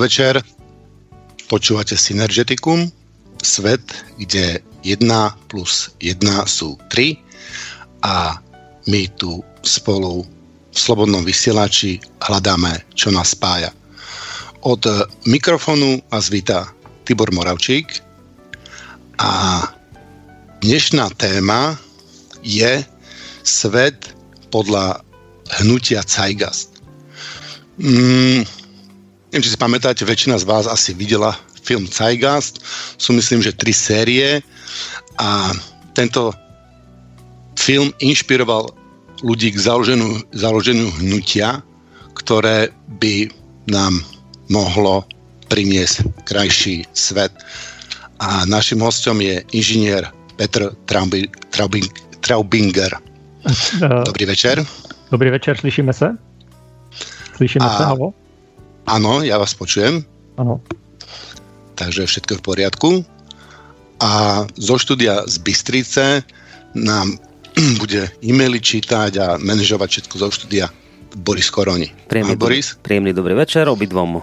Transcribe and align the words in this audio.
Podvečer. 0.00 0.40
Počúvate 1.44 1.92
Synergeticum, 1.92 2.88
svet, 3.44 3.84
kde 4.16 4.64
1 4.80 4.96
plus 5.44 5.92
1 6.00 6.24
sú 6.48 6.80
3 6.88 7.20
a 8.00 8.40
my 8.88 9.02
tu 9.20 9.44
spolu 9.60 10.24
v 10.24 10.78
Slobodnom 10.80 11.20
vysielači 11.20 12.00
hľadáme, 12.16 12.80
čo 12.96 13.12
nás 13.12 13.36
spája. 13.36 13.76
Od 14.64 14.80
mikrofonu 15.28 16.00
a 16.08 16.16
zvita 16.16 16.72
Tibor 17.04 17.28
Moravčík 17.36 18.00
a 19.20 19.60
dnešná 20.64 21.12
téma 21.20 21.76
je 22.40 22.80
svet 23.44 24.16
podľa 24.48 25.04
hnutia 25.60 26.00
Zeitgeist. 26.08 26.80
Mm, 27.76 28.48
neviem, 29.30 29.46
či 29.46 29.54
si 29.54 29.58
pamätáte, 29.62 30.02
väčšina 30.02 30.42
z 30.42 30.44
vás 30.44 30.66
asi 30.66 30.90
videla 30.90 31.38
film 31.62 31.86
Zeitgeist. 31.86 32.58
Sú 32.98 33.14
myslím, 33.14 33.46
že 33.46 33.54
tri 33.54 33.70
série 33.70 34.42
a 35.22 35.54
tento 35.94 36.34
film 37.54 37.94
inšpiroval 38.02 38.74
ľudí 39.22 39.54
k 39.54 39.58
založeniu, 39.62 40.18
založeniu 40.34 40.90
hnutia, 40.98 41.62
ktoré 42.18 42.74
by 42.98 43.30
nám 43.70 44.02
mohlo 44.50 45.06
priniesť 45.46 46.26
krajší 46.26 46.90
svet. 46.90 47.30
A 48.18 48.42
našim 48.50 48.82
hostom 48.82 49.22
je 49.22 49.46
inžinier 49.54 50.10
Petr 50.34 50.74
Traubing, 50.90 51.30
Traubing, 51.54 51.86
Traubinger. 52.18 52.92
Dobrý 54.04 54.26
večer. 54.26 54.66
Dobrý 55.10 55.30
večer, 55.30 55.56
slyšíme 55.56 55.92
se? 55.92 56.18
Slyšíme 57.36 57.66
a, 57.66 57.78
se, 57.78 57.84
halo? 57.84 58.12
Áno, 58.86 59.20
ja 59.24 59.36
vás 59.36 59.52
počujem. 59.56 60.04
Áno. 60.40 60.60
Takže 61.76 62.08
všetko 62.08 62.40
v 62.40 62.42
poriadku. 62.44 62.90
A 64.00 64.44
zo 64.56 64.76
štúdia 64.80 65.28
z 65.28 65.36
Bystrice 65.44 66.04
nám 66.72 67.16
bude 67.80 68.08
e-maily 68.24 68.60
čítať 68.60 69.12
a 69.20 69.26
manažovať 69.36 69.88
všetko 69.88 70.14
zo 70.16 70.28
štúdia 70.32 70.66
Boris 71.10 71.50
Koroni. 71.50 71.90
Príjemný, 72.06 72.38
Boris. 72.38 72.78
príjemný 72.78 73.10
dobrý 73.10 73.34
večer 73.34 73.66
obidvom 73.66 74.22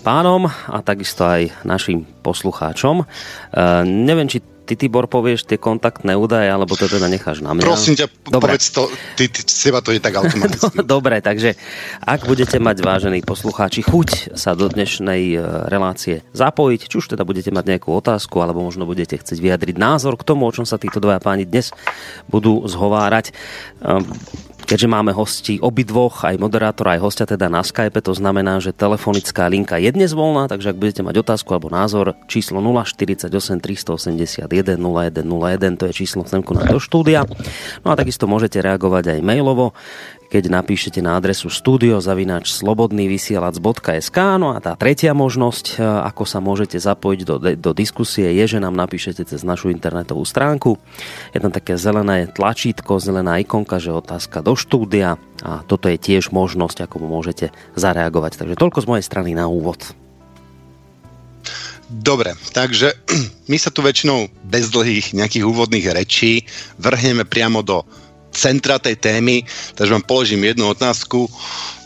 pánom 0.00 0.48
a 0.48 0.80
takisto 0.80 1.28
aj 1.28 1.52
našim 1.68 2.08
poslucháčom. 2.24 3.04
Uh, 3.04 3.84
neviem, 3.84 4.24
či 4.24 4.40
ty, 4.64 4.74
Tibor, 4.74 5.06
povieš 5.06 5.44
tie 5.44 5.60
kontaktné 5.60 6.16
údaje, 6.16 6.48
alebo 6.48 6.72
to 6.74 6.88
teda 6.88 7.06
necháš 7.06 7.44
na 7.44 7.52
mňa? 7.52 7.62
Prosím 7.62 7.94
ťa, 8.00 8.06
Dobre. 8.32 8.56
povedz 8.56 8.66
to, 8.72 8.88
ty, 9.14 9.28
ty, 9.28 9.44
seba 9.44 9.84
to 9.84 9.92
je 9.92 10.00
tak 10.00 10.16
automaticky. 10.16 10.80
Dobre, 10.96 11.20
takže 11.20 11.54
ak 12.00 12.24
budete 12.24 12.56
mať, 12.56 12.80
vážení 12.80 13.20
poslucháči, 13.20 13.84
chuť 13.84 14.34
sa 14.34 14.56
do 14.56 14.66
dnešnej 14.72 15.22
e, 15.36 15.38
relácie 15.68 16.24
zapojiť, 16.32 16.80
či 16.88 16.94
už 16.96 17.12
teda 17.12 17.28
budete 17.28 17.52
mať 17.52 17.64
nejakú 17.76 17.92
otázku, 17.92 18.40
alebo 18.40 18.64
možno 18.64 18.88
budete 18.88 19.20
chcieť 19.20 19.38
vyjadriť 19.38 19.76
názor 19.76 20.16
k 20.16 20.26
tomu, 20.26 20.48
o 20.48 20.54
čom 20.54 20.64
sa 20.64 20.80
títo 20.80 20.98
dvaja 20.98 21.20
páni 21.20 21.44
dnes 21.44 21.70
budú 22.32 22.64
zhovárať, 22.64 23.36
ehm, 23.84 24.02
Keďže 24.74 24.90
máme 24.90 25.14
hosti 25.14 25.62
obidvoch, 25.62 26.26
aj 26.26 26.34
moderátora, 26.34 26.98
aj 26.98 27.06
hostia 27.06 27.30
teda 27.30 27.46
na 27.46 27.62
Skype, 27.62 27.94
to 28.02 28.10
znamená, 28.10 28.58
že 28.58 28.74
telefonická 28.74 29.46
linka 29.46 29.78
je 29.78 29.86
dnes 29.94 30.10
voľná, 30.10 30.50
takže 30.50 30.74
ak 30.74 30.80
budete 30.82 31.06
mať 31.06 31.22
otázku 31.22 31.54
alebo 31.54 31.70
názor, 31.70 32.18
číslo 32.26 32.58
048 32.58 33.30
381 33.30 34.50
0101, 34.50 35.78
to 35.78 35.86
je 35.86 35.94
číslo 35.94 36.26
semku 36.26 36.58
na 36.58 36.66
do 36.66 36.82
štúdia. 36.82 37.22
No 37.86 37.94
a 37.94 37.94
takisto 37.94 38.26
môžete 38.26 38.58
reagovať 38.66 39.14
aj 39.14 39.18
mailovo 39.22 39.78
keď 40.34 40.50
napíšete 40.50 40.98
na 40.98 41.14
adresu 41.14 41.46
studiozavinač.slobodnyvysielac.sk 41.46 44.18
No 44.42 44.50
a 44.50 44.58
tá 44.58 44.74
tretia 44.74 45.14
možnosť, 45.14 45.78
e, 45.78 45.86
ako 45.86 46.26
sa 46.26 46.42
môžete 46.42 46.74
zapojiť 46.74 47.20
do, 47.22 47.38
do 47.54 47.70
diskusie, 47.70 48.34
je, 48.34 48.58
že 48.58 48.60
nám 48.60 48.74
napíšete 48.74 49.22
cez 49.22 49.46
našu 49.46 49.70
internetovú 49.70 50.26
stránku. 50.26 50.74
Je 51.30 51.38
tam 51.38 51.54
také 51.54 51.78
zelené 51.78 52.26
tlačítko, 52.34 52.98
zelená 52.98 53.38
ikonka, 53.38 53.78
že 53.78 53.94
otázka 53.94 54.42
do 54.42 54.58
štúdia 54.58 55.22
a 55.46 55.62
toto 55.62 55.86
je 55.86 56.02
tiež 56.02 56.34
možnosť, 56.34 56.90
ako 56.90 57.06
môžete 57.06 57.54
zareagovať. 57.78 58.34
Takže 58.34 58.58
toľko 58.58 58.82
z 58.82 58.90
mojej 58.90 59.06
strany 59.06 59.38
na 59.38 59.46
úvod. 59.46 59.94
Dobre, 61.94 62.34
takže 62.50 62.90
my 63.50 63.54
sa 63.54 63.70
tu 63.70 63.86
väčšinou 63.86 64.26
bez 64.42 64.66
dlhých 64.74 65.14
nejakých 65.14 65.46
úvodných 65.46 65.94
rečí 65.94 66.42
vrhneme 66.82 67.22
priamo 67.22 67.62
do 67.62 67.86
centra 68.34 68.82
tej 68.82 68.98
témy, 68.98 69.46
takže 69.74 69.94
vám 69.94 70.04
položím 70.04 70.44
jednu 70.44 70.68
otázku. 70.68 71.30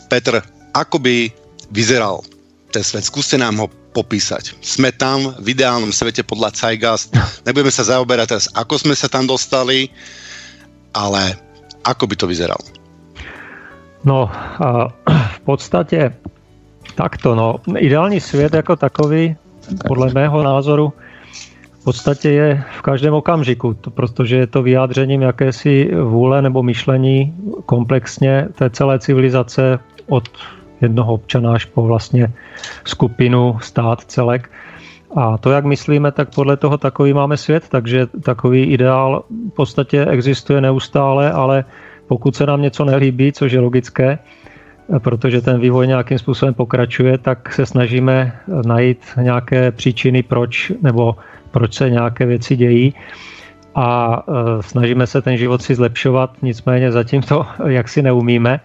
Petr, 0.09 0.41
ako 0.73 0.99
by 0.99 1.29
vyzeral 1.71 2.25
ten 2.73 2.83
svet? 2.83 3.05
Skúste 3.05 3.37
nám 3.37 3.61
ho 3.61 3.67
popísať. 3.93 4.57
Sme 4.61 4.93
tam 4.93 5.33
v 5.41 5.53
ideálnom 5.53 5.93
svete 5.93 6.21
podľa 6.25 6.53
Zeitgeist. 6.53 7.13
Nebudeme 7.45 7.73
sa 7.73 7.85
zaoberať 7.85 8.27
teraz, 8.29 8.45
ako 8.53 8.77
sme 8.77 8.95
sa 8.97 9.09
tam 9.09 9.25
dostali, 9.25 9.89
ale 10.93 11.37
ako 11.85 12.05
by 12.09 12.15
to 12.17 12.25
vyzeralo? 12.29 12.65
No, 14.05 14.31
v 15.09 15.39
podstate 15.43 16.13
takto, 16.95 17.35
no, 17.35 17.59
ideální 17.77 18.19
svět 18.19 18.53
jako 18.53 18.75
takový, 18.75 19.35
podle 19.87 20.13
mého 20.13 20.43
názoru, 20.43 20.93
v 21.79 21.83
podstatě 21.83 22.29
je 22.29 22.63
v 22.77 22.81
každém 22.81 23.13
okamžiku, 23.13 23.73
to, 23.73 23.91
protože 23.91 24.35
je 24.35 24.47
to 24.47 24.63
vyjádřením 24.63 25.21
jakési 25.21 25.91
vůle 26.03 26.41
nebo 26.41 26.63
myšlení 26.63 27.33
komplexně 27.65 28.47
té 28.55 28.69
celé 28.69 28.99
civilizace 28.99 29.79
od 30.07 30.29
jednoho 30.81 31.13
občana 31.13 31.53
až 31.53 31.65
po 31.65 31.83
vlastně 31.83 32.33
skupinu, 32.83 33.57
stát, 33.61 34.01
celek. 34.01 34.51
A 35.15 35.37
to, 35.37 35.51
jak 35.51 35.65
myslíme, 35.65 36.11
tak 36.11 36.35
podle 36.35 36.57
toho 36.57 36.77
takový 36.77 37.13
máme 37.13 37.37
svět, 37.37 37.69
takže 37.69 38.07
takový 38.23 38.63
ideál 38.63 39.23
v 39.29 39.55
podstatě 39.55 40.05
existuje 40.05 40.61
neustále, 40.61 41.31
ale 41.31 41.65
pokud 42.07 42.35
se 42.35 42.45
nám 42.45 42.61
něco 42.61 42.85
nelíbí, 42.85 43.31
což 43.31 43.51
je 43.51 43.59
logické, 43.59 44.19
protože 44.99 45.41
ten 45.41 45.59
vývoj 45.59 45.87
nějakým 45.87 46.19
způsobem 46.19 46.53
pokračuje, 46.53 47.17
tak 47.17 47.53
se 47.53 47.65
snažíme 47.65 48.39
najít 48.65 48.99
nějaké 49.21 49.71
příčiny, 49.71 50.23
proč 50.23 50.71
nebo 50.81 51.15
proč 51.51 51.73
se 51.73 51.89
nějaké 51.89 52.25
věci 52.25 52.55
dějí 52.55 52.93
a 53.75 54.19
e, 54.27 54.63
snažíme 54.63 55.07
se 55.07 55.21
ten 55.21 55.37
život 55.37 55.61
si 55.61 55.75
zlepšovat, 55.75 56.31
nicméně 56.41 56.91
zatím 56.91 57.21
to 57.21 57.45
jak 57.67 57.87
si 57.89 58.01
neumíme. 58.01 58.59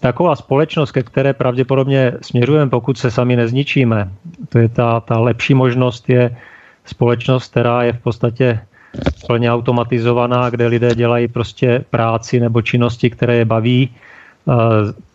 Taková 0.00 0.36
společnost, 0.36 0.92
ke 0.92 1.02
které 1.02 1.32
pravděpodobně 1.32 2.12
směřujeme, 2.22 2.70
pokud 2.70 2.98
se 2.98 3.10
sami 3.10 3.36
nezničíme, 3.36 4.10
to 4.48 4.58
je 4.58 4.68
ta, 4.68 5.00
ta 5.00 5.18
lepší 5.18 5.54
možnost, 5.54 6.08
je 6.08 6.36
společnost, 6.84 7.50
která 7.50 7.82
je 7.82 7.92
v 7.92 7.98
podstatě 7.98 8.60
plně 9.26 9.52
automatizovaná, 9.52 10.50
kde 10.50 10.66
lidé 10.66 10.94
dělají 10.94 11.28
prostě 11.28 11.84
práci 11.90 12.40
nebo 12.40 12.62
činnosti, 12.62 13.10
které 13.10 13.36
je 13.36 13.44
baví. 13.44 13.94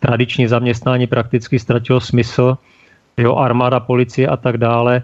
Tradiční 0.00 0.46
zaměstnání 0.46 1.06
prakticky 1.06 1.58
ztratilo 1.58 2.00
smysl, 2.00 2.58
jo, 3.18 3.36
armáda, 3.36 3.80
policie 3.80 4.28
a 4.28 4.36
tak 4.36 4.58
dále 4.58 5.02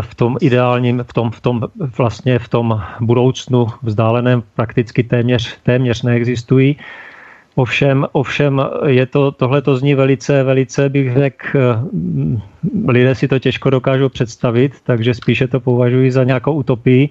v 0.00 0.14
tom 0.14 0.36
ideálním, 0.40 1.04
v 1.08 1.12
tom, 1.12 1.30
v 1.30 1.40
tom 1.40 1.62
vlastně 1.98 2.38
v 2.38 2.48
tom 2.48 2.82
budoucnu 3.00 3.66
vzdáleném 3.82 4.42
prakticky 4.54 5.02
téměř, 5.02 5.58
téměř 5.62 6.02
neexistují. 6.02 6.76
Ovšem, 7.54 8.06
ovšem 8.12 8.62
je 8.86 9.06
to, 9.06 9.32
tohle 9.32 9.62
to 9.62 9.76
zní 9.76 9.94
velice, 9.94 10.42
velice 10.42 10.88
bych 10.88 11.12
řekl, 11.12 11.58
lidé 12.88 13.14
si 13.14 13.28
to 13.28 13.38
těžko 13.38 13.70
dokážou 13.70 14.08
představit, 14.08 14.72
takže 14.84 15.14
spíše 15.14 15.48
to 15.48 15.60
považuji 15.60 16.10
za 16.10 16.24
nějakou 16.24 16.52
utopii 16.52 17.10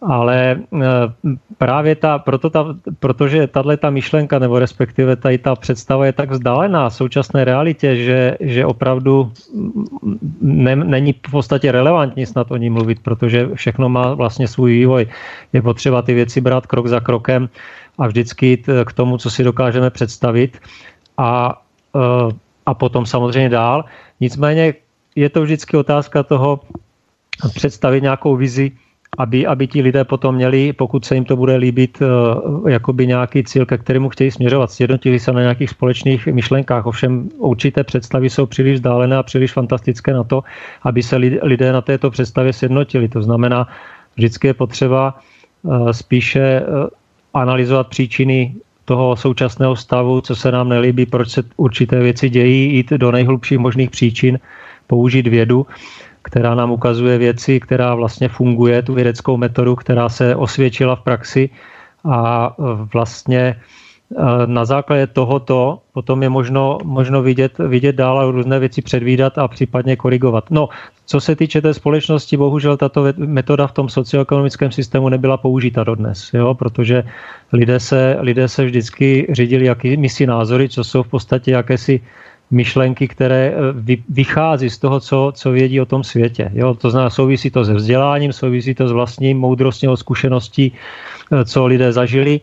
ale 0.00 0.60
eh, 0.60 0.86
právě 1.58 1.94
ta, 1.94 2.18
proto 2.18 2.50
ta, 2.50 2.74
protože 2.98 3.46
tahle 3.46 3.76
ta 3.76 3.90
myšlenka, 3.90 4.38
nebo 4.38 4.58
respektive 4.58 5.16
tady 5.16 5.38
ta 5.38 5.54
představa 5.54 6.06
je 6.06 6.12
tak 6.12 6.30
vzdálená 6.30 6.90
současné 6.90 7.44
realitě, 7.44 7.96
že, 7.96 8.36
že 8.40 8.66
opravdu 8.66 9.32
ne, 10.40 10.76
není 10.76 11.12
v 11.12 11.30
podstatě 11.30 11.72
relevantní 11.72 12.26
snad 12.26 12.50
o 12.50 12.56
ní 12.56 12.70
mluvit, 12.70 13.02
protože 13.02 13.48
všechno 13.54 13.88
má 13.88 14.14
vlastně 14.14 14.48
svůj 14.48 14.72
vývoj. 14.72 15.06
Je 15.52 15.62
potřeba 15.62 16.02
ty 16.02 16.14
věci 16.14 16.40
brát 16.40 16.66
krok 16.66 16.86
za 16.86 17.00
krokem 17.00 17.48
a 17.98 18.06
vždycky 18.06 18.46
jít 18.46 18.68
k 18.84 18.92
tomu, 18.92 19.18
co 19.18 19.30
si 19.30 19.44
dokážeme 19.44 19.90
představit 19.90 20.58
a, 21.18 21.62
eh, 21.96 22.34
a 22.66 22.74
potom 22.74 23.06
samozřejmě 23.06 23.48
dál. 23.48 23.84
Nicméně 24.20 24.74
je 25.16 25.28
to 25.28 25.42
vždycky 25.42 25.76
otázka 25.76 26.22
toho 26.22 26.60
představit 27.54 28.02
nějakou 28.02 28.36
vizi, 28.36 28.72
aby, 29.16 29.46
aby 29.46 29.66
ti 29.66 29.82
lidé 29.82 30.04
potom 30.04 30.34
měli, 30.34 30.72
pokud 30.72 31.04
se 31.04 31.14
jim 31.14 31.24
to 31.24 31.36
bude 31.36 31.56
líbit, 31.56 31.98
eh, 32.02 32.70
jakoby 32.70 33.06
nějaký 33.06 33.44
cíl, 33.44 33.66
ke 33.66 33.78
kterému 33.78 34.08
chtějí 34.08 34.30
směřovat. 34.30 34.70
Sjednotili 34.70 35.18
se 35.18 35.32
na 35.32 35.40
nějakých 35.40 35.70
společných 35.70 36.26
myšlenkách. 36.26 36.86
Ovšem 36.86 37.28
určité 37.38 37.84
představy 37.84 38.30
jsou 38.30 38.46
příliš 38.46 38.74
vzdálené 38.74 39.16
a 39.16 39.22
příliš 39.22 39.52
fantastické 39.52 40.12
na 40.12 40.24
to, 40.24 40.44
aby 40.82 41.02
se 41.02 41.16
lidé 41.42 41.72
na 41.72 41.80
této 41.80 42.10
představě 42.10 42.52
sjednotili. 42.52 43.08
To 43.08 43.22
znamená, 43.22 43.68
vždycky 44.16 44.46
je 44.46 44.54
potřeba 44.54 45.14
eh, 45.16 45.92
spíše 45.94 46.40
eh, 46.40 46.64
analyzovat 47.34 47.88
příčiny 47.88 48.54
toho 48.84 49.16
současného 49.16 49.76
stavu, 49.76 50.20
co 50.20 50.36
se 50.36 50.52
nám 50.52 50.68
nelíbí, 50.68 51.06
proč 51.06 51.28
se 51.28 51.42
určité 51.56 52.00
věci 52.00 52.28
dějí, 52.28 52.74
jít 52.74 52.90
do 52.90 53.12
nejhlubších 53.12 53.58
možných 53.58 53.90
příčin, 53.90 54.38
použít 54.86 55.26
vědu, 55.26 55.66
která 56.22 56.54
nám 56.54 56.70
ukazuje 56.70 57.18
věci, 57.18 57.60
která 57.60 57.94
vlastně 57.94 58.28
funguje, 58.28 58.82
tu 58.82 58.94
vědeckou 58.94 59.36
metodu, 59.36 59.76
která 59.76 60.08
se 60.08 60.36
osvědčila 60.36 60.96
v 60.96 61.02
praxi 61.02 61.50
a 62.04 62.56
vlastně 62.92 63.56
Eh, 64.16 64.46
na 64.46 64.64
základě 64.64 65.06
tohoto 65.06 65.84
potom 65.92 66.22
je 66.22 66.28
možno, 66.28 66.78
možno 66.84 67.22
vidět, 67.22 67.58
vidět 67.58 67.96
dál 67.96 68.20
a 68.20 68.30
různé 68.30 68.58
věci 68.58 68.82
předvídat 68.82 69.38
a 69.38 69.48
případně 69.48 69.96
korigovat. 69.96 70.50
No, 70.50 70.68
co 71.06 71.20
se 71.20 71.36
týče 71.36 71.60
té 71.60 71.74
společnosti, 71.74 72.36
bohužel 72.36 72.76
tato 72.76 73.04
metoda 73.16 73.66
v 73.66 73.72
tom 73.72 73.88
socioekonomickém 73.88 74.72
systému 74.72 75.08
nebyla 75.08 75.36
použita 75.36 75.84
dodnes, 75.84 76.30
jo, 76.34 76.54
protože 76.54 77.04
lidé 77.52 77.80
se, 77.80 78.16
lidé 78.20 78.48
se 78.48 78.64
vždycky 78.64 79.26
řídili 79.30 79.64
jakými 79.64 80.08
si 80.08 80.26
názory, 80.26 80.68
co 80.68 80.84
jsou 80.84 81.02
v 81.02 81.08
podstatě 81.08 81.50
jakési 81.50 82.00
myšlenky, 82.50 83.08
které 83.08 83.52
eh, 83.52 83.96
vychází 84.08 84.70
z 84.70 84.78
toho, 84.78 85.00
co, 85.00 85.32
co 85.34 85.50
vědí 85.50 85.80
o 85.80 85.86
tom 85.86 86.04
světě. 86.04 86.50
Jo? 86.54 86.74
To 86.74 86.90
znamená, 86.90 87.10
souvisí 87.10 87.50
to 87.50 87.64
se 87.64 87.74
vzděláním, 87.74 88.32
souvisí 88.32 88.74
to 88.74 88.88
s 88.88 88.92
vlastním 88.92 89.38
moudrostní 89.38 89.88
zkušeností, 89.94 90.72
eh, 90.72 91.44
co 91.44 91.66
lidé 91.66 91.92
zažili 91.92 92.40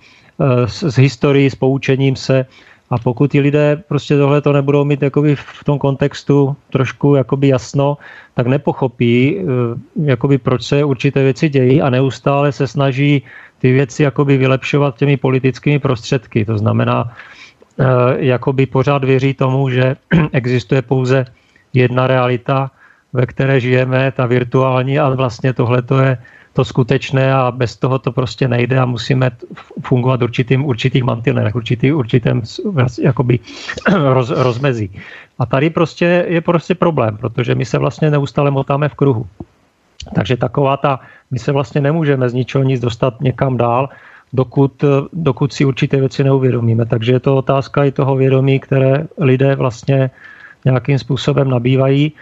s, 0.66 0.84
s 0.84 0.96
historií, 1.00 1.50
s 1.50 1.56
poučením 1.56 2.16
se. 2.16 2.46
A 2.90 2.98
pokud 2.98 3.32
ti 3.32 3.40
lidé 3.40 3.84
prostě 3.88 4.18
tohle 4.18 4.42
to 4.42 4.54
nebudou 4.54 4.86
mít 4.86 5.02
jakoby 5.02 5.36
v 5.36 5.64
tom 5.64 5.80
kontextu 5.80 6.56
trošku 6.70 7.16
jakoby 7.16 7.48
jasno, 7.48 7.98
tak 8.34 8.48
nepochopí, 8.48 9.38
eh, 9.38 9.44
jakoby 10.04 10.38
proč 10.38 10.64
se 10.64 10.84
určité 10.84 11.24
věci 11.24 11.50
dějí 11.50 11.82
a 11.82 11.90
neustále 11.90 12.52
se 12.52 12.68
snaží 12.68 13.24
ty 13.60 13.72
věci 13.72 14.04
jakoby 14.04 14.38
vylepšovat 14.38 14.98
těmi 14.98 15.18
politickými 15.18 15.80
prostředky. 15.80 16.46
To 16.46 16.58
znamená, 16.58 17.10
eh, 17.10 17.45
jakoby 18.18 18.66
pořád 18.66 19.04
věří 19.04 19.34
tomu, 19.34 19.70
že 19.70 19.96
existuje 20.32 20.82
pouze 20.82 21.26
jedna 21.74 22.08
realita, 22.08 22.72
ve 23.14 23.26
které 23.26 23.60
žijeme, 23.60 24.12
ta 24.12 24.26
virtuální 24.26 25.00
a 25.00 25.10
vlastně 25.10 25.54
tohle 25.54 25.82
to 25.82 26.00
je 26.00 26.18
to 26.56 26.66
skutečné 26.66 27.34
a 27.34 27.52
bez 27.52 27.76
toho 27.76 28.00
to 28.00 28.12
prostě 28.12 28.48
nejde 28.48 28.80
a 28.80 28.86
musíme 28.86 29.32
fungovat 29.84 30.22
určitým, 30.22 30.66
určitých 30.66 31.04
mantinelech, 31.04 31.56
určitý, 31.56 31.92
určitém 31.92 32.42
jakoby 33.02 33.40
roz, 33.92 34.30
rozmezí. 34.30 34.88
A 35.40 35.46
tady 35.46 35.70
prostě 35.70 36.26
je 36.28 36.42
prostě 36.42 36.76
problém, 36.76 37.18
protože 37.18 37.56
my 37.56 37.66
se 37.66 37.78
vlastně 37.78 38.12
neustále 38.12 38.52
motáme 38.52 38.90
v 38.90 38.96
kruhu. 38.96 39.28
Takže 40.16 40.38
taková 40.38 40.78
ta, 40.78 41.00
my 41.32 41.40
se 41.40 41.52
vlastně 41.52 41.82
nemůžeme 41.82 42.30
z 42.30 42.34
ničeho 42.34 42.64
nic 42.64 42.82
dostat 42.82 43.22
někam 43.22 43.58
dál, 43.58 43.90
dokud, 44.36 44.84
dokud 45.14 45.54
si 45.54 45.66
určité 45.66 45.98
věci 45.98 46.24
neuvědomíme. 46.24 46.86
Takže 46.86 47.12
je 47.12 47.20
to 47.20 47.36
otázka 47.36 47.84
i 47.84 47.92
toho 47.92 48.16
vědomí, 48.16 48.60
které 48.60 49.08
lidé 49.18 49.56
vlastně 49.56 50.10
nějakým 50.66 51.00
způsobem 51.00 51.50
nabývají 51.50 52.14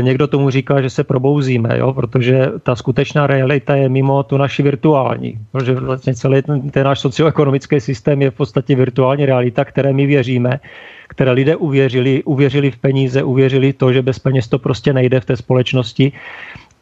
Někdo 0.00 0.26
tomu 0.26 0.50
říká, 0.50 0.82
že 0.82 0.90
se 0.90 1.04
probouzíme, 1.04 1.78
jo? 1.78 1.92
protože 1.92 2.52
ta 2.62 2.76
skutečná 2.76 3.26
realita 3.26 3.76
je 3.76 3.88
mimo 3.88 4.22
tu 4.22 4.36
naši 4.36 4.62
virtuální. 4.62 5.38
Protože 5.52 5.74
vlastně 5.74 6.14
celý 6.14 6.42
ten, 6.42 6.70
ten 6.70 6.84
náš 6.84 7.00
socioekonomický 7.00 7.80
systém 7.80 8.22
je 8.22 8.30
v 8.30 8.34
podstatě 8.34 8.76
virtuální 8.76 9.26
realita, 9.26 9.64
které 9.64 9.92
my 9.92 10.06
věříme, 10.06 10.60
které 11.08 11.30
lidé 11.32 11.56
uvěřili, 11.56 12.22
uvěřili 12.22 12.70
v 12.70 12.78
peníze, 12.78 13.22
uvěřili 13.22 13.72
to, 13.72 13.92
že 13.92 14.02
bez 14.02 14.18
peněz 14.18 14.48
to 14.48 14.58
prostě 14.58 14.92
nejde 14.92 15.20
v 15.20 15.24
té 15.24 15.36
společnosti. 15.36 16.12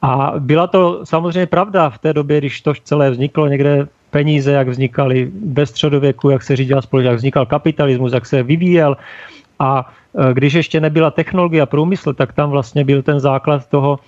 A 0.02 0.32
byla 0.38 0.66
to 0.66 1.00
samozřejmě 1.04 1.46
pravda 1.46 1.90
v 1.90 1.98
té 1.98 2.12
době, 2.12 2.38
když 2.38 2.60
to 2.60 2.72
celé 2.84 3.10
vzniklo 3.10 3.48
někde 3.48 3.88
peníze, 4.10 4.52
jak 4.52 4.68
vznikaly 4.68 5.30
ve 5.52 5.66
středověku, 5.66 6.30
jak 6.30 6.42
se 6.42 6.56
řídila 6.56 6.82
společnost, 6.82 7.10
jak 7.10 7.18
vznikal 7.18 7.46
kapitalismus, 7.46 8.12
jak 8.12 8.26
se 8.26 8.42
vyvíjel. 8.42 8.96
A 9.58 9.92
e, 10.18 10.34
když 10.34 10.52
ještě 10.52 10.80
nebyla 10.80 11.10
technologie 11.10 11.62
a 11.62 11.66
průmysl, 11.66 12.12
tak 12.14 12.32
tam 12.32 12.50
vlastně 12.50 12.84
byl 12.84 13.02
ten 13.02 13.20
základ 13.20 13.66
toho, 13.66 13.98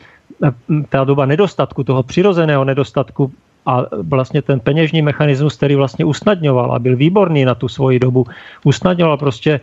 e, 0.43 0.53
ta 0.89 1.05
doba 1.05 1.27
nedostatku, 1.27 1.85
toho 1.85 2.03
přirozeného 2.03 2.65
nedostatku 2.65 3.33
a 3.67 3.87
vlastně 4.03 4.43
ten 4.43 4.61
peněžní 4.61 5.03
mechanismus, 5.03 5.57
který 5.57 5.75
vlastně 5.75 6.05
usnadňoval 6.05 6.73
a 6.73 6.79
byl 6.79 6.97
výborný 6.97 7.45
na 7.45 7.55
tu 7.55 7.69
svoji 7.69 7.99
dobu, 7.99 8.27
usnadňoval 8.65 9.17
prostě 9.17 9.53
e, 9.53 9.61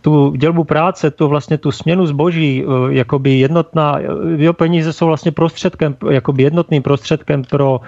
tu 0.00 0.32
dělbu 0.36 0.64
práce, 0.64 1.10
tu 1.10 1.28
vlastně 1.28 1.58
tu 1.58 1.72
směnu 1.72 2.06
zboží, 2.06 2.64
jakoby 2.88 3.30
jednotná, 3.30 3.98
jo, 4.36 4.52
peníze 4.52 4.92
jsou 4.92 5.06
vlastně 5.06 5.32
prostředkem, 5.32 5.96
jakoby 6.10 6.42
jednotným 6.42 6.82
prostředkem 6.82 7.44
pro 7.44 7.80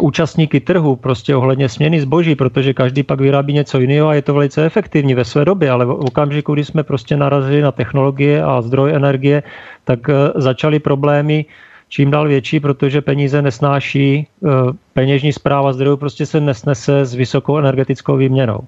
účastníky 0.00 0.60
trhu 0.60 0.96
prostě 0.96 1.36
ohledně 1.36 1.68
směny 1.68 2.00
zboží, 2.00 2.34
protože 2.34 2.74
každý 2.74 3.02
pak 3.02 3.20
vyrábí 3.20 3.52
něco 3.52 3.80
jiného 3.80 4.08
a 4.08 4.14
je 4.14 4.22
to 4.22 4.34
velice 4.34 4.66
efektivní 4.66 5.14
ve 5.14 5.24
své 5.24 5.44
době, 5.44 5.70
ale 5.70 5.84
v 5.84 5.90
okamžiku, 5.90 6.54
kdy 6.54 6.64
jsme 6.64 6.82
prostě 6.82 7.16
narazili 7.16 7.62
na 7.62 7.72
technologie 7.72 8.42
a 8.42 8.62
zdroj 8.62 8.94
energie, 8.94 9.42
tak 9.84 10.08
eh, 10.08 10.12
začaly 10.36 10.78
problémy 10.78 11.44
čím 11.88 12.10
dál 12.10 12.28
větší, 12.28 12.60
protože 12.60 13.00
peníze 13.00 13.42
nesnáší, 13.42 14.26
eh, 14.44 14.48
peněžní 14.92 15.32
zpráva 15.32 15.72
zdrojů 15.72 15.96
prostě 15.96 16.26
se 16.26 16.40
nesnese 16.40 17.04
s 17.04 17.14
vysokou 17.14 17.58
energetickou 17.58 18.16
výměnou. 18.16 18.60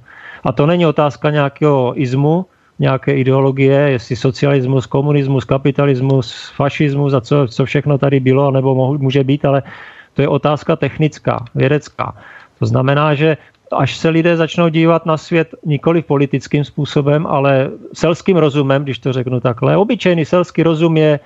A 0.45 0.53
to 0.53 0.67
není 0.67 0.87
otázka 0.87 1.31
nějakého 1.31 2.01
izmu, 2.01 2.47
nějaké 2.79 3.13
ideologie, 3.17 3.77
jestli 4.01 4.17
socialismus, 4.17 4.87
komunismus, 4.87 5.45
kapitalismus, 5.45 6.53
fašismus 6.57 7.13
a 7.13 7.21
co, 7.21 7.49
co 7.49 7.65
všechno 7.65 7.99
tady 7.99 8.21
bylo, 8.21 8.51
nebo 8.51 8.99
může 8.99 9.25
být, 9.25 9.45
ale 9.45 9.63
to 10.15 10.23
je 10.23 10.29
otázka 10.29 10.77
technická, 10.77 11.45
vědecká. 11.55 12.15
To 12.59 12.67
znamená, 12.67 13.15
že 13.15 13.37
až 13.73 13.97
se 13.97 14.09
lidé 14.09 14.37
začnou 14.37 14.69
dívat 14.69 15.07
na 15.07 15.17
svět 15.17 15.55
nikoli 15.65 16.03
politickým 16.03 16.65
způsobem, 16.65 17.27
ale 17.27 17.71
selským 17.95 18.37
rozumem, 18.37 18.83
když 18.83 18.99
to 18.99 19.13
řeknu 19.13 19.41
takhle. 19.41 19.77
Obyčejný 19.77 20.25
selský 20.25 20.63
rozum 20.63 20.97
je, 20.97 21.21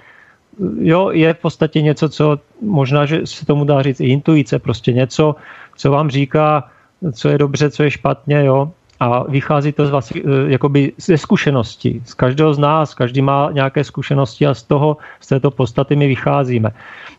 jo, 0.80 1.10
je 1.10 1.34
v 1.34 1.38
podstatě 1.38 1.82
něco, 1.82 2.08
co 2.08 2.38
možná, 2.62 3.06
že 3.06 3.20
se 3.24 3.46
tomu 3.46 3.64
dá 3.64 3.82
říct 3.82 4.00
i 4.00 4.06
intuice, 4.06 4.58
prostě 4.58 4.92
něco, 4.92 5.36
co 5.76 5.90
vám 5.90 6.10
říká, 6.10 6.68
co 7.12 7.28
je 7.28 7.38
dobře, 7.38 7.70
co 7.70 7.82
je 7.82 7.90
špatně, 7.90 8.44
jo. 8.44 8.72
A 9.04 9.28
vychází 9.28 9.72
to 9.72 9.86
z 9.86 9.90
vás, 9.90 10.12
eh, 10.16 10.20
jakoby 10.46 10.92
ze 10.96 11.18
zkušeností. 11.18 12.00
Z 12.04 12.14
každého 12.14 12.54
z 12.54 12.58
nás, 12.58 12.94
každý 12.94 13.20
má 13.22 13.52
nějaké 13.52 13.84
zkušenosti 13.84 14.46
a 14.46 14.54
z 14.56 14.62
toho, 14.62 14.96
z 15.20 15.26
této 15.28 15.50
podstaty 15.50 15.92
my 15.96 16.08
vycházíme. 16.08 16.72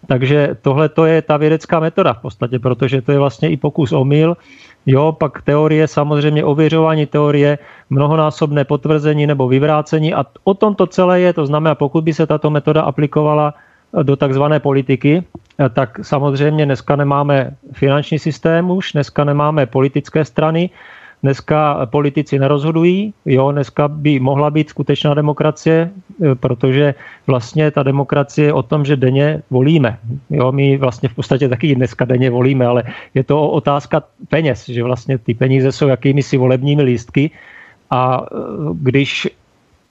Takže 0.09 0.57
tohle 0.65 0.89
to 0.89 1.05
je 1.05 1.21
ta 1.21 1.37
vědecká 1.37 1.79
metoda 1.79 2.13
v 2.13 2.21
podstatě, 2.25 2.57
protože 2.59 3.01
to 3.05 3.11
je 3.11 3.19
vlastně 3.21 3.49
i 3.53 3.57
pokus 3.57 3.93
o 3.93 4.01
mil. 4.01 4.33
Jo, 4.85 5.13
pak 5.13 5.41
teorie, 5.45 5.85
samozřejmě 5.87 6.41
ověřování 6.43 7.05
teorie, 7.05 7.57
mnohonásobné 7.89 8.65
potvrzení 8.65 9.29
nebo 9.29 9.45
vyvrácení 9.47 10.13
a 10.13 10.25
o 10.43 10.53
tom 10.53 10.73
to 10.75 10.89
celé 10.89 11.21
je. 11.21 11.33
To 11.33 11.45
znamená, 11.45 11.75
pokud 11.75 12.01
by 12.01 12.13
se 12.13 12.25
tato 12.25 12.49
metoda 12.49 12.81
aplikovala 12.81 13.53
do 13.93 14.15
takzvané 14.15 14.59
politiky, 14.59 15.23
tak 15.73 15.99
samozřejmě 16.01 16.65
dneska 16.65 16.95
nemáme 16.95 17.53
finanční 17.73 18.19
systém 18.19 18.69
už, 18.69 18.91
dneska 18.93 19.23
nemáme 19.23 19.65
politické 19.65 20.25
strany, 20.25 20.69
Dneska 21.25 21.89
politici 21.89 22.39
nerozhodují, 22.39 23.13
jo, 23.25 23.51
dneska 23.51 23.87
by 23.87 24.19
mohla 24.19 24.49
být 24.53 24.69
skutečná 24.69 25.13
demokracie, 25.13 25.89
e, 25.89 26.35
protože 26.35 26.93
vlastně 27.27 27.71
ta 27.71 27.83
demokracie 27.83 28.47
je 28.47 28.53
o 28.53 28.61
tom, 28.61 28.85
že 28.85 28.95
denně 28.95 29.41
volíme. 29.49 29.97
Jo, 30.29 30.51
my 30.51 30.77
vlastně 30.77 31.09
v 31.09 31.15
podstatě 31.17 31.49
taky 31.49 31.75
dneska 31.75 32.05
denně 32.05 32.29
volíme, 32.29 32.65
ale 32.65 32.83
je 33.13 33.23
to 33.25 33.49
otázka 33.49 34.03
peněz, 34.29 34.69
že 34.69 34.83
vlastně 34.83 35.17
ty 35.17 35.33
peníze 35.33 35.71
jsou 35.71 35.87
jakými 35.87 36.23
si 36.23 36.37
volebními 36.37 36.83
lístky 36.83 37.31
a 37.89 38.21
e, 38.21 38.25
když 38.73 39.27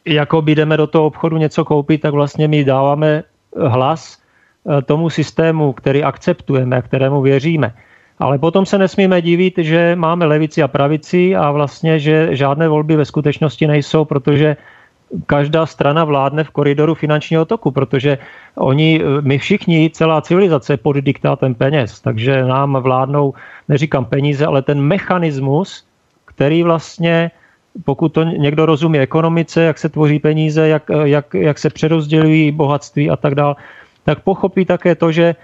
jakoby 0.07 0.55
jdeme 0.55 0.76
do 0.76 0.87
toho 0.87 1.07
obchodu 1.11 1.37
něco 1.37 1.64
koupit, 1.64 2.00
tak 2.00 2.14
vlastně 2.14 2.49
my 2.49 2.64
dáváme 2.64 3.23
hlas 3.59 4.23
e, 4.23 4.83
tomu 4.83 5.11
systému, 5.11 5.73
který 5.73 6.07
akceptujeme, 6.07 6.83
kterému 6.83 7.23
věříme. 7.26 7.75
Ale 8.18 8.38
potom 8.38 8.66
se 8.66 8.78
nesmíme 8.78 9.23
divit, 9.23 9.54
že 9.59 9.97
máme 9.97 10.25
levici 10.25 10.62
a 10.62 10.68
pravici 10.68 11.37
a 11.37 11.50
vlastně, 11.50 11.99
že 11.99 12.37
žádné 12.37 12.68
volby 12.68 12.97
ve 12.97 13.04
skutečnosti 13.04 13.66
nejsou, 13.66 14.04
protože 14.04 14.56
každá 15.26 15.66
strana 15.66 16.04
vládne 16.04 16.44
v 16.44 16.50
koridoru 16.50 16.94
finančního 16.94 17.44
toku, 17.44 17.71
protože 17.71 18.18
oni, 18.54 19.02
my 19.21 19.38
všichni, 19.38 19.90
celá 19.90 20.21
civilizace 20.21 20.76
pod 20.76 20.97
diktátem 20.97 21.54
peněz, 21.54 22.00
takže 22.00 22.44
nám 22.44 22.76
vládnou, 22.83 23.35
neříkám 23.68 24.04
peníze, 24.04 24.47
ale 24.47 24.62
ten 24.62 24.80
mechanismus, 24.80 25.85
který 26.25 26.62
vlastně, 26.62 27.30
pokud 27.85 28.09
to 28.09 28.23
někdo 28.23 28.66
rozumí 28.66 28.99
ekonomice, 28.99 29.62
jak 29.62 29.78
se 29.78 29.88
tvoří 29.88 30.18
peníze, 30.18 30.68
jak, 30.68 30.83
jak, 31.04 31.35
jak 31.35 31.59
se 31.59 31.71
přerozdělují 31.71 32.50
bohatství 32.50 33.11
a 33.11 33.16
tak 33.16 33.35
dále, 33.35 33.54
tak 34.04 34.21
pochopí 34.21 34.64
také 34.64 34.94
to, 34.94 35.12
že 35.12 35.35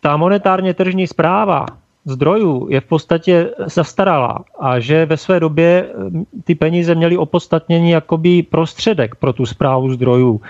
ta 0.00 0.16
monetárně 0.16 0.74
tržní 0.74 1.06
zpráva 1.06 1.66
zdrojů 2.04 2.66
je 2.70 2.80
v 2.80 2.84
podstatě 2.84 3.50
zastaralá 3.66 4.44
a 4.60 4.80
že 4.80 5.06
ve 5.06 5.16
své 5.16 5.40
době 5.40 5.88
hm, 5.98 6.24
ty 6.44 6.54
peníze 6.54 6.94
měly 6.94 7.16
opodstatnění 7.16 7.90
jakoby 7.90 8.42
prostředek 8.42 9.14
pro 9.14 9.32
tu 9.32 9.46
zprávu 9.46 9.92
zdrojů. 9.92 10.40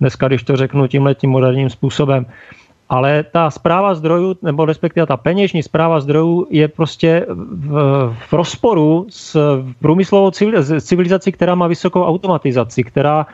Dneska, 0.00 0.28
když 0.28 0.42
to 0.42 0.56
řeknu 0.56 0.86
tímhle 0.86 1.14
tím 1.14 1.30
moderním 1.30 1.70
způsobem. 1.70 2.26
ale 2.90 3.22
ta 3.22 3.50
zpráva 3.50 3.94
zdrojů, 3.94 4.36
nebo 4.42 4.64
respektive 4.64 5.06
ta 5.06 5.16
peněžní 5.16 5.62
zpráva 5.62 6.00
zdrojů 6.00 6.46
je 6.50 6.68
prostě 6.68 7.26
v, 7.30 8.14
v 8.28 8.32
rozporu 8.32 9.06
s 9.10 9.38
průmyslovou 9.78 10.30
civilizací, 10.80 11.32
která 11.32 11.54
má 11.54 11.66
vysokou 11.66 12.04
automatizaci, 12.04 12.84
která, 12.84 13.26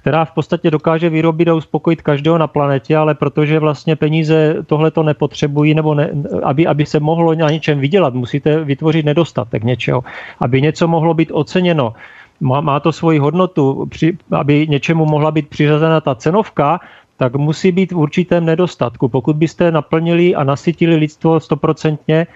která 0.00 0.24
v 0.24 0.32
podstatě 0.32 0.70
dokáže 0.70 1.10
vyrobit 1.10 1.48
a 1.48 1.54
uspokojit 1.54 2.02
každého 2.02 2.38
na 2.38 2.46
planetě, 2.46 2.96
ale 2.96 3.14
protože 3.14 3.58
vlastně 3.58 3.96
peníze 3.96 4.56
tohle 4.66 4.90
to 4.90 5.02
nepotřebují, 5.02 5.74
nebo 5.74 5.94
ne, 5.94 6.10
aby, 6.42 6.66
aby 6.66 6.86
se 6.86 7.00
mohlo 7.00 7.34
na 7.34 7.50
něčem 7.50 7.80
vydělat, 7.80 8.14
musíte 8.14 8.64
vytvořit 8.64 9.04
nedostatek 9.04 9.64
něčeho. 9.64 10.04
Aby 10.40 10.62
něco 10.62 10.88
mohlo 10.88 11.14
být 11.14 11.28
oceněno, 11.32 11.92
má, 12.40 12.60
má 12.60 12.80
to 12.80 12.92
svoji 12.92 13.18
hodnotu, 13.18 13.86
při, 13.90 14.16
aby 14.32 14.66
něčemu 14.68 15.04
mohla 15.04 15.30
být 15.30 15.48
přiřazena 15.48 16.00
ta 16.00 16.14
cenovka, 16.14 16.80
tak 17.16 17.36
musí 17.36 17.72
být 17.72 17.92
v 17.92 17.98
určitém 17.98 18.44
nedostatku. 18.44 19.08
Pokud 19.08 19.36
byste 19.36 19.68
naplnili 19.70 20.34
a 20.34 20.44
nasytili 20.44 20.96
lidstvo 20.96 21.40
stoprocentně, 21.40 22.26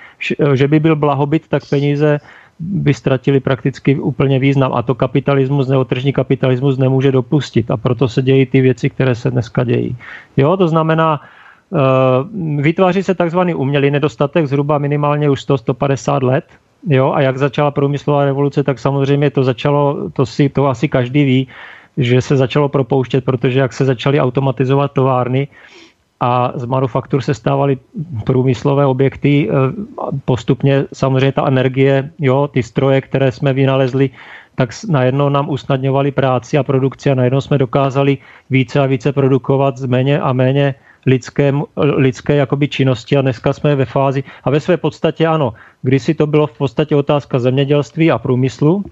že 0.54 0.68
by 0.68 0.80
byl 0.80 0.96
blahobyt, 0.96 1.48
tak 1.48 1.62
peníze 1.70 2.20
by 2.58 2.94
ztratili 2.94 3.40
prakticky 3.40 3.98
úplně 3.98 4.38
význam. 4.38 4.72
A 4.74 4.82
to 4.82 4.94
kapitalismus, 4.94 5.68
nebo 5.68 5.84
tržní 5.84 6.12
kapitalismus 6.12 6.78
nemůže 6.78 7.12
dopustit. 7.12 7.70
A 7.70 7.76
proto 7.76 8.08
se 8.08 8.22
dějí 8.22 8.46
ty 8.46 8.60
věci, 8.60 8.90
které 8.90 9.14
se 9.14 9.30
dneska 9.30 9.64
dějí. 9.64 9.96
Jo, 10.36 10.56
to 10.56 10.68
znamená, 10.68 11.20
eh, 11.20 12.62
vytváří 12.62 13.02
se 13.02 13.14
takzvaný 13.14 13.54
umělý 13.54 13.90
nedostatek 13.90 14.46
zhruba 14.46 14.78
minimálně 14.78 15.30
už 15.30 15.40
100-150 15.40 16.22
let. 16.22 16.44
Jo, 16.88 17.12
a 17.12 17.20
jak 17.20 17.38
začala 17.38 17.70
průmyslová 17.70 18.24
revoluce, 18.24 18.62
tak 18.62 18.78
samozřejmě 18.78 19.30
to 19.30 19.44
začalo, 19.44 20.10
to 20.10 20.26
si 20.26 20.48
to 20.48 20.66
asi 20.66 20.88
každý 20.88 21.24
ví, 21.24 21.48
že 21.96 22.20
se 22.20 22.36
začalo 22.36 22.68
propouštět, 22.68 23.24
protože 23.24 23.60
jak 23.60 23.72
se 23.72 23.84
začaly 23.84 24.20
automatizovat 24.20 24.92
továrny 24.92 25.48
a 26.20 26.52
z 26.54 26.64
manufaktur 26.64 27.22
se 27.22 27.34
stávaly 27.34 27.78
průmyslové 28.24 28.86
objekty, 28.86 29.48
eh, 29.50 29.52
postupně 30.24 30.84
samozřejmě 30.92 31.32
ta 31.32 31.48
energie, 31.48 32.10
jo, 32.18 32.48
ty 32.48 32.62
stroje, 32.62 33.00
které 33.00 33.32
jsme 33.32 33.52
vynalezli, 33.52 34.10
tak 34.54 34.70
najednou 34.88 35.28
nám 35.28 35.50
usnadňovali 35.50 36.10
práci 36.10 36.58
a 36.58 36.62
produkci 36.62 37.10
a 37.10 37.14
najednou 37.14 37.40
jsme 37.40 37.58
dokázali 37.58 38.18
více 38.50 38.80
a 38.80 38.86
více 38.86 39.12
produkovat 39.12 39.76
z 39.76 39.86
méně 39.86 40.20
a 40.20 40.32
méně 40.32 40.74
lidské, 41.06 41.52
lidské 41.76 42.34
jakoby 42.36 42.68
činnosti 42.68 43.16
a 43.16 43.22
dneska 43.22 43.52
jsme 43.52 43.76
ve 43.76 43.84
fázi, 43.84 44.24
a 44.44 44.50
ve 44.50 44.60
své 44.60 44.76
podstatě 44.76 45.26
ano, 45.26 45.54
kdysi 45.82 46.14
to 46.14 46.26
bylo 46.26 46.46
v 46.46 46.58
podstatě 46.58 46.96
otázka 46.96 47.38
zemědělství 47.38 48.10
a 48.10 48.18
průmyslu 48.18 48.84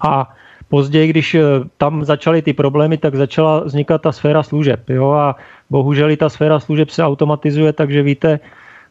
a 0.00 0.34
Později, 0.70 1.06
když 1.08 1.34
eh, 1.34 1.42
tam 1.76 2.04
začaly 2.04 2.42
ty 2.42 2.52
problémy, 2.52 2.98
tak 2.98 3.14
začala 3.14 3.60
vznikat 3.66 4.02
ta 4.02 4.12
sféra 4.12 4.42
služeb. 4.42 4.90
Jo? 4.90 5.10
A 5.10 5.36
bohužel 5.70 6.10
i 6.10 6.16
ta 6.16 6.28
sféra 6.28 6.60
služeb 6.60 6.90
se 6.90 7.04
automatizuje, 7.04 7.72
takže 7.72 8.02
víte, 8.02 8.40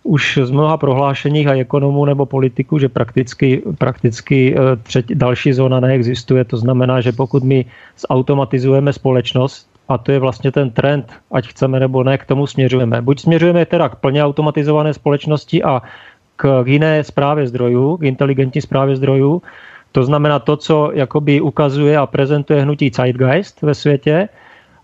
už 0.04 0.40
z 0.44 0.52
mnoha 0.52 0.78
prohlášeních 0.78 1.48
a 1.48 1.60
ekonomů 1.60 2.06
nebo 2.06 2.26
politiků, 2.26 2.80
že 2.80 2.90
prakticky, 2.90 3.62
prakticky 3.78 4.56
eh, 4.56 4.76
třetí, 4.76 5.16
další 5.16 5.54
zóna 5.54 5.80
neexistuje. 5.80 6.44
To 6.44 6.58
znamená, 6.58 7.02
že 7.02 7.12
pokud 7.12 7.44
my 7.44 7.66
zautomatizujeme 8.08 8.94
společnost, 8.94 9.68
a 9.90 9.98
to 9.98 10.12
je 10.12 10.20
vlastně 10.20 10.52
ten 10.52 10.70
trend, 10.70 11.14
ať 11.32 11.48
chceme 11.48 11.80
nebo 11.80 12.04
ne, 12.04 12.18
k 12.18 12.26
tomu 12.26 12.48
směřujeme. 12.48 13.02
Buď 13.02 13.20
směřujeme 13.20 13.66
teda 13.66 13.90
k 13.90 13.96
plně 13.96 14.24
automatizované 14.24 14.94
společnosti 14.94 15.64
a 15.64 15.82
k 16.36 16.64
jiné 16.66 17.04
zprávě 17.04 17.48
zdrojů, 17.48 17.98
k 17.98 18.04
inteligentní 18.04 18.62
zprávě 18.62 18.96
zdrojů, 18.96 19.42
to 19.92 20.04
znamená 20.04 20.40
to, 20.40 20.58
co 20.58 20.92
jakoby 20.94 21.42
ukazuje 21.42 21.98
a 21.98 22.06
prezentuje 22.06 22.62
hnutí 22.62 22.92
Zeitgeist 22.96 23.62
ve 23.62 23.76
světě, 23.76 24.30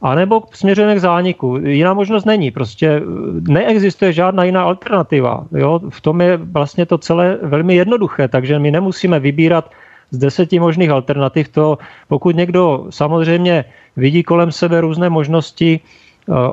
anebo 0.05 0.43
směřujeme 0.51 0.95
k 0.95 1.00
zániku. 1.00 1.57
Jiná 1.57 1.93
možnost 1.93 2.25
není. 2.25 2.51
Prostě 2.51 3.01
neexistuje 3.50 4.13
žádná 4.13 4.43
jiná 4.43 4.63
alternativa. 4.63 5.45
Jo? 5.51 5.79
V 5.89 6.01
tom 6.01 6.21
je 6.21 6.38
vlastně 6.38 6.85
to 6.85 6.97
celé 6.97 7.38
velmi 7.41 7.75
jednoduché, 7.75 8.27
takže 8.27 8.59
my 8.59 8.71
nemusíme 8.71 9.19
vybírat 9.19 9.71
z 10.12 10.17
deseti 10.17 10.59
možných 10.59 10.89
alternativ. 10.89 11.50
To, 11.50 11.77
pokud 12.07 12.35
někdo 12.35 12.85
samozřejmě 12.89 13.65
vidí 13.97 14.24
kolem 14.24 14.51
sebe 14.51 14.81
různé 14.81 15.09
možnosti, 15.09 15.79
Eh, 15.79 16.04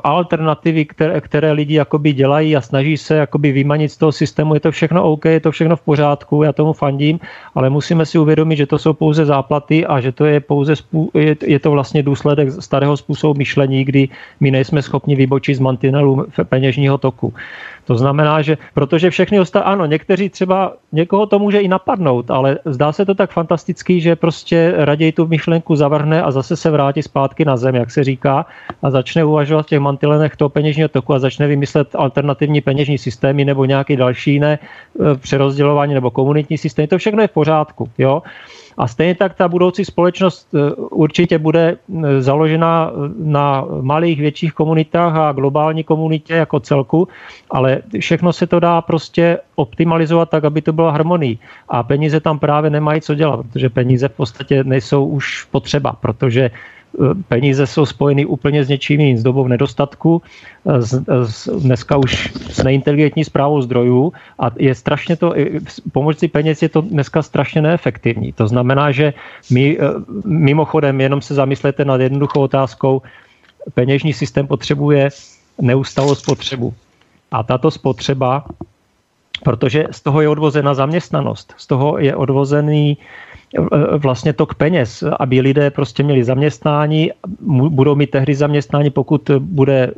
alternativy, 0.03 0.85
které, 0.85 1.21
které 1.21 1.51
lidi 1.51 1.73
jakoby 1.73 2.13
dělají 2.13 2.55
a 2.55 2.61
snaží 2.61 2.97
se 2.97 3.15
jakoby 3.15 3.51
vymanit 3.51 3.91
z 3.91 3.97
toho 3.97 4.11
systému. 4.11 4.53
Je 4.53 4.59
to 4.59 4.71
všechno 4.71 5.03
OK, 5.03 5.25
je 5.25 5.39
to 5.39 5.51
všechno 5.51 5.75
v 5.75 5.81
pořádku, 5.81 6.43
já 6.43 6.53
tomu 6.53 6.73
fandím, 6.73 7.19
ale 7.55 7.69
musíme 7.69 8.05
si 8.05 8.17
uvědomit, 8.17 8.55
že 8.55 8.65
to 8.65 8.77
jsou 8.77 8.93
pouze 8.93 9.25
záplaty 9.25 9.85
a 9.85 10.01
že 10.01 10.11
to 10.11 10.25
je 10.25 10.39
pouze 10.39 10.73
je, 11.13 11.35
je 11.45 11.59
to 11.59 11.71
vlastně 11.71 12.03
důsledek 12.03 12.51
starého 12.59 12.97
způsobu 12.97 13.33
myšlení, 13.37 13.85
kdy 13.85 14.09
my 14.39 14.51
nejsme 14.51 14.81
schopni 14.81 15.15
vybočit 15.15 15.57
z 15.57 15.59
mantinelu 15.59 16.25
peněžního 16.49 16.97
toku. 16.97 17.33
To 17.85 17.95
znamená, 17.95 18.41
že 18.41 18.57
protože 18.73 19.09
všechny 19.09 19.39
ostatní, 19.39 19.71
ano, 19.71 19.85
někteří 19.85 20.29
třeba, 20.29 20.73
někoho 20.91 21.25
to 21.25 21.39
může 21.39 21.59
i 21.59 21.67
napadnout, 21.67 22.31
ale 22.31 22.59
zdá 22.65 22.91
se 22.91 23.05
to 23.05 23.15
tak 23.15 23.31
fantastický, 23.31 24.01
že 24.01 24.15
prostě 24.15 24.73
raději 24.77 25.11
tu 25.11 25.27
myšlenku 25.27 25.75
zavrhne 25.75 26.23
a 26.23 26.31
zase 26.31 26.55
se 26.55 26.71
vrátí 26.71 27.01
zpátky 27.01 27.45
na 27.45 27.57
zem, 27.57 27.75
jak 27.75 27.91
se 27.91 28.03
říká, 28.03 28.45
a 28.83 28.91
začne 28.91 29.23
uvažovat 29.23 29.65
v 29.65 29.69
těch 29.69 29.79
mantilenech 29.79 30.35
toho 30.35 30.49
peněžního 30.49 30.89
toku 30.89 31.13
a 31.13 31.19
začne 31.19 31.47
vymyslet 31.47 31.95
alternativní 31.95 32.61
peněžní 32.61 32.97
systémy 32.97 33.45
nebo 33.45 33.65
nějaký 33.65 33.95
další 33.95 34.31
jiné 34.31 34.53
e, 34.53 35.15
přerozdělování 35.15 35.93
nebo 35.93 36.11
komunitní 36.11 36.57
systémy. 36.57 36.87
To 36.87 36.97
všechno 36.97 37.21
je 37.21 37.27
v 37.27 37.31
pořádku. 37.31 37.89
Jo? 37.97 38.21
A 38.77 38.87
stejně 38.87 39.15
tak 39.15 39.33
ta 39.33 39.47
budoucí 39.47 39.85
společnost 39.85 40.47
eh, 40.55 40.73
určitě 40.75 41.37
bude 41.37 41.77
eh, 41.77 42.21
založena 42.21 42.91
eh, 42.91 42.97
na 43.17 43.65
malých, 43.81 44.19
větších 44.19 44.53
komunitách 44.53 45.15
a 45.15 45.31
globální 45.31 45.83
komunitě 45.83 46.33
jako 46.33 46.59
celku, 46.59 47.07
ale 47.51 47.81
všechno 47.99 48.33
se 48.33 48.47
to 48.47 48.59
dá 48.59 48.81
prostě 48.81 49.37
optimalizovat 49.55 50.29
tak, 50.29 50.43
aby 50.43 50.61
to 50.61 50.73
bylo 50.73 50.91
harmonii. 50.91 51.37
A 51.69 51.83
peníze 51.83 52.19
tam 52.19 52.39
právě 52.39 52.69
nemají 52.69 53.01
co 53.01 53.15
dělat, 53.15 53.39
protože 53.51 53.69
peníze 53.69 54.07
v 54.07 54.15
podstatě 54.15 54.63
nejsou 54.63 55.05
už 55.05 55.47
potřeba, 55.51 55.93
protože 55.93 56.51
peníze 57.27 57.67
jsou 57.67 57.85
spojeny 57.85 58.25
úplně 58.25 58.65
s 58.65 58.69
něčím 58.69 58.99
jiným, 58.99 59.17
s 59.17 59.23
dobou 59.23 59.47
nedostatku, 59.47 60.21
s, 60.65 61.03
s, 61.07 61.59
dneska 61.59 61.97
už 61.97 62.33
s 62.49 62.63
neinteligentní 62.63 63.23
zprávou 63.25 63.61
zdrojů 63.61 64.13
a 64.39 64.51
je 64.57 64.75
strašně 64.75 65.15
to, 65.15 65.33
pomocí 65.91 66.27
peněz 66.27 66.61
je 66.61 66.69
to 66.69 66.81
dneska 66.81 67.21
strašně 67.21 67.61
neefektivní. 67.61 68.33
To 68.33 68.47
znamená, 68.47 68.91
že 68.91 69.13
my 69.51 69.77
eh, 69.79 69.83
mimochodem 70.25 71.01
jenom 71.01 71.21
se 71.21 71.33
zamyslete 71.33 71.85
nad 71.85 72.01
jednoduchou 72.01 72.41
otázkou, 72.41 73.01
peněžní 73.73 74.13
systém 74.13 74.47
potřebuje 74.47 75.09
neustálou 75.61 76.15
spotřebu. 76.15 76.73
A 77.31 77.43
tato 77.43 77.71
spotřeba, 77.71 78.45
protože 79.43 79.87
z 79.91 80.01
toho 80.01 80.21
je 80.21 80.29
odvozena 80.29 80.73
zaměstnanost, 80.73 81.53
z 81.57 81.67
toho 81.67 81.97
je 81.97 82.15
odvozený 82.15 82.97
vlastně 83.97 84.33
tok 84.33 84.55
peněz, 84.55 85.03
aby 85.19 85.41
lidé 85.41 85.69
prostě 85.71 86.03
měli 86.03 86.23
zaměstnání, 86.23 87.11
budou 87.69 87.95
mít 87.95 88.09
tehdy 88.09 88.35
zaměstnání, 88.35 88.89
pokud 88.89 89.31
bude 89.39 89.91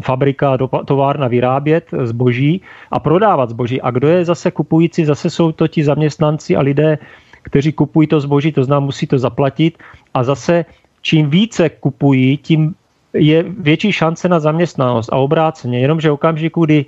fabrika, 0.00 0.58
továrna 0.84 1.28
vyrábět 1.28 1.84
zboží 2.02 2.62
a 2.90 2.98
prodávat 2.98 3.50
zboží. 3.50 3.80
A 3.82 3.90
kdo 3.90 4.08
je 4.08 4.24
zase 4.24 4.50
kupující, 4.50 5.04
zase 5.04 5.30
jsou 5.30 5.52
to 5.52 5.68
ti 5.68 5.84
zaměstnanci 5.84 6.56
a 6.56 6.60
lidé, 6.60 6.98
kteří 7.42 7.72
kupují 7.72 8.06
to 8.08 8.20
zboží, 8.20 8.52
to 8.52 8.64
znamená, 8.64 8.86
musí 8.86 9.06
to 9.06 9.18
zaplatit. 9.18 9.78
A 10.14 10.24
zase 10.24 10.64
čím 11.02 11.30
více 11.30 11.68
kupují, 11.68 12.36
tím 12.36 12.74
je 13.14 13.42
větší 13.42 13.92
šance 13.92 14.28
na 14.28 14.40
zaměstnanost 14.40 15.12
a 15.12 15.16
obráceně. 15.16 15.80
Jenomže 15.80 16.10
okamžiku, 16.10 16.64
kdy 16.64 16.86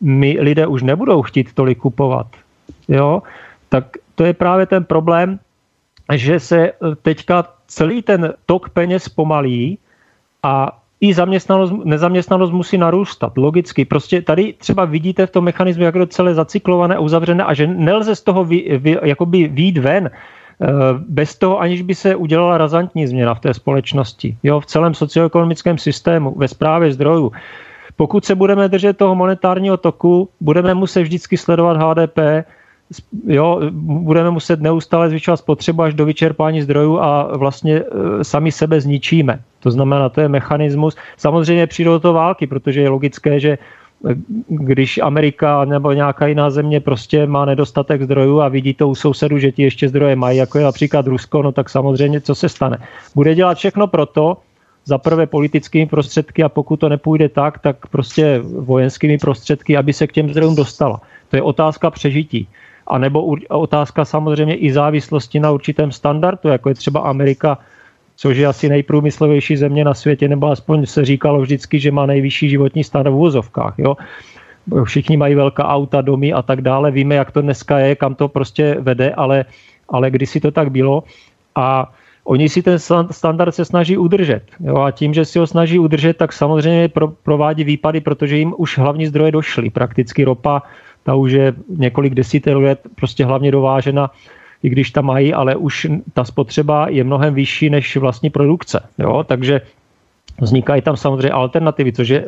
my 0.00 0.36
lidé 0.40 0.66
už 0.66 0.82
nebudou 0.82 1.22
chtít 1.22 1.52
tolik 1.54 1.78
kupovat, 1.78 2.26
jo, 2.88 3.22
tak 3.68 3.84
to 4.14 4.24
je 4.24 4.32
právě 4.32 4.66
ten 4.66 4.84
problém, 4.84 5.38
že 6.12 6.40
se 6.40 6.58
e, 6.58 6.72
teďka 7.02 7.44
celý 7.66 8.02
ten 8.02 8.34
tok 8.46 8.68
peněz 8.70 9.08
pomalí 9.08 9.78
a 10.42 10.78
i 11.00 11.14
zaměstnanost, 11.14 11.72
nezaměstnanost 11.84 12.50
musí 12.50 12.78
narůstat, 12.78 13.36
logicky. 13.36 13.84
Prostě 13.84 14.22
tady 14.22 14.52
třeba 14.52 14.84
vidíte 14.84 15.26
v 15.26 15.30
tom 15.30 15.44
mechanismu, 15.44 15.84
jak 15.84 15.94
je 15.94 16.00
to 16.00 16.06
celé 16.06 16.34
zacyklované, 16.34 16.98
uzavřené 16.98 17.44
a 17.44 17.54
že 17.54 17.66
nelze 17.66 18.16
z 18.16 18.22
toho 18.22 18.44
vy, 18.44 18.78
vy, 18.78 18.98
jakoby 19.02 19.48
výjít 19.48 19.78
ven, 19.78 20.06
e, 20.06 20.10
bez 21.08 21.38
toho, 21.38 21.60
aniž 21.60 21.82
by 21.82 21.94
se 21.94 22.16
udělala 22.16 22.58
razantní 22.58 23.06
změna 23.06 23.34
v 23.34 23.40
té 23.40 23.54
společnosti, 23.54 24.36
jo, 24.42 24.60
v 24.60 24.66
celém 24.66 24.94
socioekonomickém 24.94 25.78
systému, 25.78 26.34
ve 26.36 26.48
správě 26.48 26.92
zdrojů. 26.92 27.32
Pokud 27.96 28.24
se 28.24 28.34
budeme 28.34 28.68
držet 28.68 28.96
toho 28.96 29.14
monetárního 29.14 29.76
toku, 29.76 30.28
budeme 30.40 30.74
muset 30.74 31.02
vždycky 31.02 31.36
sledovat 31.36 31.76
HDP, 31.76 32.18
jo, 33.26 33.60
budeme 33.80 34.30
muset 34.30 34.60
neustále 34.60 35.08
zvyšovat 35.08 35.36
spotřebu 35.36 35.82
až 35.82 35.94
do 35.94 36.04
vyčerpání 36.04 36.62
zdrojů 36.62 36.98
a 36.98 37.36
vlastně 37.36 37.76
e, 37.76 37.84
sami 38.24 38.52
sebe 38.52 38.80
zničíme. 38.80 39.40
To 39.60 39.70
znamená, 39.70 40.08
to 40.08 40.20
je 40.20 40.28
mechanismus. 40.28 40.96
Samozřejmě 41.16 41.66
přijdou 41.66 41.90
do 41.90 42.00
toho 42.00 42.14
války, 42.14 42.46
protože 42.46 42.80
je 42.80 42.88
logické, 42.88 43.40
že 43.40 43.50
e, 43.50 43.58
když 44.48 44.98
Amerika 44.98 45.64
nebo 45.64 45.92
nějaká 45.92 46.26
jiná 46.26 46.50
země 46.50 46.80
prostě 46.80 47.26
má 47.26 47.44
nedostatek 47.44 48.02
zdrojů 48.02 48.40
a 48.40 48.48
vidí 48.48 48.74
to 48.74 48.88
u 48.88 48.94
sousedů, 48.94 49.38
že 49.38 49.52
ti 49.52 49.62
ještě 49.62 49.88
zdroje 49.88 50.16
mají, 50.16 50.38
jako 50.38 50.58
je 50.58 50.64
například 50.64 51.06
Rusko, 51.06 51.42
no 51.42 51.52
tak 51.52 51.70
samozřejmě 51.70 52.20
co 52.20 52.34
se 52.34 52.48
stane. 52.48 52.78
Bude 53.14 53.34
dělat 53.34 53.58
všechno 53.58 53.86
proto, 53.86 54.36
za 54.84 54.98
prvé 54.98 55.26
politickými 55.26 55.86
prostředky 55.86 56.42
a 56.42 56.48
pokud 56.48 56.76
to 56.76 56.88
nepůjde 56.88 57.28
tak, 57.28 57.58
tak 57.58 57.86
prostě 57.86 58.40
vojenskými 58.58 59.18
prostředky, 59.18 59.76
aby 59.76 59.92
se 59.92 60.06
k 60.06 60.12
těm 60.12 60.30
zdrojům 60.30 60.56
dostala. 60.56 61.00
To 61.28 61.36
je 61.36 61.42
otázka 61.42 61.90
přežití. 61.90 62.48
A 62.86 62.98
nebo 62.98 63.36
otázka 63.48 64.04
samozřejmě 64.04 64.54
i 64.54 64.72
závislosti 64.72 65.40
na 65.40 65.50
určitém 65.50 65.92
standardu, 65.92 66.48
jako 66.48 66.68
je 66.68 66.74
třeba 66.74 67.00
Amerika, 67.00 67.58
což 68.16 68.36
je 68.36 68.46
asi 68.46 68.68
nejprůmyslovější 68.68 69.56
země 69.56 69.84
na 69.84 69.94
světě, 69.94 70.28
nebo 70.28 70.46
aspoň 70.46 70.86
se 70.86 71.04
říkalo 71.04 71.40
vždycky, 71.40 71.80
že 71.80 71.90
má 71.90 72.06
nejvyšší 72.06 72.48
životní 72.48 72.84
standard 72.84 73.12
v 73.12 73.16
úvozovkách. 73.16 73.74
Jo? 73.78 73.96
Všichni 74.84 75.16
mají 75.16 75.34
velká 75.34 75.68
auta, 75.68 76.00
domy 76.00 76.32
a 76.32 76.42
tak 76.42 76.60
dále. 76.60 76.90
Víme, 76.90 77.14
jak 77.14 77.30
to 77.30 77.42
dneska 77.42 77.78
je, 77.78 77.94
kam 77.96 78.14
to 78.14 78.28
prostě 78.28 78.76
vede, 78.80 79.10
ale, 79.14 79.44
ale 79.88 80.10
kdysi 80.10 80.40
to 80.40 80.50
tak 80.50 80.70
bylo. 80.70 81.04
A 81.54 81.92
oni 82.24 82.48
si 82.48 82.62
ten 82.62 82.78
standard 83.10 83.54
se 83.54 83.64
snaží 83.64 83.96
udržet. 83.96 84.42
Jo? 84.60 84.76
A 84.76 84.90
tím, 84.90 85.14
že 85.14 85.24
si 85.24 85.38
ho 85.38 85.46
snaží 85.46 85.78
udržet, 85.78 86.16
tak 86.16 86.32
samozřejmě 86.32 86.88
pro, 86.88 87.08
provádí 87.08 87.64
výpady, 87.64 88.00
protože 88.00 88.36
jim 88.36 88.54
už 88.56 88.78
hlavní 88.78 89.06
zdroje 89.06 89.32
došly. 89.32 89.70
Prakticky 89.70 90.24
ropa, 90.24 90.62
ta 91.04 91.14
už 91.14 91.32
je 91.32 91.54
několik 91.68 92.14
desítek 92.14 92.56
let 92.56 92.80
prostě 92.94 93.24
hlavně 93.24 93.50
dovážena, 93.50 94.10
i 94.62 94.68
když 94.68 94.90
tam 94.90 95.04
mají, 95.04 95.34
ale 95.34 95.56
už 95.56 95.86
ta 96.12 96.24
spotřeba 96.24 96.88
je 96.88 97.04
mnohem 97.04 97.34
vyšší 97.34 97.70
než 97.70 97.96
vlastní 97.96 98.30
produkce. 98.30 98.80
Jo? 98.98 99.24
Takže 99.28 99.60
vznikají 100.40 100.82
tam 100.82 100.96
samozřejmě 100.96 101.30
alternativy, 101.30 101.92
což 101.92 102.08
je 102.08 102.26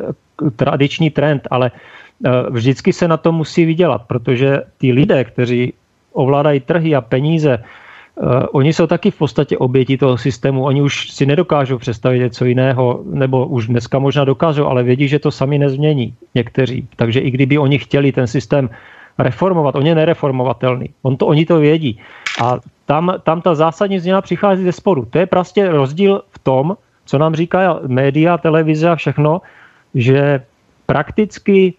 tradiční 0.55 1.09
trend, 1.09 1.47
ale 1.51 1.71
e, 1.71 2.29
vždycky 2.49 2.93
se 2.93 3.07
na 3.07 3.17
to 3.17 3.31
musí 3.31 3.65
vydělat, 3.65 4.01
protože 4.07 4.61
ty 4.77 4.91
lidé, 4.91 5.23
kteří 5.23 5.73
ovládají 6.13 6.59
trhy 6.59 6.95
a 6.95 7.01
peníze, 7.01 7.63
oni 8.51 8.73
jsou 8.73 8.87
taky 8.87 9.11
v 9.11 9.17
podstatě 9.17 9.57
oběti 9.57 9.97
toho 9.97 10.17
systému. 10.17 10.63
Oni 10.63 10.81
už 10.81 11.11
si 11.11 11.25
nedokážou 11.25 11.77
představit 11.77 12.19
něco 12.19 12.45
jiného, 12.45 13.01
nebo 13.05 13.45
už 13.45 13.67
dneska 13.67 13.99
možná 13.99 14.25
dokážou, 14.25 14.65
ale 14.65 14.83
vědí, 14.83 15.07
že 15.07 15.19
to 15.19 15.31
sami 15.31 15.57
nezmění 15.57 16.13
někteří. 16.35 16.87
Takže 16.95 17.19
i 17.19 17.31
kdyby 17.31 17.57
oni 17.57 17.79
chtěli 17.79 18.11
ten 18.11 18.27
systém 18.27 18.69
reformovat, 19.19 19.75
on 19.75 19.87
je 19.87 19.95
nereformovatelný. 19.95 20.89
On 21.01 21.17
to, 21.17 21.27
oni 21.27 21.45
to 21.45 21.59
vědí. 21.59 21.99
A 22.43 22.59
tam, 22.85 23.13
tam 23.23 23.41
ta 23.41 23.55
zásadní 23.55 23.99
změna 23.99 24.21
přichází 24.21 24.63
ze 24.63 24.71
spodu. 24.71 25.05
To 25.09 25.17
je 25.17 25.25
prostě 25.25 25.69
rozdíl 25.69 26.21
v 26.29 26.39
tom, 26.39 26.77
co 27.05 27.17
nám 27.17 27.35
říká 27.35 27.79
média, 27.87 28.37
televize 28.37 28.89
a 28.89 28.95
všechno, 28.95 29.41
že 29.95 30.41
prakticky 30.85 31.73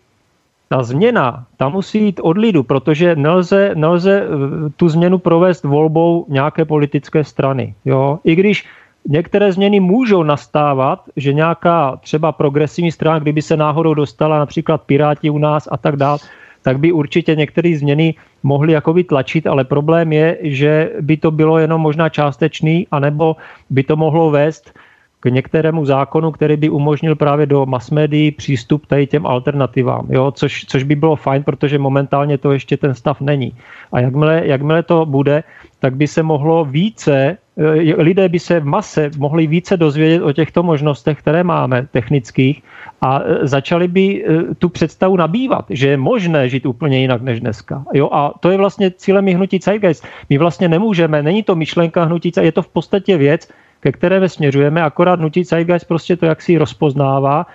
ta 0.68 0.82
změna, 0.82 1.46
ta 1.56 1.68
musí 1.68 2.04
jít 2.04 2.20
od 2.22 2.38
lidu, 2.38 2.62
protože 2.62 3.16
nelze, 3.16 3.70
nelze 3.74 4.22
eh, 4.22 4.70
tu 4.76 4.88
změnu 4.88 5.18
provést 5.18 5.64
volbou 5.64 6.26
nějaké 6.28 6.64
politické 6.64 7.24
strany. 7.24 7.74
Jo? 7.84 8.18
I 8.24 8.34
když 8.34 8.66
některé 9.08 9.52
změny 9.52 9.80
můžou 9.80 10.22
nastávat, 10.22 11.02
že 11.16 11.32
nějaká 11.32 11.96
třeba 11.96 12.32
progresivní 12.32 12.92
strana, 12.92 13.18
kdyby 13.18 13.42
se 13.42 13.56
náhodou 13.56 13.94
dostala 13.94 14.38
například 14.38 14.82
Piráti 14.82 15.30
u 15.30 15.38
nás 15.38 15.68
a 15.72 15.76
tak 15.76 15.96
dále, 15.96 16.18
tak 16.62 16.78
by 16.78 16.92
určitě 16.92 17.34
některé 17.34 17.78
změny 17.78 18.14
mohly 18.42 18.72
jakoby 18.72 19.04
tlačit, 19.04 19.46
ale 19.46 19.64
problém 19.64 20.12
je, 20.12 20.38
že 20.42 20.92
by 21.00 21.16
to 21.16 21.30
bylo 21.30 21.58
jenom 21.58 21.80
možná 21.80 22.08
částečný, 22.08 22.86
anebo 22.90 23.36
by 23.70 23.82
to 23.82 23.96
mohlo 23.96 24.30
vést 24.30 24.72
k 25.20 25.30
některému 25.30 25.84
zákonu, 25.84 26.32
který 26.32 26.56
by 26.56 26.68
umožnil 26.70 27.16
právě 27.16 27.46
do 27.46 27.66
mass 27.66 27.90
médií 27.90 28.30
přístup 28.30 28.86
tady 28.86 29.06
těm 29.06 29.26
alternativám, 29.26 30.06
jo? 30.10 30.30
Což, 30.30 30.64
což 30.64 30.82
by 30.82 30.94
bylo 30.94 31.16
fajn, 31.16 31.42
protože 31.42 31.78
momentálně 31.78 32.38
to 32.38 32.52
ještě 32.52 32.76
ten 32.76 32.94
stav 32.94 33.20
není. 33.20 33.52
A 33.92 34.00
jakmile, 34.00 34.42
jakmile 34.44 34.82
to 34.82 35.06
bude, 35.06 35.42
tak 35.80 35.96
by 35.96 36.06
se 36.06 36.22
mohlo 36.22 36.64
více, 36.64 37.36
eh, 37.58 38.02
lidé 38.02 38.28
by 38.28 38.38
se 38.38 38.60
v 38.60 38.64
mase 38.64 39.10
mohli 39.18 39.46
více 39.46 39.76
dozvědět 39.76 40.22
o 40.22 40.32
těchto 40.32 40.62
možnostech, 40.62 41.18
které 41.18 41.44
máme 41.44 41.86
technických 41.90 42.62
a 43.00 43.20
eh, 43.20 43.46
začali 43.46 43.88
by 43.88 44.04
eh, 44.24 44.54
tu 44.54 44.68
představu 44.68 45.16
nabývat, 45.16 45.66
že 45.70 45.88
je 45.88 45.96
možné 45.96 46.48
žít 46.48 46.66
úplně 46.66 47.00
jinak 47.00 47.22
než 47.22 47.40
dneska. 47.40 47.84
Jo? 47.94 48.10
A 48.12 48.34
to 48.40 48.50
je 48.50 48.56
vlastně 48.58 48.90
cílem 48.90 49.28
i 49.28 49.34
hnutí 49.34 49.58
Zeitgeist. 49.58 50.06
My 50.30 50.38
vlastně 50.38 50.68
nemůžeme, 50.68 51.22
není 51.22 51.42
to 51.42 51.54
myšlenka 51.54 52.04
hnutí 52.04 52.32
je 52.40 52.52
to 52.52 52.62
v 52.62 52.68
podstatě 52.68 53.16
věc, 53.16 53.48
ke 53.80 53.92
které 53.92 54.28
směřujeme, 54.28 54.82
akorát 54.82 55.20
nutí 55.20 55.44
Zeitgeist 55.44 55.88
prostě 55.88 56.16
to 56.16 56.26
jak 56.26 56.42
si 56.42 56.58
rozpoznává, 56.58 57.46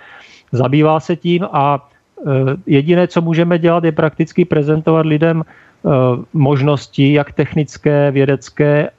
zabývá 0.52 1.00
se 1.00 1.16
tím 1.16 1.44
a 1.52 1.78
e, 1.78 2.30
jediné, 2.66 3.08
co 3.08 3.20
můžeme 3.20 3.58
dělat, 3.58 3.84
je 3.84 3.92
prakticky 3.92 4.44
prezentovat 4.44 5.06
lidem 5.06 5.42
e, 5.42 5.88
možnosti, 6.32 7.12
jak 7.12 7.32
technické, 7.32 8.10
vědecké, 8.10 8.70
e, 8.70 8.90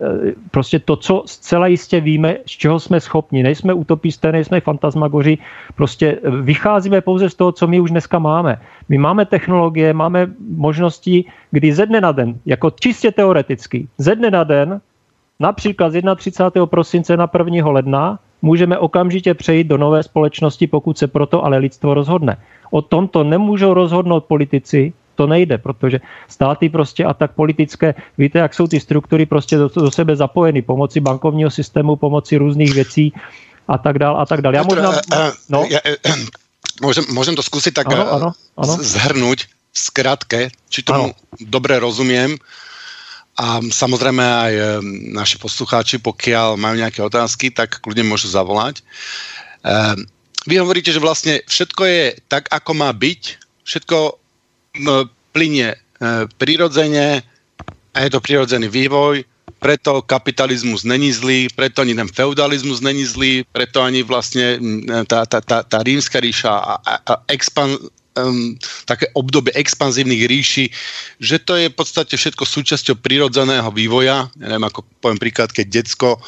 prostě 0.52 0.80
to, 0.80 0.96
co 0.96 1.24
zcela 1.26 1.68
jistě 1.68 2.00
víme, 2.00 2.38
z 2.46 2.52
čeho 2.52 2.80
jsme 2.80 3.00
schopni. 3.00 3.44
Nejsme 3.44 3.74
utopisté, 3.74 4.32
nejsme 4.32 4.62
fantasmagoři, 4.62 5.38
prostě 5.76 6.20
vycházíme 6.42 7.02
pouze 7.02 7.30
z 7.30 7.36
toho, 7.36 7.52
co 7.52 7.68
my 7.68 7.80
už 7.80 7.92
dneska 7.92 8.20
máme. 8.20 8.62
My 8.90 8.98
máme 8.98 9.26
technologie, 9.26 9.94
máme 9.94 10.28
možnosti, 10.56 11.26
kdy 11.52 11.74
ze 11.74 11.86
dne 11.86 12.02
na 12.02 12.12
den, 12.12 12.36
jako 12.46 12.72
čistě 12.72 13.12
teoreticky, 13.12 13.88
ze 13.98 14.16
dne 14.16 14.32
na 14.32 14.44
den 14.44 14.82
Například 15.40 15.94
z 15.94 16.02
31. 16.16 16.66
prosince 16.66 17.18
na 17.18 17.30
1. 17.38 17.72
ledna 17.72 18.20
můžeme 18.42 18.78
okamžitě 18.78 19.34
přejít 19.34 19.68
do 19.68 19.78
nové 19.78 20.04
společnosti, 20.04 20.68
pokud 20.68 20.98
se 20.98 21.08
proto 21.08 21.46
ale 21.46 21.58
lidstvo 21.58 21.94
rozhodne. 21.94 22.38
O 22.72 22.82
tomto 22.82 23.24
nemůžou 23.24 23.74
rozhodnout 23.74 24.26
politici, 24.26 24.94
to 25.16 25.28
nejde, 25.28 25.58
protože 25.58 26.00
státy 26.28 26.70
prostě 26.70 27.06
a 27.06 27.14
tak 27.14 27.32
politické, 27.32 27.96
víte, 28.18 28.40
jak 28.40 28.54
jsou 28.54 28.68
ty 28.68 28.80
struktury 28.80 29.26
prostě 29.26 29.58
do, 29.58 29.70
do 29.76 29.92
sebe 29.92 30.16
zapojeny 30.16 30.62
pomocí 30.62 31.00
bankovního 31.00 31.52
systému, 31.52 31.96
pomocí 31.96 32.38
různých 32.38 32.74
věcí 32.74 33.14
a 33.68 33.78
tak 33.78 34.00
dále 34.00 34.20
a 34.20 34.26
tak 34.26 34.42
dále. 34.42 34.56
Já 34.56 34.64
možná, 34.64 34.92
no. 35.50 35.68
já, 35.70 35.80
můžem, 36.82 37.04
můžem 37.10 37.36
to 37.36 37.44
zkusit 37.44 37.74
tak 37.74 37.88
ano, 37.88 38.12
ano, 38.12 38.32
ano. 38.58 38.78
zhrnout 38.82 39.40
zkrátke, 39.74 40.50
či 40.70 40.84
tomu 40.84 41.04
ano. 41.04 41.14
dobre 41.40 41.80
rozumím. 41.80 42.38
A 43.36 43.60
samozrejme 43.60 44.24
aj 44.24 44.54
eh, 44.56 44.66
naši 45.12 45.36
poslucháči, 45.36 46.00
pokiaľ 46.00 46.56
majú 46.56 46.76
nejaké 46.80 47.04
otázky, 47.04 47.52
tak 47.52 47.84
kľudne 47.84 48.08
môžu 48.08 48.32
zavolať. 48.32 48.80
Eh, 49.64 49.96
vy 50.46 50.56
hovoríte, 50.62 50.94
že 50.94 51.04
vlastne 51.04 51.44
všetko 51.44 51.82
je 51.84 52.04
tak, 52.32 52.48
ako 52.54 52.72
má 52.78 52.94
byť, 52.96 53.22
všetko 53.68 53.98
plinie 55.36 55.76
eh, 55.76 56.24
prirodzene 56.40 57.28
a 57.96 57.98
je 58.00 58.10
to 58.12 58.24
prirodzený 58.24 58.72
vývoj, 58.72 59.24
preto 59.60 60.04
kapitalizmus 60.06 60.84
není 60.84 61.10
zlý, 61.10 61.50
preto 61.56 61.82
ani 61.82 61.96
ten 61.96 62.06
feudalizmus 62.06 62.86
není 62.86 63.02
zlý, 63.02 63.48
preto 63.50 63.82
ani 63.82 64.04
vlastne 64.04 64.60
mm, 64.60 65.10
tá, 65.10 65.26
tá, 65.26 65.40
tá, 65.42 65.64
tá 65.64 65.78
rímska 65.82 66.20
ríša 66.22 66.52
a, 66.52 66.74
a, 66.84 66.94
a 67.02 67.14
expan, 67.34 67.74
um, 68.16 68.56
také 68.88 69.12
obdobie 69.14 69.52
expanzívnych 69.56 70.26
ríši, 70.26 70.66
že 71.20 71.38
to 71.40 71.60
je 71.60 71.68
v 71.70 71.76
podstate 71.76 72.16
všetko 72.16 72.44
súčasťou 72.48 73.00
prirodzeného 73.00 73.70
vývoja. 73.70 74.32
Ja 74.40 74.48
neviem, 74.56 74.66
ako 74.66 74.88
poviem 75.04 75.20
príklad, 75.20 75.52
keď 75.52 75.84
decko 75.84 76.20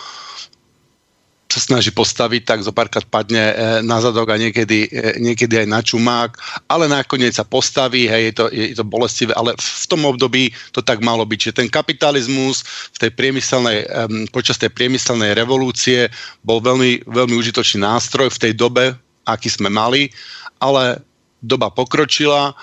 sa 1.47 1.63
snaží 1.63 1.95
postaviť, 1.95 2.43
tak 2.43 2.59
zo 2.59 2.75
párkrát 2.75 3.07
padne 3.07 3.39
e, 3.39 3.53
na 3.79 4.03
zadok 4.03 4.35
a 4.35 4.37
niekedy, 4.37 4.91
e, 4.91 5.15
niekedy 5.15 5.63
aj 5.63 5.67
na 5.71 5.79
čumák, 5.79 6.35
ale 6.67 6.91
nakoniec 6.91 7.39
sa 7.39 7.47
postaví, 7.47 8.03
hej, 8.03 8.29
je 8.29 8.33
to, 8.35 8.45
je 8.51 8.75
to 8.75 8.83
bolestivé, 8.83 9.31
ale 9.31 9.55
v 9.55 9.85
tom 9.87 10.03
období 10.03 10.51
to 10.75 10.83
tak 10.83 10.99
malo 10.99 11.23
byť, 11.23 11.39
že 11.39 11.57
ten 11.63 11.71
kapitalizmus 11.71 12.67
v 12.93 13.07
tej 13.07 13.11
priemyselnej, 13.15 13.87
počas 14.35 14.59
tej 14.59 14.75
priemyselnej 14.75 15.31
revolúcie 15.39 16.11
bol 16.43 16.59
veľmi, 16.59 17.07
veľmi 17.07 17.35
užitočný 17.39 17.79
nástroj 17.79 18.27
v 18.27 18.41
tej 18.43 18.53
dobe, 18.53 18.91
aký 19.23 19.47
sme 19.47 19.71
mali, 19.71 20.11
ale 20.59 20.99
doba 21.41 21.69
pokročila 21.69 22.57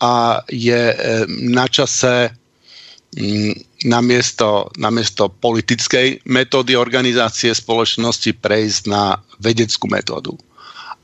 a 0.00 0.40
je 0.48 0.82
eh, 0.92 0.96
na 1.28 1.68
čase 1.68 2.32
mm, 3.16 3.84
namiesto, 3.88 4.72
namiesto 4.76 5.28
politickej 5.28 6.24
metódy 6.28 6.76
organizácie 6.76 7.52
spoločnosti 7.52 8.30
prejsť 8.40 8.82
na 8.88 9.20
vedeckú 9.40 9.86
metódu. 9.88 10.34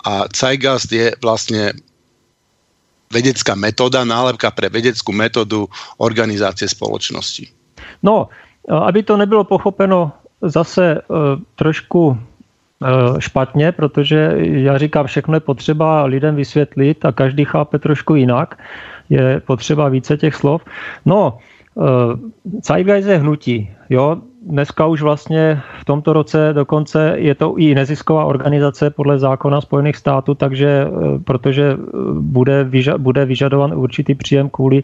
A 0.01 0.25
Zeitgeist 0.33 0.89
je 0.89 1.13
vlastne 1.21 1.77
vedecká 3.13 3.53
metóda, 3.53 4.07
nálepka 4.07 4.49
pre 4.55 4.73
vedeckú 4.73 5.13
metódu 5.13 5.69
organizácie 6.01 6.65
spoločnosti. 6.65 7.53
No, 8.01 8.33
aby 8.65 9.05
to 9.05 9.21
nebylo 9.21 9.45
pochopeno 9.45 10.15
zase 10.41 10.97
e, 10.97 10.99
trošku 11.61 12.17
Eh, 12.17 12.30
špatně, 13.19 13.73
protože 13.73 14.35
já 14.41 14.79
říkám, 14.79 15.07
všechno 15.07 15.35
je 15.35 15.41
potřeba 15.41 16.05
lidem 16.05 16.37
vysvětlit 16.37 17.05
a 17.05 17.13
každý 17.13 17.45
chápe 17.45 17.79
trošku 17.79 18.15
jinak. 18.15 18.59
Je 19.11 19.41
potřeba 19.41 19.89
více 19.89 20.17
těch 20.17 20.35
slov. 20.35 20.65
No, 21.07 21.39
eh, 21.79 21.83
Zeitgeist 22.65 23.09
je 23.09 23.19
hnutí. 23.19 23.71
Jo? 23.91 24.17
Dneska 24.47 24.87
už 24.87 25.03
vlastně 25.03 25.61
v 25.81 25.85
tomto 25.85 26.13
roce 26.13 26.53
dokonce 26.53 27.13
je 27.17 27.35
to 27.35 27.55
i 27.59 27.75
nezisková 27.75 28.25
organizace 28.25 28.91
podle 28.91 29.19
zákona 29.19 29.61
Spojených 29.61 29.97
států, 29.97 30.35
takže 30.35 30.89
eh, 30.89 31.19
protože 31.25 31.77
bude, 32.13 32.65
vyža, 32.65 32.99
bude 32.99 33.25
vyžadovan 33.25 33.75
určitý 33.75 34.15
příjem 34.15 34.49
kvůli 34.49 34.83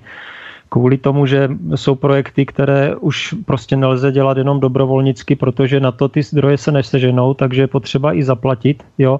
kvůli 0.76 0.98
tomu, 0.98 1.26
že 1.26 1.48
jsou 1.74 1.94
projekty, 1.94 2.46
které 2.46 2.96
už 3.00 3.34
prostě 3.44 3.76
nelze 3.76 4.12
dělat 4.12 4.36
jenom 4.36 4.60
dobrovolnicky, 4.60 5.36
protože 5.36 5.80
na 5.80 5.92
to 5.92 6.08
ty 6.08 6.22
zdroje 6.22 6.58
se 6.58 6.72
neseženou, 6.72 7.34
takže 7.34 7.62
je 7.62 7.66
potřeba 7.66 8.12
i 8.12 8.22
zaplatit 8.22 8.84
jo, 8.98 9.18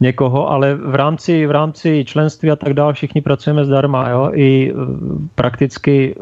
někoho, 0.00 0.50
ale 0.50 0.74
v 0.74 0.94
rámci, 0.94 1.46
v 1.46 1.50
rámci 1.50 2.04
členství 2.08 2.50
a 2.50 2.56
tak 2.56 2.74
dále 2.74 2.92
všichni 2.92 3.20
pracujeme 3.20 3.64
zdarma. 3.64 4.08
Jo, 4.08 4.30
I 4.32 4.72
e, 4.72 4.74
prakticky 5.34 6.16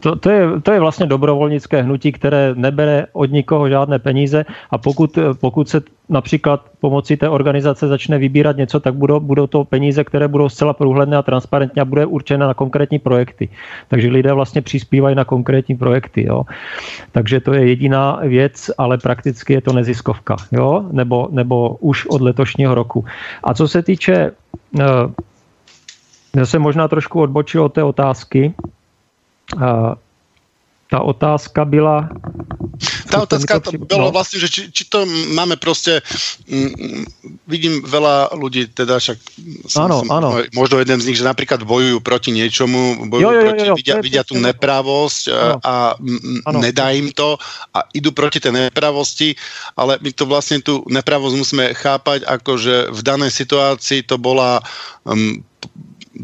to, 0.00 0.16
to, 0.16 0.30
je, 0.30 0.60
to 0.62 0.72
je 0.72 0.80
vlastně 0.80 1.06
dobrovolnické 1.06 1.82
hnutí, 1.82 2.12
které 2.12 2.52
nebere 2.54 3.06
od 3.12 3.32
nikoho 3.32 3.68
žádné 3.68 3.98
peníze 3.98 4.44
a 4.70 4.78
pokud, 4.78 5.18
pokud 5.40 5.68
se 5.68 5.80
například 6.10 6.60
pomocí 6.80 7.16
té 7.16 7.28
organizace 7.28 7.88
začne 7.88 8.18
vybírat 8.18 8.56
něco, 8.56 8.80
tak 8.80 8.94
budou, 8.94 9.20
budou 9.20 9.46
to 9.46 9.64
peníze, 9.64 10.04
které 10.04 10.28
budou 10.28 10.48
zcela 10.48 10.72
průhledné 10.72 11.16
a 11.16 11.22
transparentní 11.22 11.82
a 11.82 11.84
bude 11.84 12.06
určena 12.06 12.46
na 12.46 12.54
konkrétní 12.54 12.98
projekty. 12.98 13.48
Takže 13.88 14.08
lidé 14.08 14.32
vlastně 14.32 14.62
přispívají 14.62 15.16
na 15.16 15.24
konkrétní 15.24 15.76
projekty. 15.76 16.26
Jo. 16.26 16.42
Takže 17.12 17.40
to 17.40 17.52
je 17.54 17.68
jediná 17.68 18.20
věc, 18.22 18.70
ale 18.78 18.98
prakticky 18.98 19.52
je 19.52 19.60
to 19.60 19.72
neziskovka. 19.72 20.36
Jo. 20.52 20.84
Nebo, 20.92 21.28
nebo 21.30 21.76
už 21.80 22.06
od 22.06 22.20
letošního 22.20 22.74
roku. 22.74 23.04
A 23.44 23.54
co 23.54 23.68
se 23.68 23.82
týče, 23.82 24.32
eh, 24.80 24.84
já 26.36 26.46
jsem 26.46 26.62
možná 26.62 26.88
trošku 26.88 27.20
odbočil 27.20 27.64
od 27.64 27.72
té 27.72 27.82
otázky, 27.82 28.54
eh, 29.62 29.94
ta 30.90 31.00
otázka 31.00 31.64
byla... 31.64 32.08
Tá 33.10 33.26
otázka 33.26 33.58
to 33.58 33.74
bolo 33.74 34.08
no. 34.08 34.14
vlastne, 34.14 34.38
že 34.38 34.46
či, 34.46 34.62
či 34.70 34.86
to 34.86 35.02
máme 35.34 35.58
proste, 35.58 35.98
mm, 36.46 37.04
vidím 37.50 37.82
veľa 37.82 38.32
ľudí, 38.38 38.70
teda 38.70 39.02
však 39.02 39.18
som, 39.66 39.90
ano, 39.90 40.06
som, 40.06 40.08
ano. 40.14 40.28
možno 40.54 40.78
jeden 40.78 41.02
z 41.02 41.10
nich, 41.10 41.18
že 41.18 41.26
napríklad 41.26 41.66
bojujú 41.66 41.98
proti 42.00 42.30
niečomu, 42.30 43.10
bojujú 43.10 43.26
jo, 43.26 43.30
jo, 43.34 43.42
proti, 43.42 43.64
jo, 43.66 43.70
jo, 43.70 43.76
vidia, 43.76 43.94
vidia 43.98 44.22
tú 44.22 44.38
nepravosť 44.38 45.22
ano. 45.28 45.58
a 45.60 45.74
ano. 46.46 46.58
nedá 46.62 46.94
im 46.94 47.10
to 47.10 47.34
a 47.74 47.82
idú 47.90 48.14
proti 48.14 48.38
tej 48.38 48.70
nepravosti, 48.70 49.34
ale 49.74 49.98
my 49.98 50.10
to 50.14 50.24
vlastne 50.30 50.62
tú 50.62 50.86
nepravosť 50.86 51.34
musíme 51.34 51.64
chápať 51.74 52.22
ako, 52.24 52.52
že 52.56 52.74
v 52.94 53.00
danej 53.02 53.34
situácii 53.34 54.06
to 54.06 54.16
bola 54.16 54.62
um, 55.02 55.42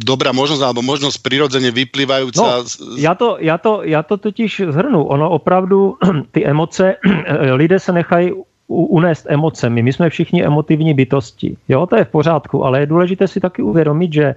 dobrá 0.04 0.32
možnost, 0.32 0.61
alebo 0.61 0.82
možnost 0.82 1.18
přirozeně 1.18 1.70
vyplývající. 1.70 2.40
No, 2.40 2.64
já, 2.96 3.14
to, 3.14 3.37
já, 3.40 3.59
to, 3.59 3.80
já 3.82 4.02
to 4.02 4.16
totiž 4.16 4.62
zhrnu. 4.68 5.04
Ono 5.04 5.30
opravdu, 5.30 5.96
ty 6.30 6.46
emoce, 6.46 6.96
lidé 7.52 7.78
se 7.80 7.92
nechají 7.92 8.32
unést 8.68 9.26
emocemi. 9.28 9.82
My 9.82 9.92
jsme 9.92 10.11
všichni 10.11 10.44
emotivní 10.44 10.94
bytosti. 10.94 11.56
Jo, 11.68 11.87
to 11.87 11.96
je 11.96 12.04
v 12.04 12.09
pořádku, 12.09 12.64
ale 12.64 12.80
je 12.80 12.87
důležité 12.87 13.28
si 13.28 13.40
taky 13.40 13.62
uvědomit, 13.62 14.12
že 14.12 14.35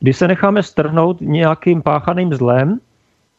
když 0.00 0.16
se 0.16 0.28
necháme 0.28 0.62
strhnout 0.62 1.20
nějakým 1.20 1.82
páchaným 1.82 2.34
zlem 2.34 2.80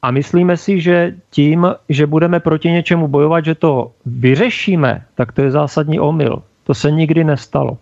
a 0.02 0.12
myslíme 0.12 0.58
si, 0.58 0.82
že 0.82 1.16
tím, 1.30 1.68
že 1.90 2.08
budeme 2.08 2.40
proti 2.40 2.72
něčemu 2.72 3.08
bojovat, 3.08 3.46
že 3.46 3.56
to 3.56 3.92
vyřešíme, 4.06 5.06
tak 5.16 5.32
to 5.32 5.42
je 5.42 5.52
zásadní 5.52 6.00
omyl. 6.00 6.42
To 6.64 6.74
se 6.74 6.92
nikdy 6.92 7.24
nestalo. 7.24 7.78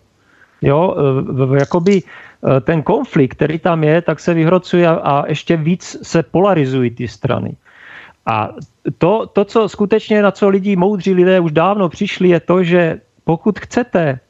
Jo, 0.62 0.96
jakoby 1.58 2.02
Eh, 2.42 2.60
ten 2.60 2.82
konflikt, 2.82 3.34
který 3.34 3.58
tam 3.58 3.84
je, 3.84 4.02
tak 4.02 4.20
se 4.20 4.34
vyhrocuje 4.34 4.88
a 4.88 5.24
ještě 5.26 5.56
víc 5.56 5.96
se 6.02 6.22
polarizují 6.22 6.90
ty 6.90 7.08
strany. 7.08 7.56
A 8.26 8.48
to, 8.98 9.26
to, 9.26 9.44
co 9.44 9.68
skutečně 9.68 10.22
na 10.22 10.30
co 10.30 10.48
lidi, 10.48 10.76
moudří 10.76 11.14
lidé 11.14 11.40
už 11.40 11.52
dávno 11.52 11.88
přišli, 11.88 12.28
je 12.28 12.40
to, 12.40 12.64
že 12.64 13.00
pokud 13.24 13.58
chcete 13.58 14.20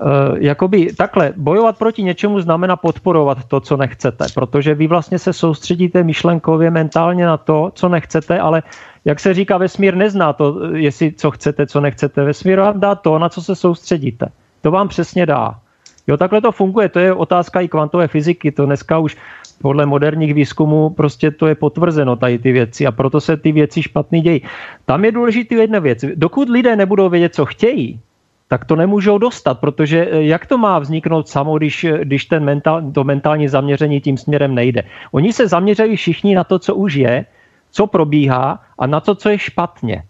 Uh, 0.00 0.38
jakoby 0.40 0.92
takhle, 0.96 1.32
bojovat 1.36 1.78
proti 1.78 2.02
něčemu 2.02 2.40
znamená 2.40 2.76
podporovat 2.76 3.44
to, 3.44 3.60
co 3.60 3.76
nechcete, 3.76 4.26
protože 4.34 4.74
vy 4.74 4.86
vlastně 4.86 5.18
se 5.18 5.32
soustředíte 5.32 6.02
myšlenkově, 6.02 6.70
mentálně 6.70 7.26
na 7.26 7.36
to, 7.36 7.72
co 7.74 7.88
nechcete, 7.88 8.38
ale 8.38 8.62
jak 9.04 9.20
se 9.20 9.34
říká, 9.34 9.58
vesmír 9.58 9.96
nezná 9.96 10.32
to, 10.32 10.72
jestli 10.72 11.12
co 11.12 11.30
chcete, 11.30 11.66
co 11.66 11.80
nechcete. 11.80 12.24
Vesmír 12.24 12.60
vám 12.60 12.80
dá 12.80 12.94
to, 12.94 13.18
na 13.18 13.28
co 13.28 13.42
se 13.42 13.56
soustředíte. 13.56 14.26
To 14.60 14.70
vám 14.70 14.88
přesně 14.88 15.26
dá. 15.26 15.60
Jo, 16.06 16.16
takhle 16.16 16.40
to 16.40 16.52
funguje, 16.52 16.88
to 16.88 16.98
je 16.98 17.14
otázka 17.14 17.60
i 17.60 17.68
kvantové 17.68 18.08
fyziky, 18.08 18.52
to 18.52 18.66
dneska 18.66 18.98
už 18.98 19.16
podle 19.62 19.86
moderních 19.86 20.34
výzkumů 20.34 20.90
prostě 20.90 21.30
to 21.30 21.46
je 21.46 21.54
potvrzeno 21.54 22.16
tady 22.16 22.38
ty 22.38 22.52
věci 22.52 22.86
a 22.86 22.92
proto 22.92 23.20
se 23.20 23.36
ty 23.36 23.52
věci 23.52 23.82
špatný 23.82 24.20
dějí. 24.20 24.42
Tam 24.86 25.04
je 25.04 25.12
důležitý 25.12 25.54
jedna 25.54 25.78
věc. 25.78 26.04
Dokud 26.14 26.48
lidé 26.48 26.76
nebudou 26.76 27.08
vědět, 27.08 27.34
co 27.34 27.46
chtějí, 27.46 28.00
tak 28.48 28.64
to 28.64 28.76
nemůžou 28.76 29.18
dostat, 29.18 29.60
protože 29.60 30.08
eh, 30.10 30.22
jak 30.22 30.46
to 30.46 30.58
má 30.58 30.78
vzniknout 30.78 31.28
samo, 31.28 31.58
když, 31.58 31.86
když 32.02 32.24
ten 32.24 32.44
mentál, 32.44 32.82
to 32.92 33.04
mentální 33.04 33.48
zaměření 33.48 34.00
tím 34.00 34.16
směrem 34.16 34.54
nejde. 34.54 34.82
Oni 35.12 35.32
se 35.32 35.48
zaměřují 35.48 35.96
všichni 35.96 36.34
na 36.34 36.44
to, 36.44 36.58
co 36.58 36.74
už 36.74 36.94
je, 36.94 37.26
co 37.70 37.86
probíhá 37.86 38.62
a 38.78 38.86
na 38.86 39.00
to, 39.00 39.14
co 39.14 39.28
je 39.28 39.38
špatně. 39.38 40.02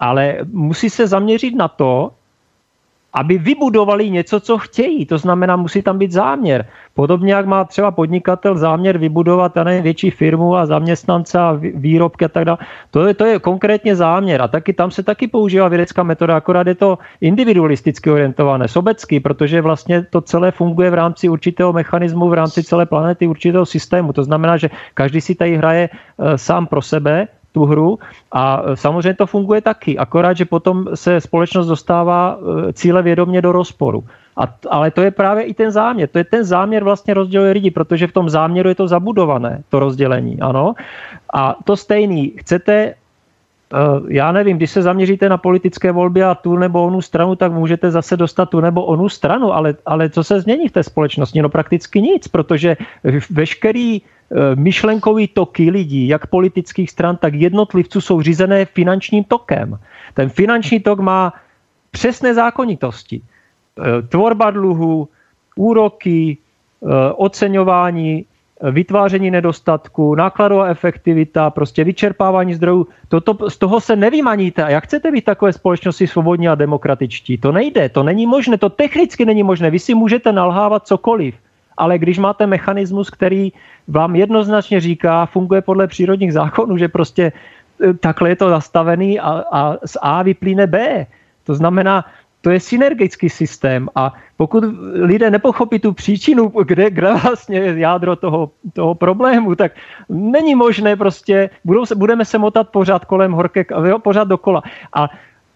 Ale 0.00 0.44
musí 0.52 0.90
se 0.90 1.06
zaměřit 1.06 1.56
na 1.56 1.68
to, 1.68 2.12
aby 3.16 3.38
vybudovali 3.38 4.10
něco, 4.10 4.40
co 4.40 4.58
chtějí. 4.58 5.06
To 5.06 5.18
znamená, 5.18 5.56
musí 5.56 5.82
tam 5.82 5.98
být 5.98 6.12
záměr. 6.12 6.66
Podobně 6.94 7.34
jak 7.34 7.46
má 7.46 7.64
třeba 7.64 7.90
podnikatel 7.90 8.56
záměr 8.56 8.98
vybudovat 8.98 9.56
ne, 9.56 9.80
větší 9.80 10.10
firmu 10.10 10.56
a 10.56 10.66
zaměstnance 10.66 11.38
a 11.38 11.52
výrobky 11.74 12.24
a 12.24 12.28
tak 12.28 12.44
dále. 12.44 12.58
To 12.90 13.06
je, 13.06 13.14
to 13.14 13.24
je 13.24 13.38
konkrétně 13.38 13.96
záměr. 13.96 14.42
A 14.42 14.48
taky 14.48 14.72
tam 14.72 14.90
se 14.90 15.02
taky 15.02 15.28
používá 15.28 15.68
vědecká 15.68 16.02
metoda, 16.02 16.36
akorát 16.36 16.66
je 16.66 16.74
to 16.74 16.98
individualisticky 17.20 18.10
orientované, 18.10 18.68
sobecky, 18.68 19.20
protože 19.20 19.60
vlastně 19.60 20.02
to 20.02 20.20
celé 20.20 20.52
funguje 20.52 20.90
v 20.90 20.94
rámci 20.94 21.28
určitého 21.28 21.72
mechanismu, 21.72 22.28
v 22.28 22.34
rámci 22.34 22.62
celé 22.62 22.86
planety, 22.86 23.26
určitého 23.26 23.66
systému. 23.66 24.12
To 24.12 24.24
znamená, 24.24 24.56
že 24.56 24.70
každý 24.94 25.20
si 25.20 25.34
tady 25.34 25.56
hraje 25.56 25.88
e, 25.88 26.38
sám 26.38 26.66
pro 26.66 26.82
sebe 26.82 27.28
tu 27.56 27.64
hru 27.64 27.98
a 28.32 28.60
e, 28.60 28.76
samozřejmě 28.76 29.24
to 29.24 29.26
funguje 29.26 29.64
taky, 29.64 29.96
akorát, 29.96 30.36
že 30.36 30.44
potom 30.44 30.92
se 30.92 31.20
společnost 31.20 31.72
dostává 31.72 32.36
e, 32.36 32.72
cíle 32.76 33.00
vědomě 33.00 33.40
do 33.40 33.52
rozporu. 33.52 34.04
A, 34.36 34.44
ale 34.68 34.92
to 34.92 35.00
je 35.00 35.10
právě 35.10 35.48
i 35.48 35.54
ten 35.56 35.72
záměr. 35.72 36.08
To 36.12 36.20
je 36.20 36.24
ten 36.28 36.44
záměr 36.44 36.84
vlastně 36.84 37.16
rozděluje 37.16 37.52
lidi, 37.52 37.70
protože 37.72 38.12
v 38.12 38.12
tom 38.12 38.28
záměru 38.28 38.68
je 38.68 38.74
to 38.74 38.88
zabudované, 38.88 39.64
to 39.72 39.80
rozdělení. 39.80 40.36
Ano. 40.44 40.76
A 41.32 41.56
to 41.64 41.72
stejný. 41.72 42.36
Chcete 42.36 42.74
e, 42.76 42.94
já 44.12 44.28
nevím, 44.32 44.60
když 44.60 44.70
se 44.70 44.84
zaměříte 44.84 45.24
na 45.32 45.40
politické 45.40 45.88
volby 45.88 46.20
a 46.20 46.36
tu 46.36 46.60
nebo 46.60 46.84
onu 46.84 47.00
stranu, 47.00 47.40
tak 47.40 47.56
můžete 47.56 47.88
zase 47.88 48.20
dostat 48.20 48.52
tu 48.52 48.60
nebo 48.60 48.84
onu 48.84 49.08
stranu, 49.08 49.48
ale, 49.48 49.80
ale 49.88 50.12
co 50.12 50.20
se 50.20 50.44
změní 50.44 50.68
v 50.68 50.76
té 50.76 50.82
společnosti? 50.84 51.40
No 51.40 51.48
prakticky 51.48 52.04
nic, 52.04 52.28
protože 52.28 52.76
veškerý 53.32 54.04
myšlenkový 54.54 55.28
toky 55.28 55.70
lidí, 55.70 56.08
jak 56.08 56.26
politických 56.26 56.90
stran, 56.90 57.16
tak 57.16 57.34
jednotlivců 57.34 58.00
jsou 58.00 58.22
řízené 58.22 58.64
finančním 58.64 59.24
tokem. 59.24 59.78
Ten 60.14 60.28
finanční 60.28 60.80
tok 60.80 61.00
má 61.00 61.32
přesné 61.90 62.34
zákonitosti. 62.34 63.22
Eh, 63.22 64.02
tvorba 64.02 64.50
dluhu, 64.50 65.08
úroky, 65.56 66.36
eh, 66.36 66.86
oceňování, 67.16 68.24
vytváření 68.56 69.30
nedostatku, 69.30 70.14
nákladová 70.14 70.66
efektivita, 70.66 71.50
prostě 71.50 71.84
vyčerpávání 71.84 72.54
zdrojů. 72.54 72.86
Toto, 73.08 73.50
z 73.50 73.56
toho 73.58 73.80
se 73.80 73.96
nevymaníte. 73.96 74.64
A 74.64 74.80
jak 74.80 74.84
chcete 74.84 75.12
být 75.12 75.24
takové 75.24 75.52
společnosti 75.52 76.06
svobodní 76.06 76.48
a 76.48 76.54
demokratičtí? 76.54 77.38
To 77.38 77.52
nejde, 77.52 77.88
to 77.88 78.02
není 78.02 78.26
možné, 78.26 78.56
to 78.56 78.68
technicky 78.68 79.24
není 79.24 79.42
možné. 79.42 79.70
Vy 79.70 79.78
si 79.78 79.94
můžete 79.94 80.32
nalhávat 80.32 80.88
cokoliv 80.88 81.36
ale 81.76 81.98
když 81.98 82.18
máte 82.18 82.46
mechanismus, 82.46 83.10
který 83.10 83.52
vám 83.88 84.16
jednoznačně 84.16 84.80
říká, 84.80 85.26
funguje 85.26 85.62
podle 85.62 85.86
přírodních 85.86 86.32
zákonů, 86.32 86.78
že 86.78 86.88
prostě 86.88 87.32
e, 87.84 87.94
takhle 87.94 88.28
je 88.28 88.36
to 88.36 88.48
zastavený 88.48 89.20
a, 89.20 89.44
a 89.52 89.76
z 89.86 89.96
A 90.02 90.22
vyplíne 90.22 90.66
B. 90.66 91.06
To 91.44 91.54
znamená, 91.54 92.04
to 92.46 92.50
je 92.50 92.60
synergický 92.60 93.28
systém 93.28 93.88
a 93.94 94.14
pokud 94.36 94.64
lidé 94.92 95.30
nepochopí 95.30 95.78
tu 95.78 95.92
příčinu, 95.92 96.52
kde, 96.64 96.90
kde 96.90 97.14
vlastně 97.14 97.58
je 97.58 97.78
jádro 97.78 98.16
toho, 98.16 98.50
toho 98.72 98.94
problému, 98.94 99.54
tak 99.54 99.72
není 100.08 100.54
možné 100.54 100.96
prostě, 100.96 101.50
budou 101.64 101.86
se, 101.86 101.94
budeme 101.94 102.24
se 102.24 102.38
motat 102.38 102.68
pořád 102.70 103.04
kolem 103.04 103.32
horké, 103.32 103.66
jo, 103.86 103.98
pořád 103.98 104.28
dokola. 104.28 104.62
A 104.94 105.10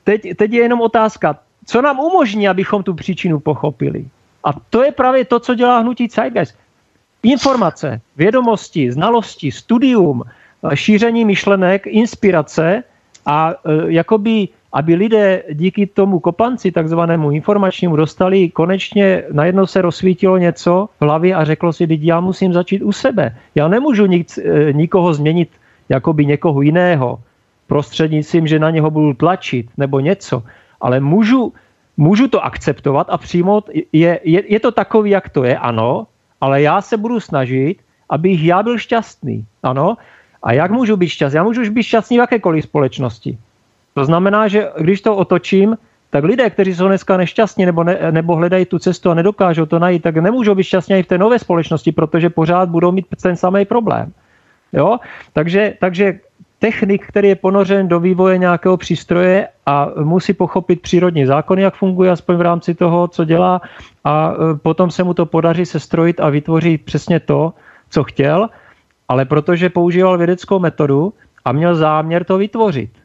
teď, 0.05 0.35
teď 0.37 0.53
je 0.53 0.63
jenom 0.63 0.81
otázka, 0.81 1.39
co 1.67 1.83
nám 1.83 2.01
umožní, 2.01 2.49
abychom 2.49 2.83
tu 2.83 2.95
příčinu 2.95 3.41
pochopili. 3.41 4.11
A 4.45 4.53
to 4.71 4.85
je 4.85 4.93
právě 4.93 5.25
to, 5.25 5.41
co 5.41 5.55
dělá 5.55 5.79
hnutí 5.79 6.09
Zeitgeist. 6.09 6.55
Informace, 7.23 8.01
vědomosti, 8.17 8.93
znalosti, 8.93 9.53
studium, 9.53 10.23
eh, 10.25 10.77
šíření 10.77 11.25
myšlenek, 11.25 11.87
inspirace 11.87 12.83
a 13.27 13.53
e, 13.53 13.93
jakoby, 13.93 14.49
aby 14.73 14.95
lidé 14.95 15.43
díky 15.53 15.87
tomu 15.87 16.21
kopanci, 16.21 16.73
takzvanému 16.73 17.31
informačnímu, 17.31 17.97
dostali 17.97 18.49
konečně, 18.49 19.25
najednou 19.33 19.67
se 19.67 19.83
rozsvítilo 19.83 20.39
něco 20.39 20.89
v 21.01 21.05
hlavě 21.05 21.35
a 21.35 21.45
řeklo 21.45 21.73
si, 21.73 21.87
teď 21.87 22.01
já 22.03 22.21
musím 22.21 22.53
začít 22.53 22.83
u 22.83 22.93
sebe. 22.93 23.37
Já 23.55 23.69
nemůžu 23.69 24.07
nic, 24.07 24.39
e, 24.39 24.73
nikoho 24.73 25.15
změnit 25.15 25.49
jakoby 25.89 26.27
někoho 26.27 26.63
jiného 26.63 27.19
prostřednictvím, 27.67 28.47
že 28.47 28.59
na 28.59 28.71
něho 28.71 28.91
budu 28.91 29.15
tlačit 29.15 29.67
nebo 29.77 30.01
něco, 30.01 30.43
ale 30.81 31.01
můžu 31.01 31.53
můžu 32.01 32.29
to 32.29 32.41
akceptovat 32.41 33.07
a 33.11 33.19
přijmout, 33.19 33.69
je, 33.93 34.21
je, 34.25 34.41
je 34.53 34.61
to 34.61 34.73
takový, 34.73 35.11
jak 35.11 35.29
to 35.29 35.45
je, 35.45 35.59
ano, 35.59 36.07
ale 36.41 36.63
já 36.63 36.81
se 36.81 36.97
budu 36.97 37.21
snažit, 37.21 37.77
abych 38.09 38.45
já 38.45 38.63
byl 38.63 38.79
šťastný, 38.79 39.45
ano, 39.63 39.97
A 40.43 40.53
jak 40.53 40.71
můžu 40.73 40.97
být 40.97 41.09
šťastný? 41.09 41.37
Já 41.37 41.45
můžu 41.45 41.61
být 41.73 41.83
šťastný 41.83 42.17
v 42.17 42.25
jakékoliv 42.25 42.65
společnosti. 42.65 43.39
To 43.95 44.05
znamená, 44.05 44.49
že 44.49 44.73
když 44.81 45.05
to 45.05 45.17
otočím, 45.17 45.77
tak 46.11 46.25
lidé, 46.25 46.51
kteří 46.51 46.75
jsou 46.75 46.89
dneska 46.89 47.17
nešťastní 47.17 47.69
nebo, 47.69 47.85
ne, 47.85 47.99
nebo 48.11 48.37
hledají 48.37 48.65
tu 48.65 48.79
cestu 48.79 49.11
a 49.11 49.15
nedokážou 49.15 49.67
to 49.67 49.79
najít, 49.79 50.03
tak 50.03 50.17
nemůžou 50.17 50.57
být 50.57 50.73
šťastní 50.73 50.97
i 50.97 51.03
v 51.03 51.13
té 51.13 51.19
nové 51.19 51.39
společnosti, 51.39 51.93
protože 51.93 52.33
pořád 52.33 52.69
budou 52.73 52.93
mít 52.93 53.07
ten 53.23 53.37
samý 53.37 53.69
problém. 53.69 54.13
Jo? 54.73 54.99
Takže, 55.33 55.77
takže 55.81 56.25
technik, 56.61 57.07
který 57.07 57.29
je 57.29 57.37
ponořen 57.37 57.89
do 57.89 58.01
vývoje 58.01 58.39
nějakého 58.39 58.77
přístroje 58.77 59.49
a 59.67 59.89
musí 60.05 60.33
pochopit 60.33 60.83
přírodní 60.83 61.27
zákony, 61.27 61.63
jak 61.63 61.75
funguje, 61.75 62.11
aspoň 62.11 62.37
v 62.37 62.41
rámci 62.41 62.75
toho, 62.75 63.09
co 63.09 63.25
dělá, 63.25 63.61
a 64.05 64.33
e, 64.33 64.55
potom 64.55 64.91
se 64.91 65.03
mu 65.05 65.15
to 65.15 65.27
podaří 65.27 65.67
sestrojit 65.67 66.21
a 66.21 66.29
vytvořit 66.29 66.85
přesně 66.85 67.21
to, 67.21 67.53
co 67.91 68.05
chtěl, 68.05 68.49
ale 69.09 69.25
protože 69.25 69.69
používal 69.69 70.19
vědeckou 70.19 70.59
metodu 70.59 71.13
a 71.45 71.53
měl 71.53 71.75
záměr 71.75 72.25
to 72.25 72.39
vytvořit. 72.39 73.00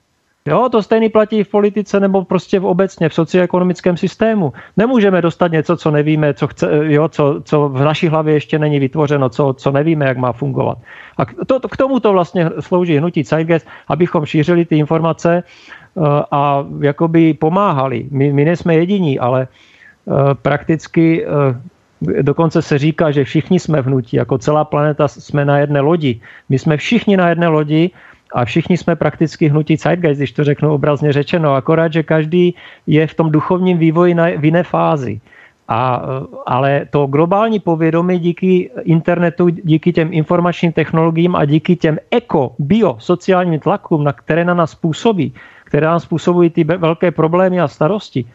Jo, 0.47 0.69
to 0.69 0.83
stejný 0.83 1.09
platí 1.09 1.43
v 1.43 1.49
politice 1.49 1.99
nebo 1.99 2.25
prostě 2.25 2.59
v 2.59 2.65
obecně 2.65 3.09
v 3.09 3.13
socioekonomickém 3.13 3.97
systému. 3.97 4.53
Nemůžeme 4.77 5.21
dostat 5.21 5.51
něco, 5.51 5.77
co 5.77 5.91
nevíme, 5.91 6.33
co, 6.33 6.47
chce, 6.47 6.69
jo, 6.93 7.09
co, 7.09 7.41
co 7.43 7.69
v 7.69 7.81
naší 7.81 8.07
hlavě 8.07 8.33
ještě 8.33 8.59
není 8.59 8.79
vytvořeno, 8.79 9.29
co, 9.29 9.53
co 9.57 9.71
nevíme, 9.71 10.05
jak 10.05 10.17
má 10.17 10.31
fungovat. 10.31 10.77
A 11.17 11.25
to, 11.45 11.59
k 11.59 11.77
tomu 11.77 11.99
to 11.99 12.13
vlastně 12.13 12.49
slouží 12.59 12.97
hnutí 12.97 13.23
Zeitgeist, 13.23 13.67
abychom 13.87 14.25
šířili 14.25 14.65
ty 14.65 14.77
informace 14.77 15.43
eh, 15.43 16.01
a 16.31 16.65
jakoby 16.79 17.33
pomáhali. 17.33 18.05
My, 18.11 18.33
my 18.33 18.45
nejsme 18.45 18.75
jediní, 18.75 19.19
ale 19.19 19.47
eh, 19.47 20.11
prakticky 20.41 21.25
eh, 21.25 22.21
dokonce 22.21 22.61
se 22.61 22.77
říká, 22.77 23.11
že 23.11 23.23
všichni 23.23 23.59
jsme 23.59 23.81
v 23.81 23.85
hnutí, 23.85 24.17
jako 24.17 24.37
celá 24.37 24.65
planeta 24.65 25.07
jsme 25.07 25.45
na 25.45 25.57
jedné 25.57 25.81
lodi. 25.81 26.21
My 26.49 26.59
jsme 26.59 26.77
všichni 26.77 27.17
na 27.17 27.29
jedné 27.29 27.47
lodi 27.47 27.91
a 28.33 28.45
všichni 28.45 28.77
jsme 28.77 28.95
prakticky 28.95 29.49
hnutí 29.49 29.77
Zeitgeist, 29.77 30.19
když 30.19 30.31
to 30.31 30.43
řeknu 30.43 30.73
obrazně 30.73 31.13
řečeno, 31.13 31.53
akorát, 31.53 31.93
že 31.93 32.03
každý 32.03 32.55
je 32.87 33.07
v 33.07 33.13
tom 33.13 33.31
duchovním 33.31 33.77
vývoji 33.77 34.13
na, 34.13 34.25
v 34.37 34.45
jiné 34.45 34.63
fázi. 34.63 35.21
A, 35.67 36.01
ale 36.45 36.85
to 36.89 37.07
globální 37.07 37.59
povědomí 37.59 38.19
díky 38.19 38.69
internetu, 38.83 39.49
díky 39.49 39.93
těm 39.93 40.13
informačním 40.13 40.71
technologiím 40.71 41.35
a 41.35 41.45
díky 41.45 41.75
těm 41.75 41.97
eko, 42.11 42.53
bio, 42.59 42.95
sociálním 42.99 43.59
tlakům, 43.59 44.03
na 44.03 44.13
které 44.13 44.45
na 44.45 44.53
nás 44.53 44.75
působí, 44.75 45.33
které 45.63 45.87
nám 45.87 45.99
způsobují 45.99 46.49
ty 46.49 46.63
velké 46.63 47.11
problémy 47.11 47.61
a 47.61 47.67
starosti, 47.67 48.25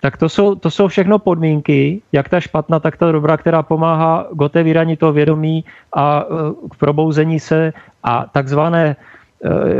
tak 0.00 0.16
to 0.16 0.28
jsou, 0.28 0.54
to 0.54 0.70
jsou 0.70 0.88
všechno 0.88 1.18
podmínky, 1.18 2.00
jak 2.12 2.28
ta 2.28 2.40
špatná, 2.40 2.80
tak 2.80 2.96
ta 2.96 3.12
dobrá, 3.12 3.36
která 3.36 3.62
pomáhá 3.62 4.26
k 4.32 4.40
otevírání 4.40 4.96
toho 4.96 5.12
vědomí 5.12 5.64
a 5.92 6.24
e, 6.24 6.68
k 6.70 6.74
probouzení 6.76 7.40
se 7.40 7.72
a 8.02 8.24
takzvané 8.32 8.96
Eh, 8.96 9.19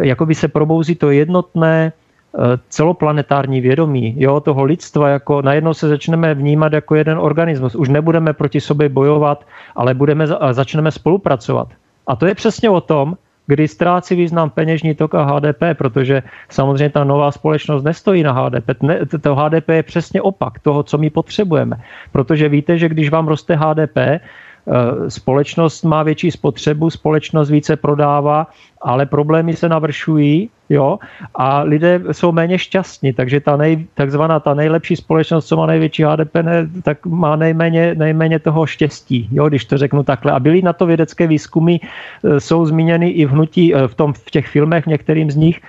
jakoby 0.03 0.35
se 0.35 0.49
probouzí 0.49 0.95
to 0.95 1.11
jednotné 1.11 1.93
eh, 1.93 2.41
celoplanetární 2.69 3.61
vědomí 3.61 4.15
jo, 4.17 4.41
toho 4.41 4.65
lidstva, 4.65 5.09
jako 5.09 5.43
najednou 5.43 5.75
se 5.75 5.89
začneme 5.89 6.35
vnímat 6.35 6.73
jako 6.73 6.95
jeden 6.95 7.19
organismus. 7.19 7.75
Už 7.75 7.89
nebudeme 7.89 8.33
proti 8.33 8.61
sobě 8.61 8.89
bojovat, 8.89 9.45
ale 9.77 9.95
budeme, 9.95 10.27
začneme 10.51 10.91
spolupracovat. 10.91 11.69
A 12.07 12.17
to 12.17 12.27
je 12.27 12.35
přesně 12.35 12.71
o 12.71 12.81
tom, 12.81 13.17
kdy 13.47 13.69
ztrácí 13.69 14.15
význam 14.15 14.51
peněžní 14.51 14.95
tok 14.95 15.15
a 15.15 15.23
HDP, 15.23 15.63
protože 15.75 16.23
samozřejmě 16.49 16.91
ta 16.91 17.05
nová 17.05 17.33
společnost 17.33 17.83
nestojí 17.83 18.23
na 18.23 18.33
HDP. 18.33 18.71
To 19.21 19.35
HDP 19.35 19.69
je 19.69 19.83
přesně 19.83 20.23
opak 20.23 20.59
toho, 20.59 20.83
co 20.83 20.99
my 20.99 21.11
potřebujeme. 21.11 21.77
Protože 22.13 22.49
víte, 22.49 22.79
že 22.79 22.89
když 22.89 23.11
vám 23.11 23.29
roste 23.29 23.57
HDP, 23.57 23.99
Eh, 23.99 24.19
společnost 25.09 25.85
má 25.85 26.03
větší 26.03 26.31
spotřebu, 26.31 26.91
společnost 26.91 27.51
více 27.51 27.77
prodává, 27.77 28.47
ale 28.83 29.07
problémy 29.07 29.57
se 29.57 29.69
navršují 29.69 30.51
jo, 30.71 30.99
a 31.35 31.63
lidé 31.63 32.01
jsou 32.13 32.33
méně 32.33 32.59
šťastní, 32.59 33.13
takže 33.13 33.41
ta 33.41 33.57
nej, 33.57 33.87
takzvaná 33.95 34.41
ta 34.41 34.55
nejlepší 34.55 34.97
společnost, 34.97 35.47
co 35.47 35.57
má 35.57 35.67
největší 35.67 36.03
HDP, 36.03 36.35
ne, 36.35 36.69
tak 36.83 37.07
má 37.07 37.37
nejméně, 37.37 37.95
nejméně 37.95 38.39
toho 38.39 38.67
štěstí, 38.67 39.29
jo, 39.33 39.49
když 39.49 39.65
to 39.65 39.79
řeknu 39.79 40.03
takhle. 40.03 40.33
A 40.33 40.41
byly 40.41 40.63
na 40.63 40.73
to 40.73 40.87
vědecké 40.87 41.27
výzkumy, 41.27 41.77
eh, 41.77 42.41
jsou 42.41 42.67
zmíněny 42.67 43.11
i 43.11 43.27
v 43.27 43.31
hnutí, 43.31 43.75
eh, 43.75 43.89
v, 43.89 43.95
tom, 43.95 44.13
v 44.13 44.31
těch 44.31 44.47
filmech, 44.47 44.87
některým 44.87 45.31
z 45.31 45.37
nich, 45.37 45.61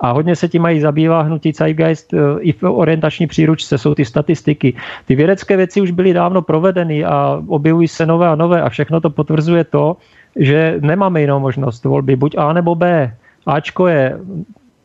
a 0.00 0.10
hodně 0.12 0.36
se 0.36 0.48
tím 0.48 0.62
mají 0.62 0.80
zabývá 0.80 1.22
hnutí 1.22 1.52
Zeitgeist 1.52 2.14
eh, 2.14 2.18
i 2.40 2.52
v 2.52 2.62
orientační 2.62 3.26
příručce, 3.26 3.78
jsou 3.78 3.94
ty 3.94 4.04
statistiky. 4.04 4.74
Ty 5.06 5.14
vědecké 5.14 5.56
věci 5.56 5.80
už 5.80 5.90
byly 5.90 6.12
dávno 6.12 6.42
provedeny 6.42 7.04
a 7.04 7.42
objevují 7.46 7.88
se 7.88 8.06
nové 8.06 8.28
a 8.28 8.34
nové 8.34 8.62
a 8.62 8.68
všechno 8.68 9.00
to 9.00 9.10
potvrzuje 9.10 9.64
to, 9.64 9.96
že 10.36 10.78
nemáme 10.80 11.20
jinou 11.20 11.40
možnost 11.40 11.84
volby, 11.84 12.16
buď 12.16 12.34
A 12.38 12.52
nebo 12.52 12.74
B. 12.74 13.14
Ačko 13.46 13.86
je 13.86 14.18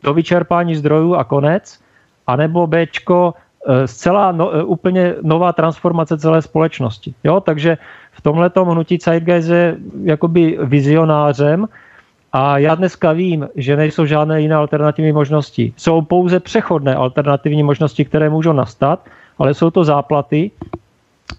do 0.03 0.13
vyčerpání 0.13 0.75
zdrojů 0.75 1.15
a 1.15 1.23
konec, 1.23 1.79
anebo 2.27 2.67
Bčko 2.67 3.33
eh, 3.33 3.87
zcela 3.87 4.31
no, 4.31 4.55
eh, 4.55 4.63
úplně 4.63 5.15
nová 5.21 5.53
transformace 5.53 6.17
celé 6.17 6.41
společnosti. 6.41 7.13
Jo? 7.23 7.39
Takže 7.39 7.77
v 8.11 8.21
tomhle 8.21 8.51
hnutí 8.55 8.97
Zeitgeist 8.97 9.49
je 9.49 9.77
jakoby 10.03 10.57
vizionářem, 10.63 11.67
a 12.33 12.57
já 12.57 12.75
dneska 12.75 13.11
vím, 13.11 13.47
že 13.55 13.77
nejsou 13.77 14.05
žádné 14.05 14.41
jiné 14.41 14.55
alternativní 14.55 15.11
možnosti. 15.11 15.73
Jsou 15.77 16.01
pouze 16.01 16.39
přechodné 16.39 16.95
alternativní 16.95 17.63
možnosti, 17.63 18.05
které 18.05 18.29
můžou 18.29 18.53
nastat, 18.53 19.05
ale 19.37 19.53
jsou 19.53 19.69
to 19.69 19.83
záplaty. 19.83 20.51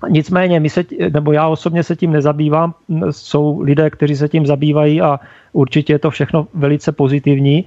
Nicméně 0.09 0.61
my 0.61 0.71
se, 0.71 0.85
nebo 1.13 1.33
já 1.33 1.49
osobně 1.49 1.83
se 1.83 1.97
tím 1.97 2.13
nezabývám, 2.13 2.75
jsou 3.11 3.61
lidé, 3.61 3.91
kteří 3.91 4.17
se 4.17 4.29
tím 4.29 4.47
zabývají 4.47 5.01
a 5.01 5.21
určitě 5.53 5.93
je 5.93 5.99
to 5.99 6.11
všechno 6.11 6.47
velice 6.55 6.93
pozitivní. 6.93 7.65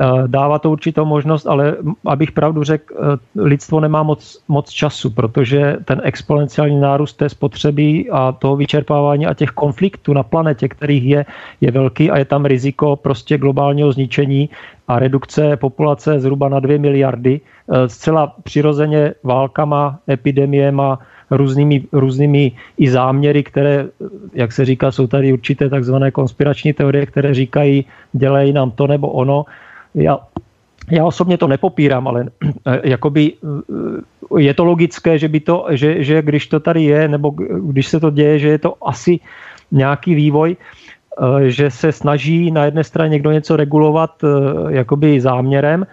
Eh, 0.00 0.28
dává 0.28 0.58
to 0.58 0.70
určitou 0.70 1.04
možnost, 1.04 1.46
ale 1.46 1.76
abych 2.04 2.32
pravdu 2.32 2.64
řekl, 2.64 2.94
eh, 2.94 3.18
lidstvo 3.40 3.80
nemá 3.80 4.02
moc, 4.02 4.44
moc 4.48 4.70
času, 4.70 5.10
protože 5.10 5.76
ten 5.84 6.00
exponenciální 6.04 6.80
nárůst 6.80 7.14
té 7.16 7.28
spotřeby 7.28 8.04
a 8.12 8.32
toho 8.32 8.56
vyčerpávání 8.56 9.26
a 9.26 9.34
těch 9.34 9.50
konfliktů 9.50 10.12
na 10.12 10.22
planetě, 10.22 10.68
kterých 10.68 11.04
je, 11.04 11.20
je 11.60 11.70
velký 11.70 12.10
a 12.10 12.18
je 12.18 12.24
tam 12.24 12.44
riziko 12.44 12.96
prostě 12.96 13.38
globálního 13.38 13.92
zničení 13.92 14.50
a 14.88 14.98
redukce 14.98 15.56
populace 15.56 16.20
zhruba 16.20 16.48
na 16.48 16.60
2 16.60 16.78
miliardy, 16.78 17.40
eh, 17.40 17.88
zcela 17.88 18.36
přirozeně 18.44 19.14
válkama, 19.24 19.98
epidemiema, 20.08 20.98
různými, 21.30 21.88
různými 21.92 22.52
i 22.78 22.90
záměry, 22.90 23.42
které, 23.42 23.88
jak 24.34 24.52
se 24.52 24.64
říká, 24.64 24.92
jsou 24.92 25.06
tady 25.06 25.32
určité 25.32 25.68
takzvané 25.68 26.10
konspirační 26.10 26.72
teorie, 26.72 27.06
které 27.06 27.34
říkají, 27.34 27.84
dělají 28.12 28.52
nám 28.52 28.70
to 28.70 28.86
nebo 28.86 29.08
ono, 29.08 29.44
já, 29.96 30.18
já 30.90 31.04
osobně 31.04 31.38
to 31.38 31.48
nepopírám, 31.48 32.08
ale 32.08 32.26
eh, 32.66 32.80
jakoby 32.84 33.32
eh, 33.32 34.42
je 34.42 34.54
to 34.54 34.64
logické, 34.64 35.18
že, 35.18 35.28
by 35.28 35.40
to, 35.40 35.66
že, 35.70 36.04
že 36.04 36.22
když 36.22 36.46
to 36.46 36.60
tady 36.60 36.84
je, 36.84 37.08
nebo 37.08 37.30
když 37.70 37.86
se 37.86 38.00
to 38.00 38.10
děje, 38.10 38.38
že 38.38 38.48
je 38.48 38.58
to 38.58 38.74
asi 38.84 39.20
nějaký 39.72 40.14
vývoj, 40.14 40.56
eh, 40.56 41.50
že 41.50 41.70
se 41.70 41.92
snaží 41.92 42.50
na 42.50 42.64
jedné 42.64 42.84
straně 42.84 43.12
někdo 43.12 43.32
něco 43.32 43.56
regulovat 43.56 44.24
jakoby 44.68 45.20
záměrem, 45.20 45.86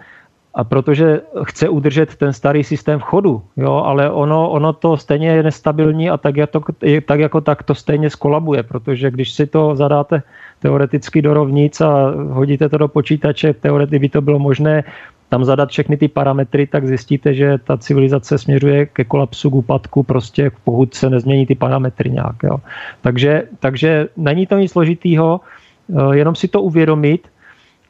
a 0.54 0.64
protože 0.64 1.20
chce 1.44 1.68
udržet 1.68 2.14
ten 2.14 2.32
starý 2.32 2.64
systém 2.64 2.98
v 2.98 3.02
chodu, 3.02 3.42
jo, 3.56 3.74
ale 3.74 4.10
ono, 4.10 4.50
ono 4.50 4.72
to 4.72 4.96
stejně 4.96 5.28
je 5.28 5.42
nestabilní 5.42 6.10
a 6.10 6.16
tak, 6.16 6.34
to, 6.50 6.60
tak 7.06 7.20
jako 7.20 7.40
tak 7.40 7.62
to 7.62 7.74
stejně 7.74 8.10
skolabuje, 8.10 8.62
protože 8.62 9.10
když 9.10 9.32
si 9.32 9.46
to 9.46 9.76
zadáte 9.76 10.22
teoreticky 10.64 11.20
do 11.22 11.34
rovnic 11.36 11.80
a 11.80 12.16
hodíte 12.32 12.68
to 12.68 12.78
do 12.78 12.88
počítače, 12.88 13.52
teoreticky 13.52 13.98
by 13.98 14.08
to 14.08 14.20
bylo 14.24 14.38
možné 14.38 14.84
tam 15.28 15.44
zadat 15.44 15.68
všechny 15.68 15.96
ty 15.96 16.08
parametry, 16.08 16.66
tak 16.66 16.88
zjistíte, 16.88 17.34
že 17.34 17.58
ta 17.64 17.76
civilizace 17.76 18.38
směřuje 18.38 18.86
ke 18.86 19.04
kolapsu, 19.04 19.50
k 19.50 19.54
úpadku, 19.54 20.02
prostě 20.02 20.50
pokud 20.64 20.94
se 20.94 21.10
nezmění 21.10 21.46
ty 21.46 21.54
parametry 21.54 22.10
nějak. 22.10 22.36
Jo. 22.42 22.56
Takže, 23.00 23.42
takže 23.60 24.08
není 24.16 24.46
to 24.46 24.56
nic 24.56 24.72
složitýho, 24.72 25.40
eh, 25.44 26.16
jenom 26.16 26.34
si 26.34 26.48
to 26.48 26.62
uvědomit 26.62 27.28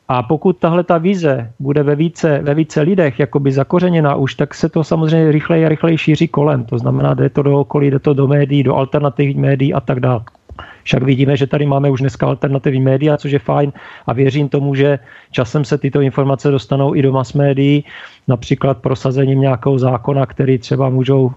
a 0.09 0.23
pokud 0.23 0.59
tahle 0.59 0.83
ta 0.85 0.99
vize 0.99 1.53
bude 1.63 1.83
ve 1.83 1.95
více, 1.95 2.43
ve 2.43 2.55
více 2.55 2.83
lidech 2.83 3.21
jakoby 3.21 3.53
zakořeněná 3.53 4.19
už, 4.19 4.35
tak 4.35 4.55
se 4.55 4.67
to 4.69 4.85
samozřejmě 4.85 5.33
rychleji 5.33 5.63
a 5.67 5.69
rychleji 5.69 5.99
šíří 5.99 6.29
kolem. 6.29 6.65
To 6.65 6.79
znamená, 6.79 7.15
jde 7.15 7.31
to 7.31 7.43
do 7.43 7.61
okolí, 7.61 7.91
jde 7.91 7.99
to 7.99 8.15
do 8.15 8.27
médií, 8.27 8.63
do 8.63 8.75
alternativních 8.75 9.39
médií 9.39 9.71
a 9.75 9.81
tak 9.81 10.01
dále. 10.01 10.44
Však 10.83 11.03
vidíme, 11.03 11.37
že 11.37 11.47
tady 11.47 11.67
máme 11.67 11.91
už 11.91 12.01
dneska 12.01 12.27
alternativní 12.27 12.81
média, 12.81 13.17
což 13.17 13.33
je 13.33 13.39
fajn 13.39 13.73
a 14.07 14.13
věřím 14.13 14.49
tomu, 14.49 14.75
že 14.75 14.99
časem 15.31 15.65
se 15.65 15.79
tyto 15.79 16.01
informace 16.01 16.51
dostanou 16.51 16.95
i 16.95 17.03
do 17.03 17.13
mass 17.13 17.33
médií, 17.33 17.85
například 18.29 18.79
prosazením 18.79 19.41
nějakého 19.41 19.79
zákona, 19.79 20.27
který 20.27 20.59
třeba 20.59 20.89
můžou 20.89 21.33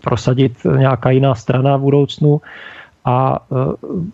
prosadit 0.00 0.52
nějaká 0.78 1.10
jiná 1.10 1.34
strana 1.34 1.76
v 1.76 1.80
budoucnu 1.80 2.40
a 3.04 3.38
e, 3.52 3.54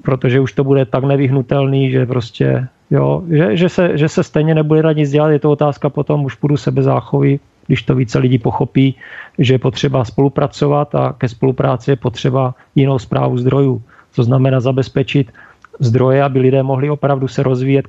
protože 0.02 0.40
už 0.40 0.52
to 0.52 0.64
bude 0.64 0.84
tak 0.84 1.04
nevyhnutelný, 1.04 1.90
že 1.90 2.06
prostě 2.06 2.68
jo, 2.90 3.22
že, 3.28 3.56
že, 3.56 3.68
se, 3.68 3.98
že 3.98 4.08
se 4.08 4.22
stejně 4.22 4.54
nebude 4.54 4.82
na 4.82 4.92
nic 4.92 5.10
dělat, 5.10 5.28
je 5.28 5.38
to 5.38 5.50
otázka 5.50 5.90
potom, 5.90 6.24
už 6.24 6.34
půjdu 6.34 6.56
sebezáchovy, 6.56 7.40
když 7.66 7.82
to 7.82 7.94
více 7.94 8.18
lidí 8.18 8.38
pochopí, 8.38 8.94
že 9.38 9.54
je 9.54 9.58
potřeba 9.58 10.04
spolupracovat 10.04 10.94
a 10.94 11.14
ke 11.18 11.28
spolupráci 11.28 11.90
je 11.90 11.96
potřeba 11.96 12.54
jinou 12.74 12.98
zprávu 12.98 13.38
zdrojů. 13.38 13.82
To 14.18 14.26
znamená 14.26 14.58
zabezpečit 14.58 15.30
zdroje, 15.78 16.18
aby 16.22 16.50
lidé 16.50 16.62
mohli 16.62 16.90
opravdu 16.90 17.28
se 17.28 17.42
rozvíjet 17.42 17.86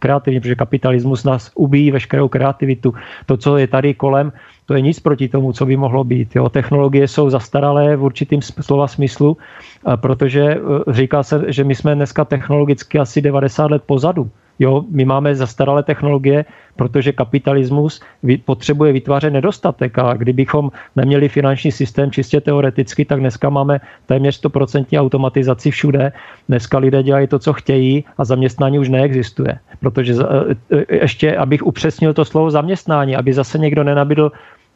kreativně, 0.00 0.40
protože 0.40 0.54
kapitalismus 0.54 1.24
nás 1.24 1.52
ubíjí 1.54 1.90
veškerou 1.90 2.28
kreativitu. 2.28 2.94
To, 3.26 3.36
co 3.36 3.56
je 3.56 3.66
tady 3.68 3.94
kolem, 3.94 4.32
to 4.66 4.74
je 4.74 4.80
nic 4.80 5.00
proti 5.00 5.28
tomu, 5.28 5.52
co 5.52 5.66
by 5.66 5.76
mohlo 5.76 6.04
být. 6.04 6.36
Jo. 6.36 6.48
Technologie 6.48 7.08
jsou 7.08 7.30
zastaralé 7.30 7.96
v 7.96 8.02
určitým 8.04 8.40
slova 8.42 8.88
smyslu, 8.88 9.36
protože 10.00 10.42
e, 10.42 10.58
říká 10.92 11.22
se, 11.22 11.44
že 11.52 11.64
my 11.64 11.74
jsme 11.74 11.94
dneska 11.94 12.24
technologicky 12.24 12.98
asi 12.98 13.20
90 13.20 13.70
let 13.70 13.82
pozadu. 13.86 14.30
Jo, 14.58 14.84
my 14.90 15.04
máme 15.04 15.34
zastaralé 15.34 15.82
technologie, 15.82 16.44
protože 16.76 17.12
kapitalismus 17.12 18.00
potřebuje 18.44 18.92
vytvářet 18.92 19.32
nedostatek 19.32 19.98
a 19.98 20.14
kdybychom 20.14 20.70
neměli 20.96 21.28
finanční 21.28 21.72
systém 21.72 22.10
čistě 22.10 22.40
teoreticky, 22.40 23.04
tak 23.04 23.20
dneska 23.20 23.50
máme 23.50 23.80
téměř 24.06 24.44
100% 24.44 25.00
automatizaci 25.00 25.70
všude. 25.70 26.12
Dneska 26.48 26.78
lidé 26.78 27.02
dělají 27.02 27.26
to, 27.26 27.38
co 27.38 27.52
chtějí 27.52 28.04
a 28.18 28.24
zaměstnání 28.24 28.78
už 28.78 28.88
neexistuje. 28.88 29.58
Protože 29.80 30.14
e, 30.70 30.76
e, 30.76 30.96
ještě, 30.96 31.36
abych 31.36 31.66
upřesnil 31.66 32.14
to 32.14 32.24
slovo 32.24 32.50
zaměstnání, 32.50 33.16
aby 33.16 33.32
zase 33.32 33.58
někdo 33.58 33.84
nenabídl 33.84 34.32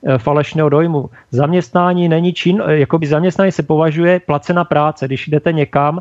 e, 0.06 0.18
falešného 0.18 0.68
dojmu. 0.68 1.10
Zaměstnání 1.30 2.08
není 2.08 2.32
čin, 2.32 2.62
jakoby 2.66 3.06
zaměstnání 3.06 3.52
se 3.52 3.62
považuje 3.62 4.20
placena 4.20 4.64
práce. 4.64 5.06
Když 5.06 5.28
jdete 5.28 5.52
někam, 5.52 6.00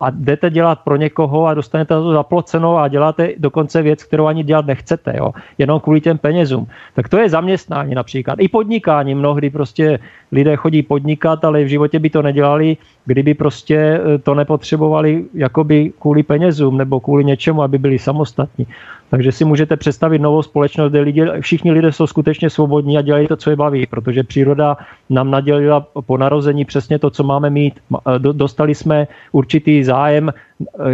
a 0.00 0.10
jdete 0.10 0.50
dělat 0.50 0.80
pro 0.84 0.96
někoho 0.96 1.46
a 1.46 1.54
dostanete 1.54 1.94
to 1.94 2.12
zaploceno 2.12 2.76
a 2.76 2.88
děláte 2.88 3.32
dokonce 3.38 3.82
věc, 3.82 4.04
kterou 4.04 4.26
ani 4.26 4.44
dělat 4.44 4.66
nechcete, 4.66 5.14
jo? 5.16 5.32
jenom 5.58 5.80
kvůli 5.80 6.00
těm 6.00 6.18
penězům. 6.18 6.66
Tak 6.94 7.08
to 7.08 7.18
je 7.18 7.28
zaměstnání 7.28 7.94
například. 7.94 8.36
I 8.38 8.48
podnikání. 8.48 9.14
Mnohdy 9.14 9.50
prostě 9.50 9.98
lidé 10.32 10.56
chodí 10.56 10.82
podnikat, 10.82 11.44
ale 11.44 11.64
v 11.64 11.68
životě 11.68 11.98
by 11.98 12.10
to 12.10 12.22
nedělali, 12.22 12.76
kdyby 13.06 13.34
prostě 13.34 13.76
eh, 13.76 14.18
to 14.18 14.34
nepotřebovali 14.34 15.24
jakoby 15.34 15.92
kvůli 15.98 16.22
penězům 16.22 16.78
nebo 16.78 17.00
kvůli 17.00 17.24
něčemu, 17.24 17.62
aby 17.62 17.78
byli 17.78 17.98
samostatní. 17.98 18.66
Takže 19.10 19.32
si 19.32 19.44
můžete 19.44 19.76
představit 19.76 20.18
novou 20.18 20.42
společnost, 20.42 20.90
kde 20.90 21.00
lidi, 21.00 21.24
všichni 21.40 21.72
lidé 21.72 21.92
jsou 21.92 22.06
skutečně 22.06 22.50
svobodní 22.50 22.98
a 22.98 23.02
dělají 23.02 23.26
to, 23.26 23.36
co 23.36 23.50
je 23.50 23.56
baví, 23.56 23.86
protože 23.86 24.22
příroda 24.22 24.76
nám 25.10 25.30
nadělila 25.30 25.86
po 26.06 26.18
narození 26.18 26.64
přesně 26.64 26.98
to, 26.98 27.10
co 27.10 27.22
máme 27.22 27.50
mít. 27.50 27.80
Dostali 28.18 28.74
jsme 28.74 29.08
určitý 29.32 29.84
zájem, 29.84 30.32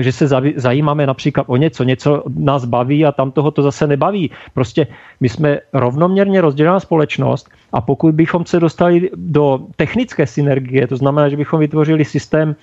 že 0.00 0.12
se 0.12 0.28
zajímáme 0.56 1.06
například 1.06 1.44
o 1.46 1.56
něco, 1.56 1.84
něco 1.84 2.24
nás 2.36 2.64
baví 2.64 3.06
a 3.06 3.12
tam 3.12 3.30
toho 3.30 3.50
to 3.50 3.62
zase 3.62 3.86
nebaví. 3.86 4.30
Prostě 4.54 4.86
my 5.20 5.28
jsme 5.28 5.58
rovnoměrně 5.72 6.40
rozdělená 6.40 6.80
společnost 6.80 7.50
a 7.72 7.80
pokud 7.80 8.14
bychom 8.14 8.46
se 8.46 8.60
dostali 8.60 9.10
do 9.14 9.60
technické 9.76 10.26
synergie, 10.26 10.86
to 10.86 10.96
znamená, 10.96 11.28
že 11.28 11.36
bychom 11.36 11.60
vytvořili 11.60 12.04
systém 12.04 12.50
e, 12.50 12.54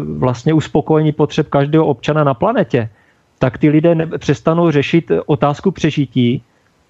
vlastně 0.00 0.52
uspokojení 0.52 1.12
potřeb 1.12 1.48
každého 1.48 1.86
občana 1.86 2.24
na 2.24 2.34
planetě, 2.34 2.88
tak 3.38 3.58
ty 3.58 3.68
lidé 3.68 3.96
přestanou 4.18 4.70
řešit 4.70 5.12
otázku 5.26 5.70
přežití, 5.70 6.42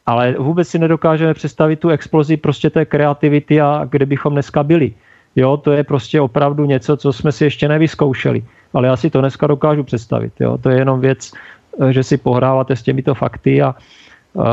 ale 0.06 0.34
vůbec 0.38 0.68
si 0.68 0.78
nedokážeme 0.78 1.34
představit 1.34 1.80
tu 1.80 1.88
explozi 1.88 2.36
prostě 2.36 2.70
té 2.70 2.84
kreativity 2.84 3.60
a 3.60 3.86
kde 3.90 4.06
bychom 4.06 4.32
dneska 4.32 4.62
byli. 4.62 4.94
Jo, 5.36 5.56
to 5.56 5.72
je 5.72 5.84
prostě 5.84 6.20
opravdu 6.20 6.64
něco, 6.64 6.96
co 6.96 7.12
jsme 7.12 7.32
si 7.32 7.44
ještě 7.44 7.68
nevyzkoušeli. 7.68 8.44
Ale 8.74 8.88
já 8.88 8.96
si 8.96 9.10
to 9.10 9.20
dneska 9.20 9.46
dokážu 9.46 9.82
představit. 9.84 10.32
Jo. 10.40 10.58
To 10.58 10.70
je 10.70 10.78
jenom 10.78 11.00
věc, 11.00 11.32
eh, 11.80 11.92
že 11.92 12.02
si 12.02 12.16
pohráváte 12.16 12.76
s 12.76 12.82
těmito 12.82 13.14
fakty 13.14 13.62
a 13.62 13.74
uh, 14.32 14.44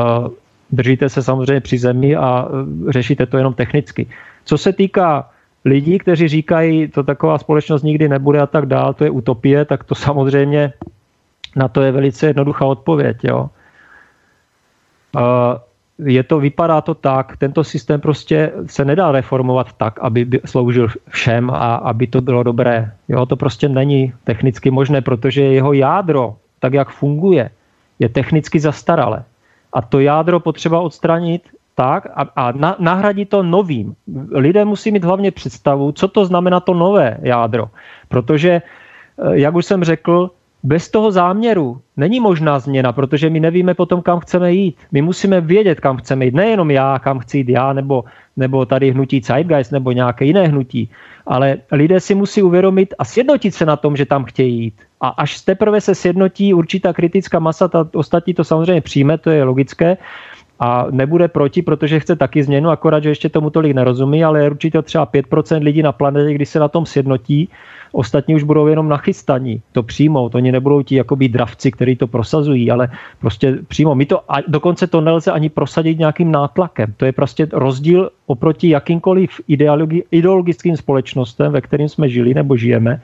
držíte 0.70 1.08
se 1.08 1.22
samozřejmě 1.22 1.60
při 1.60 1.78
zemi 1.78 2.16
a 2.16 2.46
uh, 2.46 2.90
řešíte 2.90 3.26
to 3.26 3.36
jenom 3.36 3.54
technicky. 3.54 4.06
Co 4.44 4.58
se 4.58 4.72
týká 4.72 5.30
lidí, 5.64 5.98
kteří 5.98 6.28
říkají, 6.28 6.88
to 6.88 7.02
taková 7.02 7.38
společnost 7.38 7.82
nikdy 7.82 8.08
nebude 8.08 8.40
a 8.40 8.46
tak 8.46 8.66
dál, 8.66 8.94
to 8.94 9.04
je 9.04 9.10
utopie, 9.10 9.64
tak 9.64 9.84
to 9.84 9.94
samozřejmě 10.08 10.72
na 11.56 11.68
to 11.68 11.82
je 11.82 11.92
velice 11.92 12.26
jednoduchá 12.26 12.64
odpověď. 12.66 13.16
Jo. 13.24 13.50
Je 16.04 16.22
to, 16.22 16.40
vypadá 16.40 16.80
to 16.80 16.94
tak, 16.94 17.36
tento 17.36 17.64
systém 17.64 18.00
prostě 18.00 18.52
se 18.66 18.84
nedá 18.84 19.12
reformovat 19.12 19.72
tak, 19.72 19.98
aby 20.00 20.26
sloužil 20.44 20.88
všem 21.08 21.50
a 21.50 21.74
aby 21.74 22.06
to 22.06 22.20
bylo 22.20 22.42
dobré. 22.42 22.92
Jo, 23.08 23.26
to 23.26 23.36
prostě 23.36 23.68
není 23.68 24.12
technicky 24.24 24.70
možné, 24.70 25.00
protože 25.00 25.42
jeho 25.42 25.72
jádro, 25.72 26.36
tak 26.60 26.72
jak 26.72 26.90
funguje, 26.90 27.50
je 27.98 28.08
technicky 28.08 28.60
zastaralé. 28.60 29.24
A 29.72 29.82
to 29.82 30.00
jádro 30.00 30.40
potřeba 30.40 30.80
odstranit 30.80 31.42
tak 31.74 32.06
a, 32.14 32.22
a 32.36 32.52
na, 32.52 32.76
nahradit 32.78 33.28
to 33.28 33.42
novým. 33.42 33.94
Lidé 34.30 34.64
musí 34.64 34.90
mít 34.90 35.04
hlavně 35.04 35.30
představu, 35.30 35.92
co 35.92 36.08
to 36.08 36.26
znamená 36.26 36.60
to 36.60 36.74
nové 36.74 37.18
jádro. 37.22 37.70
Protože, 38.08 38.50
eh, 38.52 38.62
jak 39.32 39.54
už 39.54 39.66
jsem 39.66 39.84
řekl, 39.84 40.30
bez 40.62 40.90
toho 40.90 41.12
záměru 41.12 41.80
není 41.96 42.20
možná 42.20 42.58
změna, 42.58 42.92
protože 42.92 43.30
my 43.30 43.40
nevíme 43.40 43.74
potom, 43.74 44.02
kam 44.02 44.20
chceme 44.20 44.52
jít. 44.52 44.76
My 44.92 45.02
musíme 45.02 45.40
vědět, 45.40 45.80
kam 45.80 45.96
chceme 45.96 46.24
jít. 46.24 46.34
Nejenom 46.34 46.70
já, 46.70 46.98
kam 46.98 47.18
chci 47.18 47.38
jít 47.38 47.48
já, 47.48 47.72
nebo, 47.72 48.04
nebo 48.36 48.66
tady 48.66 48.90
hnutí 48.90 49.20
Zeitgeist, 49.20 49.72
nebo 49.72 49.92
nějaké 49.92 50.24
jiné 50.24 50.48
hnutí. 50.48 50.90
Ale 51.26 51.58
lidé 51.72 52.00
si 52.00 52.14
musí 52.14 52.42
uvědomit 52.42 52.94
a 52.98 53.04
sjednotit 53.04 53.54
se 53.54 53.66
na 53.66 53.76
tom, 53.76 53.96
že 53.96 54.06
tam 54.06 54.24
chtějí 54.24 54.62
jít. 54.62 54.74
A 55.00 55.08
až 55.08 55.40
teprve 55.40 55.80
se 55.80 55.94
sjednotí 55.94 56.54
určitá 56.54 56.92
kritická 56.92 57.38
masa, 57.38 57.68
ta 57.68 57.88
ostatní 57.94 58.34
to 58.34 58.44
samozřejmě 58.44 58.80
přijme, 58.80 59.18
to 59.18 59.30
je 59.30 59.44
logické, 59.44 59.96
a 60.62 60.86
nebude 60.90 61.28
proti, 61.28 61.62
protože 61.62 62.00
chce 62.00 62.16
taky 62.16 62.42
změnu, 62.42 62.70
akorát, 62.70 63.02
že 63.02 63.08
ještě 63.08 63.28
tomu 63.28 63.50
tolik 63.50 63.74
nerozumí, 63.74 64.24
ale 64.24 64.42
je 64.44 64.50
určitě 64.50 64.82
třeba 64.82 65.06
5% 65.06 65.62
lidí 65.62 65.82
na 65.82 65.92
planetě, 65.92 66.34
když 66.34 66.48
se 66.48 66.58
na 66.58 66.68
tom 66.68 66.86
sjednotí, 66.86 67.48
Ostatní 67.92 68.34
už 68.34 68.42
budou 68.42 68.66
jenom 68.66 68.88
nachystaní 68.88 69.62
to 69.72 69.82
přijmout. 69.82 70.34
Oni 70.34 70.52
nebudou 70.52 70.82
ti 70.82 70.94
jakoby 70.94 71.28
dravci, 71.28 71.70
kteří 71.70 71.96
to 71.96 72.06
prosazují, 72.06 72.70
ale 72.70 72.88
prostě 73.20 73.58
přímo. 73.68 73.94
My 73.94 74.06
to, 74.06 74.32
a 74.32 74.40
dokonce 74.48 74.86
to 74.86 75.00
nelze 75.00 75.32
ani 75.32 75.48
prosadit 75.48 75.98
nějakým 75.98 76.32
nátlakem. 76.32 76.94
To 76.96 77.04
je 77.04 77.12
prostě 77.12 77.48
rozdíl 77.52 78.10
oproti 78.26 78.68
jakýmkoliv 78.68 79.30
ideologi, 79.48 80.04
ideologickým 80.10 80.76
společnostem, 80.76 81.52
ve 81.52 81.60
kterým 81.60 81.88
jsme 81.88 82.08
žili 82.08 82.34
nebo 82.34 82.56
žijeme. 82.56 83.02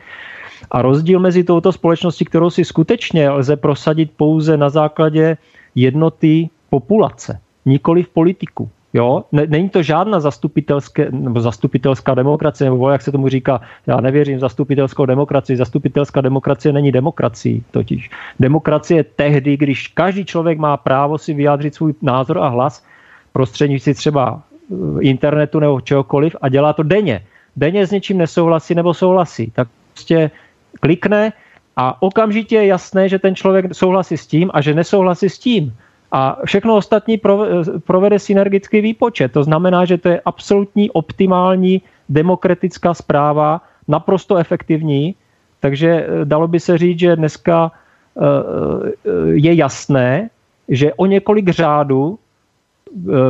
A 0.71 0.83
rozdíl 0.83 1.21
mezi 1.21 1.45
touto 1.45 1.73
společností, 1.73 2.25
kterou 2.25 2.51
si 2.51 2.65
skutečně 2.65 3.31
lze 3.31 3.57
prosadit 3.57 4.11
pouze 4.17 4.57
na 4.57 4.71
základě 4.71 5.37
jednoty 5.75 6.49
populace, 6.71 7.41
nikoli 7.69 8.03
v 8.03 8.09
politiku. 8.09 8.71
Jo? 8.93 9.25
Není 9.33 9.69
to 9.69 9.83
žádná 9.83 10.21
zastupitelské, 10.21 11.09
nebo 11.11 11.41
zastupitelská 11.41 12.15
demokracie, 12.15 12.71
nebo 12.71 12.91
jak 12.91 13.03
se 13.03 13.13
tomu 13.13 13.29
říká, 13.29 13.61
já 13.87 14.01
nevěřím 14.01 14.41
zastupitelskou 14.41 15.07
demokracii. 15.07 15.57
Zastupitelská 15.57 16.21
demokracie 16.21 16.73
není 16.73 16.93
demokracií 16.93 17.65
totiž. 17.71 18.11
Demokracie 18.41 18.99
je 18.99 19.05
tehdy, 19.05 19.57
když 19.57 19.89
každý 19.89 20.25
člověk 20.25 20.59
má 20.59 20.77
právo 20.77 21.19
si 21.19 21.35
vyjádřit 21.35 21.75
svůj 21.75 21.95
názor 22.03 22.39
a 22.39 22.49
hlas 22.49 22.85
prostřednictvím 23.33 23.95
třeba 23.95 24.41
eh, 24.41 24.75
internetu 25.01 25.61
nebo 25.61 25.81
čehokoliv 25.81 26.37
a 26.43 26.49
dělá 26.49 26.73
to 26.73 26.83
denně. 26.83 27.25
Denně 27.57 27.87
s 27.87 27.91
něčím 27.91 28.19
nesouhlasí 28.19 28.75
nebo 28.75 28.95
souhlasí. 28.95 29.51
Tak 29.51 29.69
prostě 29.93 30.31
klikne 30.81 31.33
a 31.77 32.03
okamžitě 32.03 32.57
je 32.57 32.67
jasné, 32.67 33.09
že 33.09 33.19
ten 33.19 33.35
člověk 33.35 33.75
souhlasí 33.75 34.17
s 34.17 34.27
tím 34.27 34.51
a 34.55 34.61
že 34.61 34.75
nesouhlasí 34.75 35.29
s 35.29 35.39
tím 35.39 35.77
a 36.13 36.39
všechno 36.45 36.77
ostatní 36.77 37.21
provede 37.85 38.19
synergický 38.19 38.81
výpočet. 38.81 39.33
To 39.33 39.45
znamená, 39.45 39.85
že 39.85 39.99
to 39.99 40.09
je 40.09 40.21
absolutní 40.25 40.91
optimální 40.91 41.83
demokratická 42.09 42.95
zpráva, 42.95 43.61
naprosto 43.89 44.37
efektivní, 44.37 45.15
takže 45.61 45.89
eh, 45.89 46.25
dalo 46.25 46.49
by 46.49 46.61
se 46.61 46.79
říct, 46.79 46.99
že 46.99 47.17
dneska 47.17 47.73
eh, 47.73 48.21
eh, 48.21 49.11
je 49.33 49.55
jasné, 49.55 50.31
že 50.69 50.95
o 50.95 51.07
několik 51.07 51.49
řádů 51.49 52.19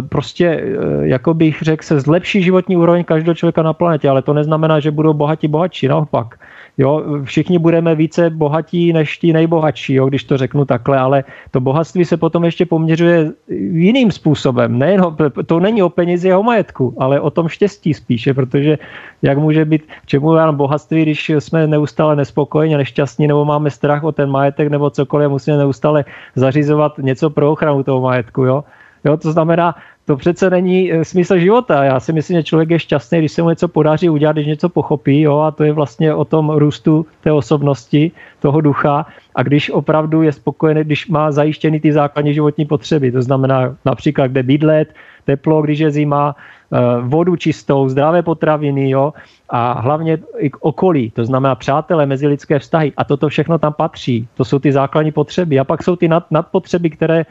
prostě, 0.09 0.77
jako 1.03 1.35
bych 1.35 1.63
řekl, 1.63 1.85
se 1.85 2.01
zlepší 2.01 2.43
životní 2.43 2.77
úroveň 2.77 3.05
každého 3.05 3.35
člověka 3.35 3.63
na 3.63 3.73
planetě, 3.73 4.09
ale 4.09 4.23
to 4.23 4.35
neznamená, 4.35 4.81
že 4.81 4.91
budou 4.91 5.13
bohatí 5.13 5.49
bohatší, 5.49 5.89
naopak. 5.89 6.35
Jo, 6.79 7.03
všichni 7.25 7.59
budeme 7.59 7.95
více 7.95 8.31
bohatí 8.31 8.93
než 8.93 9.19
ti 9.19 9.33
nejbohatší, 9.33 9.95
jo, 9.95 10.07
když 10.07 10.25
to 10.25 10.37
řeknu 10.37 10.65
takhle, 10.65 10.99
ale 10.99 11.25
to 11.51 11.61
bohatství 11.61 12.05
se 12.05 12.17
potom 12.17 12.45
ještě 12.45 12.67
poměřuje 12.67 13.33
jiným 13.73 14.11
způsobem. 14.11 14.79
Nejen, 14.79 15.03
to 15.47 15.61
není 15.61 15.83
o 15.83 15.89
penězi 15.89 16.33
a 16.33 16.39
o 16.39 16.43
majetku, 16.43 16.95
ale 16.99 17.21
o 17.21 17.31
tom 17.31 17.49
štěstí 17.49 17.95
spíše, 17.95 18.35
protože 18.35 18.79
jak 19.23 19.39
může 19.39 19.65
být, 19.65 19.83
čemu 20.07 20.35
nám 20.35 20.57
bohatství, 20.57 21.03
když 21.03 21.29
jsme 21.29 21.67
neustále 21.67 22.17
nespokojeni, 22.17 22.77
nešťastní, 22.77 23.27
nebo 23.27 23.45
máme 23.45 23.71
strach 23.71 24.05
o 24.05 24.13
ten 24.13 24.31
majetek 24.31 24.69
nebo 24.69 24.91
cokoliv, 24.91 25.31
musíme 25.31 25.57
neustále 25.57 26.05
zařizovat 26.37 26.99
něco 26.99 27.31
pro 27.31 27.53
ochranu 27.53 27.83
toho 27.83 28.01
majetku. 28.01 28.45
Jo? 28.45 28.65
Jo, 29.05 29.17
to 29.17 29.33
znamená, 29.33 29.75
to 30.09 30.17
přece 30.17 30.51
není 30.51 30.93
eh, 30.93 31.05
smysl 31.05 31.39
života. 31.39 31.85
Já 31.85 32.01
si 32.01 32.13
myslím, 32.13 32.37
že 32.37 32.43
člověk 32.43 32.71
je 32.71 32.79
šťastný, 32.79 33.19
když 33.19 33.33
se 33.33 33.43
mu 33.43 33.49
něco 33.49 33.69
podaří 33.69 34.09
udělat, 34.09 34.33
když 34.33 34.47
něco 34.47 34.69
pochopí, 34.69 35.21
jo, 35.21 35.39
a 35.39 35.51
to 35.51 35.65
je 35.65 35.73
vlastně 35.73 36.15
o 36.15 36.25
tom 36.25 36.51
růstu 36.51 37.07
té 37.21 37.33
osobnosti, 37.33 38.13
toho 38.41 38.61
ducha. 38.61 39.07
A 39.35 39.43
když 39.43 39.71
opravdu 39.71 40.23
je 40.23 40.33
spokojený, 40.33 40.85
když 40.85 41.09
má 41.09 41.33
zajištěný 41.33 41.81
ty 41.81 41.93
základní 41.93 42.35
životní 42.35 42.65
potřeby, 42.65 43.13
to 43.13 43.23
znamená 43.23 43.77
například, 43.85 44.27
kde 44.27 44.43
bydlet, 44.43 44.89
teplo, 45.25 45.63
když 45.63 45.79
je 45.79 45.91
zima, 45.91 46.33
eh, 46.33 46.79
vodu 47.05 47.37
čistou, 47.37 47.89
zdravé 47.89 48.25
potraviny, 48.25 48.91
jo, 48.91 49.13
a 49.49 49.81
hlavně 49.81 50.19
i 50.41 50.51
k 50.51 50.57
okolí, 50.61 51.11
to 51.11 51.25
znamená 51.25 51.55
přátelé, 51.55 52.07
mezilidské 52.07 52.59
vztahy. 52.59 52.93
A 52.97 53.05
toto 53.05 53.29
všechno 53.29 53.59
tam 53.61 53.73
patří. 53.73 54.29
To 54.41 54.45
jsou 54.45 54.59
ty 54.59 54.73
základní 54.73 55.13
potřeby. 55.13 55.61
A 55.61 55.65
pak 55.65 55.83
jsou 55.85 55.97
ty 55.97 56.09
nad, 56.09 56.25
nadpotřeby, 56.31 56.91
které 56.91 57.29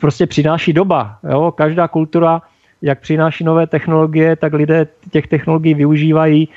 prostě 0.00 0.26
přináší 0.26 0.72
doba. 0.72 1.18
Jo? 1.30 1.52
Každá 1.52 1.88
kultura, 1.88 2.42
jak 2.82 3.00
přináší 3.00 3.44
nové 3.44 3.66
technologie, 3.66 4.36
tak 4.36 4.52
lidé 4.52 4.86
těch 5.10 5.26
technologií 5.26 5.74
využívají 5.74 6.48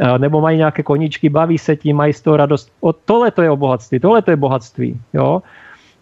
eh, 0.00 0.18
nebo 0.18 0.40
mají 0.40 0.58
nějaké 0.58 0.82
koničky, 0.82 1.28
baví 1.28 1.58
se 1.58 1.76
tím, 1.76 1.96
mají 1.96 2.12
z 2.12 2.20
toho 2.20 2.36
radost. 2.36 2.72
O, 2.80 2.92
tohle 2.92 3.30
to 3.30 3.42
je 3.42 3.50
o 3.50 3.56
bohatství, 3.56 4.00
tohle 4.00 4.22
to 4.22 4.30
je 4.30 4.36
bohatství. 4.36 5.00
Jo? 5.14 5.42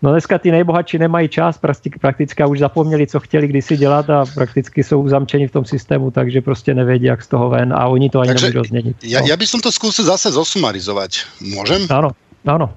No 0.03 0.11
dneska 0.11 0.39
ty 0.39 0.51
nejbohatší 0.51 0.99
nemají 0.99 1.29
čas, 1.29 1.59
prakticky 2.01 2.45
už 2.45 2.59
zapomněli, 2.59 3.07
co 3.07 3.21
chtěli 3.21 3.49
kdysi 3.49 3.77
dělat 3.77 4.11
a 4.11 4.25
prakticky 4.35 4.85
jsou 4.85 5.09
zamčeni 5.09 5.49
v 5.49 5.53
tom 5.53 5.65
systému, 5.65 6.11
takže 6.11 6.41
prostě 6.41 6.75
nevědí, 6.75 7.05
jak 7.05 7.23
z 7.23 7.27
toho 7.27 7.51
ven 7.51 7.73
a 7.73 7.87
oni 7.87 8.11
to 8.11 8.21
ani 8.21 8.29
takže 8.29 8.47
nemůžou 8.47 8.65
změnit. 8.65 8.97
Ja, 9.03 9.21
no. 9.21 9.27
ja 9.27 9.37
by 9.37 9.47
som 9.47 9.59
to 9.59 9.75
skúsil 9.75 10.07
zase 10.07 10.31
zosumarizovať. 10.31 11.43
Môžem? 11.43 11.91
Áno, 11.91 12.15
áno. 12.47 12.71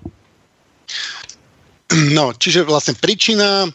No, 2.18 2.32
čiže 2.32 2.64
vlastne 2.64 2.96
príčina 2.96 3.68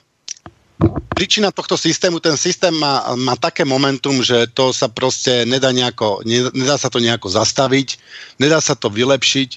príčina 1.16 1.48
tohto 1.48 1.80
systému, 1.80 2.20
ten 2.20 2.36
systém 2.36 2.72
má, 2.76 3.16
má 3.16 3.32
také 3.40 3.64
momentum, 3.64 4.20
že 4.20 4.44
to 4.52 4.76
sa 4.76 4.92
proste 4.92 5.48
nedá, 5.48 5.72
nejako, 5.72 6.20
nedá 6.52 6.76
sa 6.76 6.92
to 6.92 7.00
nejako 7.00 7.32
zastaviť, 7.32 7.96
nedá 8.36 8.60
sa 8.60 8.76
to 8.76 8.92
vylepšiť, 8.92 9.56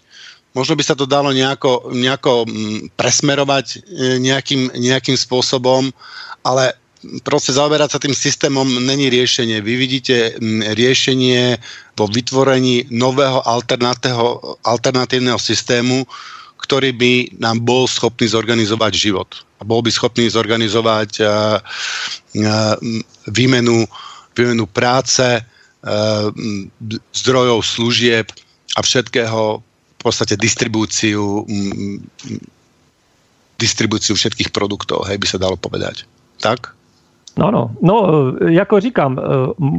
možno 0.55 0.79
by 0.79 0.83
sa 0.87 0.95
to 0.95 1.03
dalo 1.03 1.35
nejako, 1.35 1.91
nejako 1.91 2.47
mm, 2.47 2.95
presmerovať 2.95 3.65
e, 3.75 3.77
nejakým, 4.23 4.71
nejakým 4.79 5.19
spôsobom, 5.19 5.91
ale 6.47 6.79
proste 7.27 7.51
zaoberať 7.51 7.89
sa 7.95 7.99
tým 7.99 8.15
systémom 8.15 8.67
není 8.79 9.11
riešenie. 9.11 9.59
Vy 9.59 9.73
vidíte 9.75 10.15
mm, 10.39 10.71
riešenie 10.79 11.59
vo 11.99 12.07
vytvorení 12.07 12.87
nového 12.95 13.43
alternatívneho 14.63 15.39
systému, 15.39 16.07
ktorý 16.69 16.93
by 16.93 17.13
nám 17.41 17.65
bol 17.65 17.89
schopný 17.89 18.29
zorganizovať 18.29 18.93
život. 18.93 19.41
A 19.57 19.65
bol 19.65 19.81
by 19.81 19.89
schopný 19.89 20.29
zorganizovať 20.29 21.17
uh, 21.17 21.57
uh, 21.57 22.77
výmenu, 23.33 23.89
výmenu 24.37 24.69
práce, 24.69 25.41
uh, 25.41 26.29
zdrojov, 27.09 27.65
služieb 27.65 28.29
a 28.77 28.85
všetkého, 28.85 29.65
v 29.65 29.97
podstate 29.97 30.37
distribúciu, 30.37 31.41
um, 31.49 31.97
distribúciu 33.57 34.13
všetkých 34.13 34.53
produktov, 34.53 35.09
hej, 35.09 35.17
by 35.17 35.25
sa 35.25 35.41
dalo 35.41 35.57
povedať. 35.57 36.05
Tak? 36.37 36.77
No, 37.39 37.51
no, 37.51 37.71
no, 37.81 38.07
jako 38.47 38.79
říkám, 38.79 39.19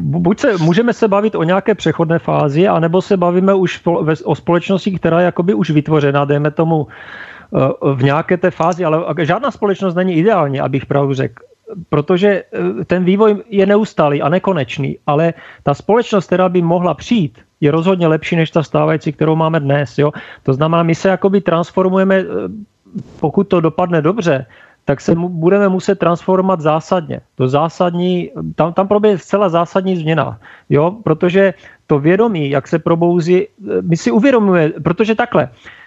buď 0.00 0.40
se, 0.40 0.56
můžeme 0.58 0.92
se 0.92 1.08
bavit 1.08 1.34
o 1.34 1.42
nějaké 1.42 1.74
přechodné 1.74 2.18
fázi, 2.18 2.68
anebo 2.68 3.02
se 3.02 3.16
bavíme 3.16 3.54
už 3.54 3.80
o 4.24 4.34
společnosti, 4.34 4.98
která 4.98 5.20
je 5.20 5.24
jakoby 5.24 5.54
už 5.54 5.70
vytvořená, 5.70 6.24
dejme 6.24 6.50
tomu 6.50 6.86
v 7.94 8.02
nějaké 8.02 8.36
té 8.36 8.50
fázi, 8.50 8.84
ale 8.84 9.04
žádná 9.22 9.50
společnost 9.50 9.94
není 9.94 10.14
ideální, 10.14 10.61
abych 10.61 10.86
pravdu 10.86 11.14
řekl 11.14 11.42
protože 11.88 12.42
ten 12.86 13.04
vývoj 13.04 13.42
je 13.50 13.66
neustálý 13.66 14.22
a 14.22 14.28
nekonečný, 14.28 14.98
ale 15.06 15.34
ta 15.62 15.74
společnost, 15.74 16.26
která 16.26 16.48
by 16.48 16.62
mohla 16.62 16.94
přijít, 16.94 17.38
je 17.61 17.70
rozhodně 17.70 18.06
lepší 18.06 18.36
než 18.36 18.50
ta 18.50 18.62
stávající, 18.62 19.12
kterou 19.12 19.36
máme 19.36 19.61
dnes. 19.61 19.98
Jo? 19.98 20.12
To 20.42 20.52
znamená, 20.52 20.82
my 20.82 20.94
se 20.94 21.08
jakoby 21.08 21.40
transformujeme, 21.40 22.24
pokud 23.20 23.44
to 23.48 23.61
dopadne 23.61 24.02
dobře, 24.02 24.46
tak 24.85 25.01
se 25.01 25.14
mu, 25.14 25.28
budeme 25.28 25.68
muset 25.68 25.99
transformovat 25.99 26.61
zásadně. 26.61 27.20
To 27.35 27.49
zásadní, 27.49 28.31
tam, 28.55 28.72
tam 28.72 28.89
proběhne 28.89 29.18
zcela 29.18 29.49
zásadní 29.49 29.97
změna, 29.97 30.41
jo, 30.70 30.91
protože 31.05 31.55
to 31.87 31.99
vědomí, 31.99 32.51
jak 32.51 32.68
se 32.68 32.78
probouzí, 32.78 33.47
my 33.81 33.97
si 33.97 34.11
uvědomuje, 34.11 34.72
protože 34.83 35.14
takhle, 35.14 35.49
Eh, 35.49 35.80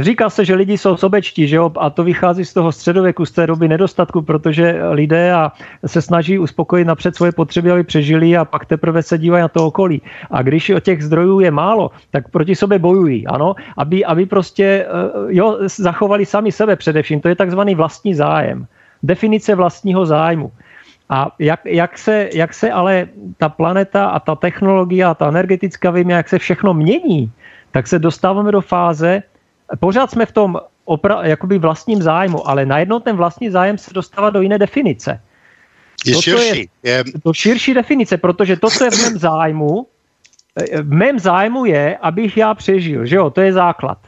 říká 0.00 0.30
se, 0.30 0.44
že 0.44 0.54
lidi 0.54 0.78
jsou 0.78 0.96
sobečtí, 0.96 1.48
že 1.48 1.56
jo? 1.56 1.72
a 1.78 1.90
to 1.90 2.04
vychází 2.04 2.44
z 2.44 2.52
toho 2.54 2.72
středověku, 2.72 3.26
z 3.26 3.30
té 3.30 3.46
doby 3.46 3.68
nedostatku, 3.68 4.22
protože 4.22 4.80
lidé 4.90 5.32
a 5.32 5.52
se 5.86 6.02
snaží 6.02 6.38
uspokojit 6.38 6.84
napřed 6.84 7.16
svoje 7.16 7.32
potřeby, 7.32 7.70
aby 7.70 7.84
přežili 7.84 8.36
a 8.36 8.44
pak 8.44 8.66
teprve 8.66 9.02
se 9.02 9.18
dívají 9.18 9.42
na 9.42 9.48
to 9.48 9.66
okolí. 9.66 10.02
A 10.30 10.42
když 10.42 10.70
o 10.70 10.80
těch 10.80 11.04
zdrojů 11.04 11.40
je 11.40 11.50
málo, 11.50 11.90
tak 12.10 12.28
proti 12.28 12.56
sobě 12.56 12.78
bojují, 12.78 13.26
ano, 13.26 13.54
aby, 13.76 14.04
aby 14.04 14.26
prostě 14.26 14.64
eh, 14.64 14.86
jo, 15.28 15.58
zachovali 15.60 16.26
sami 16.26 16.52
sebe 16.52 16.76
především. 16.76 17.20
To 17.20 17.28
je 17.28 17.34
takzvaný 17.34 17.74
vlastní 17.74 18.14
zájem. 18.14 18.66
Definice 19.02 19.54
vlastního 19.54 20.06
zájmu. 20.06 20.52
A 21.08 21.34
jak, 21.38 21.60
jak, 21.64 21.98
se, 21.98 22.28
jak 22.34 22.54
se 22.54 22.70
ale 22.70 23.08
ta 23.36 23.48
planeta 23.48 24.06
a 24.06 24.20
ta 24.20 24.34
technologie 24.34 25.04
a 25.04 25.14
ta 25.14 25.28
energetická 25.28 25.90
výměna, 25.90 26.16
jak 26.16 26.28
se 26.28 26.38
všechno 26.38 26.74
mění, 26.74 27.32
tak 27.70 27.86
se 27.86 27.98
dostáváme 27.98 28.52
do 28.52 28.60
fáze, 28.60 29.22
pořád 29.78 30.10
jsme 30.10 30.26
v 30.26 30.32
tom 30.32 30.60
opra- 30.86 31.22
jakoby 31.22 31.58
vlastním 31.58 32.02
zájmu, 32.02 32.48
ale 32.48 32.66
najednou 32.66 32.98
ten 32.98 33.16
vlastní 33.16 33.50
zájem 33.50 33.78
se 33.78 33.94
dostává 33.94 34.30
do 34.30 34.40
jiné 34.40 34.58
definice. 34.58 35.20
Je 36.06 36.14
to, 36.14 36.22
širší. 36.22 36.70
Je, 36.82 37.04
to 37.22 37.32
širší 37.32 37.74
definice, 37.74 38.16
protože 38.16 38.56
to, 38.56 38.70
co 38.70 38.84
je 38.84 38.90
v 38.90 39.02
mém 39.02 39.18
zájmu, 39.18 39.86
eh, 40.56 40.82
v 40.82 40.92
mém 40.92 41.18
zájmu 41.18 41.64
je, 41.64 41.96
abych 41.96 42.36
já 42.36 42.54
přežil, 42.54 43.06
že 43.06 43.16
jo, 43.16 43.30
to 43.30 43.40
je 43.40 43.52
základ. 43.52 43.98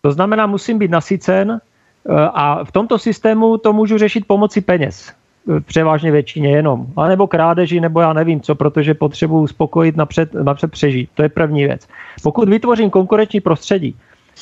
To 0.00 0.12
znamená, 0.12 0.46
musím 0.46 0.78
být 0.78 0.90
nasycen 0.90 1.60
eh, 1.60 2.12
a 2.34 2.64
v 2.64 2.72
tomto 2.72 2.98
systému 2.98 3.58
to 3.58 3.72
můžu 3.72 3.98
řešit 3.98 4.26
pomocí 4.26 4.60
peněz. 4.60 5.12
Eh, 5.50 5.60
převážně 5.60 6.10
většině 6.10 6.56
jenom. 6.56 6.86
A 6.96 7.08
nebo 7.08 7.26
krádeži, 7.26 7.80
nebo 7.80 8.00
já 8.00 8.12
nevím 8.12 8.40
co, 8.40 8.54
protože 8.54 8.94
potřebuji 8.94 9.42
uspokojit 9.42 9.96
napřed, 9.96 10.34
napřed 10.34 10.70
přežít. 10.70 11.10
To 11.14 11.22
je 11.22 11.28
první 11.28 11.64
věc. 11.64 11.88
Pokud 12.22 12.48
vytvořím 12.48 12.90
konkurenční 12.90 13.40
prostředí, 13.40 13.96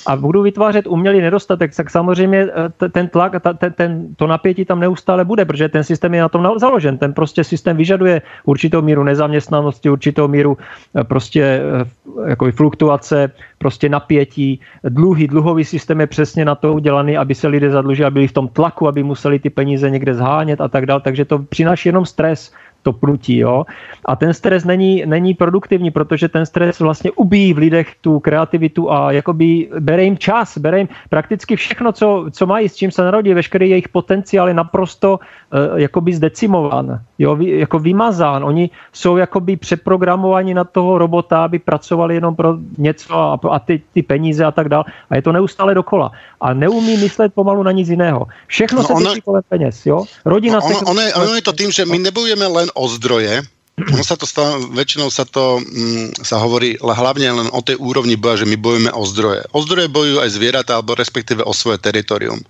a 0.07 0.17
budu 0.17 0.43
vytvářet 0.43 0.87
umělý 0.87 1.21
nedostatek, 1.21 1.77
tak 1.77 1.91
samozřejmě 1.91 2.49
eh, 2.83 2.89
ten 2.89 3.09
tlak, 3.09 3.33
ten, 3.75 4.15
to 4.17 4.27
napětí 4.27 4.65
tam 4.65 4.81
neustále 4.81 5.25
bude, 5.25 5.45
protože 5.45 5.69
ten 5.69 5.85
systém 5.85 6.15
je 6.15 6.21
na 6.21 6.29
tom 6.29 6.59
založen. 6.59 6.99
Ten 6.99 7.13
prostě 7.13 7.45
systém 7.45 7.77
vyžaduje 7.77 8.23
určitou 8.45 8.83
míru 8.83 9.05
nezaměstnanosti, 9.05 9.91
určitou 9.91 10.29
míru 10.29 10.59
eh, 10.95 11.05
prostě 11.05 11.43
eh, 11.43 12.31
jako 12.31 12.53
fluktuace, 12.53 13.33
prostě 13.59 13.89
napětí. 13.89 14.61
Dluhy, 14.85 15.29
dluhový 15.29 15.65
systém 15.65 16.01
je 16.01 16.07
přesně 16.07 16.45
na 16.45 16.55
to 16.55 16.75
udělaný, 16.75 17.17
aby 17.17 17.35
se 17.35 17.49
lidé 17.49 17.71
zadlužili, 17.71 18.07
aby 18.07 18.15
byli 18.15 18.29
v 18.29 18.33
tom 18.33 18.49
tlaku, 18.49 18.89
aby 18.89 19.03
museli 19.03 19.39
ty 19.39 19.51
peníze 19.51 19.91
někde 19.91 20.15
zhánět 20.15 20.61
a 20.61 20.69
tak 20.69 20.87
dále. 20.87 21.01
Takže 21.01 21.25
to 21.25 21.39
přináší 21.39 21.89
jenom 21.89 22.07
stres 22.07 22.53
to 22.83 22.93
pnutí. 22.93 23.39
Jo? 23.39 23.65
A 24.05 24.17
ten 24.17 24.35
stres 24.35 24.65
není, 24.65 25.03
není 25.07 25.35
produktivní, 25.35 25.91
protože 25.91 26.29
ten 26.29 26.47
stres 26.47 26.81
vlastně 26.81 27.11
ubíjí 27.11 27.55
v 27.55 27.59
lidech 27.59 27.95
tu 28.01 28.21
kreativitu 28.21 28.93
a 28.93 29.13
jakoby 29.13 29.69
bere 29.79 30.05
jim 30.05 30.19
čas, 30.19 30.59
bere 30.59 30.79
jim 30.79 30.89
prakticky 31.09 31.57
všechno, 31.57 31.93
co, 31.93 32.27
co 32.31 32.47
mají, 32.47 32.69
s 32.69 32.77
čím 32.77 32.91
se 32.91 33.03
narodí, 33.03 33.35
veškerý 33.35 33.71
jejich 33.71 33.89
potenciál 33.89 34.49
je 34.49 34.55
naprosto 34.55 35.19
uh, 35.19 35.79
jakoby 35.81 36.15
zdecimován, 36.15 37.01
jo? 37.19 37.37
Vy, 37.37 37.59
jako 37.59 37.79
vymazán. 37.79 38.45
Oni 38.45 38.71
jsou 38.93 39.17
jakoby 39.17 39.57
přeprogramovaní 39.57 40.55
na 40.55 40.65
toho 40.65 40.99
robota, 40.99 41.45
aby 41.45 41.59
pracovali 41.59 42.15
jenom 42.15 42.37
pro 42.37 42.57
něco 42.79 43.15
a, 43.15 43.39
a 43.51 43.59
ty, 43.59 43.83
ty 43.93 44.03
peníze 44.03 44.45
a 44.45 44.51
tak 44.51 44.69
dále. 44.69 44.85
A 45.11 45.17
je 45.17 45.23
to 45.23 45.33
neustále 45.33 45.75
dokola. 45.75 46.13
A 46.41 46.55
neumí 46.55 46.97
myslet 46.97 47.35
pomalu 47.35 47.63
na 47.63 47.73
nic 47.73 47.89
jiného. 47.89 48.27
Všechno 48.47 48.79
no 48.79 48.87
se 48.87 48.93
ona, 48.93 49.11
kolem 49.25 49.43
peněz. 49.49 49.87
Jo? 49.87 50.05
Rodina 50.25 50.59
no, 50.59 50.67
ono, 50.67 50.75
se... 50.75 50.85
Ono, 50.85 51.01
je, 51.01 51.15
ono 51.15 51.35
je 51.35 51.43
to 51.43 51.53
tým, 51.53 51.71
že 51.71 51.87
my 51.87 51.99
nebojujeme 51.99 52.47
len 52.47 52.69
o 52.75 52.85
zdroje, 52.89 53.47
ono 53.81 54.05
sa 54.05 54.17
to 54.19 54.29
stáva, 54.29 54.61
väčšinou 54.61 55.09
sa 55.09 55.25
to 55.25 55.63
mm, 55.63 56.21
sa 56.21 56.37
hovorí 56.37 56.77
hlavne 56.77 57.29
len 57.33 57.49
o 57.49 57.61
tej 57.65 57.81
úrovni 57.81 58.21
boja, 58.21 58.45
že 58.45 58.51
my 58.51 58.57
bojujeme 58.61 58.93
o 58.93 59.03
zdroje. 59.09 59.49
O 59.57 59.65
zdroje 59.65 59.89
bojujú 59.89 60.17
aj 60.21 60.31
zvieratá, 60.37 60.77
alebo 60.77 60.93
respektíve 60.93 61.41
o 61.41 61.57
svoje 61.57 61.81
teritorium. 61.81 62.45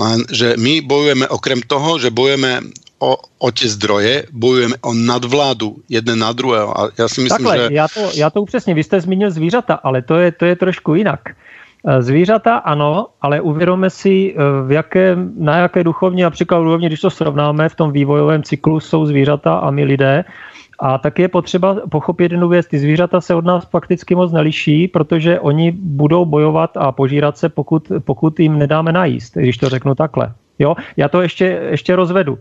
Len, 0.00 0.24
že 0.32 0.56
my 0.56 0.80
bojujeme 0.80 1.28
okrem 1.28 1.60
toho, 1.60 2.00
že 2.00 2.08
bojujeme 2.08 2.72
o, 3.02 3.18
o 3.18 3.48
tie 3.50 3.68
zdroje, 3.68 4.30
bojujeme 4.30 4.78
o 4.86 4.94
nadvládu 4.94 5.82
jedné 5.90 6.14
na 6.16 6.32
druhého. 6.32 6.70
A 6.70 6.80
ja 6.94 7.10
si 7.10 7.26
myslím, 7.26 7.44
Takhle, 7.44 7.58
že... 7.58 7.74
já 7.74 7.86
to, 7.88 8.02
já 8.14 8.28
to 8.30 8.42
upřesně, 8.42 8.74
vy 8.74 8.84
jste 8.84 9.00
zmínil 9.00 9.30
zvířata, 9.30 9.74
ale 9.74 10.02
to 10.02 10.14
je, 10.14 10.32
to 10.32 10.44
je 10.46 10.56
trošku 10.56 10.94
jinak. 10.94 11.20
Eh, 11.86 12.02
zvířata 12.02 12.56
ano, 12.56 13.06
ale 13.20 13.40
uvědomme 13.40 13.90
si, 13.90 14.34
eh, 14.34 14.66
v 14.66 14.72
jaké, 14.72 15.16
na 15.36 15.56
jaké 15.56 15.84
duchovní 15.84 16.22
například 16.22 16.58
úrovni, 16.58 16.86
když 16.86 17.00
to 17.00 17.10
srovnáme, 17.10 17.68
v 17.68 17.74
tom 17.74 17.92
vývojovém 17.92 18.42
cyklu 18.42 18.80
jsou 18.80 19.06
zvířata 19.06 19.58
a 19.58 19.70
my 19.70 19.84
lidé. 19.84 20.24
A 20.78 20.98
tak 20.98 21.18
je 21.18 21.28
potřeba 21.28 21.76
pochopit 21.90 22.32
jednu 22.32 22.48
věc. 22.48 22.66
Ty 22.66 22.78
zvířata 22.78 23.20
se 23.20 23.34
od 23.34 23.44
nás 23.44 23.66
fakticky 23.66 24.14
moc 24.14 24.32
neliší, 24.32 24.88
protože 24.88 25.40
oni 25.40 25.70
budou 25.70 26.24
bojovat 26.24 26.76
a 26.76 26.92
požírat 26.92 27.38
se, 27.38 27.48
pokud, 27.48 27.92
pokud 28.04 28.40
jim 28.40 28.58
nedáme 28.58 28.92
najíst, 28.92 29.34
když 29.34 29.56
to 29.56 29.68
řeknu 29.68 29.94
takhle. 29.94 30.32
Jo? 30.58 30.74
Já 30.96 31.08
to 31.08 31.22
ještě, 31.22 31.44
ještě 31.70 31.96
rozvedu. 31.96 32.38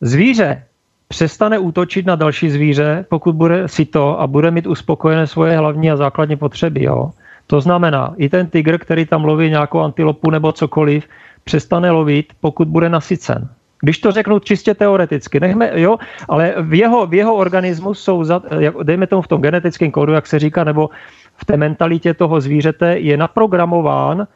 Zvíře 0.00 0.62
přestane 1.08 1.58
útočit 1.58 2.06
na 2.06 2.16
další 2.16 2.50
zvíře, 2.50 3.04
pokud 3.08 3.36
bude 3.36 3.66
to 3.90 4.20
a 4.20 4.26
bude 4.26 4.50
mít 4.50 4.66
uspokojené 4.66 5.26
svoje 5.26 5.56
hlavní 5.56 5.90
a 5.90 5.96
základní 5.96 6.36
potřeby. 6.36 6.84
Jo? 6.84 7.12
To 7.46 7.60
znamená, 7.60 8.14
i 8.16 8.28
ten 8.28 8.46
tygr, 8.46 8.78
který 8.78 9.06
tam 9.06 9.24
loví 9.24 9.50
nějakou 9.50 9.80
antilopu 9.80 10.30
nebo 10.30 10.52
cokoliv, 10.52 11.08
přestane 11.44 11.90
lovit, 11.90 12.32
pokud 12.40 12.68
bude 12.68 12.88
nasycen. 12.88 13.48
Když 13.80 13.98
to 13.98 14.12
řeknu 14.12 14.38
čistě 14.38 14.74
teoreticky, 14.74 15.40
nechme, 15.40 15.70
jo, 15.74 15.98
ale 16.28 16.54
v 16.62 16.74
jeho, 16.74 17.06
v 17.06 17.14
jeho 17.14 17.34
organismu 17.34 17.94
jsou, 17.94 18.24
za, 18.24 18.42
dejme 18.82 19.06
tomu 19.06 19.22
v 19.22 19.28
tom 19.28 19.42
genetickém 19.42 19.90
kódu, 19.90 20.12
jak 20.12 20.26
se 20.26 20.38
říká, 20.38 20.64
nebo 20.64 20.90
v 21.36 21.44
té 21.44 21.56
mentalitě 21.56 22.14
toho 22.14 22.40
zvířete 22.40 22.98
je 22.98 23.16
naprogramován 23.16 24.26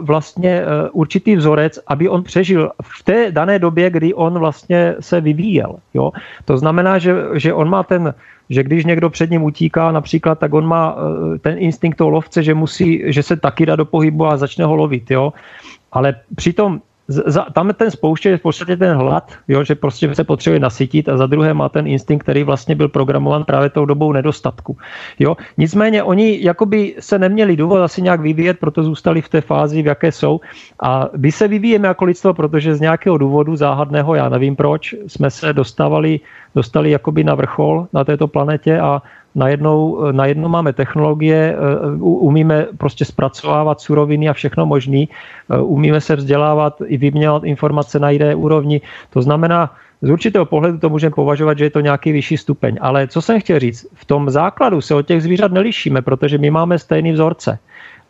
vlastně 0.00 0.62
uh, 0.62 0.88
určitý 0.92 1.36
vzorec, 1.36 1.78
aby 1.86 2.08
on 2.08 2.22
přežil 2.22 2.70
v 2.82 3.02
té 3.02 3.32
dané 3.32 3.58
době, 3.58 3.90
kdy 3.90 4.14
on 4.14 4.38
vlastně 4.38 4.94
se 5.00 5.20
vyvíjel. 5.20 5.76
Jo? 5.94 6.12
To 6.44 6.58
znamená, 6.58 6.98
že, 6.98 7.16
že 7.34 7.52
on 7.52 7.68
má 7.68 7.82
ten, 7.82 8.14
že 8.50 8.62
když 8.62 8.84
někdo 8.84 9.10
před 9.10 9.30
ním 9.30 9.42
utíká 9.42 9.92
například, 9.92 10.38
tak 10.38 10.54
on 10.54 10.66
má 10.66 10.94
uh, 10.94 11.38
ten 11.38 11.58
instinkt 11.58 11.98
toho 11.98 12.10
lovce, 12.10 12.42
že 12.42 12.54
musí, 12.54 13.02
že 13.06 13.22
se 13.22 13.36
taky 13.36 13.66
dá 13.66 13.76
do 13.76 13.84
pohybu 13.84 14.26
a 14.26 14.36
začne 14.36 14.64
ho 14.64 14.74
lovit. 14.76 15.10
Jo? 15.10 15.32
Ale 15.92 16.14
přitom 16.36 16.80
za, 17.08 17.46
tam 17.52 17.72
ten 17.74 17.90
spouště 17.90 18.28
je 18.28 18.38
v 18.38 18.42
podstatě 18.42 18.76
ten 18.76 18.96
hlad, 18.96 19.32
jo, 19.48 19.64
že 19.64 19.74
prostě 19.74 20.14
se 20.14 20.24
potřebuje 20.24 20.60
nasytit 20.60 21.08
a 21.08 21.16
za 21.16 21.26
druhé 21.26 21.54
má 21.54 21.68
ten 21.68 21.86
instinkt, 21.86 22.22
který 22.22 22.42
vlastně 22.42 22.74
byl 22.74 22.88
programovan 22.88 23.44
právě 23.44 23.70
tou 23.70 23.84
dobou 23.84 24.12
nedostatku. 24.12 24.76
Jo. 25.18 25.36
Nicméně 25.58 26.02
oni 26.02 26.38
jakoby 26.42 26.94
se 27.00 27.18
neměli 27.18 27.56
důvod 27.56 27.82
asi 27.82 28.02
nějak 28.02 28.20
vyvíjet, 28.20 28.58
proto 28.58 28.82
zůstali 28.82 29.22
v 29.22 29.28
té 29.28 29.40
fázi, 29.40 29.82
v 29.82 29.86
jaké 29.86 30.12
jsou. 30.12 30.40
A 30.82 31.08
my 31.16 31.32
se 31.32 31.48
vyvíjeme 31.48 31.88
jako 31.88 32.04
lidstvo, 32.04 32.34
protože 32.34 32.74
z 32.74 32.80
nějakého 32.80 33.18
důvodu 33.18 33.56
záhadného, 33.56 34.14
já 34.14 34.28
nevím 34.28 34.56
proč, 34.56 34.94
jsme 35.06 35.30
se 35.30 35.52
dostávali, 35.52 36.20
dostali 36.54 36.90
jakoby 36.90 37.24
na 37.24 37.34
vrchol 37.34 37.86
na 37.92 38.04
této 38.04 38.28
planetě 38.28 38.80
a 38.80 39.02
najednou, 39.34 40.12
najednou 40.12 40.48
máme 40.48 40.72
technologie, 40.72 41.56
eh, 41.56 41.56
umíme 42.00 42.66
prostě 42.78 43.04
zpracovávat 43.04 43.80
suroviny 43.80 44.28
a 44.28 44.32
všechno 44.32 44.66
možný, 44.66 45.08
eh, 45.50 45.58
umíme 45.58 46.00
se 46.00 46.16
vzdělávat 46.16 46.82
i 46.86 46.96
vyměňovat 46.96 47.44
informace 47.44 47.98
na 47.98 48.10
jiné 48.10 48.34
úrovni. 48.34 48.80
To 49.10 49.22
znamená, 49.22 49.74
z 50.02 50.10
určitého 50.10 50.44
pohledu 50.44 50.78
to 50.78 50.88
můžeme 50.88 51.14
považovat, 51.14 51.58
že 51.58 51.64
je 51.64 51.70
to 51.70 51.80
nějaký 51.80 52.12
vyšší 52.12 52.36
stupeň. 52.36 52.76
Ale 52.80 53.08
co 53.08 53.22
jsem 53.22 53.40
chtěl 53.40 53.58
říct, 53.58 53.86
v 53.94 54.04
tom 54.04 54.30
základu 54.30 54.80
se 54.80 54.94
od 54.94 55.06
těch 55.06 55.22
zvířat 55.22 55.52
nelišíme, 55.52 56.02
protože 56.02 56.38
my 56.38 56.50
máme 56.50 56.78
stejný 56.78 57.12
vzorce. 57.12 57.58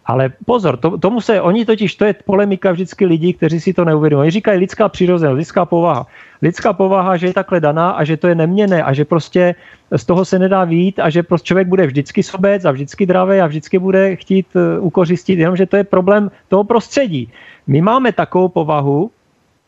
Ale 0.06 0.32
pozor, 0.44 0.76
to, 0.76 0.98
tomu 0.98 1.20
se, 1.20 1.40
oni 1.40 1.64
totiž, 1.64 1.94
to 1.94 2.04
je 2.04 2.14
polemika 2.24 2.72
vždycky 2.72 3.06
lidí, 3.06 3.32
kteří 3.32 3.60
si 3.60 3.72
to 3.72 3.84
neuvědomují. 3.84 4.24
Oni 4.24 4.30
říkají 4.30 4.58
lidská 4.58 4.88
přirozenost, 4.88 5.36
lidská 5.36 5.64
povaha. 5.64 6.06
Lidská 6.42 6.72
povaha, 6.72 7.16
že 7.16 7.26
je 7.26 7.32
takhle 7.32 7.60
daná 7.60 7.90
a 7.90 8.04
že 8.04 8.16
to 8.16 8.28
je 8.28 8.34
neměné 8.34 8.82
a 8.82 8.92
že 8.92 9.04
prostě 9.04 9.54
z 9.96 10.04
toho 10.04 10.24
se 10.24 10.38
nedá 10.38 10.64
vít 10.64 11.00
a 11.00 11.10
že 11.10 11.22
prostě 11.22 11.46
člověk 11.46 11.68
bude 11.68 11.86
vždycky 11.86 12.22
sobec 12.22 12.64
a 12.64 12.70
vždycky 12.70 13.06
dravý 13.06 13.40
a 13.40 13.46
vždycky 13.46 13.78
bude 13.78 14.16
chtít 14.16 14.46
eh, 14.56 14.80
ukořistit, 14.80 15.38
jenomže 15.38 15.66
to 15.66 15.76
je 15.76 15.84
problém 15.84 16.30
toho 16.48 16.64
prostředí. 16.64 17.32
My 17.66 17.80
máme 17.80 18.12
takovou 18.12 18.48
povahu, 18.48 19.10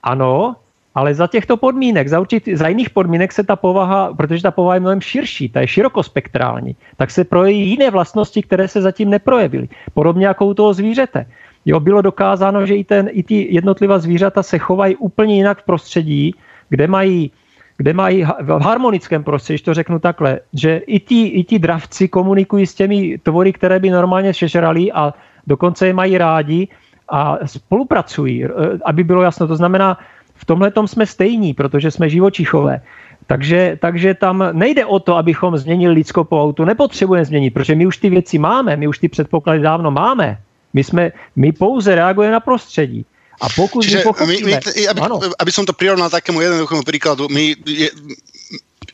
ano, 0.02 0.56
ale 0.96 1.14
za 1.14 1.26
těchto 1.26 1.56
podmínek, 1.56 2.08
za, 2.08 2.20
určitý, 2.20 2.56
za 2.56 2.68
jiných 2.68 2.90
podmínek 2.90 3.32
se 3.32 3.44
ta 3.44 3.56
povaha, 3.56 4.16
protože 4.16 4.42
ta 4.42 4.50
povaha 4.50 4.74
je 4.74 4.80
mnohem 4.80 5.00
širší, 5.00 5.48
ta 5.48 5.60
je 5.60 5.68
širokospektrální, 5.68 6.76
tak 6.96 7.10
se 7.10 7.24
projeví 7.24 7.70
jiné 7.70 7.90
vlastnosti, 7.90 8.42
které 8.42 8.68
se 8.68 8.80
zatím 8.80 9.10
neprojevily. 9.10 9.68
Podobně 9.94 10.26
jako 10.26 10.46
u 10.46 10.54
toho 10.54 10.74
zvířete. 10.74 11.26
Jo, 11.64 11.80
bylo 11.80 12.02
dokázáno, 12.02 12.66
že 12.66 12.76
i, 12.76 12.84
ten, 12.84 13.08
i 13.12 13.22
ty 13.22 13.48
jednotlivá 13.50 13.98
zvířata 13.98 14.42
se 14.42 14.58
chovají 14.58 14.96
úplně 14.96 15.36
jinak 15.36 15.58
v 15.62 15.64
prostředí, 15.64 16.34
kde 16.68 16.86
mají 16.88 17.30
kde 17.76 17.92
mají 17.92 18.24
v 18.40 18.50
harmonickém 18.64 19.24
prostředí, 19.24 19.62
to 19.62 19.74
řeknu 19.74 19.98
takhle, 19.98 20.40
že 20.52 20.76
i 20.76 21.00
ti, 21.00 21.26
i 21.28 21.44
ti 21.44 21.58
dravci 21.58 22.08
komunikují 22.08 22.66
s 22.66 22.74
těmi 22.74 23.18
tvory, 23.22 23.52
které 23.52 23.78
by 23.78 23.90
normálně 23.90 24.34
šešerali 24.34 24.92
a 24.92 25.12
dokonce 25.46 25.86
je 25.86 25.92
mají 25.92 26.18
rádi 26.18 26.68
a 27.08 27.38
spolupracují, 27.44 28.44
eh, 28.44 28.48
aby 28.84 29.04
bylo 29.04 29.22
jasno. 29.22 29.46
To 29.46 29.56
znamená, 29.56 29.98
v 30.36 30.44
tomhle 30.44 30.72
jsme 30.86 31.06
stejní, 31.06 31.54
protože 31.54 31.90
jsme 31.90 32.10
živočichové. 32.10 32.80
Takže, 33.26 33.78
takže 33.80 34.14
tam 34.14 34.44
nejde 34.52 34.86
o 34.86 34.98
to, 34.98 35.16
abychom 35.16 35.58
změnili 35.58 35.94
lidskou 35.94 36.24
povahu. 36.24 36.52
To 36.52 36.64
nepotřebujeme 36.64 37.24
změnit, 37.24 37.50
protože 37.50 37.74
my 37.74 37.86
už 37.86 37.96
ty 37.96 38.10
věci 38.10 38.38
máme, 38.38 38.76
my 38.76 38.86
už 38.86 38.98
ty 38.98 39.08
předpoklady 39.08 39.60
dávno 39.60 39.90
máme. 39.90 40.38
My, 40.72 40.84
jsme, 40.84 41.12
my 41.36 41.52
pouze 41.52 41.94
reagujeme 41.94 42.32
na 42.32 42.40
prostředí. 42.40 43.04
A 43.40 43.48
pokud 43.48 43.82
Čiže 43.82 43.98
my 43.98 44.02
pochopíme... 44.04 44.46
My, 44.46 44.60
my, 44.64 44.88
aby, 44.88 45.00
aby 45.38 45.52
som 45.52 45.66
to 45.66 45.76
prirovnal 45.76 46.08
takému 46.08 46.40
jednoduchému 46.40 46.82
príkladu, 46.88 47.28
my, 47.28 47.52
je, 47.66 47.90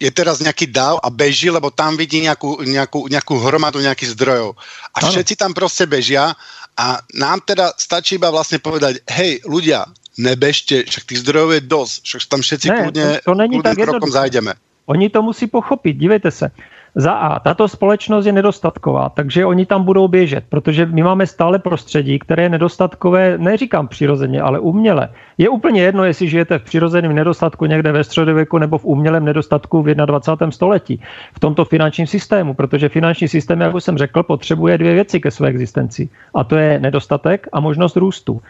je 0.02 0.10
teraz 0.10 0.42
nejaký 0.42 0.66
dáv 0.66 0.98
a 0.98 1.08
beží, 1.14 1.46
lebo 1.46 1.70
tam 1.70 1.94
vidí 1.94 2.18
nejakú, 2.26 2.58
nejakú, 2.66 3.06
nejakú 3.06 3.34
hromadu 3.38 3.78
nejakých 3.78 4.18
zdrojov. 4.18 4.58
A 4.96 4.98
ano. 4.98 5.14
všetci 5.14 5.38
tam 5.38 5.54
proste 5.54 5.86
bežia 5.86 6.34
a 6.74 6.86
nám 7.14 7.44
teda 7.46 7.70
stačí 7.78 8.18
iba 8.18 8.34
vlastne 8.34 8.58
povedať, 8.58 8.98
hej, 9.14 9.46
ľudia, 9.46 9.86
nebežte, 10.18 10.84
však 10.84 11.04
tých 11.04 11.20
zdrojov 11.24 11.50
je 11.56 11.62
dosť, 11.64 11.98
však 12.04 12.22
tam 12.28 12.40
všetci 12.40 12.66
ne, 12.68 12.76
kľudne, 12.76 13.08
to, 13.20 13.24
to 13.24 13.34
není 13.34 13.56
tak 13.62 13.76
krokom 13.76 14.10
zajdeme. 14.10 14.52
Oni 14.86 15.08
to 15.08 15.22
musí 15.22 15.46
pochopit, 15.46 15.96
dívejte 15.96 16.30
se. 16.30 16.50
Za 16.94 17.12
A, 17.12 17.38
tato 17.40 17.68
společnost 17.68 18.26
je 18.26 18.32
nedostatková, 18.32 19.08
takže 19.08 19.46
oni 19.46 19.66
tam 19.66 19.84
budou 19.84 20.08
běžet, 20.08 20.44
protože 20.48 20.86
my 20.86 21.02
máme 21.02 21.26
stále 21.26 21.58
prostředí, 21.58 22.18
které 22.18 22.42
je 22.42 22.48
nedostatkové, 22.48 23.38
neříkám 23.38 23.88
přirozeně, 23.88 24.42
ale 24.42 24.58
uměle. 24.58 25.08
Je 25.38 25.48
úplně 25.48 25.82
jedno, 25.82 26.04
jestli 26.04 26.28
žijete 26.28 26.58
v 26.58 26.62
přirozeném 26.62 27.14
nedostatku 27.14 27.66
někde 27.66 27.92
ve 27.92 28.04
středověku 28.04 28.58
nebo 28.58 28.78
v 28.78 28.84
umělém 28.84 29.24
nedostatku 29.24 29.82
v 29.82 29.94
21. 29.94 30.50
století, 30.50 31.00
v 31.32 31.40
tomto 31.40 31.64
finančním 31.64 32.06
systému, 32.06 32.54
protože 32.54 32.88
finanční 32.88 33.28
systém, 33.28 33.60
jak 33.60 33.74
už 33.74 33.84
jsem 33.84 33.98
řekl, 33.98 34.22
potřebuje 34.22 34.78
dvě 34.78 34.94
věci 34.94 35.20
ke 35.20 35.30
své 35.30 35.48
existenci. 35.48 36.08
A 36.34 36.44
to 36.44 36.56
je 36.56 36.78
nedostatek 36.78 37.48
a 37.52 37.60
možnost 37.60 37.96
růstu. 37.96 38.40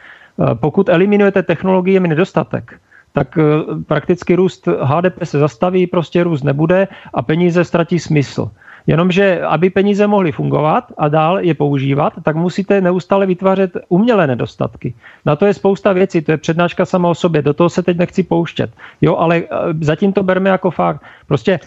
Eh, 0.40 0.54
pokud 0.54 0.88
eliminujete 0.88 1.42
technologiemi 1.42 2.08
nedostatek, 2.08 2.80
tak 3.12 3.38
eh, 3.38 3.42
prakticky 3.86 4.34
růst 4.34 4.68
HDP 4.82 5.24
se 5.24 5.38
zastaví, 5.38 5.86
prostě 5.86 6.24
růst 6.24 6.42
nebude 6.42 6.88
a 7.14 7.22
peníze 7.22 7.64
ztratí 7.64 7.98
smysl. 7.98 8.50
Jenomže, 8.86 9.42
aby 9.42 9.70
peníze 9.70 10.06
mohly 10.06 10.32
fungovat 10.32 10.84
a 10.98 11.08
dál 11.08 11.38
je 11.40 11.54
používat, 11.54 12.12
tak 12.22 12.36
musíte 12.36 12.80
neustále 12.80 13.26
vytvářet 13.26 13.76
umělé 13.88 14.26
nedostatky. 14.26 14.94
Na 15.26 15.36
to 15.36 15.46
je 15.46 15.54
spousta 15.54 15.92
věcí, 15.92 16.22
to 16.22 16.32
je 16.32 16.36
přednáška 16.36 16.84
sama 16.84 17.08
o 17.08 17.14
sobě, 17.14 17.42
do 17.42 17.54
toho 17.54 17.70
se 17.70 17.82
teď 17.82 17.96
nechci 17.96 18.22
pouštět. 18.22 18.70
Jo, 19.00 19.16
ale 19.16 19.36
eh, 19.36 19.46
zatím 19.80 20.12
to 20.12 20.22
berme 20.22 20.50
jako 20.50 20.70
fakt. 20.70 21.02
Prostě 21.26 21.60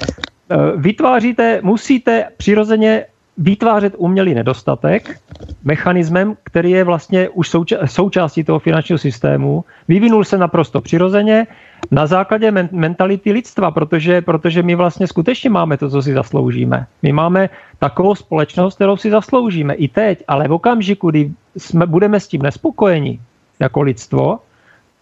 vytváříte, 0.78 1.60
musíte 1.64 2.26
přirozeně 2.38 3.06
vytvářet 3.38 3.94
umělý 3.98 4.34
nedostatek 4.34 5.20
mechanismem, 5.64 6.38
který 6.44 6.72
je 6.72 6.84
vlastně 6.84 7.30
už 7.30 7.54
souča- 7.54 7.86
součástí 7.86 8.44
toho 8.44 8.60
finančního 8.60 8.98
systému. 8.98 9.64
Vyvinul 9.88 10.24
se 10.24 10.38
naprosto 10.38 10.82
přirozeně 10.82 11.48
na 11.92 12.08
základě 12.08 12.52
men- 12.52 12.70
mentality 12.72 13.32
lidstva, 13.32 13.72
protože, 13.72 14.22
protože 14.22 14.64
my 14.64 14.76
vlastně 14.76 15.08
skutečně 15.08 15.50
máme 15.50 15.78
to, 15.78 15.90
co 15.90 16.02
si 16.02 16.14
zasloužíme. 16.14 16.88
My 17.02 17.12
máme 17.12 17.50
takovou 17.80 18.16
společnost, 18.16 18.76
kterou 18.76 18.98
si 18.98 19.12
zasloužíme 19.12 19.74
i 19.74 19.88
teď, 19.88 20.24
ale 20.28 20.48
v 20.48 20.52
okamžiku, 20.52 21.10
kdy 21.10 21.32
jsme, 21.58 21.86
budeme 21.86 22.20
s 22.20 22.28
tím 22.28 22.42
nespokojeni 22.42 23.20
jako 23.60 23.82
lidstvo, 23.82 24.40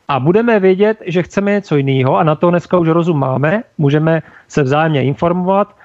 a 0.07 0.19
budeme 0.19 0.59
vědět, 0.59 0.97
že 1.05 1.23
chceme 1.23 1.51
něco 1.51 1.75
jiného 1.75 2.17
a 2.17 2.23
na 2.23 2.35
to 2.35 2.49
dneska 2.49 2.77
už 2.77 2.87
rozum 2.87 3.19
máme, 3.19 3.63
můžeme 3.77 4.21
se 4.47 4.63
vzájemně 4.63 5.03
informovat, 5.03 5.75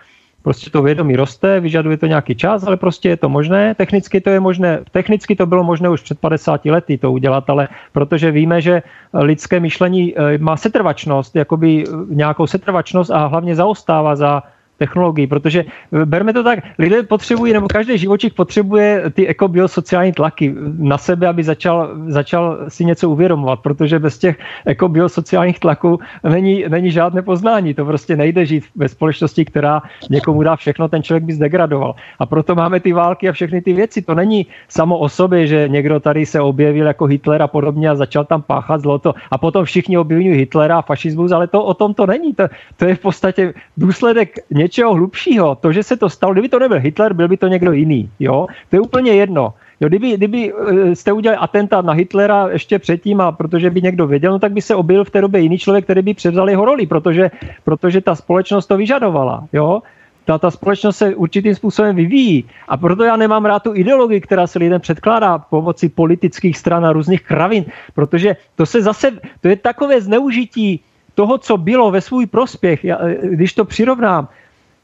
Prostě 0.43 0.71
to 0.71 0.83
vědomí 0.83 1.17
roste, 1.17 1.61
vyžaduje 1.61 1.97
to 1.97 2.07
nějaký 2.07 2.35
čas, 2.35 2.65
ale 2.65 2.77
prostě 2.77 3.09
je 3.09 3.17
to 3.17 3.29
možné. 3.29 3.75
Technicky 3.75 4.21
to 4.21 4.31
je 4.31 4.41
možné, 4.41 4.81
technicky 4.91 5.37
to 5.37 5.47
bylo 5.47 5.65
možné 5.65 5.89
už 5.89 6.03
před 6.03 6.19
50 6.19 6.65
lety 6.65 6.99
to 6.99 7.13
udělat, 7.13 7.51
ale 7.51 7.69
protože 7.93 8.31
víme, 8.31 8.61
že 8.61 8.83
lidské 9.15 9.61
myšlení 9.61 10.15
eh, 10.17 10.39
má 10.39 10.57
setrvačnost, 10.57 11.37
jakoby 11.37 11.85
nějakou 12.09 12.47
setrvačnost 12.47 13.11
a 13.11 13.27
hlavně 13.27 13.55
zaostává 13.55 14.17
za 14.17 14.43
technologií, 14.79 15.27
protože 15.27 15.65
eh, 15.65 16.07
berme 16.07 16.33
to 16.33 16.43
tak, 16.45 16.59
lidé 16.79 17.03
potřebují, 17.03 17.53
nebo 17.53 17.69
každý 17.69 17.99
živočich 17.99 18.35
potřebuje 18.35 19.03
ty 19.11 19.27
ekobiosociální 19.27 20.13
tlaky 20.13 20.55
na 20.79 20.99
sebe, 20.99 21.29
aby 21.29 21.45
začal, 21.45 21.91
začal 22.07 22.59
si 22.69 22.85
něco 22.85 23.11
uvědomovat, 23.11 23.61
protože 23.61 23.99
bez 23.99 24.19
těch 24.19 24.39
ekobiosociálních 24.67 25.59
tlaků 25.59 26.01
není, 26.25 26.65
není 26.69 26.91
žádné 26.91 27.23
poznání. 27.23 27.75
To 27.75 27.85
prostě 27.85 28.17
nejde 28.17 28.47
žít 28.47 28.65
ve 28.77 28.89
společnosti, 28.89 29.45
která 29.45 29.83
někomu 30.11 30.43
dá 30.43 30.57
všechno, 30.57 30.89
ten 30.89 31.03
člověk 31.03 31.25
by 31.25 31.33
zdegradoval. 31.33 31.95
A 32.19 32.27
proto 32.27 32.55
máme 32.55 32.81
ty 32.81 32.93
války 32.93 33.29
a 33.29 33.33
všechny 33.33 33.61
ty 33.61 33.73
věci. 33.73 34.03
To 34.03 34.15
není 34.15 34.47
samo 34.69 34.99
o 34.99 35.09
sobě, 35.09 35.47
že 35.47 35.69
někdo 35.69 36.01
tady 36.01 36.27
se 36.27 36.41
objevil 36.41 36.87
jako 36.87 37.05
Hitler 37.05 37.43
a 37.43 37.49
podobně 37.49 37.91
a 37.91 37.97
začal 37.97 38.25
tam 38.25 38.43
páchat 38.43 38.81
zloto 38.81 39.15
a 39.31 39.39
potom 39.39 39.65
všichni 39.65 39.99
objevují 39.99 40.29
Hitlera 40.29 40.79
a 40.79 40.83
fašismus, 40.83 41.33
ale 41.33 41.47
to 41.47 41.65
o 41.65 41.75
tom 41.75 41.95
to 41.95 42.07
není. 42.07 42.35
To, 42.35 42.49
to 42.77 42.85
je 42.85 42.95
v 42.95 42.99
podstatě 43.01 43.55
důsledek 43.77 44.39
něčeho, 44.51 44.68
něčeho 44.69 44.95
hlubšího, 44.95 45.55
to, 45.65 45.73
že 45.73 45.83
se 45.83 45.97
to 45.97 46.13
stalo, 46.13 46.33
kdyby 46.33 46.49
to 46.49 46.59
nebyl 46.59 46.79
Hitler, 46.79 47.13
byl 47.17 47.29
by 47.29 47.37
to 47.37 47.49
někdo 47.49 47.73
jiný, 47.73 48.11
jo, 48.21 48.47
to 48.69 48.77
je 48.77 48.81
úplně 48.81 49.13
jedno. 49.17 49.55
Jo, 49.81 49.89
kdyby, 49.89 50.17
kdyby 50.17 50.41
eh, 50.53 50.97
jste 50.97 51.13
udělali 51.13 51.39
atentát 51.39 51.85
na 51.85 51.93
Hitlera 51.93 52.49
ještě 52.51 52.79
předtím, 52.79 53.21
a 53.21 53.33
protože 53.33 53.71
by 53.71 53.83
někdo 53.83 54.07
věděl, 54.07 54.33
no 54.33 54.39
tak 54.39 54.53
by 54.53 54.61
se 54.61 54.75
objevil 54.75 55.05
v 55.05 55.11
té 55.11 55.21
době 55.21 55.41
jiný 55.41 55.59
člověk, 55.59 55.85
který 55.85 56.03
by 56.03 56.15
převzal 56.15 56.51
jeho 56.51 56.65
roli, 56.65 56.87
protože, 56.87 57.31
protože 57.65 58.01
ta 58.01 58.15
společnost 58.15 58.67
to 58.67 58.77
vyžadovala. 58.77 59.47
Jo? 59.53 59.83
ta, 60.29 60.39
ta 60.39 60.51
společnost 60.51 60.97
se 60.97 61.15
určitým 61.15 61.55
způsobem 61.55 61.97
vyvíjí. 61.97 62.45
A 62.69 62.77
proto 62.77 63.05
já 63.05 63.17
nemám 63.17 63.45
rád 63.45 63.63
tu 63.63 63.73
ideologii, 63.75 64.21
která 64.21 64.47
se 64.47 64.59
lidem 64.59 64.81
předkládá 64.81 65.39
pomocí 65.39 65.89
politických 65.89 66.59
stran 66.59 66.85
a 66.85 66.93
různých 66.93 67.25
kravin, 67.25 67.65
protože 67.95 68.37
to 68.57 68.67
se 68.67 68.83
zase, 68.83 69.17
to 69.41 69.49
je 69.49 69.57
takové 69.57 70.01
zneužití 70.01 70.85
toho, 71.15 71.39
co 71.39 71.57
bylo 71.57 71.91
ve 71.91 72.01
svůj 72.01 72.27
prospěch, 72.27 72.85
já, 72.85 72.99
když 73.23 73.53
to 73.53 73.65
přirovnám, 73.65 74.29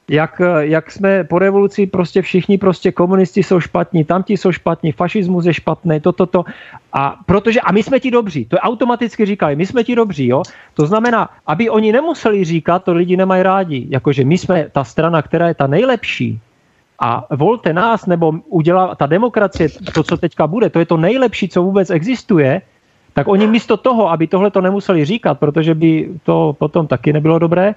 jak, 0.09 0.41
jak 0.59 0.91
jsme 0.91 1.25
po 1.25 1.39
revoluci 1.39 1.87
prostě 1.87 2.23
všichni 2.23 2.59
prostě 2.59 2.93
komunisti 2.93 3.43
jsou 3.43 3.61
špatní, 3.61 4.05
tamti 4.05 4.37
jsou 4.37 4.53
špatní, 4.53 4.93
fašismus 4.93 5.45
je 5.45 5.55
špatný, 5.55 6.01
toto, 6.01 6.27
to. 6.27 6.45
A 6.93 7.17
protože, 7.27 7.61
a 7.61 7.73
my 7.73 7.83
jsme 7.83 8.01
ti 8.01 8.11
dobří, 8.11 8.45
to 8.45 8.57
automaticky 8.57 9.27
říkali, 9.27 9.57
my 9.57 9.67
jsme 9.67 9.85
ti 9.85 9.97
dobří, 9.97 10.27
jo. 10.27 10.43
To 10.75 10.87
znamená, 10.87 11.29
aby 11.47 11.71
oni 11.71 11.93
nemuseli 11.93 12.45
říkat, 12.45 12.85
to 12.85 12.93
lidi 12.93 13.17
nemají 13.17 13.43
rádi, 13.43 13.87
jakože 13.91 14.25
my 14.25 14.39
jsme 14.39 14.67
ta 14.73 14.85
strana, 14.85 15.23
která 15.23 15.49
je 15.49 15.55
ta 15.55 15.67
nejlepší, 15.67 16.41
a 16.99 17.27
volte 17.37 17.73
nás, 17.73 18.07
nebo 18.07 18.33
udělá 18.49 18.95
ta 18.95 19.07
demokracie, 19.07 19.69
to, 19.95 20.03
co 20.03 20.17
teďka 20.17 20.47
bude, 20.47 20.71
to 20.71 20.79
je 20.79 20.87
to 20.87 20.97
nejlepší, 20.97 21.49
co 21.49 21.63
vůbec 21.63 21.91
existuje, 21.91 22.63
tak 23.13 23.29
oni 23.29 23.47
místo 23.47 23.77
toho, 23.77 24.11
aby 24.11 24.27
tohle 24.27 24.51
to 24.51 24.61
nemuseli 24.61 25.05
říkat, 25.05 25.39
protože 25.39 25.75
by 25.75 26.11
to 26.23 26.57
potom 26.59 26.87
taky 26.87 27.13
nebylo 27.13 27.39
dobré, 27.39 27.75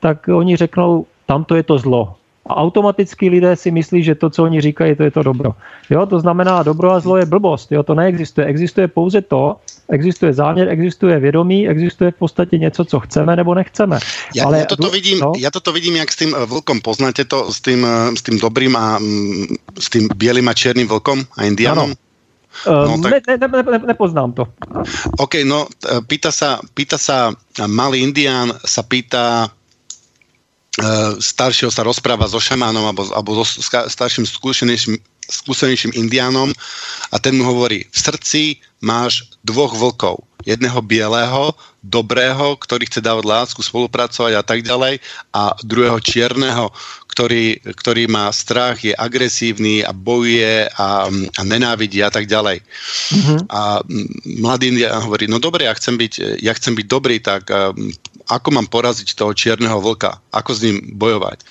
tak 0.00 0.28
oni 0.28 0.56
řeknou, 0.56 1.06
tamto 1.26 1.54
je 1.56 1.62
to 1.62 1.78
zlo. 1.78 2.16
A 2.42 2.58
automaticky 2.58 3.30
lidé 3.30 3.54
si 3.54 3.70
myslí, 3.70 4.02
že 4.02 4.14
to, 4.18 4.30
co 4.30 4.42
oni 4.42 4.60
říkají, 4.60 4.96
to 4.96 5.02
je 5.02 5.10
to 5.10 5.22
dobro. 5.22 5.54
Jo, 5.90 6.06
to 6.06 6.20
znamená, 6.20 6.62
dobro 6.62 6.90
a 6.90 7.00
zlo 7.00 7.16
je 7.16 7.26
blbost. 7.26 7.72
Jo, 7.72 7.82
to 7.82 7.94
neexistuje. 7.94 8.46
Existuje 8.46 8.88
pouze 8.88 9.22
to, 9.22 9.56
existuje 9.88 10.32
záměr, 10.32 10.68
existuje 10.68 11.20
vědomí, 11.20 11.68
existuje 11.68 12.10
v 12.10 12.14
podstatě 12.14 12.58
něco, 12.58 12.84
co 12.84 13.00
chceme 13.00 13.36
nebo 13.36 13.54
nechceme. 13.54 13.98
Ja, 14.34 14.44
Ale, 14.44 14.58
ja, 14.58 14.66
toto, 14.66 14.90
vidím, 14.90 15.22
no? 15.22 15.32
ja 15.38 15.54
toto 15.54 15.70
vidím, 15.70 15.96
jak 16.02 16.10
s 16.10 16.16
tým 16.18 16.34
eh, 16.34 16.46
vlkom. 16.46 16.82
Poznáte 16.82 17.24
to 17.30 17.52
s 17.54 17.62
tým, 17.62 17.86
eh, 17.86 18.10
s 18.18 18.22
tým 18.26 18.42
dobrým 18.42 18.74
a 18.74 18.98
mm, 18.98 19.78
s 19.78 19.86
tým 19.86 20.10
bielým 20.10 20.48
a 20.50 20.54
černým 20.54 20.90
vlkom 20.90 21.22
a 21.38 21.46
indianom? 21.46 21.94
No, 22.68 23.00
tak... 23.00 23.24
ne, 23.26 23.36
ne, 23.40 23.48
ne, 23.48 23.62
ne, 23.64 23.78
nepoznám 23.96 24.32
to. 24.36 24.44
OK, 25.16 25.40
no 25.40 25.64
pýta 26.04 26.28
sa, 26.28 26.60
pýta 26.76 27.00
sa 27.00 27.32
malý 27.64 28.04
indián, 28.04 28.52
sa 28.60 28.84
pýta 28.84 29.48
staršieho 31.20 31.68
sa 31.68 31.84
rozpráva 31.84 32.24
so 32.24 32.40
šamánom 32.40 32.88
alebo, 32.88 33.04
alebo 33.12 33.44
so 33.44 33.44
starším 33.68 34.24
skúsenejším, 34.24 34.96
skúsenejším 35.28 35.92
indiánom 35.92 36.48
a 37.12 37.16
ten 37.20 37.36
mu 37.36 37.44
hovorí, 37.44 37.84
v 37.92 37.98
srdci 37.98 38.42
máš 38.80 39.28
dvoch 39.44 39.76
vlkov. 39.76 40.24
Jedného 40.42 40.82
bieleho, 40.82 41.54
dobrého, 41.86 42.58
ktorý 42.58 42.90
chce 42.90 42.98
dávať 42.98 43.24
lásku, 43.30 43.62
spolupracovať 43.62 44.32
a 44.34 44.42
tak 44.42 44.66
ďalej 44.66 44.98
a 45.30 45.54
druhého 45.62 46.02
čierneho, 46.02 46.66
ktorý, 47.12 47.60
ktorý 47.76 48.08
má 48.08 48.32
strach, 48.32 48.80
je 48.80 48.96
agresívny 48.96 49.84
a 49.84 49.92
bojuje 49.92 50.64
a, 50.72 51.12
a 51.12 51.40
nenávidí 51.44 52.00
a 52.00 52.08
tak 52.08 52.24
ďalej. 52.24 52.64
Mm-hmm. 52.64 53.38
A 53.52 53.84
mladý 54.40 54.72
Indian 54.72 55.04
hovorí, 55.04 55.28
no 55.28 55.36
dobre, 55.36 55.68
ja 55.68 55.76
chcem 55.76 56.00
byť, 56.00 56.40
ja 56.40 56.56
chcem 56.56 56.72
byť 56.72 56.86
dobrý, 56.88 57.20
tak 57.20 57.52
ako 58.32 58.48
mám 58.56 58.66
poraziť 58.72 59.12
toho 59.12 59.36
čierneho 59.36 59.76
vlka? 59.76 60.16
Ako 60.32 60.56
s 60.56 60.64
ním 60.64 60.80
bojovať? 60.96 61.44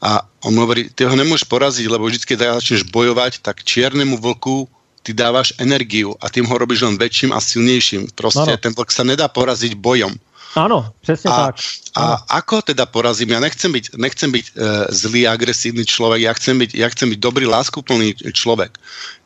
A 0.00 0.24
on 0.44 0.56
hovorí, 0.56 0.88
ty 0.88 1.04
ho 1.04 1.16
nemôžeš 1.16 1.48
poraziť, 1.48 1.84
lebo 1.88 2.08
vždy, 2.08 2.24
keď 2.24 2.60
začneš 2.60 2.88
bojovať, 2.88 3.44
tak 3.44 3.64
čiernemu 3.64 4.16
vlku 4.16 4.68
ty 5.04 5.12
dávaš 5.12 5.52
energiu 5.60 6.16
a 6.16 6.32
tým 6.32 6.48
ho 6.48 6.56
robíš 6.56 6.88
len 6.88 6.96
väčším 6.96 7.36
a 7.36 7.40
silnejším. 7.40 8.08
Proste 8.16 8.56
ano. 8.56 8.60
ten 8.60 8.72
vlk 8.72 8.88
sa 8.88 9.04
nedá 9.04 9.28
poraziť 9.28 9.76
bojom. 9.76 10.16
Áno, 10.54 10.94
presne 11.02 11.34
a, 11.34 11.50
tak. 11.50 11.58
A 11.98 12.02
ako 12.38 12.62
teda 12.62 12.86
porazím? 12.86 13.34
Ja 13.34 13.42
nechcem 13.42 13.74
byť, 13.74 13.98
nechcem 13.98 14.30
byť 14.30 14.46
e, 14.46 14.52
zlý, 14.94 15.26
agresívny 15.26 15.82
človek, 15.82 16.22
ja 16.22 16.32
chcem 16.38 16.62
byť, 16.62 16.70
ja 16.78 16.86
chcem 16.94 17.10
byť 17.10 17.18
dobrý, 17.18 17.44
láskuplný 17.50 18.14
človek. 18.30 18.78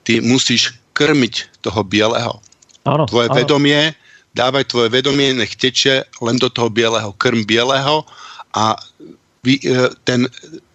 Ty 0.09 0.25
musíš 0.25 0.73
krmiť 0.97 1.61
toho 1.61 1.85
bieleho. 1.85 2.41
Áno, 2.89 3.05
Tvoje 3.05 3.29
áno. 3.29 3.37
vedomie, 3.45 3.93
dávaj 4.33 4.73
tvoje 4.73 4.89
vedomie, 4.89 5.37
nech 5.37 5.53
teče 5.53 6.09
len 6.25 6.37
do 6.41 6.49
toho 6.49 6.73
bieleho, 6.73 7.13
krm 7.21 7.45
bieleho 7.45 8.09
a 8.57 8.81
vy, 9.45 9.61
e, 9.61 9.93
ten 10.09 10.25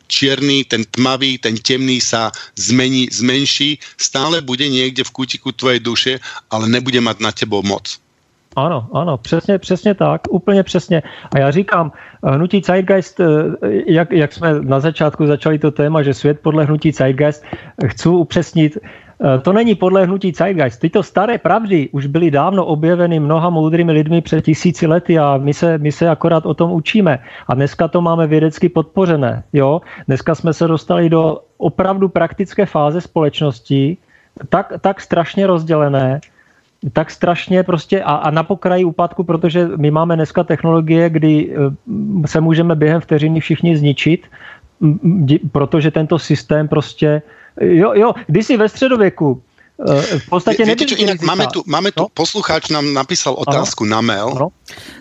čierny, 0.05 0.69
ten 0.69 0.85
tmavý, 0.85 1.41
ten 1.41 1.57
temný 1.57 1.97
sa 1.97 2.29
zmení, 2.53 3.09
zmenší, 3.09 3.81
stále 3.97 4.45
bude 4.45 4.69
niekde 4.69 5.01
v 5.01 5.13
kútiku 5.17 5.49
tvojej 5.49 5.81
duše, 5.81 6.13
ale 6.53 6.69
nebude 6.69 7.01
mať 7.01 7.17
na 7.17 7.33
tebou 7.33 7.65
moc. 7.65 7.97
Ano, 8.55 8.87
ano, 8.93 9.17
přesně, 9.17 9.57
přesně 9.57 9.93
tak, 9.93 10.21
úplně 10.29 10.63
přesně. 10.63 11.03
A 11.35 11.39
já 11.39 11.51
říkám, 11.51 11.91
hnutí 12.23 12.61
Zeitgeist, 12.65 13.19
eh, 13.19 13.25
jak, 13.87 14.11
jak 14.11 14.33
jsme 14.33 14.61
na 14.61 14.79
začátku 14.79 15.27
začali 15.27 15.59
to 15.59 15.71
téma, 15.71 16.01
že 16.03 16.13
svět 16.13 16.39
podle 16.39 16.65
hnutí 16.65 16.91
Zeitgeist, 16.91 17.43
chci 17.85 18.09
upřesnit, 18.09 18.77
eh, 18.77 19.39
to 19.39 19.53
není 19.53 19.75
podle 19.75 20.05
hnutí 20.05 20.31
Zeitgeist. 20.31 20.79
Tyto 20.79 21.03
staré 21.03 21.37
pravdy 21.37 21.89
už 21.91 22.05
byly 22.05 22.31
dávno 22.31 22.65
objeveny 22.65 23.19
mnoha 23.19 23.49
moudrými 23.49 23.91
lidmi 23.91 24.21
před 24.21 24.45
tisíci 24.45 24.87
lety 24.87 25.19
a 25.19 25.37
my 25.37 25.53
se, 25.53 25.77
my 25.77 25.91
se 25.91 26.09
akorát 26.09 26.45
o 26.45 26.53
tom 26.53 26.71
učíme. 26.71 27.19
A 27.47 27.55
dneska 27.55 27.87
to 27.87 28.01
máme 28.01 28.27
vědecky 28.27 28.69
podpořené. 28.69 29.43
Jo? 29.53 29.81
Dneska 30.07 30.35
jsme 30.35 30.53
se 30.53 30.67
dostali 30.67 31.09
do 31.09 31.39
opravdu 31.57 32.09
praktické 32.09 32.65
fáze 32.65 33.01
společnosti, 33.01 33.97
tak, 34.49 34.73
tak 34.81 35.01
strašně 35.01 35.47
rozdělené, 35.47 36.19
tak 36.93 37.11
strašně 37.11 37.63
prostě 37.63 38.03
a, 38.03 38.13
a 38.15 38.31
na 38.31 38.43
pokraji 38.43 38.85
úpadku, 38.85 39.23
protože 39.23 39.69
my 39.77 39.91
máme 39.91 40.15
dneska 40.15 40.43
technologie, 40.43 41.09
kdy 41.09 41.55
eh, 41.55 42.27
se 42.27 42.41
můžeme 42.41 42.75
během 42.75 43.01
vteřiny 43.01 43.39
všichni 43.39 43.77
zničit, 43.77 44.27
protože 45.51 45.91
tento 45.91 46.19
systém 46.19 46.67
prostě, 46.67 47.21
jo, 47.61 47.93
jo, 47.95 48.13
kdysi 48.27 48.57
ve 48.57 48.69
středověku 48.69 49.41
eh, 49.89 50.19
v 50.19 50.29
podstatě 50.29 50.65
Viete 50.65 50.85
čo, 50.85 50.95
inak 50.99 51.21
máme 51.21 51.47
tu, 51.47 51.63
máme 51.65 51.91
tu 51.91 52.03
no? 52.03 52.07
poslucháč 52.13 52.69
nám 52.69 52.93
napísal 52.93 53.33
otázku 53.33 53.83
ano? 53.83 53.91
na 53.91 53.99
mail. 54.01 54.27
Ano? 54.35 54.47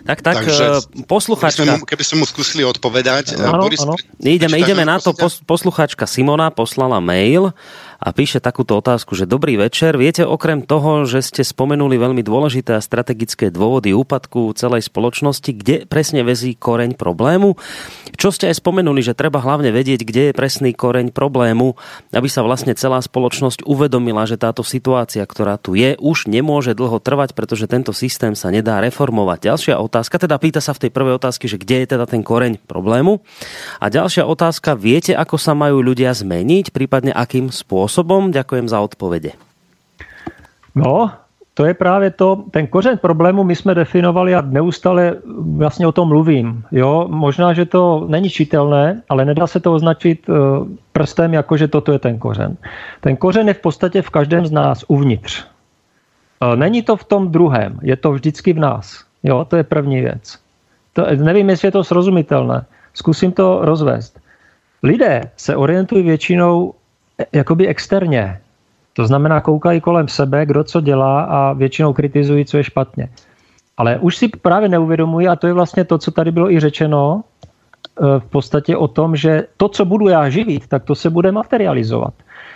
Tak, 0.07 0.21
tak, 0.21 0.35
takže 0.43 0.65
eh, 0.65 1.03
poslucháčka. 1.07 1.63
Keby 1.63 1.69
sme, 1.69 1.79
mu, 1.79 1.85
keby 1.85 2.03
sme 2.03 2.17
mu 2.19 2.25
skúsili 2.25 2.61
odpovedať. 2.63 3.37
Ano, 3.37 3.67
Boris, 3.67 3.83
ano. 3.83 3.99
Ideme, 4.23 4.59
ideme 4.59 4.83
na 4.87 4.99
to. 4.99 5.13
Poslucháčka 5.45 6.07
Simona 6.07 6.49
poslala 6.49 7.03
mail 7.03 7.53
a 8.03 8.11
píše 8.11 8.43
takúto 8.43 8.75
otázku, 8.75 9.15
že 9.15 9.23
dobrý 9.23 9.55
večer. 9.55 9.95
Viete, 9.95 10.27
okrem 10.27 10.59
toho, 10.59 11.07
že 11.07 11.23
ste 11.23 11.39
spomenuli 11.39 11.95
veľmi 11.95 12.19
dôležité 12.19 12.75
a 12.75 12.83
strategické 12.83 13.47
dôvody 13.47 13.95
úpadku 13.95 14.51
celej 14.59 14.91
spoločnosti, 14.91 15.47
kde 15.47 15.87
presne 15.87 16.27
vezí 16.27 16.51
koreň 16.51 16.99
problému? 16.99 17.55
Čo 18.19 18.35
ste 18.35 18.51
aj 18.51 18.59
spomenuli, 18.59 18.99
že 18.99 19.15
treba 19.15 19.39
hlavne 19.39 19.71
vedieť, 19.71 20.03
kde 20.03 20.21
je 20.29 20.33
presný 20.35 20.75
koreň 20.75 21.15
problému, 21.15 21.79
aby 22.11 22.27
sa 22.27 22.43
vlastne 22.43 22.75
celá 22.75 22.99
spoločnosť 22.99 23.63
uvedomila, 23.63 24.27
že 24.27 24.35
táto 24.35 24.67
situácia, 24.67 25.23
ktorá 25.23 25.55
tu 25.55 25.79
je, 25.79 25.95
už 25.95 26.27
nemôže 26.27 26.75
dlho 26.75 26.99
trvať, 26.99 27.31
pretože 27.31 27.71
tento 27.71 27.95
systém 27.95 28.35
sa 28.35 28.51
nedá 28.51 28.83
reformovať. 28.83 29.47
Ďalšia 29.47 29.75
otázka, 29.79 30.19
teda 30.19 30.35
pýta 30.43 30.59
sa 30.59 30.75
v 30.75 30.87
tej 30.87 30.91
prvej 30.91 31.15
otázke, 31.23 31.47
že 31.47 31.55
kde 31.55 31.87
je 31.87 31.95
teda 31.95 32.03
ten 32.03 32.19
koreň 32.19 32.59
problému. 32.67 33.23
A 33.79 33.87
ďalšia 33.87 34.27
otázka, 34.27 34.75
viete, 34.75 35.15
ako 35.15 35.39
sa 35.39 35.55
majú 35.55 35.79
ľudia 35.79 36.11
zmeniť, 36.11 36.75
prípadne 36.75 37.15
akým 37.15 37.47
spôsobom? 37.47 37.92
Spôsobom? 37.93 38.33
Ďakujem 38.33 38.65
za 38.65 38.81
odpovede. 38.81 39.37
No, 40.73 41.13
to 41.53 41.69
je 41.69 41.73
právě 41.77 42.09
to, 42.09 42.49
ten 42.49 42.65
kořen 42.65 42.97
problému 42.97 43.43
my 43.45 43.55
jsme 43.55 43.75
definovali 43.77 44.33
a 44.35 44.41
neustále 44.41 45.21
vlastně 45.57 45.85
o 45.87 45.91
tom 45.91 46.07
mluvím. 46.09 46.65
Jo? 46.73 47.05
Možná, 47.09 47.53
že 47.53 47.69
to 47.69 48.05
není 48.09 48.29
čitelné, 48.29 49.05
ale 49.09 49.25
nedá 49.25 49.45
se 49.47 49.59
to 49.59 49.73
označit 49.73 50.25
eh, 50.25 50.33
prstem, 50.91 51.33
jako 51.33 51.57
že 51.57 51.67
toto 51.67 51.93
je 51.93 51.99
ten 51.99 52.17
kořen. 52.17 52.57
Ten 53.01 53.13
kořen 53.15 53.47
je 53.47 53.53
v 53.53 53.61
podstatě 53.61 54.01
v 54.01 54.09
každém 54.09 54.45
z 54.45 54.51
nás 54.51 54.81
uvnitř. 54.87 55.45
Eh, 55.45 56.55
není 56.55 56.81
to 56.81 56.97
v 56.97 57.03
tom 57.05 57.29
druhém, 57.29 57.77
je 57.85 57.95
to 57.95 58.11
vždycky 58.17 58.53
v 58.53 58.59
nás. 58.59 59.05
Jo, 59.23 59.45
to 59.45 59.61
je 59.61 59.63
první 59.63 60.01
věc. 60.01 60.41
To, 60.93 61.05
nevím, 61.05 61.49
jestli 61.49 61.67
je 61.67 61.71
to 61.71 61.83
srozumitelné. 61.83 62.65
Zkusím 62.93 63.31
to 63.31 63.61
rozvést. 63.61 64.19
Lidé 64.83 65.21
se 65.37 65.55
orientují 65.55 66.03
většinou 66.03 66.73
jakoby 67.33 67.67
externě. 67.67 68.39
To 68.93 69.07
znamená, 69.07 69.41
koukají 69.41 69.81
kolem 69.81 70.07
sebe, 70.07 70.45
kdo 70.45 70.63
co 70.63 70.81
dělá 70.81 71.21
a 71.21 71.53
většinou 71.53 71.93
kritizují, 71.93 72.45
co 72.45 72.57
je 72.57 72.63
špatně. 72.63 73.09
Ale 73.77 73.97
už 73.99 74.17
si 74.17 74.27
právě 74.27 74.69
neuvědomují, 74.69 75.27
a 75.27 75.35
to 75.35 75.47
je 75.47 75.53
vlastně 75.53 75.83
to, 75.83 75.97
co 75.97 76.11
tady 76.11 76.31
bylo 76.31 76.51
i 76.51 76.59
řečeno, 76.59 77.23
e, 77.23 78.19
v 78.19 78.25
podstatě 78.25 78.77
o 78.77 78.87
tom, 78.87 79.15
že 79.15 79.47
to, 79.57 79.69
co 79.69 79.85
budu 79.85 80.07
já 80.07 80.29
živit, 80.29 80.67
tak 80.67 80.83
to 80.83 80.95
se 80.95 81.09
bude 81.09 81.31
materializovat. 81.31 82.13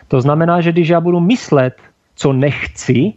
To 0.07 0.21
znamená, 0.21 0.61
že 0.61 0.71
když 0.71 0.89
já 0.89 1.01
budu 1.01 1.19
myslet, 1.19 1.77
co 2.15 2.33
nechci, 2.33 3.13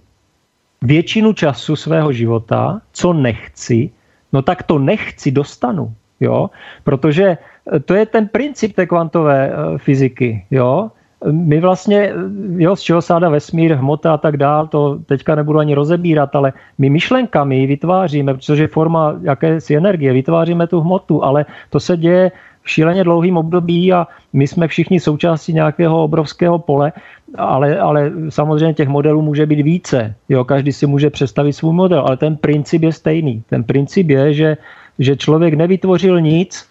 většinu 0.82 1.32
času 1.32 1.76
svého 1.76 2.12
života, 2.12 2.80
co 2.93 3.12
nechci, 3.12 3.91
no 4.32 4.43
tak 4.43 4.62
to 4.62 4.78
nechci 4.78 5.30
dostanu. 5.30 5.95
Jo? 6.20 6.51
Protože 6.84 7.38
to 7.84 7.95
je 7.95 8.07
ten 8.07 8.28
princip 8.28 8.76
té 8.76 8.86
kvantové 8.86 9.53
fyziky. 9.76 10.47
Jo? 10.51 10.91
My 11.31 11.61
vlastně, 11.61 12.12
jo, 12.57 12.77
z 12.77 12.81
čeho 12.81 13.03
sáda 13.03 13.29
vesmír, 13.29 13.75
hmota 13.75 14.14
a 14.14 14.18
tak 14.18 14.37
dál, 14.37 14.66
to 14.66 14.99
teďka 15.07 15.35
nebudu 15.35 15.59
ani 15.59 15.75
rozebírat, 15.75 16.37
ale 16.37 16.53
my 16.79 16.91
myšlenkami 16.91 17.66
vytváříme, 17.66 18.35
protože 18.35 18.66
forma 18.66 19.16
jakési 19.23 19.77
energie, 19.77 20.12
vytváříme 20.12 20.66
tu 20.66 20.81
hmotu, 20.81 21.25
ale 21.25 21.47
to 21.71 21.81
se 21.81 21.97
děje 21.97 22.33
v 22.62 22.71
šíleně 22.71 23.05
dlouhým 23.05 23.37
období 23.37 23.93
a 23.93 24.07
my 24.33 24.47
jsme 24.47 24.68
všichni 24.68 25.01
součástí 25.01 25.53
nějakého 25.53 26.05
obrovského 26.05 26.59
pole, 26.59 26.93
ale, 27.37 27.79
ale 27.79 28.12
samozřejmě 28.29 28.75
těch 28.75 28.89
modelů 28.89 29.23
může 29.23 29.47
být 29.47 29.62
více. 29.62 30.14
Jo, 30.29 30.45
každý 30.45 30.73
si 30.73 30.87
může 30.87 31.11
představit 31.11 31.53
svůj 31.53 31.73
model, 31.73 32.01
ale 32.01 32.16
ten 32.16 32.37
princip 32.37 32.83
je 32.83 32.93
stejný. 32.93 33.43
Ten 33.49 33.64
princip 33.64 34.11
je, 34.11 34.35
že, 34.35 34.57
že 34.99 35.16
člověk 35.16 35.55
nevytvořil 35.55 36.21
nic, 36.21 36.66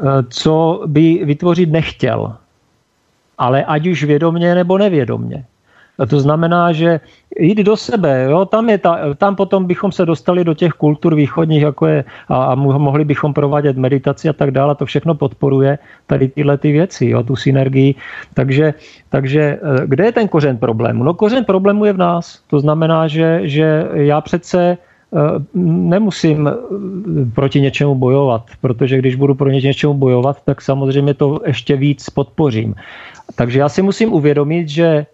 eh, 0.00 0.04
co 0.28 0.82
by 0.86 1.20
vytvořit 1.24 1.70
nechtěl 1.70 2.36
ale 3.40 3.64
ať 3.64 3.86
už 3.86 4.04
vědomně 4.04 4.54
nebo 4.54 4.78
nevědomně. 4.78 5.44
A 6.00 6.06
to 6.06 6.20
znamená, 6.20 6.72
že 6.72 7.00
jít 7.38 7.58
do 7.58 7.76
sebe, 7.76 8.26
jo, 8.30 8.44
tam, 8.44 8.70
je 8.70 8.78
ta, 8.78 9.14
tam 9.14 9.36
potom 9.36 9.68
bychom 9.68 9.92
se 9.92 10.06
dostali 10.06 10.44
do 10.44 10.54
těch 10.54 10.72
kultur 10.72 11.14
východních, 11.14 11.62
jako 11.62 11.86
je, 11.86 12.04
a, 12.28 12.44
a 12.44 12.54
mohli 12.54 13.04
bychom 13.04 13.34
provádět 13.34 13.76
meditaci 13.76 14.28
a 14.28 14.32
tak 14.32 14.50
dále, 14.50 14.74
to 14.74 14.86
všechno 14.86 15.14
podporuje 15.14 15.78
tady 16.06 16.28
tyhle 16.28 16.58
ty 16.58 16.72
věci, 16.72 17.06
jo, 17.06 17.22
tu 17.22 17.36
synergii. 17.36 17.94
Takže, 18.34 18.74
takže 19.08 19.40
eh, 19.40 19.86
kde 19.86 20.04
je 20.04 20.12
ten 20.12 20.28
kořen 20.28 20.56
problému? 20.56 21.04
No 21.04 21.14
kořen 21.14 21.44
problému 21.44 21.84
je 21.84 21.92
v 21.92 21.98
nás. 21.98 22.40
To 22.48 22.60
znamená, 22.60 23.08
že, 23.08 23.40
že 23.44 23.88
já 23.92 24.20
přece 24.20 24.60
eh, 24.80 25.18
nemusím 25.92 26.48
eh, 26.48 26.52
proti 27.34 27.60
něčemu 27.60 27.94
bojovat, 27.94 28.56
protože 28.60 28.98
když 28.98 29.14
budu 29.20 29.34
pro 29.34 29.50
něčemu 29.52 29.94
bojovat, 29.94 30.40
tak 30.44 30.62
samozřejmě 30.62 31.14
to 31.14 31.40
ještě 31.44 31.76
víc 31.76 32.10
podpořím. 32.10 32.74
Takže 33.34 33.58
já 33.58 33.68
si 33.68 33.82
musím 33.82 34.12
uvědomit, 34.12 34.68
že 34.68 35.06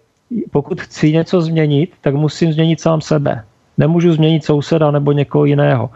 pokud 0.51 0.81
chci 0.81 1.13
něco 1.13 1.41
změnit, 1.41 1.93
tak 2.01 2.15
musím 2.15 2.53
změnit 2.53 2.81
sám 2.81 3.01
sebe. 3.01 3.45
Nemůžu 3.79 4.13
změnit 4.13 4.45
souseda 4.45 4.91
nebo 4.91 5.13
někoho 5.13 5.45
jiného. 5.45 5.91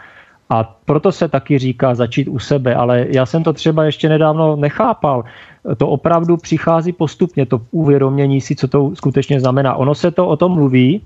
A 0.50 0.76
proto 0.84 1.12
se 1.12 1.28
taky 1.28 1.58
říká 1.58 1.94
začít 1.94 2.28
u 2.28 2.38
sebe, 2.38 2.74
ale 2.74 3.06
já 3.08 3.26
jsem 3.26 3.42
to 3.42 3.52
třeba 3.52 3.84
ještě 3.84 4.08
nedávno 4.08 4.56
nechápal. 4.56 5.24
To 5.76 5.88
opravdu 5.88 6.36
přichází 6.36 6.92
postupně, 6.92 7.46
to 7.46 7.60
uvědomění 7.70 8.40
si, 8.40 8.56
co 8.56 8.68
to 8.68 8.90
skutečně 8.94 9.40
znamená. 9.40 9.74
Ono 9.74 9.94
se 9.94 10.10
to 10.10 10.26
o 10.26 10.36
tom 10.36 10.52
mluví, 10.52 11.02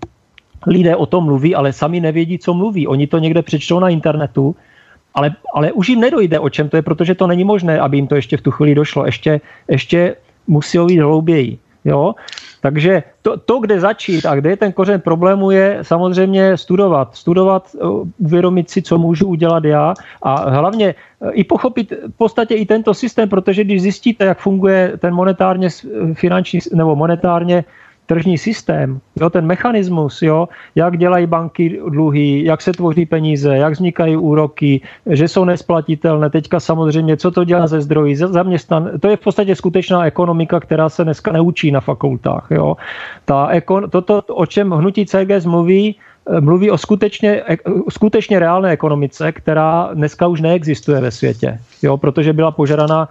lidé 0.67 0.97
o 0.97 1.07
tom 1.07 1.25
mluví, 1.25 1.55
ale 1.55 1.73
sami 1.73 2.01
nevědí, 2.01 2.39
co 2.39 2.55
mluví. 2.55 2.87
Oni 2.87 3.07
to 3.07 3.19
někde 3.19 3.43
přečtou 3.43 3.81
na 3.81 3.89
internetu, 3.89 4.57
ale, 5.15 5.31
ale 5.55 5.73
už 5.73 5.89
jim 5.89 6.01
nedojde, 6.01 6.39
o 6.39 6.49
čem 6.49 6.69
to 6.69 6.77
je, 6.77 6.83
protože 6.83 7.15
to 7.15 7.27
není 7.27 7.45
možné, 7.45 7.81
aby 7.81 7.97
jim 7.97 8.07
to 8.07 8.15
ještě 8.15 8.37
v 8.37 8.43
tu 8.43 8.51
chvíli 8.51 8.75
došlo. 8.75 9.07
Ještě, 9.07 9.41
ještě 9.69 10.17
musí 10.47 10.79
jít 10.79 10.99
hlouběji. 10.99 11.59
Jo? 11.85 12.15
Takže 12.61 13.03
to, 13.23 13.37
to, 13.37 13.61
kde 13.61 13.81
začít 13.81 14.27
a 14.27 14.35
kde 14.35 14.51
je 14.51 14.57
ten 14.57 14.73
kořen 14.73 15.01
problému, 15.01 15.51
je 15.51 15.79
samozřejmě 15.83 16.57
studovat. 16.57 17.17
Studovat, 17.17 17.69
eh, 17.77 17.85
uvědomit 18.19 18.71
si, 18.71 18.83
co 18.83 18.99
můžu 18.99 19.27
udělat 19.27 19.65
já 19.65 19.95
a 20.23 20.51
hlavně 20.51 20.95
eh, 20.95 21.31
i 21.33 21.45
pochopit 21.45 21.93
v 21.93 22.17
podstatě 22.17 22.55
i 22.55 22.67
tento 22.67 22.95
systém, 22.95 23.29
protože 23.29 23.65
když 23.65 23.83
zjistíte, 23.83 24.25
jak 24.25 24.39
funguje 24.39 24.93
ten 24.99 25.15
monetárně 25.15 25.69
finanční 26.15 26.59
nebo 26.73 26.97
monetárně 26.97 27.65
tržní 28.07 28.39
systém, 28.39 29.01
jo, 29.21 29.31
ten 29.31 29.47
mechanismus, 29.47 30.23
jo, 30.23 30.49
jak 30.75 30.99
dělají 30.99 31.27
banky 31.27 31.81
dluhy, 31.89 32.45
jak 32.45 32.63
se 32.63 32.73
tvoří 32.73 33.07
peníze, 33.07 33.57
jak 33.57 33.73
vznikají 33.73 34.17
úroky, 34.17 34.81
že 35.11 35.29
jsou 35.29 35.45
nesplatitelné. 35.45 36.31
Teďka 36.31 36.61
samozřejmě, 36.61 37.17
co 37.17 37.31
to 37.31 37.45
dělá 37.45 37.67
ze 37.67 37.81
zdrojí, 37.81 38.17
zaměstnan, 38.17 38.91
to 39.01 39.09
je 39.09 39.17
v 39.17 39.21
podstatě 39.21 39.57
skutečná 39.57 40.07
ekonomika, 40.07 40.61
která 40.61 40.89
se 40.89 41.05
dneska 41.05 41.33
neučí 41.33 41.71
na 41.71 41.81
fakultách. 41.81 42.47
Jo. 42.51 42.77
Ta 43.25 43.49
ekon, 43.49 43.91
toto, 43.91 44.23
o 44.23 44.47
čem 44.47 44.71
hnutí 44.71 45.07
CGS 45.07 45.47
mluví, 45.47 45.97
mluví 46.41 46.71
o 46.71 46.79
skutečně, 46.79 47.43
skutečně 47.89 48.39
reálné 48.39 48.71
ekonomice, 48.71 49.33
která 49.33 49.91
dneska 49.95 50.27
už 50.27 50.41
neexistuje 50.41 51.01
ve 51.01 51.11
světě, 51.11 51.59
jo, 51.83 51.97
protože 51.97 52.33
byla 52.33 52.51
požadaná 52.51 53.09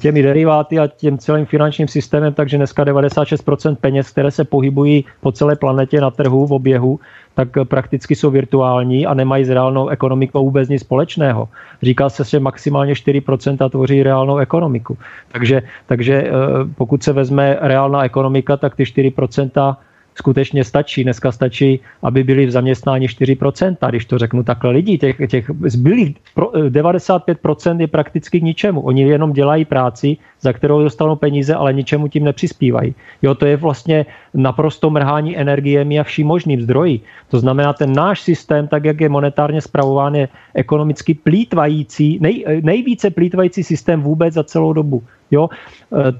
těmi 0.00 0.22
deriváty 0.22 0.78
a 0.78 0.86
tím 0.86 1.18
celým 1.18 1.46
finančním 1.46 1.88
systémem, 1.88 2.34
takže 2.34 2.56
dneska 2.56 2.84
96% 2.84 3.76
peněz, 3.76 4.10
které 4.10 4.30
se 4.30 4.44
pohybují 4.44 5.04
po 5.20 5.32
celé 5.32 5.56
planetě 5.56 6.00
na 6.00 6.10
trhu 6.10 6.46
v 6.46 6.52
oběhu, 6.52 7.00
tak 7.34 7.48
prakticky 7.64 8.16
jsou 8.16 8.30
virtuální 8.30 9.06
a 9.06 9.14
nemají 9.14 9.44
s 9.44 9.50
reálnou 9.50 9.88
ekonomikou 9.88 10.44
vůbec 10.44 10.68
nic 10.68 10.82
společného. 10.82 11.48
Říká 11.82 12.08
se, 12.08 12.24
že 12.24 12.40
maximálně 12.40 12.92
4% 12.92 13.70
tvoří 13.70 14.02
reálnou 14.02 14.38
ekonomiku. 14.38 14.98
Takže, 15.32 15.62
takže 15.86 16.14
eh, 16.14 16.30
pokud 16.74 17.02
se 17.02 17.12
vezme 17.12 17.58
reálná 17.60 18.04
ekonomika, 18.04 18.56
tak 18.56 18.76
ty 18.76 18.84
4% 18.84 19.76
skutečně 20.18 20.64
stačí. 20.64 21.04
Dneska 21.04 21.32
stačí, 21.32 21.80
aby 22.02 22.24
byli 22.24 22.46
v 22.46 22.50
zaměstnání 22.50 23.06
4%, 23.06 23.88
když 23.88 24.04
to 24.04 24.18
řeknu 24.18 24.42
takhle 24.42 24.70
lidí. 24.70 24.98
Těch, 24.98 25.16
těch 25.30 25.50
zbylých 25.70 26.16
95% 26.36 27.80
je 27.80 27.86
prakticky 27.86 28.40
k 28.40 28.42
ničemu. 28.42 28.80
Oni 28.80 29.02
jenom 29.02 29.32
dělají 29.32 29.64
práci, 29.64 30.16
za 30.40 30.52
kterou 30.52 30.82
dostanou 30.82 31.16
peníze, 31.16 31.54
ale 31.54 31.72
ničemu 31.72 32.08
tím 32.08 32.24
nepřispívají. 32.24 32.94
Jo, 33.22 33.34
to 33.34 33.46
je 33.46 33.56
vlastně 33.56 34.06
naprosto 34.34 34.90
mrhání 34.90 35.38
energiemi 35.38 36.00
a 36.00 36.04
vším 36.04 36.26
možným 36.26 36.62
zdroji. 36.62 37.00
To 37.30 37.38
znamená, 37.38 37.72
ten 37.72 37.92
náš 37.92 38.20
systém, 38.20 38.68
tak 38.68 38.84
jak 38.84 39.00
je 39.00 39.08
monetárně 39.08 39.60
zpravován, 39.60 40.14
je 40.14 40.28
ekonomicky 40.54 41.14
plítvající, 41.14 42.18
nej, 42.20 42.44
nejvíce 42.62 43.10
plítvající 43.10 43.64
systém 43.64 44.02
vůbec 44.02 44.34
za 44.34 44.44
celou 44.44 44.72
dobu. 44.72 45.02
Jo? 45.30 45.48
E, 45.92 46.12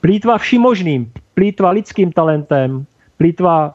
plítva 0.00 0.38
vším 0.38 0.62
možným, 0.62 1.12
plítva 1.34 1.70
lidským 1.70 2.12
talentem, 2.12 2.86
plítva 3.16 3.74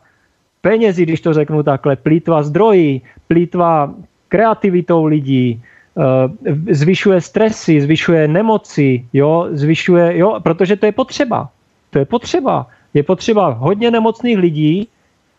penězi, 0.61 1.03
když 1.03 1.21
to 1.21 1.33
řeknu 1.33 1.63
takhle, 1.63 1.95
plítva 1.95 2.43
zdroji, 2.43 3.01
plítva 3.27 3.93
kreativitou 4.29 5.05
lidí, 5.05 5.57
eh, 5.57 6.73
zvyšuje 6.73 7.21
stresy, 7.21 7.81
zvyšuje 7.81 8.27
nemoci, 8.27 9.05
jo, 9.13 9.47
zvyšuje, 9.51 10.17
jo, 10.17 10.39
protože 10.39 10.75
to 10.75 10.85
je 10.85 10.91
potřeba. 10.91 11.49
To 11.89 11.99
je 11.99 12.05
potřeba. 12.05 12.67
Je 12.93 13.03
potřeba 13.03 13.49
hodně 13.59 13.91
nemocných 13.91 14.37
lidí, 14.37 14.87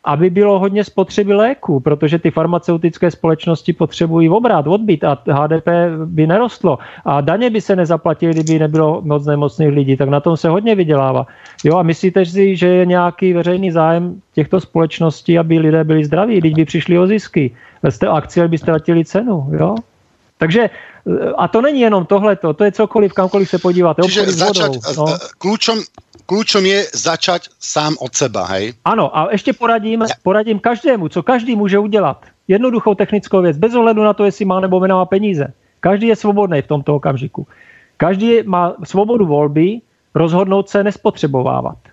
aby 0.05 0.30
bylo 0.30 0.59
hodně 0.59 0.84
spotřeby 0.84 1.34
léku, 1.34 1.80
protože 1.80 2.18
ty 2.18 2.30
farmaceutické 2.30 3.11
společnosti 3.11 3.72
potřebují 3.72 4.28
obrat, 4.28 4.66
odbyt 4.66 5.05
a 5.05 5.18
HDP 5.30 5.68
by 6.05 6.26
nerostlo. 6.26 6.78
A 7.05 7.20
daně 7.20 7.50
by 7.50 7.61
se 7.61 7.76
nezaplatily, 7.76 8.34
kdyby 8.34 8.59
nebylo 8.59 9.03
moc 9.05 9.26
nemocných 9.26 9.68
lidí, 9.68 9.96
tak 9.96 10.09
na 10.09 10.20
tom 10.20 10.36
se 10.36 10.48
hodně 10.48 10.74
vydělává. 10.74 11.26
Jo, 11.64 11.76
a 11.78 11.82
myslíte 11.82 12.26
si, 12.26 12.57
že 12.57 12.66
je 12.68 12.86
nějaký 12.86 13.32
veřejný 13.32 13.70
zájem 13.70 14.20
těchto 14.34 14.61
společností, 14.61 15.38
aby 15.38 15.59
lidé 15.59 15.84
byli 15.84 16.05
zdraví, 16.05 16.38
když 16.38 16.55
by 16.55 16.64
přišli 16.64 16.98
o 16.98 17.07
zisky. 17.07 17.50
Jste 17.88 18.09
akcie 18.09 18.48
by 18.48 18.59
ztratili 18.59 19.05
cenu. 19.05 19.50
Jo? 19.53 19.74
Takže 20.38 20.70
a 21.38 21.48
to 21.48 21.61
není 21.62 21.80
jenom 21.80 22.07
tohleto, 22.07 22.55
to 22.55 22.64
je 22.64 22.72
cokoliv, 22.72 23.12
kamkoliv 23.12 23.48
se 23.48 23.59
podíváte. 23.59 24.03
Čiže 24.03 24.38
začať, 24.38 24.78
no. 24.98 25.07
kľúčom, 25.38 25.82
kľúčom 26.32 26.64
je 26.64 26.88
začať 26.96 27.52
sám 27.60 28.00
od 28.00 28.16
seba, 28.16 28.48
hej? 28.56 28.72
Ano, 28.88 29.12
a 29.12 29.28
ještě 29.36 29.52
poradím, 29.52 30.00
poradím 30.24 30.58
každému, 30.58 31.08
co 31.08 31.22
každý 31.22 31.56
může 31.56 31.78
udělat. 31.78 32.24
Jednoduchou 32.48 32.94
technickou 32.94 33.42
věc, 33.42 33.60
bez 33.60 33.74
ohledu 33.74 34.02
na 34.02 34.16
to, 34.16 34.24
jestli 34.24 34.44
má 34.48 34.60
nebo 34.60 34.80
nemá 34.80 35.04
peníze. 35.04 35.52
Každý 35.80 36.06
je 36.06 36.16
svobodný 36.16 36.62
v 36.62 36.66
tomto 36.66 36.96
okamžiku. 36.96 37.46
Každý 37.96 38.42
má 38.48 38.74
svobodu 38.84 39.26
volby 39.26 39.84
rozhodnout 40.14 40.68
se 40.68 40.84
nespotřebovávat. 40.84 41.91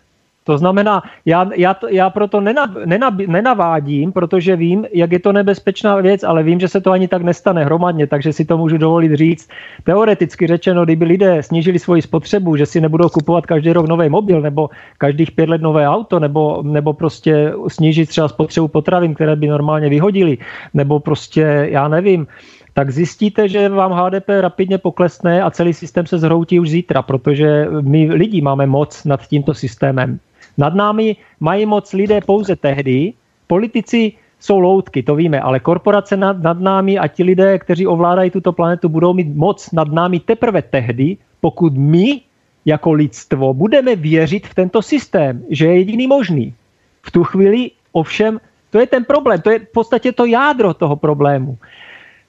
To 0.49 0.57
znamená, 0.57 1.03
já, 1.25 1.49
já, 1.55 1.75
já 1.89 2.09
proto 2.09 2.41
nenav, 2.41 2.69
nenav, 2.85 3.13
nenavádím, 3.17 4.11
protože 4.11 4.55
vím, 4.55 4.85
jak 4.93 5.11
je 5.11 5.19
to 5.19 5.31
nebezpečná 5.31 6.01
věc, 6.01 6.23
ale 6.23 6.43
vím, 6.43 6.59
že 6.59 6.67
se 6.67 6.81
to 6.81 6.91
ani 6.91 7.07
tak 7.07 7.21
nestane 7.21 7.65
hromadně, 7.65 8.07
takže 8.07 8.33
si 8.33 8.45
to 8.45 8.57
můžu 8.57 8.77
dovolit 8.77 9.13
říct. 9.13 9.49
Teoreticky 9.83 10.47
řečeno, 10.47 10.85
kdyby 10.85 11.05
lidé 11.05 11.43
snížili 11.43 11.79
svoji 11.79 12.01
spotřebu, 12.01 12.55
že 12.55 12.65
si 12.65 12.81
nebudou 12.81 13.09
kupovat 13.09 13.45
každý 13.45 13.73
rok 13.73 13.87
nový 13.87 14.09
mobil 14.09 14.41
nebo 14.41 14.69
každých 14.97 15.31
pět 15.31 15.49
let 15.49 15.61
nové 15.61 15.85
auto, 15.87 16.19
nebo, 16.19 16.63
nebo 16.65 16.93
prostě 16.93 17.53
snížit 17.67 18.09
třeba 18.09 18.27
spotřebu 18.27 18.67
potravin, 18.67 19.13
které 19.13 19.35
by 19.35 19.47
normálně 19.47 19.89
vyhodili, 19.89 20.37
nebo 20.73 20.99
prostě, 20.99 21.67
já 21.69 21.87
nevím, 21.87 22.27
tak 22.73 22.91
zjistíte, 22.91 23.47
že 23.49 23.69
vám 23.69 23.91
HDP 23.91 24.29
rapidně 24.41 24.77
poklesne 24.77 25.43
a 25.43 25.51
celý 25.51 25.73
systém 25.73 26.05
se 26.05 26.17
zhroutí 26.17 26.59
už 26.59 26.69
zítra, 26.69 27.01
protože 27.01 27.67
my 27.81 28.09
lidi 28.13 28.41
máme 28.41 28.65
moc 28.65 29.05
nad 29.05 29.27
tímto 29.27 29.53
systémem. 29.53 30.19
Nad 30.59 30.75
námi 30.75 31.15
mají 31.39 31.65
moc 31.65 31.93
lidé 31.93 32.21
pouze 32.21 32.55
tehdy, 32.55 33.13
politici 33.47 34.13
jsou 34.39 34.59
loutky, 34.59 35.03
to 35.03 35.15
víme, 35.15 35.39
ale 35.39 35.59
korporace 35.59 36.17
nad, 36.17 36.43
nad 36.43 36.59
námi 36.59 36.99
a 36.99 37.07
ti 37.07 37.23
lidé, 37.23 37.59
kteří 37.59 37.87
ovládají 37.87 38.31
tuto 38.31 38.51
planetu, 38.51 38.89
budou 38.89 39.13
mít 39.13 39.35
moc 39.35 39.71
nad 39.71 39.87
námi 39.87 40.19
teprve 40.19 40.61
tehdy, 40.61 41.17
pokud 41.39 41.73
my 41.77 42.21
jako 42.65 42.91
lidstvo 42.91 43.53
budeme 43.53 43.95
věřit 43.95 44.47
v 44.47 44.55
tento 44.55 44.81
systém, 44.81 45.43
že 45.49 45.65
je 45.65 45.75
jediný 45.77 46.07
možný. 46.07 46.53
V 47.01 47.11
tu 47.11 47.23
chvíli 47.23 47.71
ovšem, 47.91 48.39
to 48.69 48.79
je 48.79 48.87
ten 48.87 49.05
problém, 49.05 49.41
to 49.41 49.49
je 49.49 49.59
v 49.59 49.71
podstatě 49.71 50.11
to 50.11 50.25
jádro 50.25 50.73
toho 50.73 50.95
problému. 50.95 51.57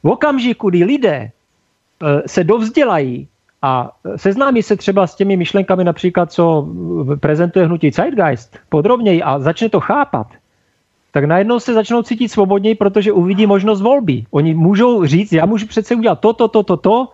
V 0.02 0.08
okamžiku, 0.08 0.70
kdy 0.70 0.84
lidé 0.84 1.18
eh, 1.18 2.22
se 2.26 2.44
dovzdělají 2.44 3.28
a 3.62 3.92
seznámí 4.16 4.62
se 4.62 4.76
třeba 4.76 5.06
s 5.06 5.14
těmi 5.14 5.36
myšlenkami 5.36 5.84
například, 5.84 6.32
co 6.32 6.68
prezentuje 7.20 7.66
hnutí 7.66 7.90
Zeitgeist 7.90 8.58
podrobněji 8.68 9.22
a 9.22 9.38
začne 9.38 9.68
to 9.68 9.80
chápat, 9.80 10.26
tak 11.12 11.24
najednou 11.24 11.60
se 11.60 11.74
začnou 11.74 12.02
cítit 12.02 12.28
svobodněji, 12.28 12.74
protože 12.74 13.12
uvidí 13.12 13.46
možnost 13.46 13.80
volby. 13.80 14.24
Oni 14.30 14.54
můžou 14.54 15.04
říct, 15.06 15.32
já 15.32 15.46
můžu 15.46 15.66
přece 15.66 15.94
udělat 15.94 16.20
to, 16.20 16.32
to, 16.32 16.48
to, 16.48 16.62
to, 16.62 16.76
to, 16.76 17.08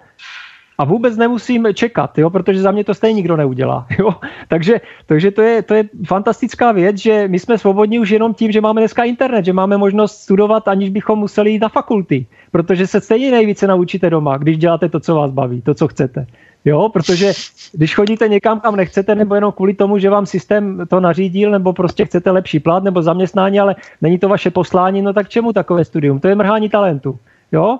a 0.78 0.84
vůbec 0.84 1.16
nemusím 1.16 1.66
čekat, 1.74 2.18
jo, 2.18 2.30
protože 2.30 2.60
za 2.60 2.70
mě 2.70 2.84
to 2.84 2.94
stejně 2.94 3.16
nikdo 3.16 3.36
neudělá. 3.36 3.86
Jo. 3.98 4.10
Takže, 4.48 4.80
takže 5.06 5.30
to, 5.30 5.42
je, 5.42 5.62
to 5.62 5.74
je 5.74 5.84
fantastická 6.06 6.72
věc, 6.72 6.96
že 6.96 7.28
my 7.28 7.38
jsme 7.38 7.58
svobodní 7.58 7.98
už 7.98 8.10
jenom 8.10 8.34
tím, 8.34 8.52
že 8.52 8.60
máme 8.60 8.80
dneska 8.80 9.04
internet, 9.04 9.44
že 9.44 9.52
máme 9.52 9.76
možnost 9.76 10.16
studovat, 10.16 10.68
aniž 10.68 10.90
bychom 10.90 11.18
museli 11.18 11.50
jít 11.50 11.62
na 11.62 11.68
fakulty, 11.68 12.26
protože 12.50 12.86
se 12.86 13.00
stejně 13.00 13.30
nejvíce 13.30 13.66
naučíte 13.66 14.10
doma, 14.10 14.36
když 14.36 14.58
děláte 14.58 14.88
to, 14.88 15.00
co 15.00 15.14
vás 15.14 15.30
baví, 15.30 15.62
to, 15.62 15.74
co 15.74 15.88
chcete. 15.88 16.26
Jo, 16.66 16.88
protože 16.88 17.32
když 17.72 17.94
chodíte 17.94 18.28
někam, 18.28 18.60
kam 18.60 18.76
nechcete, 18.76 19.14
nebo 19.14 19.34
jenom 19.34 19.52
kvůli 19.52 19.74
tomu, 19.74 19.98
že 19.98 20.10
vám 20.10 20.26
systém 20.26 20.86
to 20.88 21.00
nařídil, 21.00 21.50
nebo 21.50 21.72
prostě 21.72 22.04
chcete 22.04 22.30
lepší 22.30 22.60
plat 22.60 22.84
nebo 22.84 23.02
zaměstnání, 23.02 23.60
ale 23.60 23.76
není 24.02 24.18
to 24.18 24.28
vaše 24.28 24.50
poslání, 24.50 25.02
no 25.02 25.12
tak 25.12 25.28
čemu 25.28 25.52
takové 25.52 25.84
studium? 25.84 26.20
To 26.20 26.28
je 26.28 26.34
mrhání 26.34 26.68
talentu. 26.68 27.18
Jo, 27.52 27.78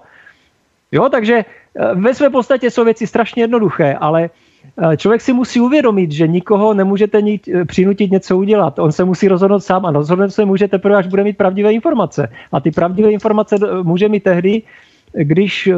jo 0.92 1.08
takže 1.08 1.44
ve 1.94 2.14
své 2.14 2.30
podstatě 2.30 2.70
jsou 2.70 2.84
věci 2.84 3.06
strašně 3.06 3.42
jednoduché, 3.42 3.94
ale 3.94 4.30
eh, 4.92 4.96
člověk 4.96 5.20
si 5.20 5.32
musí 5.32 5.60
uvědomit, 5.60 6.12
že 6.12 6.26
nikoho 6.26 6.74
nemůžete 6.74 7.22
nít, 7.22 7.48
eh, 7.48 7.64
přinutit 7.64 8.10
něco 8.10 8.38
udělat. 8.38 8.78
On 8.78 8.92
se 8.92 9.04
musí 9.04 9.28
rozhodnout 9.28 9.60
sám 9.60 9.86
a 9.86 9.90
rozhodnout 9.90 10.30
se 10.30 10.44
může 10.44 10.68
teprve, 10.68 10.96
až 10.96 11.06
bude 11.06 11.24
mít 11.24 11.36
pravdivé 11.36 11.72
informace. 11.72 12.28
A 12.52 12.60
ty 12.60 12.70
pravdivé 12.70 13.10
informace 13.12 13.56
může 13.82 14.08
mít 14.08 14.22
tehdy, 14.22 14.62
když 15.12 15.68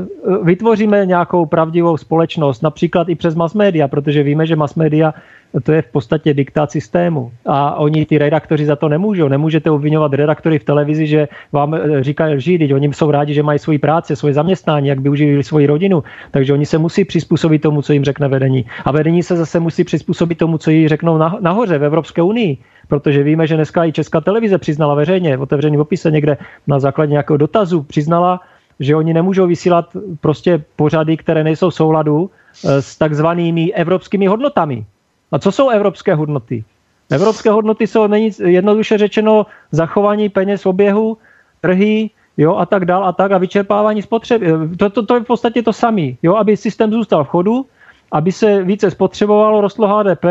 vytvoříme 0.43 1.07
nějakou 1.07 1.47
pravdivou 1.47 1.97
společnost, 1.97 2.63
například 2.63 3.09
i 3.09 3.15
přes 3.15 3.35
mass 3.35 3.55
media, 3.55 3.89
protože 3.89 4.23
víme, 4.23 4.47
že 4.47 4.57
mass 4.57 4.75
media 4.75 5.15
to 5.63 5.73
je 5.73 5.83
v 5.83 5.87
podstatě 5.87 6.35
diktát 6.35 6.71
systému. 6.71 7.33
A 7.47 7.75
oni, 7.75 8.07
ty 8.07 8.19
redaktoři, 8.19 8.67
za 8.67 8.77
to 8.77 8.89
nemůžou. 8.89 9.29
Nemůžete 9.29 9.71
obvinovat 9.71 10.13
redaktory 10.13 10.59
v 10.59 10.65
televizi, 10.65 11.07
že 11.07 11.29
vám 11.53 11.75
eh, 11.75 12.03
říkají 12.05 12.35
lži, 12.35 12.59
teď 12.59 12.75
oni 12.75 12.93
jsou 12.93 13.11
rádi, 13.11 13.35
že 13.35 13.43
mají 13.43 13.59
svoji 13.59 13.79
práci, 13.79 14.17
svoje 14.17 14.35
zaměstnání, 14.35 14.89
jak 14.89 15.01
by 15.01 15.09
uživili 15.09 15.45
svoji 15.45 15.67
rodinu. 15.67 16.05
Takže 16.31 16.53
oni 16.53 16.67
se 16.67 16.79
musí 16.79 17.05
přizpůsobit 17.05 17.63
tomu, 17.63 17.83
co 17.83 17.93
jim 17.93 18.05
řekne 18.05 18.29
vedení. 18.29 18.65
A 18.85 18.93
vedení 18.93 19.23
se 19.23 19.37
zase 19.37 19.61
musí 19.61 19.85
přizpůsobit 19.85 20.39
tomu, 20.39 20.59
co 20.59 20.71
jí 20.71 20.89
řeknou 20.89 21.19
nahoře 21.41 21.79
v 21.79 21.85
Evropské 21.85 22.23
unii. 22.23 22.57
Protože 22.89 23.23
víme, 23.23 23.47
že 23.47 23.57
dneska 23.57 23.85
i 23.85 23.93
Česká 23.93 24.21
televize 24.21 24.59
přiznala 24.59 24.95
veřejně, 24.95 25.37
v 25.37 25.43
otevřeném 25.43 25.81
opise 25.81 26.11
někde 26.11 26.37
na 26.67 26.81
základě 26.81 27.11
nějakého 27.11 27.37
dotazu 27.37 27.83
přiznala, 27.83 28.41
že 28.81 28.97
oni 28.97 29.15
nemůžou 29.15 29.47
vysílat 29.47 29.97
prostě 30.21 30.65
pořady, 30.77 31.17
které 31.17 31.45
nejsou 31.45 31.71
v 31.71 31.75
souladu 31.75 32.31
eh, 32.65 32.83
s 32.83 32.97
takzvanými 32.97 33.73
evropskými 33.73 34.27
hodnotami. 34.27 34.87
A 35.33 35.39
co 35.39 35.53
jsou 35.53 35.69
evropské 35.69 36.15
hodnoty? 36.15 36.65
Evropské 37.11 37.51
hodnoty 37.51 37.87
jsou 37.87 38.07
není 38.07 38.31
jednoduše 38.45 38.99
řečeno 38.99 39.47
zachování 39.73 40.29
peněz 40.29 40.63
v 40.63 40.67
oběhu, 40.67 41.19
trhy, 41.61 42.11
jo, 42.37 42.57
a 42.57 42.67
tak 42.67 42.85
dál 42.85 43.05
a 43.05 43.13
tak 43.13 43.33
a 43.33 43.39
vyčerpávání 43.39 44.03
spotřeby. 44.03 44.47
To, 44.77 44.91
to, 44.91 45.07
to 45.07 45.15
je 45.15 45.21
v 45.21 45.25
podstatě 45.25 45.63
to 45.63 45.73
samé, 45.73 46.13
jo, 46.23 46.35
aby 46.35 46.57
systém 46.57 46.93
zůstal 46.93 47.25
v 47.25 47.29
chodu, 47.29 47.67
aby 48.13 48.33
se 48.33 48.63
více 48.63 48.91
spotřebovalo, 48.91 49.61
rostlo 49.61 49.89
HDP, 49.89 50.25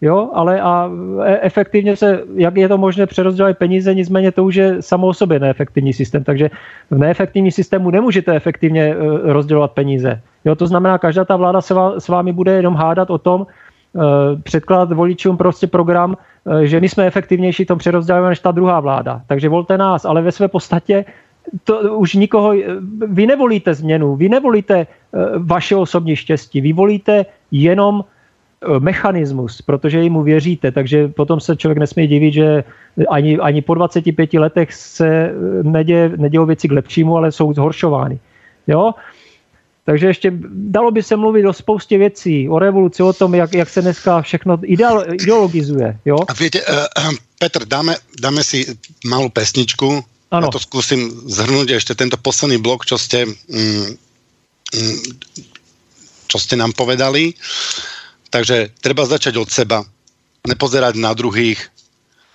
jo, 0.00 0.30
ale 0.34 0.60
a 0.60 0.90
e, 1.24 1.38
efektivně 1.40 1.96
se, 1.96 2.22
jak 2.34 2.56
je 2.56 2.68
to 2.68 2.78
možné 2.78 3.06
přerozdělat 3.06 3.58
peníze, 3.58 3.94
nicméně 3.94 4.32
to 4.32 4.44
už 4.44 4.54
je 4.54 4.82
samo 4.82 5.06
o 5.06 5.14
sobě 5.14 5.38
neefektivní 5.38 5.92
systém, 5.92 6.24
takže 6.24 6.50
v 6.90 6.98
neefektivní 6.98 7.52
systému 7.52 7.90
nemůžete 7.90 8.34
efektivně 8.34 8.82
e, 8.82 8.96
rozdělovat 9.32 9.72
peníze. 9.72 10.20
Jo, 10.44 10.54
to 10.54 10.66
znamená, 10.66 10.98
každá 10.98 11.24
ta 11.24 11.36
vláda 11.36 11.60
se 11.60 11.74
s 11.98 12.08
vámi 12.08 12.32
bude 12.32 12.52
jenom 12.52 12.74
hádat 12.74 13.10
o 13.10 13.18
tom, 13.18 13.46
předkládat 14.42 14.92
voličům 14.92 15.36
prostě 15.36 15.66
program, 15.66 16.16
eh, 16.16 16.66
že 16.66 16.80
my 16.80 16.88
jsme 16.88 17.06
efektivnější 17.06 17.66
tom 17.66 17.78
přerozdělujeme 17.78 18.28
než 18.28 18.40
ta 18.40 18.50
druhá 18.50 18.80
vláda. 18.80 19.22
Takže 19.26 19.48
volte 19.48 19.78
nás, 19.78 20.04
ale 20.04 20.22
ve 20.22 20.32
své 20.32 20.48
podstatě 20.48 21.04
to 21.64 21.96
už 21.98 22.14
nikoho, 22.14 22.54
eh, 22.54 22.64
vy 23.06 23.26
nevolíte 23.26 23.74
změnu, 23.74 24.16
vy 24.16 24.28
nevolíte 24.28 24.86
vaše 25.38 25.76
osobní 25.76 26.16
štěstí, 26.16 26.60
vy 26.60 26.72
volíte 26.72 27.26
jenom 27.50 28.04
mechanismus, 28.78 29.62
protože 29.62 30.02
jim 30.02 30.22
věříte, 30.22 30.70
takže 30.70 31.08
potom 31.08 31.40
se 31.40 31.56
člověk 31.56 31.78
nesmí 31.78 32.06
divit, 32.06 32.34
že 32.34 32.64
ani, 33.08 33.38
ani 33.38 33.62
po 33.62 33.74
25 33.74 34.38
letech 34.38 34.72
se 34.72 35.34
neděje, 35.62 36.12
nedějou 36.16 36.46
věci 36.46 36.68
k 36.68 36.72
lepšímu, 36.72 37.16
ale 37.16 37.32
jsou 37.32 37.52
zhoršovány. 37.52 38.18
Jo? 38.66 38.94
Takže 39.90 40.06
ještě 40.06 40.32
dalo 40.70 40.90
by 40.90 41.02
se 41.02 41.16
mluvit 41.16 41.46
o 41.46 41.52
spoustě 41.52 41.98
věcí, 41.98 42.48
o 42.48 42.58
revoluci, 42.58 43.02
o 43.02 43.12
tom, 43.12 43.34
jak, 43.34 43.54
jak 43.54 43.68
se 43.68 43.82
dneska 43.82 44.22
všechno 44.22 44.58
ideologizuje. 44.62 45.98
Jo? 46.04 46.16
A 46.28 46.32
viete, 46.32 46.62
uh, 46.62 47.10
Petr, 47.38 47.66
dáme, 47.66 47.98
dáme 48.14 48.44
si 48.46 48.78
malou 49.02 49.34
pesničku. 49.34 50.04
Ano. 50.30 50.46
Ja 50.46 50.54
to 50.54 50.62
skúsim 50.62 51.10
zhrnúť 51.26 51.74
ešte 51.74 51.98
tento 51.98 52.14
posledný 52.14 52.62
blok, 52.62 52.86
čo 52.86 52.94
ste, 53.02 53.26
mm, 53.26 53.90
mm, 54.78 54.98
čo 56.30 56.38
ste 56.38 56.54
nám 56.54 56.70
povedali. 56.78 57.34
Takže 58.30 58.70
treba 58.78 59.10
začať 59.10 59.42
od 59.42 59.50
seba. 59.50 59.82
Nepozerať 60.46 61.02
na 61.02 61.18
druhých, 61.18 61.58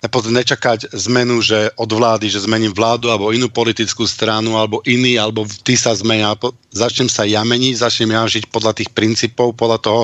nečakať 0.08 0.92
zmenu, 0.92 1.42
že 1.42 1.70
od 1.76 1.90
vlády, 1.90 2.30
že 2.30 2.44
zmením 2.44 2.72
vládu 2.72 3.08
alebo 3.12 3.32
inú 3.32 3.50
politickú 3.50 4.04
stranu, 4.08 4.56
alebo 4.56 4.80
iný, 4.86 5.18
alebo 5.20 5.44
ty 5.64 5.74
sa 5.76 5.94
zmenia. 5.94 6.34
Začnem 6.72 7.08
sa 7.08 7.24
ja 7.24 7.44
meniť, 7.46 7.74
začnem 7.80 8.10
ja 8.12 8.26
žiť 8.26 8.48
podľa 8.50 8.76
tých 8.76 8.90
princípov, 8.92 9.56
podľa 9.56 9.78
toho, 9.80 10.02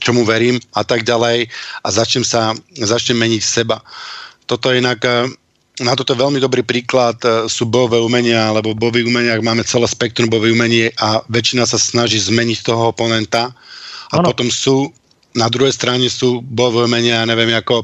čomu 0.00 0.24
verím 0.24 0.58
a 0.74 0.82
tak 0.82 1.04
ďalej 1.04 1.48
a 1.84 1.88
začnem 1.88 2.24
sa, 2.24 2.56
začnem 2.74 3.18
meniť 3.20 3.42
seba. 3.42 3.82
Toto 4.44 4.72
je 4.72 4.80
inak 4.80 5.00
eh, 5.04 5.28
na 5.82 5.98
toto 5.98 6.14
je 6.14 6.22
veľmi 6.22 6.38
dobrý 6.38 6.62
príklad 6.62 7.18
eh, 7.24 7.50
sú 7.50 7.66
bojové 7.66 7.98
umenia, 7.98 8.54
lebo 8.54 8.72
v 8.72 8.80
bojových 8.80 9.10
umeniach 9.10 9.40
máme 9.42 9.66
celé 9.66 9.88
spektrum 9.90 10.30
bojových 10.30 10.56
umení 10.56 10.82
a 11.00 11.24
väčšina 11.26 11.66
sa 11.66 11.80
snaží 11.80 12.20
zmeniť 12.20 12.62
toho 12.62 12.94
oponenta 12.94 13.50
a 14.12 14.16
ano. 14.20 14.30
potom 14.30 14.48
sú 14.52 14.92
na 15.34 15.50
druhej 15.50 15.74
strane 15.74 16.06
sú 16.06 16.38
bojové 16.40 16.86
umenia, 16.86 17.26
neviem, 17.26 17.50
ako 17.58 17.82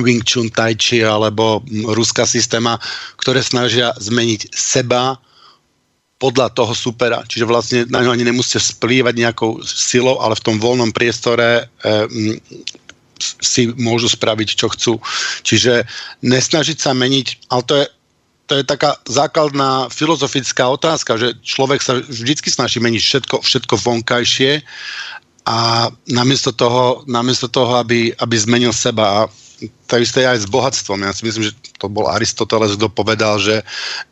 Wing 0.00 0.26
Chun, 0.26 0.50
Tai 0.50 0.74
Chi 0.74 1.06
alebo 1.06 1.62
ruská 1.94 2.26
systéma, 2.26 2.80
ktoré 3.20 3.42
snažia 3.44 3.94
zmeniť 3.98 4.50
seba 4.50 5.18
podľa 6.18 6.54
toho 6.54 6.72
supera. 6.72 7.20
Čiže 7.26 7.44
vlastne 7.44 7.78
na 7.90 8.00
ňo 8.00 8.14
ani 8.14 8.24
nemusíte 8.24 8.62
splývať 8.62 9.14
nejakou 9.18 9.60
silou, 9.66 10.18
ale 10.22 10.38
v 10.38 10.44
tom 10.46 10.56
voľnom 10.56 10.94
priestore 10.94 11.66
eh, 11.66 12.40
si 13.20 13.70
môžu 13.78 14.10
spraviť, 14.10 14.48
čo 14.56 14.66
chcú. 14.70 14.92
Čiže 15.46 15.86
nesnažiť 16.24 16.78
sa 16.78 16.96
meniť, 16.96 17.50
ale 17.50 17.62
to 17.62 17.74
je, 17.76 17.86
to 18.50 18.52
je 18.60 18.64
taká 18.64 18.98
základná 19.06 19.88
filozofická 19.88 20.68
otázka, 20.68 21.16
že 21.16 21.38
človek 21.40 21.80
sa 21.80 22.00
vždycky 22.00 22.50
snaží 22.50 22.82
meniť 22.82 23.02
všetko, 23.02 23.36
všetko 23.40 23.74
vonkajšie 23.80 24.64
a 25.44 25.88
namiesto 26.08 26.56
toho, 26.56 27.04
namiesto 27.04 27.52
toho 27.52 27.84
aby, 27.84 28.16
aby 28.16 28.36
zmenil 28.36 28.72
seba. 28.72 29.04
A 29.04 29.20
to 29.86 29.94
isté 30.00 30.26
je 30.26 30.32
aj 30.34 30.38
s 30.44 30.50
bohatstvom. 30.50 31.06
Ja 31.06 31.12
si 31.14 31.22
myslím, 31.24 31.50
že 31.50 31.52
to 31.78 31.86
bol 31.86 32.10
Aristoteles, 32.10 32.74
kto 32.76 32.90
povedal, 32.90 33.38
že 33.38 33.62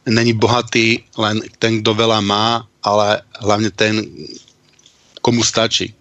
není 0.07 0.33
bohatý 0.33 1.03
len 1.19 1.43
ten, 1.59 1.83
kto 1.83 1.93
veľa 1.95 2.23
má, 2.23 2.65
ale 2.83 3.23
hlavne 3.43 3.71
ten, 3.75 4.07
komu 5.23 5.43
stačí. 5.47 5.95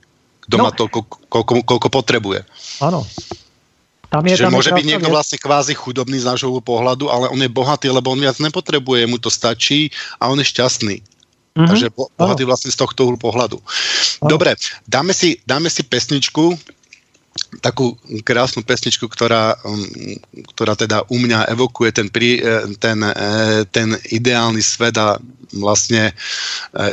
Kto 0.50 0.56
no. 0.58 0.64
má 0.68 0.72
toľko, 0.74 1.00
koľko, 1.30 1.54
koľko 1.64 1.89
potrebuje. 1.89 2.42
Áno. 2.82 3.06
Tam 4.12 4.28
je, 4.28 4.36
že 4.36 4.44
tam 4.44 4.52
môže 4.60 4.76
byť 4.76 4.86
niekto 4.86 5.08
vlastne 5.08 5.39
kvázi 5.39 5.72
chudobný 5.72 6.20
z 6.20 6.28
nášho 6.28 6.52
pohľadu, 6.60 7.08
ale 7.08 7.32
on 7.32 7.39
je 7.39 7.48
bohatý, 7.48 7.88
lebo 7.88 8.12
on 8.12 8.20
viac 8.20 8.36
nepotrebuje, 8.44 9.08
mu 9.08 9.16
to 9.16 9.32
stačí 9.32 9.88
a 10.20 10.28
on 10.28 10.36
je 10.44 10.52
šťastný. 10.52 11.00
Mm-hmm. 11.00 11.68
Takže 11.68 11.88
bohatý 12.20 12.44
vlastne 12.44 12.76
z 12.76 12.80
tohto 12.80 13.16
pohľadu. 13.16 13.64
Ano. 14.20 14.30
Dobre, 14.36 14.60
dáme 14.84 15.16
si, 15.16 15.39
dáme 15.48 15.72
si 15.72 15.88
pesničku, 15.88 16.60
takú 17.59 17.95
krásnu 18.23 18.63
pesničku, 18.63 19.07
ktorá, 19.07 19.55
um, 19.63 19.84
ktorá 20.55 20.75
teda 20.75 21.03
u 21.07 21.17
mňa 21.19 21.51
evokuje 21.51 21.91
ten, 21.95 22.07
prí, 22.11 22.39
e, 22.39 22.75
ten, 22.79 22.99
e, 23.03 23.63
ten 23.71 23.95
ideálny 24.11 24.59
svet 24.63 24.95
a 24.99 25.19
vlastne 25.55 26.11
e, 26.11 26.13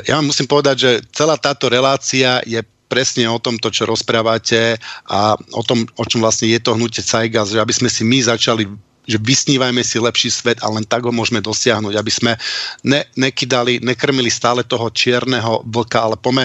ja 0.06 0.18
vám 0.18 0.30
musím 0.30 0.50
povedať, 0.50 0.76
že 0.78 0.90
celá 1.14 1.38
táto 1.38 1.70
relácia 1.70 2.42
je 2.46 2.62
presne 2.88 3.28
o 3.28 3.38
tom, 3.38 3.60
to, 3.60 3.68
čo 3.70 3.86
rozprávate 3.86 4.80
a 5.10 5.36
o 5.52 5.62
tom, 5.62 5.84
o 5.98 6.04
čom 6.06 6.24
vlastne 6.24 6.48
je 6.48 6.58
to 6.58 6.74
hnutie 6.74 7.04
Cajgas, 7.04 7.52
že 7.54 7.60
aby 7.60 7.74
sme 7.74 7.90
si 7.92 8.02
my 8.02 8.18
začali 8.22 8.66
že 9.08 9.16
vysnívajme 9.16 9.80
si 9.80 9.96
lepší 9.96 10.28
svet 10.28 10.60
a 10.60 10.68
len 10.68 10.84
tak 10.84 11.08
ho 11.08 11.08
môžeme 11.08 11.40
dosiahnuť, 11.40 11.96
aby 11.96 12.12
sme 12.12 12.36
ne, 12.84 13.08
nekydali, 13.16 13.80
nekrmili 13.80 14.28
stále 14.28 14.60
toho 14.68 14.92
čierneho 14.92 15.64
vlka, 15.64 15.96
ale 16.04 16.20
pome 16.20 16.44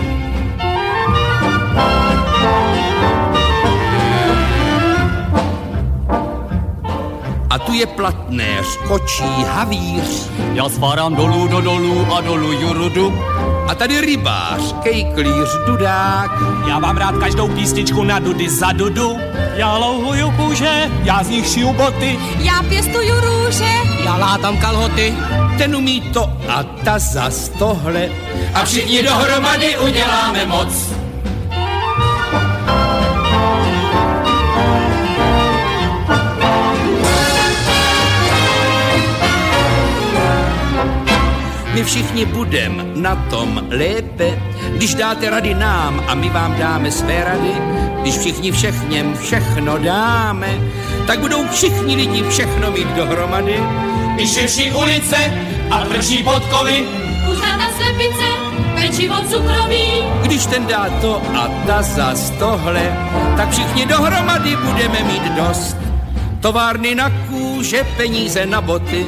A 7.51 7.59
tu 7.59 7.73
je 7.73 7.87
platnéř, 7.87 8.67
kočí, 8.89 9.45
havíř. 9.49 10.31
Já 10.53 10.69
svárám 10.69 11.15
dolů 11.15 11.49
do 11.49 11.61
dolů 11.61 12.15
a 12.15 12.21
dolů 12.21 12.53
jurudu. 12.53 13.15
A 13.69 13.75
tady 13.75 14.01
rybář, 14.01 14.75
kejklíř, 14.83 15.49
dudák. 15.67 16.31
Já 16.69 16.79
mám 16.79 16.97
rád 16.97 17.17
každou 17.17 17.49
písničku 17.49 18.05
na 18.05 18.19
dudy 18.19 18.51
za 18.51 18.73
dudu. 18.73 19.17
Já 19.55 19.77
louhuju 19.77 20.31
kůže, 20.31 20.91
já 21.03 21.25
z 21.25 21.29
nich 21.29 21.47
šiju 21.47 21.73
boty. 21.73 22.19
Já 22.39 22.63
pěstuju 22.63 23.21
růže. 23.21 23.73
Já 24.05 24.17
látám 24.17 24.57
kalhoty. 24.57 25.15
Ten 25.59 25.77
umí 25.77 26.01
to 26.01 26.33
a 26.49 26.63
ta 26.63 26.99
zas 26.99 27.51
tohle. 27.59 28.09
A 28.55 28.65
všichni 28.65 29.03
dohromady 29.03 29.79
uděláme 29.79 30.47
moc. 30.47 30.98
My 41.79 41.85
všichni 41.85 42.24
budem 42.24 42.93
na 42.95 43.16
tom 43.31 43.62
lépe, 43.70 44.43
když 44.70 44.95
dáte 44.95 45.31
rady 45.31 45.55
nám 45.55 46.05
a 46.09 46.14
my 46.14 46.31
vám 46.31 46.59
dáme 46.59 46.91
své 46.91 47.24
rady. 47.24 47.53
Když 48.01 48.18
všichni 48.18 48.53
všechněm 48.53 49.16
všechno 49.16 49.79
dáme, 49.79 50.49
tak 51.07 51.18
budou 51.18 51.49
všichni 51.49 51.97
lidi 51.97 52.22
všechno 52.31 52.70
mít 52.70 52.89
dohromady. 52.89 53.61
Když 54.14 54.33
širší 54.33 54.72
ulice 54.72 55.16
a 55.70 55.81
tvrdší 55.85 56.22
podkovy, 56.22 56.87
Kuřata 57.26 57.70
slepice, 57.76 58.26
pečivo 58.74 59.14
cukroví. 59.31 60.03
Když 60.22 60.47
ten 60.47 60.66
dá 60.66 60.91
to 61.01 61.22
a 61.35 61.49
ta 61.66 61.83
zas 61.83 62.31
tohle, 62.31 62.99
tak 63.37 63.51
všichni 63.51 63.87
dohromady 63.87 64.57
budeme 64.57 65.03
mít 65.03 65.33
dost. 65.33 65.76
Továrny 66.41 66.95
na 66.95 67.11
kůže, 67.11 67.85
peníze 67.97 68.47
na 68.47 68.61
boty 68.61 69.07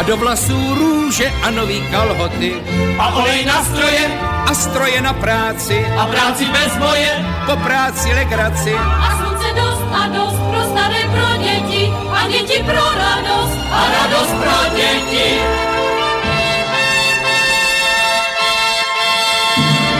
a 0.00 0.02
do 0.02 0.16
vlasů 0.16 0.74
růže 0.74 1.32
a 1.42 1.50
nový 1.50 1.86
kalhoty. 1.90 2.54
a 2.98 3.14
olej 3.14 3.44
na 3.44 3.64
stroje 3.64 4.08
A 4.46 4.54
stroje 4.54 5.00
na 5.00 5.12
práci, 5.12 5.86
a 5.98 6.06
práci 6.06 6.44
bez 6.44 6.72
boje. 6.76 7.12
po 7.46 7.56
práci 7.56 8.08
legraci. 8.14 8.72
A 8.74 9.08
slunce 9.18 9.48
dost 9.60 9.84
a 9.92 10.08
dost 10.08 10.38
pro 10.50 10.60
staré, 10.72 11.00
pro 11.12 11.42
děti. 11.44 11.92
A 12.12 12.28
děti 12.28 12.62
pro 12.64 12.84
radost. 13.04 13.58
A 13.72 13.80
radost 13.92 14.32
pro 14.42 14.76
děti. 14.76 15.30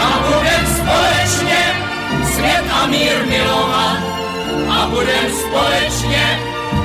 A 0.02 0.10
budem 0.26 0.64
společně 0.76 1.60
svět 2.34 2.64
a 2.82 2.86
mír 2.86 3.26
milovat. 3.28 3.98
A 4.70 4.86
budem 4.90 5.26
společně 5.40 6.40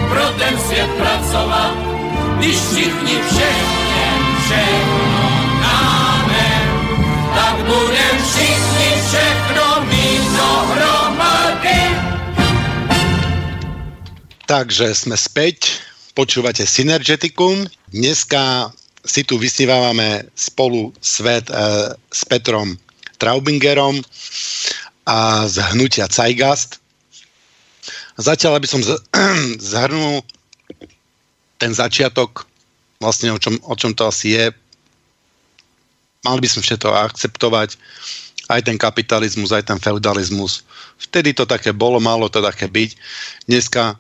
pro 0.09 0.26
ten 0.39 0.59
svět 0.59 0.89
pracovat. 0.99 1.94
Když 2.38 2.55
všichni 2.55 3.15
všechně 3.31 4.05
všechno 4.45 5.25
dáme, 5.61 6.47
tak 7.36 7.55
budem 7.65 8.15
všichni 8.23 8.89
všechno 9.07 9.65
mít 9.89 10.23
dohromady. 10.38 11.81
Takže 14.45 14.93
sme 14.93 15.17
späť, 15.17 15.81
počúvate 16.13 16.69
Synergeticum. 16.69 17.65
Dneska 17.89 18.69
si 19.01 19.23
tu 19.23 19.41
vysnívávame 19.41 20.29
spolu 20.36 20.93
svet 21.01 21.49
e, 21.49 21.55
s 21.97 22.21
Petrom 22.29 22.77
Traubingerom 23.17 24.03
a 25.07 25.47
z 25.47 25.55
hnutia 25.71 26.11
Zeitgast. 26.11 26.77
Zatiaľ, 28.19 28.59
aby 28.59 28.67
som 28.67 28.81
zhrnul 29.71 30.21
ten 31.58 31.72
začiatok, 31.72 32.47
vlastne 32.99 33.32
o 33.36 33.39
čom, 33.39 33.56
o 33.64 33.76
čom 33.76 33.91
to 33.95 34.08
asi 34.08 34.36
je, 34.36 34.45
mali 36.26 36.39
by 36.41 36.49
sme 36.49 36.62
všetko 36.66 36.89
akceptovať, 36.89 37.78
aj 38.49 38.62
ten 38.62 38.78
kapitalizmus, 38.78 39.49
aj 39.53 39.70
ten 39.74 39.80
feudalizmus. 39.82 40.62
Vtedy 41.01 41.34
to 41.34 41.49
také 41.49 41.74
bolo, 41.74 41.97
malo 41.97 42.30
to 42.30 42.41
také 42.45 42.70
byť. 42.70 42.89
Dneska 43.49 43.97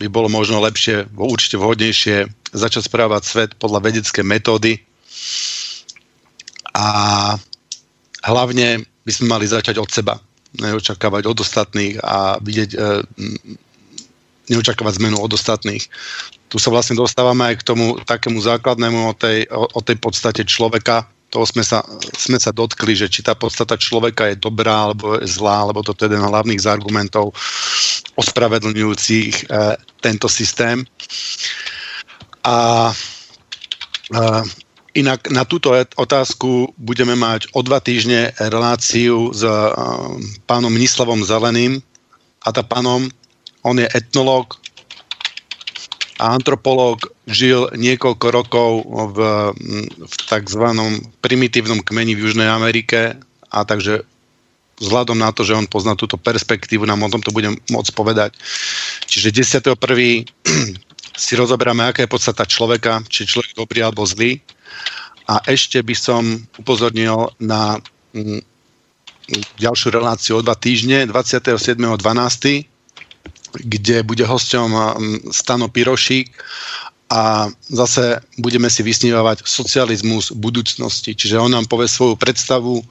by 0.00 0.06
bolo 0.08 0.32
možno 0.32 0.64
lepšie, 0.64 1.12
určite 1.12 1.60
vhodnejšie 1.60 2.24
začať 2.56 2.88
správať 2.88 3.22
svet 3.24 3.50
podľa 3.60 3.84
vedecké 3.84 4.24
metódy 4.24 4.80
a 6.72 6.86
hlavne 8.24 8.88
by 9.04 9.12
sme 9.12 9.26
mali 9.28 9.44
začať 9.44 9.76
od 9.76 9.92
seba, 9.92 10.16
neočakávať 10.56 11.28
od 11.28 11.38
ostatných 11.44 12.00
a 12.00 12.40
vidieť, 12.40 12.70
e, 12.72 12.78
m, 13.04 13.36
neočakávať 14.48 14.98
zmenu 15.04 15.20
od 15.20 15.30
ostatných. 15.36 15.84
Tu 16.50 16.58
sa 16.58 16.74
vlastne 16.74 16.98
dostávame 16.98 17.54
aj 17.54 17.62
k 17.62 17.66
tomu 17.66 17.96
takému 18.02 18.42
základnému 18.42 18.98
o 19.10 19.14
tej, 19.14 19.46
o, 19.54 19.70
o 19.70 19.80
tej 19.80 19.96
podstate 20.02 20.42
človeka, 20.42 21.06
toho 21.30 21.46
sme 21.46 21.62
sa, 21.62 21.86
sme 22.18 22.42
sa 22.42 22.50
dotkli, 22.50 22.98
že 22.98 23.06
či 23.06 23.22
tá 23.22 23.38
podstata 23.38 23.78
človeka 23.78 24.34
je 24.34 24.36
dobrá 24.36 24.90
alebo 24.90 25.14
je 25.22 25.30
zlá, 25.30 25.62
alebo 25.62 25.80
to 25.86 25.94
je 25.94 26.10
jeden 26.10 26.18
z 26.18 26.26
hlavných 26.26 26.58
z 26.58 26.66
argumentov 26.66 27.30
ospravedlňujúcich 28.18 29.46
e, 29.46 29.78
tento 30.02 30.26
systém. 30.26 30.82
A 32.42 32.90
e, 32.90 32.94
inak 34.98 35.30
na 35.30 35.46
túto 35.46 35.70
otázku 35.94 36.74
budeme 36.74 37.14
mať 37.14 37.46
o 37.54 37.62
dva 37.62 37.78
týždne 37.78 38.34
reláciu 38.42 39.30
s 39.30 39.46
e, 39.46 39.50
pánom 40.50 40.74
Mnislavom 40.74 41.22
Zeleným 41.22 41.78
a 42.42 42.50
tá 42.50 42.66
pánom, 42.66 43.06
on 43.62 43.78
je 43.78 43.86
etnolog 43.94 44.59
antropológ, 46.20 47.08
žil 47.24 47.72
niekoľko 47.72 48.26
rokov 48.28 48.70
v, 49.16 49.18
v 50.04 50.14
takzvanom 50.28 51.00
primitívnom 51.24 51.80
kmeni 51.80 52.12
v 52.12 52.28
Južnej 52.28 52.46
Amerike 52.46 53.16
a 53.48 53.58
takže 53.64 54.04
vzhľadom 54.80 55.20
na 55.20 55.32
to, 55.32 55.44
že 55.44 55.56
on 55.56 55.68
pozná 55.68 55.96
túto 55.96 56.16
perspektívu, 56.16 56.88
nám 56.88 57.04
o 57.04 57.12
tom 57.12 57.20
to 57.20 57.32
budem 57.32 57.56
môcť 57.68 57.90
povedať. 57.92 58.30
Čiže 59.04 59.64
10.1. 59.68 59.76
si 61.20 61.32
rozoberáme, 61.36 61.84
aká 61.84 62.00
je 62.04 62.12
podstata 62.12 62.48
človeka, 62.48 63.04
či 63.08 63.28
človek 63.28 63.52
dobrý 63.52 63.84
alebo 63.84 64.08
zlý. 64.08 64.40
A 65.28 65.44
ešte 65.44 65.84
by 65.84 65.94
som 65.94 66.22
upozornil 66.56 67.28
na 67.36 67.76
mm, 68.16 68.40
ďalšiu 69.60 69.92
reláciu 69.92 70.40
o 70.40 70.44
dva 70.44 70.56
týždne, 70.56 71.04
27.12., 71.06 72.69
kde 73.58 74.02
bude 74.06 74.24
hosťom 74.26 74.68
mm, 74.70 75.18
Stano 75.34 75.66
Pirošík 75.68 76.30
a 77.10 77.50
zase 77.66 78.22
budeme 78.38 78.70
si 78.70 78.86
vysnívať 78.86 79.42
socializmus 79.42 80.30
budúcnosti. 80.30 81.10
Čiže 81.18 81.42
on 81.42 81.50
nám 81.50 81.66
povie 81.66 81.90
svoju 81.90 82.14
predstavu 82.14 82.86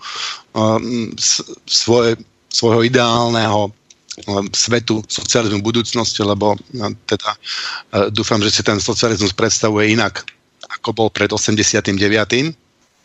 s- 1.16 1.39
svoje, 1.64 2.20
svojho 2.51 2.84
ideálneho 2.84 3.72
svetu 4.51 4.99
socializmu 5.07 5.64
budúcnosti, 5.64 6.20
lebo 6.20 6.60
teda 7.07 7.39
dúfam, 8.12 8.43
že 8.43 8.51
si 8.51 8.60
ten 8.60 8.76
socializmus 8.84 9.32
predstavuje 9.32 9.95
inak, 9.95 10.28
ako 10.68 10.91
bol 10.91 11.07
pred 11.07 11.32
89. 11.32 11.95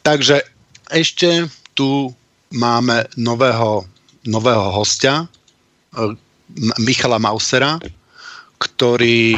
Takže 0.03 0.43
ešte 0.91 1.47
tu 1.79 2.11
máme 2.51 3.07
nového, 3.15 3.87
nového 4.27 4.67
hostia, 4.75 5.31
Michala 6.83 7.19
Mausera, 7.19 7.81
ktorý, 8.61 9.37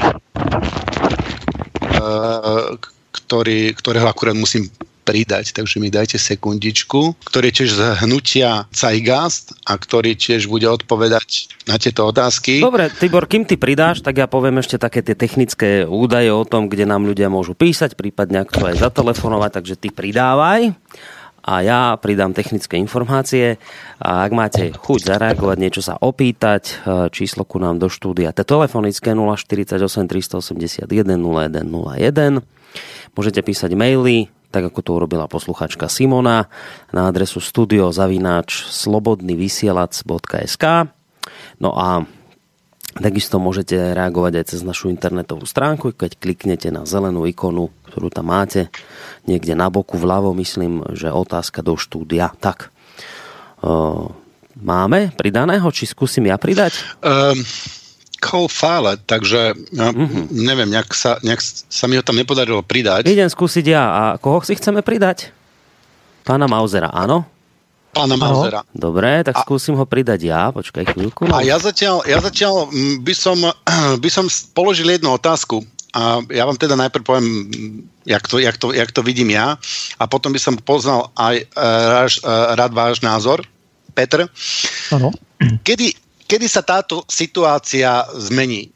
ktorý, 3.10 3.60
ktorého 3.74 4.06
akurát 4.06 4.36
musím 4.36 4.68
pridať, 5.06 5.54
takže 5.54 5.78
mi 5.78 5.86
dajte 5.86 6.18
sekundičku, 6.18 7.14
ktorý 7.30 7.54
je 7.54 7.56
tiež 7.62 7.70
z 7.78 7.82
hnutia 8.02 8.66
Zeitgeist 8.74 9.54
a 9.62 9.78
ktorý 9.78 10.18
tiež 10.18 10.50
bude 10.50 10.66
odpovedať 10.66 11.46
na 11.70 11.78
tieto 11.78 12.10
otázky. 12.10 12.58
Dobre, 12.58 12.90
Tibor, 12.90 13.30
kým 13.30 13.46
ty 13.46 13.54
pridáš, 13.54 14.02
tak 14.02 14.18
ja 14.18 14.26
poviem 14.26 14.58
ešte 14.58 14.82
také 14.82 15.06
tie 15.06 15.14
technické 15.14 15.86
údaje 15.86 16.34
o 16.34 16.42
tom, 16.42 16.66
kde 16.66 16.90
nám 16.90 17.06
ľudia 17.06 17.30
môžu 17.30 17.54
písať, 17.54 17.94
prípadne 17.94 18.42
ak 18.42 18.50
to 18.50 18.66
aj 18.66 18.82
zatelefonovať, 18.82 19.50
takže 19.62 19.74
ty 19.78 19.94
pridávaj 19.94 20.74
a 21.46 21.62
ja 21.62 21.94
pridám 21.94 22.34
technické 22.34 22.74
informácie. 22.74 23.62
A 24.02 24.26
ak 24.26 24.32
máte 24.34 24.74
chuť 24.74 25.14
zareagovať, 25.14 25.56
niečo 25.62 25.78
sa 25.78 25.94
opýtať, 25.94 26.82
e, 26.82 27.06
číslo 27.14 27.46
ku 27.46 27.62
nám 27.62 27.78
do 27.78 27.86
štúdia, 27.86 28.34
to 28.34 28.42
telefonické 28.42 29.14
048 29.14 30.10
381 30.10 30.90
0101. 30.90 32.42
Môžete 33.14 33.46
písať 33.46 33.78
maily, 33.78 34.26
tak 34.50 34.74
ako 34.74 34.80
to 34.82 34.90
urobila 34.98 35.30
posluchačka 35.30 35.86
Simona 35.86 36.50
na 36.90 37.06
adresu 37.06 37.38
studiozavináč 37.38 38.66
slobodnyvysielac.sk 38.66 40.64
No 41.60 41.72
a 41.72 42.04
Takisto 42.96 43.36
môžete 43.36 43.76
reagovať 43.92 44.32
aj 44.40 44.44
cez 44.48 44.60
našu 44.64 44.88
internetovú 44.88 45.44
stránku, 45.44 45.92
keď 45.92 46.16
kliknete 46.16 46.72
na 46.72 46.88
zelenú 46.88 47.28
ikonu, 47.28 47.68
ktorú 47.92 48.08
tam 48.08 48.32
máte, 48.32 48.72
niekde 49.28 49.52
na 49.52 49.68
boku 49.68 50.00
vľavo, 50.00 50.32
myslím, 50.40 50.96
že 50.96 51.12
otázka 51.12 51.60
do 51.60 51.76
štúdia. 51.76 52.32
Tak, 52.40 52.72
uh, 53.60 54.08
máme 54.56 55.12
pridaného, 55.12 55.68
či 55.68 55.84
skúsim 55.84 56.24
ja 56.24 56.40
pridať? 56.40 56.80
Um, 57.04 57.36
call 58.16 58.48
file, 58.48 58.96
takže 58.96 59.52
ja, 59.76 59.88
mm-hmm. 59.92 60.32
neviem, 60.32 60.68
nejak 60.72 60.90
sa, 60.96 61.20
nejak 61.20 61.44
sa 61.44 61.84
mi 61.86 62.00
ho 62.00 62.02
tam 62.02 62.16
nepodarilo 62.16 62.64
pridať. 62.64 63.06
Idem 63.06 63.28
skúsiť 63.28 63.64
ja. 63.68 63.84
A 63.92 64.02
koho 64.16 64.40
si 64.40 64.56
chceme 64.56 64.80
pridať? 64.80 65.30
Pána 66.24 66.48
Mausera, 66.48 66.90
áno? 66.90 67.28
Pána 67.96 68.14
Mausera. 68.20 68.60
Dobre, 68.76 69.24
tak 69.24 69.40
a, 69.40 69.42
skúsim 69.42 69.72
ho 69.72 69.84
pridať 69.88 70.20
ja. 70.28 70.52
Počkaj 70.52 70.92
chvíľku. 70.92 71.24
No. 71.24 71.40
A 71.40 71.40
ja 71.40 71.56
zatiaľ, 71.56 72.04
ja 72.04 72.20
zatiaľ 72.20 72.68
mm, 72.68 73.00
by, 73.00 73.14
som, 73.16 73.38
by 74.04 74.08
som 74.12 74.28
položil 74.52 74.92
jednu 74.92 75.16
otázku. 75.16 75.64
A 75.96 76.20
ja 76.28 76.44
vám 76.44 76.60
teda 76.60 76.76
najprv 76.76 77.04
poviem, 77.08 77.28
jak 78.04 78.28
to, 78.28 78.36
jak 78.36 78.60
to, 78.60 78.76
jak 78.76 78.92
to 78.92 79.00
vidím 79.00 79.32
ja. 79.32 79.56
A 79.96 80.04
potom 80.04 80.28
by 80.28 80.36
som 80.36 80.60
poznal 80.60 81.08
aj 81.16 81.48
uh, 81.56 82.52
rád 82.52 82.76
váš 82.76 83.00
názor. 83.00 83.40
Petr, 83.96 84.28
ano. 84.92 85.08
Kedy, 85.64 85.96
kedy 86.28 86.46
sa 86.52 86.60
táto 86.60 87.00
situácia 87.08 88.04
zmení? 88.12 88.68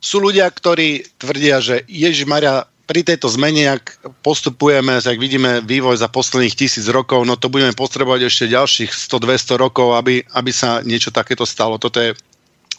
Sú 0.00 0.16
ľudia, 0.16 0.48
ktorí 0.48 1.04
tvrdia, 1.20 1.60
že 1.60 1.84
Ježiš 1.84 2.24
Maria, 2.24 2.64
pri 2.92 3.08
tejto 3.08 3.24
zmene, 3.32 3.72
ak 3.72 4.04
postupujeme, 4.20 5.00
ak 5.00 5.16
vidíme 5.16 5.64
vývoj 5.64 5.96
za 5.96 6.12
posledných 6.12 6.52
tisíc 6.52 6.84
rokov, 6.92 7.24
no 7.24 7.40
to 7.40 7.48
budeme 7.48 7.72
potrebovať 7.72 8.28
ešte 8.28 8.52
ďalších 8.52 8.92
100-200 8.92 9.56
rokov, 9.56 9.96
aby, 9.96 10.20
aby 10.36 10.52
sa 10.52 10.84
niečo 10.84 11.08
takéto 11.08 11.48
stalo. 11.48 11.80
Toto 11.80 11.96
je 11.96 12.12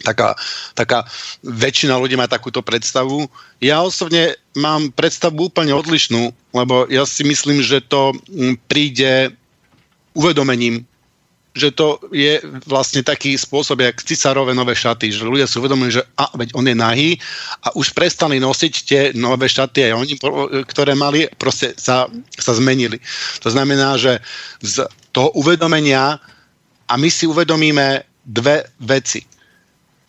taká, 0.05 0.37
taká 0.77 1.09
väčšina 1.41 1.97
ľudí 1.97 2.13
má 2.13 2.29
takúto 2.29 2.61
predstavu. 2.61 3.25
Ja 3.57 3.81
osobne 3.81 4.37
mám 4.53 4.93
predstavu 4.93 5.49
úplne 5.49 5.73
odlišnú, 5.73 6.29
lebo 6.53 6.85
ja 6.93 7.09
si 7.09 7.25
myslím, 7.25 7.65
že 7.65 7.81
to 7.81 8.13
mm, 8.13 8.69
príde 8.69 9.33
uvedomením 10.13 10.85
že 11.53 11.69
to 11.69 12.01
je 12.09 12.41
vlastne 12.65 13.05
taký 13.05 13.37
spôsob, 13.37 13.85
jak 13.85 14.01
cisárové 14.01 14.57
nové 14.57 14.73
šaty, 14.73 15.13
že 15.13 15.21
ľudia 15.21 15.45
si 15.45 15.61
uvedomujú, 15.61 16.01
že 16.01 16.03
a, 16.17 16.33
veď 16.33 16.49
on 16.57 16.65
je 16.65 16.73
nahý 16.73 17.09
a 17.61 17.77
už 17.77 17.93
prestali 17.93 18.41
nosiť 18.41 18.73
tie 18.85 19.01
nové 19.13 19.45
šaty 19.45 19.89
aj 19.89 19.93
oni, 19.93 20.13
ktoré 20.65 20.97
mali, 20.97 21.29
proste 21.37 21.77
sa, 21.77 22.09
sa 22.33 22.51
zmenili. 22.57 22.97
To 23.45 23.53
znamená, 23.53 24.01
že 24.01 24.17
z 24.65 24.81
toho 25.13 25.29
uvedomenia 25.37 26.17
a 26.89 26.93
my 26.97 27.09
si 27.09 27.29
uvedomíme 27.29 28.01
dve 28.25 28.65
veci. 28.81 29.21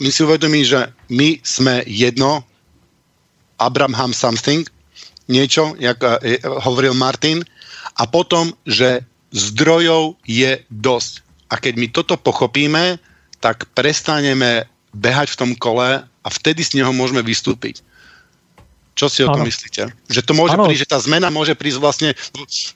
My 0.00 0.08
si 0.08 0.24
uvedomíme, 0.24 0.64
že 0.64 0.90
my 1.12 1.44
sme 1.44 1.84
jedno, 1.84 2.40
Abraham 3.60 4.16
something, 4.16 4.64
niečo, 5.28 5.76
jak 5.76 6.00
eh, 6.00 6.40
hovoril 6.42 6.96
Martin, 6.96 7.44
a 8.00 8.08
potom, 8.10 8.50
že 8.66 9.04
zdrojov 9.34 10.18
je 10.26 10.62
dosť. 10.70 11.23
A 11.48 11.60
keď 11.60 11.74
my 11.76 11.88
toto 11.92 12.16
pochopíme, 12.16 12.96
tak 13.38 13.68
prestaneme 13.76 14.64
behať 14.94 15.34
v 15.34 15.38
tom 15.40 15.52
kole 15.58 16.04
a 16.04 16.28
vtedy 16.30 16.64
z 16.64 16.80
neho 16.80 16.94
môžeme 16.94 17.20
vystúpiť. 17.20 17.84
Čo 18.94 19.10
si 19.10 19.26
o 19.26 19.28
tom 19.28 19.42
myslíte? 19.42 19.90
Že 20.06 20.22
to 20.22 20.32
môže 20.38 20.54
ano. 20.54 20.70
prísť, 20.70 20.82
že 20.86 20.92
tá 20.94 20.98
zmena 21.02 21.26
môže 21.26 21.58
prísť 21.58 21.78
vlastne, 21.82 22.10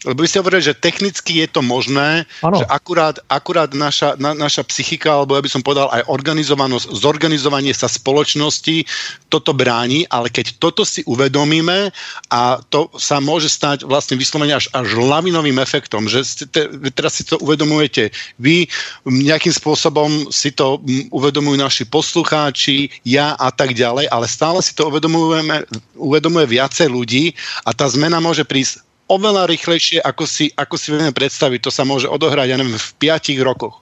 lebo 0.02 0.18
vy 0.18 0.26
ste 0.26 0.42
hovorili, 0.42 0.66
že 0.66 0.74
technicky 0.74 1.46
je 1.46 1.46
to 1.46 1.62
možné, 1.62 2.26
ano. 2.42 2.58
že 2.58 2.66
akurát, 2.66 3.22
akurát 3.30 3.70
naša, 3.70 4.18
na, 4.18 4.34
naša 4.34 4.66
psychika, 4.66 5.14
alebo 5.14 5.38
ja 5.38 5.42
by 5.46 5.50
som 5.50 5.62
povedal 5.62 5.86
aj 5.94 6.10
organizovanosť, 6.10 6.90
zorganizovanie 6.90 7.70
sa 7.70 7.86
spoločnosti 7.86 8.82
toto 9.30 9.54
bráni, 9.54 10.10
ale 10.10 10.26
keď 10.26 10.58
toto 10.58 10.82
si 10.82 11.06
uvedomíme 11.06 11.94
a 12.34 12.42
to 12.66 12.90
sa 12.98 13.22
môže 13.22 13.46
stať 13.46 13.86
vlastne 13.86 14.18
vyslovene 14.18 14.58
až, 14.58 14.66
až 14.74 14.98
lavinovým 14.98 15.62
efektom, 15.62 16.10
že 16.10 16.26
ste, 16.26 16.44
te, 16.50 16.66
teraz 16.98 17.22
si 17.22 17.24
to 17.30 17.38
uvedomujete 17.38 18.10
vy, 18.42 18.66
nejakým 19.06 19.54
spôsobom 19.54 20.34
si 20.34 20.50
to 20.50 20.82
uvedomujú 21.14 21.62
naši 21.62 21.84
poslucháči, 21.86 22.90
ja 23.06 23.38
a 23.38 23.54
tak 23.54 23.78
ďalej, 23.78 24.10
ale 24.10 24.26
stále 24.26 24.58
si 24.58 24.74
to 24.74 24.90
uvedomujeme 24.90 25.62
uvedomuje 26.08 26.56
viacej 26.56 26.88
ľudí 26.88 27.36
a 27.68 27.76
tá 27.76 27.84
zmena 27.92 28.18
môže 28.24 28.48
prísť 28.48 28.88
oveľa 29.08 29.48
rýchlejšie, 29.48 30.04
ako 30.04 30.24
si, 30.28 30.52
ako 30.56 30.76
si 30.76 30.92
vieme 30.92 31.12
predstaviť. 31.12 31.60
To 31.64 31.72
sa 31.72 31.84
môže 31.84 32.08
odohrať, 32.08 32.48
ja 32.48 32.56
neviem, 32.60 32.76
v 32.76 32.92
piatich 33.00 33.40
rokoch. 33.40 33.80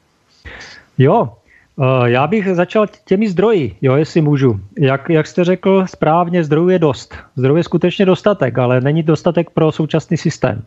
Jo, 0.99 1.35
eh, 1.79 2.11
já 2.11 2.27
bych 2.27 2.55
začal 2.55 2.87
těmi 3.05 3.29
zdroji, 3.29 3.77
jo, 3.83 3.97
jestli 3.97 4.21
můžu. 4.21 4.61
Jak, 4.79 5.11
jak 5.11 5.27
jste 5.27 5.45
řekl, 5.45 5.87
správně 5.87 6.45
zdrojů 6.45 6.69
je 6.69 6.79
dost. 6.79 7.15
Zdrojů 7.37 7.57
je 7.57 7.65
skutečně 7.65 8.05
dostatek, 8.07 8.59
ale 8.59 8.81
není 8.81 9.03
dostatek 9.03 9.51
pro 9.51 9.73
současný 9.73 10.17
systém. 10.17 10.63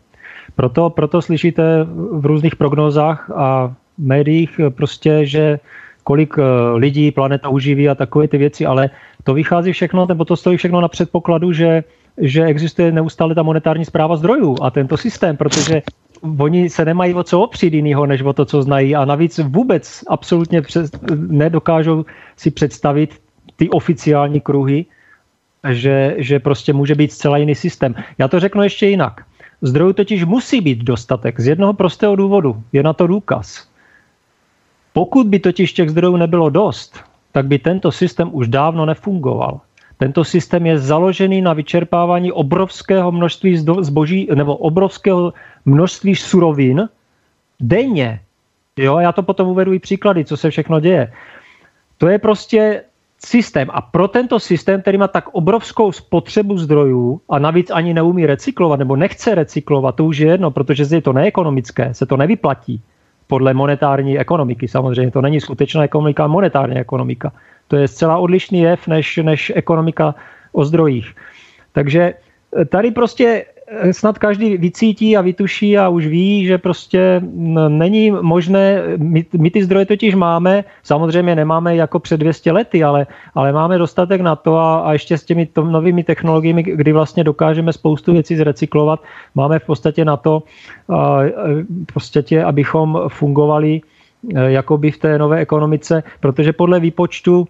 Proto, 0.56 0.90
proto 0.90 1.22
slyšíte 1.22 1.86
v 2.12 2.26
různých 2.26 2.56
prognózách 2.56 3.30
a 3.30 3.74
médiích 3.98 4.60
prostě, 4.68 5.26
že 5.26 5.58
kolik 6.10 6.34
eh, 6.38 6.42
lidí 6.74 7.14
planeta 7.14 7.48
uživí 7.48 7.86
a 7.88 7.94
takové 7.94 8.26
ty 8.28 8.38
věci, 8.38 8.66
ale 8.66 8.90
to 9.22 9.34
vychází 9.34 9.70
všechno, 9.72 10.06
nebo 10.10 10.26
to 10.26 10.34
stojí 10.34 10.58
všechno 10.58 10.80
na 10.80 10.88
předpokladu, 10.90 11.52
že, 11.54 11.84
že 12.18 12.50
existuje 12.50 12.90
neustále 12.90 13.34
ta 13.34 13.46
monetární 13.46 13.86
zpráva 13.86 14.18
zdrojů 14.18 14.58
a 14.58 14.74
tento 14.74 14.96
systém, 14.98 15.36
protože 15.36 15.82
oni 16.38 16.66
se 16.66 16.84
nemají 16.84 17.14
o 17.14 17.22
co 17.22 17.40
opřít 17.40 17.78
jiného, 17.78 18.06
než 18.06 18.26
o 18.26 18.32
to, 18.32 18.44
co 18.44 18.62
znají 18.62 18.90
a 18.96 19.04
navíc 19.06 19.38
vůbec 19.38 20.02
absolutně 20.10 20.62
přes, 20.66 20.90
nedokážou 21.14 22.04
si 22.36 22.50
představit 22.50 23.14
ty 23.56 23.70
oficiální 23.70 24.40
kruhy, 24.42 24.90
že, 25.62 26.18
že 26.18 26.42
prostě 26.42 26.72
může 26.74 26.94
být 26.98 27.12
zcela 27.12 27.38
jiný 27.38 27.54
systém. 27.54 27.94
Já 28.18 28.28
to 28.28 28.40
řeknu 28.40 28.62
ještě 28.66 28.98
jinak. 28.98 29.22
Zdrojů 29.62 29.92
totiž 29.92 30.24
musí 30.26 30.58
být 30.60 30.82
dostatek 30.82 31.38
z 31.40 31.54
jednoho 31.54 31.72
prostého 31.72 32.16
důvodu. 32.16 32.58
Je 32.72 32.82
na 32.82 32.92
to 32.92 33.06
důkaz. 33.06 33.69
Pokud 34.92 35.26
by 35.26 35.38
totiž 35.38 35.72
těch 35.72 35.90
zdrojů 35.90 36.16
nebylo 36.16 36.50
dost, 36.50 37.00
tak 37.32 37.46
by 37.46 37.58
tento 37.58 37.92
systém 37.92 38.28
už 38.32 38.48
dávno 38.48 38.86
nefungoval. 38.86 39.60
Tento 39.98 40.24
systém 40.24 40.66
je 40.66 40.78
založený 40.78 41.40
na 41.40 41.52
vyčerpávání 41.52 42.32
obrovského 42.32 43.12
množství 43.12 43.56
zboží 43.80 44.28
nebo 44.34 44.56
obrovského 44.56 45.32
množství 45.64 46.16
surovin 46.16 46.88
denně. 47.60 48.20
Jo, 48.76 48.98
já 48.98 49.12
to 49.12 49.22
potom 49.22 49.48
uvedu 49.48 49.72
i 49.72 49.78
příklady, 49.78 50.24
co 50.24 50.36
se 50.36 50.50
všechno 50.50 50.80
děje. 50.80 51.12
To 51.98 52.08
je 52.08 52.18
prostě 52.18 52.82
systém. 53.18 53.68
A 53.70 53.80
pro 53.80 54.08
tento 54.08 54.40
systém, 54.40 54.82
který 54.82 54.98
má 54.98 55.08
tak 55.08 55.28
obrovskou 55.28 55.92
spotřebu 55.92 56.58
zdrojů 56.58 57.20
a 57.28 57.38
navíc 57.38 57.70
ani 57.70 57.94
neumí 57.94 58.26
recyklovat 58.26 58.78
nebo 58.78 58.96
nechce 58.96 59.34
recyklovat, 59.34 59.94
to 59.96 60.04
už 60.04 60.18
je 60.18 60.30
jedno, 60.30 60.50
protože 60.50 60.84
je 60.90 61.02
to 61.02 61.12
neekonomické, 61.12 61.94
se 61.94 62.06
to 62.06 62.16
nevyplatí 62.16 62.82
podle 63.30 63.54
monetární 63.54 64.18
ekonomiky. 64.18 64.68
Samozřejmě 64.68 65.14
to 65.14 65.22
není 65.22 65.40
skutečná 65.40 65.86
ekonomika, 65.86 66.26
monetární 66.26 66.82
ekonomika. 66.82 67.32
To 67.70 67.76
je 67.76 67.88
zcela 67.88 68.18
odlišný 68.18 68.60
jev 68.60 68.86
než, 68.86 69.16
než 69.22 69.52
ekonomika 69.54 70.14
o 70.52 70.64
zdrojích. 70.64 71.14
Takže 71.72 72.14
tady 72.68 72.90
prostě 72.90 73.44
snad 73.90 74.18
každý 74.18 74.56
vycítí 74.56 75.16
a 75.16 75.20
vytuší 75.20 75.78
a 75.78 75.88
už 75.88 76.06
ví, 76.06 76.46
že 76.46 76.58
prostě 76.58 77.22
není 77.68 78.10
možné, 78.10 78.82
my, 78.96 79.24
my 79.38 79.50
ty 79.50 79.64
zdroje 79.64 79.86
totiž 79.86 80.14
máme, 80.14 80.64
samozřejmě 80.82 81.36
nemáme 81.36 81.76
jako 81.76 81.98
před 81.98 82.16
200 82.16 82.52
lety, 82.52 82.84
ale, 82.84 83.06
ale 83.34 83.52
máme 83.52 83.78
dostatek 83.78 84.20
na 84.20 84.36
to 84.36 84.56
a, 84.56 84.80
a 84.80 84.92
ještě 84.92 85.18
s 85.18 85.24
těmi 85.24 85.46
to, 85.46 85.64
novými 85.64 86.04
technologiemi, 86.04 86.62
kdy 86.62 86.92
vlastně 86.92 87.24
dokážeme 87.24 87.72
spoustu 87.72 88.12
věcí 88.12 88.36
zrecyklovat, 88.36 89.00
máme 89.34 89.58
v 89.58 89.66
podstatě 89.66 90.04
na 90.04 90.16
to, 90.16 90.42
a, 90.88 91.22
v 91.90 91.92
podstatě, 91.94 92.44
abychom 92.44 93.00
fungovali 93.08 93.80
jakoby 94.46 94.90
v 94.90 94.98
té 94.98 95.18
nové 95.18 95.38
ekonomice, 95.38 96.02
protože 96.20 96.52
podle 96.52 96.80
výpočtu 96.80 97.48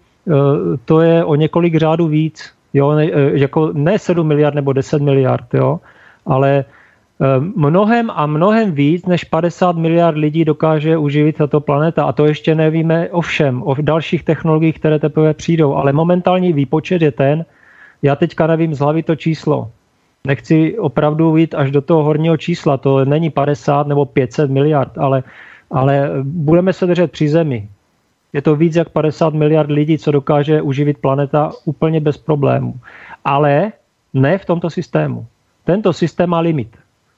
to 0.84 1.00
je 1.00 1.24
o 1.24 1.34
několik 1.34 1.76
řádů 1.76 2.06
víc. 2.06 2.52
Jo, 2.74 2.94
ne, 2.94 3.10
jako 3.32 3.70
ne 3.72 3.98
7 3.98 4.26
miliard 4.26 4.54
nebo 4.54 4.72
10 4.72 5.02
miliard, 5.02 5.54
jo, 5.54 5.80
ale 6.30 6.64
eh, 6.64 7.26
mnohem 7.56 8.10
a 8.14 8.26
mnohem 8.26 8.72
víc 8.72 9.06
než 9.06 9.24
50 9.24 9.76
miliard 9.76 10.16
lidí 10.16 10.44
dokáže 10.44 10.96
uživit 10.96 11.36
tato 11.36 11.60
planeta. 11.60 12.04
A 12.04 12.12
to 12.12 12.26
ještě 12.26 12.54
nevíme 12.54 13.10
o 13.10 13.20
všem, 13.20 13.62
o 13.62 13.74
dalších 13.74 14.22
technologiích, 14.22 14.78
které 14.78 14.98
teprve 14.98 15.34
přijdou. 15.34 15.74
Ale 15.74 15.92
momentální 15.92 16.52
výpočet 16.52 17.02
je 17.02 17.12
ten, 17.12 17.44
já 18.02 18.16
teďka 18.16 18.46
nevím 18.46 18.74
z 18.74 18.78
hlavy 18.78 19.02
to 19.02 19.16
číslo. 19.16 19.70
Nechci 20.24 20.78
opravdu 20.78 21.36
jít 21.36 21.54
až 21.54 21.70
do 21.70 21.80
toho 21.80 22.04
horního 22.04 22.36
čísla, 22.36 22.76
to 22.76 23.04
není 23.04 23.30
50 23.30 23.86
nebo 23.86 24.04
500 24.04 24.50
miliard, 24.50 24.98
ale, 24.98 25.22
ale 25.70 26.10
budeme 26.22 26.72
se 26.72 26.86
držet 26.86 27.12
při 27.12 27.28
zemi. 27.28 27.68
Je 28.32 28.42
to 28.42 28.56
víc 28.56 28.76
jak 28.76 28.88
50 28.88 29.34
miliard 29.34 29.70
lidí, 29.70 29.98
co 29.98 30.10
dokáže 30.10 30.62
uživit 30.62 30.98
planeta 30.98 31.50
úplně 31.64 32.00
bez 32.00 32.18
problémů. 32.18 32.74
Ale 33.24 33.72
ne 34.14 34.38
v 34.38 34.44
tomto 34.44 34.70
systému. 34.70 35.26
Tento 35.70 35.92
systém 35.92 36.30
má 36.30 36.40
limit, 36.40 36.76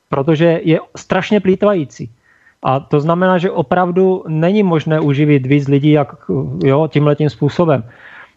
protože 0.09 0.61
je 0.65 0.81
strašně 0.97 1.41
plítvající. 1.41 2.11
A 2.63 2.81
to 2.81 3.01
znamená, 3.01 3.39
že 3.39 3.51
opravdu 3.51 4.25
není 4.29 4.63
možné 4.63 5.01
uživit 5.01 5.47
víc 5.47 5.69
lidí 5.69 5.91
jak, 5.91 6.13
jo, 6.65 6.89
tímhletím 6.93 7.31
způsobem 7.31 7.85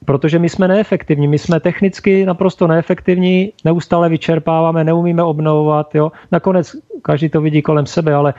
protože 0.05 0.39
my 0.39 0.49
jsme 0.49 0.67
neefektivní, 0.67 1.27
my 1.27 1.37
jsme 1.37 1.59
technicky 1.59 2.25
naprosto 2.25 2.67
neefektivní, 2.67 3.53
neustále 3.65 4.09
vyčerpáváme, 4.09 4.83
neumíme 4.83 5.23
obnovovat. 5.23 5.95
Jo. 5.95 6.11
Nakonec 6.31 6.75
každý 7.01 7.29
to 7.29 7.41
vidí 7.41 7.61
kolem 7.61 7.85
sebe, 7.85 8.13
ale 8.13 8.33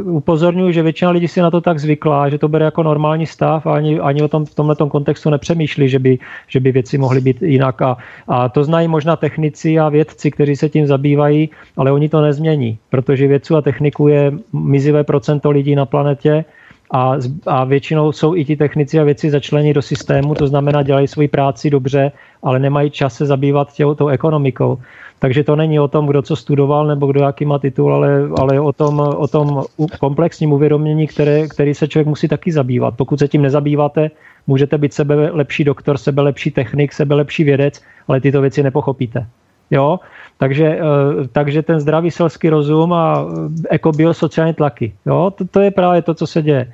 uh, 0.00 0.16
upozorňuji, 0.16 0.72
že 0.72 0.82
většina 0.82 1.10
lidí 1.10 1.28
si 1.28 1.40
na 1.40 1.50
to 1.50 1.60
tak 1.60 1.78
zvykla, 1.78 2.28
že 2.28 2.38
to 2.38 2.48
bere 2.48 2.64
jako 2.64 2.82
normální 2.82 3.26
stav 3.26 3.66
a 3.66 3.74
ani, 3.74 4.00
ani 4.00 4.22
o 4.22 4.28
tom 4.28 4.44
v 4.44 4.54
tomhle 4.54 4.76
kontextu 4.76 5.30
nepřemýšlí, 5.30 5.88
že 5.88 5.98
by, 5.98 6.18
že 6.48 6.60
by 6.60 6.72
věci 6.72 6.98
mohly 6.98 7.20
být 7.20 7.42
jinak. 7.42 7.82
A, 7.82 7.96
a 8.28 8.48
to 8.48 8.64
znají 8.64 8.88
možná 8.88 9.16
technici 9.16 9.78
a 9.78 9.88
vědci, 9.88 10.30
kteří 10.30 10.56
se 10.56 10.68
tím 10.68 10.86
zabývají, 10.86 11.50
ale 11.76 11.92
oni 11.92 12.08
to 12.08 12.20
nezmění, 12.20 12.78
protože 12.90 13.26
vědců 13.26 13.56
a 13.56 13.62
techniků 13.62 14.08
je 14.08 14.32
mizivé 14.52 15.04
procento 15.04 15.50
lidí 15.50 15.74
na 15.74 15.86
planetě 15.86 16.44
a, 16.92 17.16
a 17.46 17.64
většinou 17.64 18.12
jsou 18.12 18.36
i 18.36 18.44
ti 18.44 18.56
technici 18.56 19.00
a 19.00 19.04
věci 19.04 19.30
začlení 19.30 19.72
do 19.72 19.82
systému, 19.82 20.34
to 20.34 20.46
znamená, 20.46 20.82
dělají 20.82 21.08
svoji 21.08 21.28
práci 21.28 21.70
dobře, 21.70 22.12
ale 22.42 22.58
nemají 22.58 22.90
čas 22.90 23.14
se 23.14 23.26
zabývat 23.26 23.72
tě, 23.72 23.84
tou 23.96 24.08
ekonomikou. 24.08 24.78
Takže 25.18 25.44
to 25.44 25.56
není 25.56 25.80
o 25.80 25.88
tom, 25.88 26.06
kdo 26.06 26.22
co 26.22 26.36
studoval 26.36 26.86
nebo 26.86 27.06
kdo 27.06 27.20
jaký 27.20 27.44
má 27.44 27.58
titul, 27.58 27.94
ale, 27.94 28.28
ale 28.38 28.60
o, 28.60 28.72
tom, 28.72 29.00
o 29.00 29.28
tom 29.28 29.64
komplexním 30.00 30.52
uvědomění, 30.52 31.06
které, 31.06 31.48
který 31.48 31.74
se 31.74 31.88
člověk 31.88 32.06
musí 32.06 32.28
taky 32.28 32.52
zabývat. 32.52 32.94
Pokud 32.96 33.18
se 33.18 33.28
tím 33.28 33.42
nezabýváte, 33.42 34.10
můžete 34.46 34.78
být 34.78 34.94
sebe 34.94 35.14
lepší 35.14 35.64
doktor, 35.64 35.98
sebe 35.98 36.22
lepší 36.22 36.50
technik, 36.50 36.92
sebe 36.92 37.14
lepší 37.14 37.44
vědec, 37.44 37.82
ale 38.08 38.20
tyto 38.20 38.40
věci 38.40 38.62
nepochopíte. 38.62 39.26
Jo? 39.72 40.00
Takže, 40.36 40.66
eh, 40.66 41.28
takže 41.32 41.62
ten 41.62 41.80
zdravý 41.80 42.10
selský 42.10 42.52
rozum 42.52 42.92
a 42.92 43.24
eh, 43.24 43.80
ekobiosociální 43.80 44.54
tlaky. 44.54 44.92
Jo? 45.06 45.32
To, 45.32 45.44
to 45.44 45.60
je 45.60 45.70
právě 45.70 46.02
to, 46.02 46.14
co 46.14 46.26
se 46.26 46.42
děje. 46.42 46.72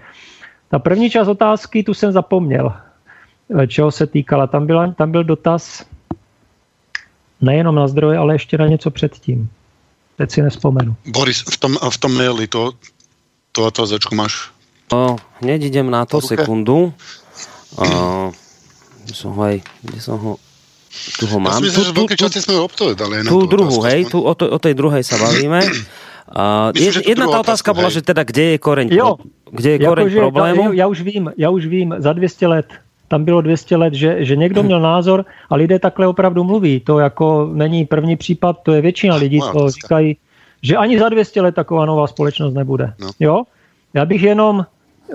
Ta 0.68 0.78
první 0.78 1.10
část 1.10 1.28
otázky, 1.28 1.82
tu 1.82 1.94
jsem 1.94 2.12
zapomněl, 2.12 2.74
eh, 3.54 3.66
čeho 3.66 3.90
se 3.90 4.06
týkala. 4.06 4.46
Tam, 4.46 4.66
byla, 4.66 4.92
tam 4.92 5.10
byl 5.10 5.24
dotaz 5.24 5.86
nejenom 7.40 7.74
na 7.74 7.88
zdroje, 7.88 8.18
ale 8.18 8.34
ještě 8.34 8.58
na 8.58 8.66
něco 8.66 8.90
předtím. 8.90 9.48
Teď 10.16 10.30
si 10.30 10.42
nespomenu. 10.42 10.96
Boris, 11.06 11.46
v 11.46 11.56
tom, 11.56 11.78
v 11.78 11.98
tom 11.98 12.10
maili 12.10 12.46
to, 12.50 12.74
to 13.52 13.66
otázočku 13.66 14.14
máš? 14.14 14.50
O, 14.92 15.16
hneď 15.40 15.62
idem 15.62 15.90
na 15.90 16.02
to, 16.06 16.20
sekundu. 16.20 16.90
O, 17.78 18.32
som 19.14 19.32
ho 19.32 19.42
aj, 19.46 19.62
kde 19.86 20.00
som 20.00 20.18
ho 20.18 20.32
tu 21.18 21.24
ho 21.26 21.38
mám. 21.38 21.54
Ja 21.54 21.62
si 21.62 21.64
myslím, 21.70 21.84
že 21.84 21.92
veľké 21.94 22.14
časti 22.18 22.38
sme 22.42 22.58
ho 22.58 22.66
odpovedali. 22.66 23.26
Tú 23.26 23.46
druhú, 23.46 23.82
hej, 23.86 24.08
tu, 24.10 24.22
o, 24.22 24.32
to, 24.34 24.48
o 24.48 24.58
tej 24.58 24.74
druhej 24.74 25.02
sa 25.02 25.16
bavíme. 25.18 25.62
A 26.28 26.76
Myslím, 26.76 27.16
jedna 27.16 27.24
tá 27.24 27.40
otázka 27.40 27.72
bola, 27.72 27.88
hej. 27.88 28.00
že 28.00 28.12
teda 28.12 28.20
kde 28.20 28.44
je 28.52 28.56
koreň, 28.60 28.86
jo, 28.92 29.16
kde 29.48 29.68
je 29.74 29.78
koreň 29.80 30.06
jako, 30.12 30.20
problému? 30.20 30.62
Já, 30.76 30.84
já 30.84 30.86
už 30.86 30.98
vím, 31.00 31.24
já 31.40 31.48
už 31.50 31.66
vím, 31.66 31.88
za 31.98 32.12
200 32.12 32.46
let 32.46 32.68
tam 33.08 33.24
bylo 33.24 33.40
200 33.40 33.76
let, 33.76 33.94
že, 33.94 34.24
že 34.24 34.36
někdo 34.36 34.62
měl 34.62 34.80
názor 34.80 35.24
a 35.50 35.56
lidé 35.56 35.78
takhle 35.78 36.06
opravdu 36.06 36.44
mluví. 36.44 36.80
To 36.80 36.98
jako 36.98 37.50
není 37.52 37.84
první 37.84 38.16
případ, 38.16 38.56
to 38.62 38.72
je 38.72 38.80
většina 38.80 39.16
lidí, 39.16 39.40
co 39.40 39.70
říkají, 39.70 40.16
že 40.62 40.76
ani 40.76 40.98
za 40.98 41.08
200 41.08 41.40
let 41.40 41.54
taková 41.54 41.86
nová 41.86 42.06
společnost 42.06 42.54
nebude. 42.54 42.92
No. 43.00 43.10
Jo? 43.20 43.42
Já 43.94 44.04
bych 44.04 44.22
jenom 44.22 44.66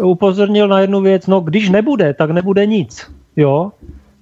upozornil 0.01 0.67
na 0.67 0.79
jednu 0.79 1.01
věc, 1.01 1.27
no 1.27 1.39
když 1.39 1.69
nebude, 1.69 2.13
tak 2.13 2.31
nebude 2.31 2.65
nic. 2.65 3.07
Jo? 3.35 3.71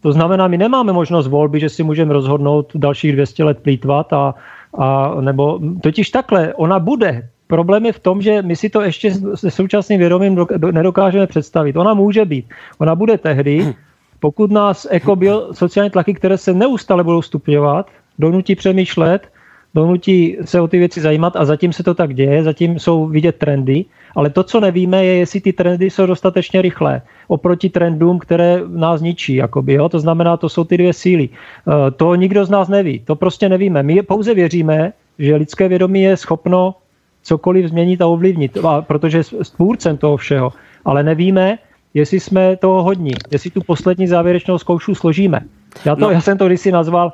To 0.02 0.12
znamená, 0.12 0.48
my 0.48 0.58
nemáme 0.58 0.94
možnost 0.94 1.28
volby, 1.28 1.60
že 1.60 1.70
si 1.70 1.84
můžeme 1.84 2.14
rozhodnout 2.14 2.72
dalších 2.76 3.12
200 3.12 3.44
let 3.44 3.58
plítvat 3.62 4.14
a, 4.14 4.36
a 4.78 5.16
nebo 5.22 5.60
totiž 5.82 6.10
takhle, 6.10 6.54
ona 6.54 6.80
bude. 6.80 7.30
Problém 7.48 7.86
je 7.86 7.94
v 7.94 8.00
tom, 8.00 8.22
že 8.22 8.42
my 8.42 8.56
si 8.56 8.70
to 8.70 8.82
ještě 8.82 9.14
se 9.36 9.52
současným 9.52 10.00
vědomím 10.00 10.46
nedokážeme 10.72 11.28
představit. 11.28 11.78
Ona 11.78 11.94
může 11.94 12.26
být. 12.26 12.46
Ona 12.78 12.96
bude 12.96 13.18
tehdy, 13.18 13.76
pokud 14.20 14.52
nás 14.52 14.88
ekobio, 14.90 15.54
sociální 15.54 15.90
tlaky, 15.90 16.14
které 16.14 16.38
se 16.38 16.54
neustále 16.54 17.04
budou 17.04 17.22
stupňovat, 17.22 17.88
donutí 18.20 18.56
přemýšlet, 18.56 19.28
donutí 19.76 20.38
se 20.46 20.62
o 20.62 20.68
ty 20.68 20.78
věci 20.78 21.02
zajímat 21.02 21.36
a 21.36 21.46
zatím 21.46 21.74
se 21.74 21.84
to 21.84 21.94
tak 21.94 22.14
děje, 22.14 22.44
zatím 22.44 22.80
jsou 22.80 23.06
vidět 23.06 23.36
trendy, 23.36 23.86
ale 24.16 24.30
to, 24.30 24.44
co 24.44 24.60
nevíme, 24.60 25.06
je, 25.06 25.16
jestli 25.16 25.42
ty 25.42 25.54
trendy 25.54 25.90
jsou 25.90 26.06
dostatečně 26.06 26.62
rychlé 26.62 27.02
oproti 27.28 27.70
trendům, 27.70 28.20
které 28.20 28.62
nás 28.68 29.02
ničí. 29.02 29.36
Jakoby, 29.36 29.74
jo? 29.74 29.90
To 29.90 30.00
znamená, 30.00 30.38
to 30.38 30.50
jsou 30.50 30.64
ty 30.64 30.78
dvě 30.78 30.94
síly. 30.94 31.30
Eh, 31.30 31.92
to 31.92 32.16
nikdo 32.16 32.46
z 32.46 32.50
nás 32.50 32.68
neví, 32.68 33.00
to 33.00 33.16
prostě 33.16 33.50
nevíme. 33.50 33.84
My 33.84 34.02
pouze 34.02 34.34
věříme, 34.34 34.94
že 35.20 35.36
lidské 35.36 35.68
vědomí 35.68 36.02
je 36.02 36.18
schopno 36.18 36.76
cokoliv 37.24 37.66
změnit 37.66 38.02
a 38.02 38.08
ovlivnit, 38.08 38.58
a 38.58 38.82
protože 38.82 39.22
tvůrcem 39.56 39.98
toho 39.98 40.18
všeho. 40.18 40.54
Ale 40.86 41.04
nevíme, 41.04 41.58
jestli 41.94 42.20
jsme 42.20 42.56
toho 42.58 42.84
hodní, 42.84 43.12
jestli 43.32 43.50
tu 43.50 43.62
poslední 43.62 44.08
závěrečnou 44.08 44.58
zkoušku 44.58 44.96
složíme. 44.96 45.40
Já, 45.86 45.96
to, 45.96 46.02
no. 46.02 46.12
já 46.12 46.22
jsem 46.22 46.38
to 46.38 46.46
kdysi 46.46 46.72
nazval 46.72 47.12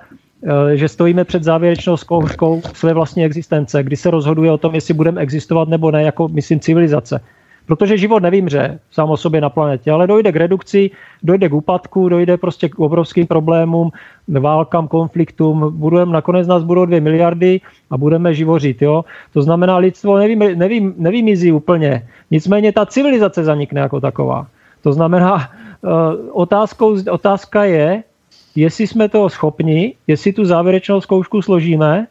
že 0.73 0.87
stojíme 0.87 1.23
před 1.23 1.43
závěrečnou 1.43 1.97
zkouškou 1.97 2.61
své 2.73 2.93
vlastní 2.93 3.25
existence, 3.25 3.83
kdy 3.83 3.95
se 3.95 4.11
rozhoduje 4.11 4.51
o 4.51 4.57
tom, 4.57 4.75
jestli 4.75 4.93
budeme 4.93 5.21
existovat 5.21 5.69
nebo 5.69 5.91
ne, 5.91 6.03
jako 6.03 6.27
myslím 6.27 6.59
civilizace. 6.59 7.21
Protože 7.65 7.97
život 7.97 8.23
nevymře 8.23 8.79
sám 8.91 9.09
o 9.09 9.17
sobě 9.17 9.41
na 9.41 9.49
planetě, 9.49 9.91
ale 9.91 10.07
dojde 10.07 10.31
k 10.31 10.35
redukci, 10.35 10.91
dojde 11.23 11.49
k 11.49 11.53
úpadku, 11.53 12.09
dojde 12.09 12.37
prostě 12.37 12.69
k 12.69 12.79
obrovským 12.79 13.27
problémům, 13.27 13.91
válkám, 14.27 14.87
konfliktům. 14.87 15.73
Budeme, 15.75 16.11
nakonec 16.11 16.47
nás 16.47 16.63
budou 16.63 16.85
dvě 16.85 17.01
miliardy 17.01 17.61
a 17.89 17.97
budeme 17.97 18.33
živořit. 18.33 18.81
Jo? 18.81 19.05
To 19.33 19.41
znamená, 19.41 19.77
lidstvo 19.77 20.17
nevím, 20.17 20.39
nevím, 20.39 20.93
nevymizí 20.97 21.51
úplně. 21.51 22.07
Nicméně 22.31 22.71
ta 22.71 22.85
civilizace 22.85 23.43
zanikne 23.43 23.81
jako 23.81 24.01
taková. 24.01 24.47
To 24.81 24.93
znamená, 24.93 25.51
eh, 25.51 25.87
otázkou, 26.31 26.95
otázka 27.11 27.63
je, 27.63 28.03
jestli 28.57 28.87
jsme 28.87 29.09
toho 29.09 29.29
schopni, 29.29 29.93
jestli 30.07 30.33
tu 30.33 30.45
závěrečnou 30.45 31.01
zkoušku 31.01 31.41
složíme 31.41 32.07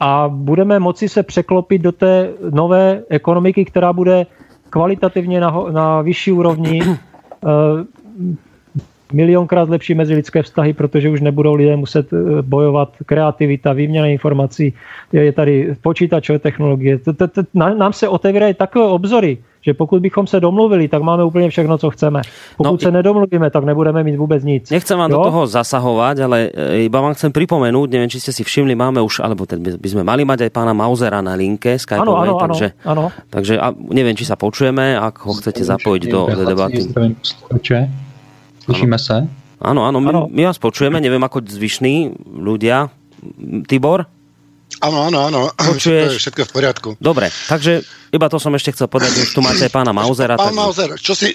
a 0.00 0.28
budeme 0.28 0.78
moci 0.78 1.08
se 1.08 1.22
překlopit 1.22 1.82
do 1.82 1.92
té 1.92 2.30
nové 2.50 3.02
ekonomiky, 3.08 3.64
která 3.64 3.92
bude 3.92 4.26
kvalitativně 4.70 5.40
na, 5.40 5.64
na 5.70 6.02
vyšší 6.02 6.32
úrovni, 6.32 6.80
eh, 6.84 7.84
milionkrát 9.12 9.68
lepší 9.68 9.94
mezilidské 9.94 10.42
vztahy, 10.42 10.72
protože 10.72 11.10
už 11.10 11.20
nebudou 11.20 11.54
lidé 11.54 11.76
muset 11.76 12.12
eh, 12.12 12.42
bojovat 12.42 12.92
kreativita, 13.06 13.72
výměna 13.72 14.06
informací, 14.06 14.74
je 15.12 15.32
tady 15.32 15.74
počítačové 15.82 16.38
technologie. 16.38 16.98
Nám 17.54 17.92
se 17.92 18.08
otevírají 18.08 18.54
takové 18.54 18.86
obzory, 18.86 19.38
že 19.68 19.76
pokud 19.76 20.00
bychom 20.00 20.24
se 20.26 20.40
domluvili, 20.40 20.88
tak 20.88 21.02
máme 21.04 21.24
úplně 21.24 21.52
všechno, 21.52 21.78
co 21.78 21.90
chceme. 21.90 22.24
Pokud 22.56 22.80
no, 22.80 22.88
se 22.88 22.90
nedomluvíme, 22.90 23.50
tak 23.50 23.64
nebudeme 23.64 24.00
mít 24.00 24.16
vůbec 24.16 24.44
nic. 24.44 24.70
Nechcem 24.70 24.98
vám 24.98 25.10
jo? 25.10 25.16
do 25.16 25.22
toho 25.28 25.46
zasahovat, 25.46 26.16
ale 26.24 26.48
e, 26.48 26.88
iba 26.88 27.04
vám 27.04 27.12
chcem 27.12 27.28
pripomenúť, 27.28 27.88
neviem, 27.92 28.08
či 28.08 28.24
ste 28.24 28.32
si 28.32 28.40
všimli, 28.40 28.72
máme 28.72 29.04
už, 29.04 29.20
alebo 29.20 29.44
ten 29.44 29.60
by 29.60 29.88
sme 29.88 30.00
mali 30.08 30.24
mať 30.24 30.48
aj 30.48 30.50
pána 30.56 30.72
Mausera 30.72 31.20
na 31.20 31.36
linke 31.36 31.76
Skype, 31.76 32.00
ano, 32.00 32.16
ano, 32.16 32.40
takže, 32.40 32.72
ano. 32.88 33.12
takže 33.28 33.60
a 33.60 33.76
neviem, 33.76 34.16
či 34.16 34.24
sa 34.24 34.40
počujeme, 34.40 34.96
ak 34.96 35.28
ho 35.28 35.36
chcete 35.36 35.60
zapojiť 35.60 36.02
do, 36.08 36.20
do 36.32 36.42
debaty. 36.48 36.88
Slyšíme 38.64 38.98
se? 39.00 39.28
Áno, 39.58 39.84
áno, 39.84 39.98
my, 39.98 40.32
my 40.32 40.42
vás 40.48 40.56
počujeme, 40.56 41.02
neviem 41.02 41.20
ako 41.20 41.44
zvyšní 41.44 42.16
ľudia. 42.24 42.88
Tibor? 43.66 44.06
Áno, 44.78 44.98
áno, 45.10 45.18
áno. 45.26 45.40
Počuješ? 45.74 46.18
Všetko, 46.18 46.22
všetko 46.22 46.42
v 46.46 46.52
poriadku. 46.54 46.88
Dobre, 47.02 47.26
takže 47.50 47.82
iba 48.14 48.26
to 48.30 48.38
som 48.38 48.54
ešte 48.54 48.74
chcel 48.74 48.86
povedať, 48.86 49.14
že 49.14 49.22
už 49.28 49.32
tu 49.34 49.40
máte 49.42 49.66
aj 49.66 49.72
pána 49.74 49.90
Mauzera. 49.90 50.38
Pán 50.38 50.54
takže... 50.54 50.58
Mauzer, 50.58 50.90
čo 50.96 51.12
si, 51.18 51.34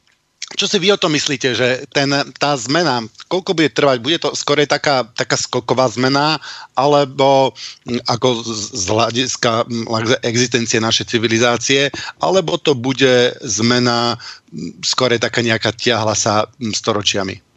čo 0.60 0.66
si 0.70 0.76
vy 0.78 0.94
o 0.94 1.00
tom 1.00 1.10
myslíte, 1.10 1.58
že 1.58 1.68
ten, 1.90 2.08
tá 2.38 2.54
zmena, 2.54 3.02
koľko 3.26 3.58
bude 3.58 3.70
trvať? 3.74 3.98
Bude 3.98 4.18
to 4.22 4.30
skôr 4.38 4.62
taká, 4.62 5.02
taká 5.10 5.34
skoková 5.34 5.90
zmena, 5.90 6.38
alebo 6.78 7.50
hm, 7.84 7.98
ako 8.06 8.28
z 8.46 8.86
hľadiska 8.86 9.66
hm, 9.66 10.22
existencie 10.22 10.78
našej 10.78 11.10
civilizácie, 11.10 11.90
alebo 12.22 12.54
to 12.62 12.78
bude 12.78 13.34
zmena 13.42 14.14
hm, 14.54 14.78
skôr 14.86 15.10
taká 15.18 15.42
nejaká 15.42 15.74
tiahla 15.74 16.14
sa 16.14 16.46
storočiami? 16.58 17.53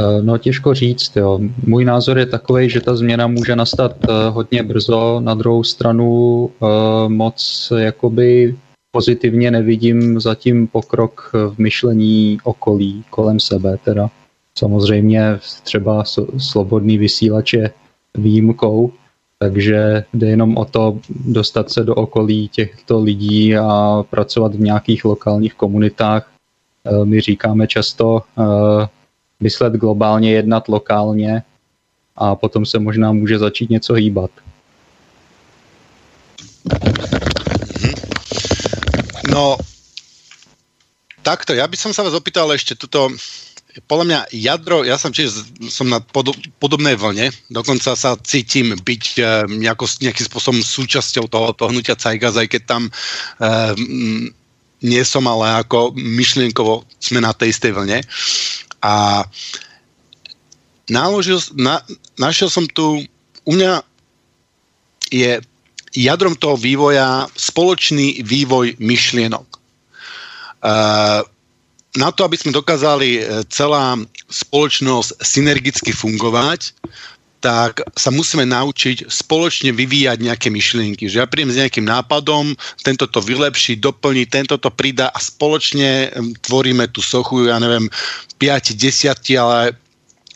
Eh, 0.00 0.22
No 0.22 0.38
těžko 0.38 0.74
říct, 0.74 1.16
jo. 1.16 1.40
Můj 1.66 1.84
názor 1.84 2.18
je 2.18 2.26
takový, 2.26 2.70
že 2.70 2.80
ta 2.80 2.96
změna 2.96 3.26
může 3.26 3.56
nastat 3.56 3.96
eh, 4.04 4.28
hodně 4.28 4.62
brzo, 4.62 5.20
na 5.20 5.34
druhou 5.34 5.64
stranu 5.64 6.50
eh, 6.50 7.08
moc 7.08 7.72
jakoby 7.76 8.56
pozitivně 8.92 9.50
nevidím 9.50 10.20
zatím 10.20 10.66
pokrok 10.66 11.30
v 11.32 11.58
myšlení 11.58 12.38
okolí 12.44 13.04
kolem 13.10 13.40
sebe 13.40 13.78
teda. 13.84 14.10
Samozřejmě 14.58 15.38
třeba 15.62 16.04
slobodný 16.38 16.98
vysílač 16.98 17.52
je 17.52 17.70
výjimkou, 18.14 18.92
takže 19.38 20.04
jde 20.14 20.26
jenom 20.26 20.56
o 20.56 20.64
to 20.64 20.98
dostat 21.26 21.70
se 21.70 21.84
do 21.84 21.94
okolí 21.94 22.48
těchto 22.48 23.00
lidí 23.00 23.56
a 23.56 24.02
pracovat 24.10 24.54
v 24.54 24.60
nějakých 24.60 25.04
lokálních 25.04 25.54
komunitách. 25.54 26.30
My 27.04 27.20
říkáme 27.20 27.66
často 27.66 28.22
myslet 29.40 29.72
globálně, 29.72 30.32
jednat 30.32 30.68
lokálně 30.68 31.42
a 32.16 32.34
potom 32.34 32.66
se 32.66 32.78
možná 32.78 33.12
může 33.12 33.38
začít 33.38 33.70
něco 33.70 33.94
hýbat. 33.94 34.30
No, 39.30 39.56
takto, 41.22 41.54
ja 41.54 41.64
by 41.70 41.76
som 41.78 41.94
sa 41.94 42.02
vás 42.02 42.12
opýtal 42.12 42.50
ešte 42.52 42.74
tuto, 42.74 43.08
podľa 43.86 44.04
mňa 44.04 44.20
jadro, 44.34 44.82
ja 44.82 44.98
som 44.98 45.14
tiež 45.14 45.30
som 45.70 45.86
na 45.86 46.02
podo, 46.02 46.34
podobnej 46.58 46.98
vlne, 46.98 47.30
dokonca 47.46 47.94
sa 47.94 48.18
cítim 48.18 48.74
byť 48.74 49.04
e, 49.16 49.22
nejako, 49.62 49.86
nejakým 50.02 50.26
spôsobom 50.26 50.60
súčasťou 50.60 51.30
toho, 51.30 51.54
toho 51.54 51.70
hnutia 51.70 51.94
Cajgaz, 51.94 52.34
aj 52.34 52.48
keď 52.50 52.62
tam 52.66 52.82
e, 52.90 52.92
nie 54.82 55.02
som, 55.06 55.22
ale 55.30 55.62
ako 55.62 55.94
myšlienkovo 55.94 56.82
sme 56.98 57.22
na 57.22 57.30
tej 57.30 57.54
istej 57.54 57.72
vlne. 57.76 58.02
A 58.80 59.24
naložil, 60.88 61.38
na, 61.54 61.84
našiel 62.18 62.48
som 62.50 62.64
tu, 62.66 63.04
u 63.46 63.52
mňa 63.52 63.84
je 65.10 65.40
jadrom 65.94 66.38
toho 66.38 66.54
vývoja 66.54 67.26
spoločný 67.34 68.22
vývoj 68.22 68.78
myšlienok. 68.78 69.48
Uh, 70.60 71.24
na 71.96 72.14
to, 72.14 72.22
aby 72.22 72.38
sme 72.38 72.54
dokázali 72.54 73.18
e, 73.18 73.22
celá 73.50 73.98
spoločnosť 74.30 75.18
synergicky 75.18 75.90
fungovať, 75.90 76.70
tak 77.40 77.80
sa 77.96 78.12
musíme 78.12 78.44
naučiť 78.44 79.08
spoločne 79.08 79.72
vyvíjať 79.72 80.20
nejaké 80.20 80.52
myšlienky. 80.52 81.08
Že 81.08 81.24
ja 81.24 81.26
príjem 81.26 81.48
s 81.48 81.60
nejakým 81.60 81.88
nápadom, 81.88 82.52
tento 82.84 83.08
to 83.08 83.24
vylepší, 83.24 83.80
doplní, 83.80 84.28
tento 84.28 84.60
to 84.60 84.68
pridá 84.68 85.08
a 85.08 85.18
spoločne 85.18 86.12
tvoríme 86.44 86.92
tú 86.92 87.00
sochu, 87.00 87.48
ja 87.48 87.56
neviem, 87.56 87.88
5, 88.36 88.76
10, 88.76 89.40
ale 89.40 89.72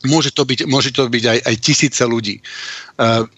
môže 0.09 0.33
to 0.33 0.49
byť, 0.49 0.65
môže 0.65 0.97
to 0.97 1.05
byť 1.09 1.25
aj, 1.29 1.39
aj 1.45 1.55
tisíce 1.61 2.03
ľudí. 2.05 2.41
Uh, 2.97 3.29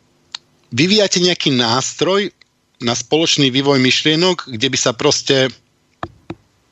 vyvíjate 0.71 1.19
nejaký 1.19 1.51
nástroj 1.55 2.31
na 2.79 2.95
spoločný 2.95 3.51
vývoj 3.51 3.83
myšlienok, 3.83 4.47
kde 4.47 4.69
by 4.71 4.79
sa 4.79 4.95
proste 4.95 5.51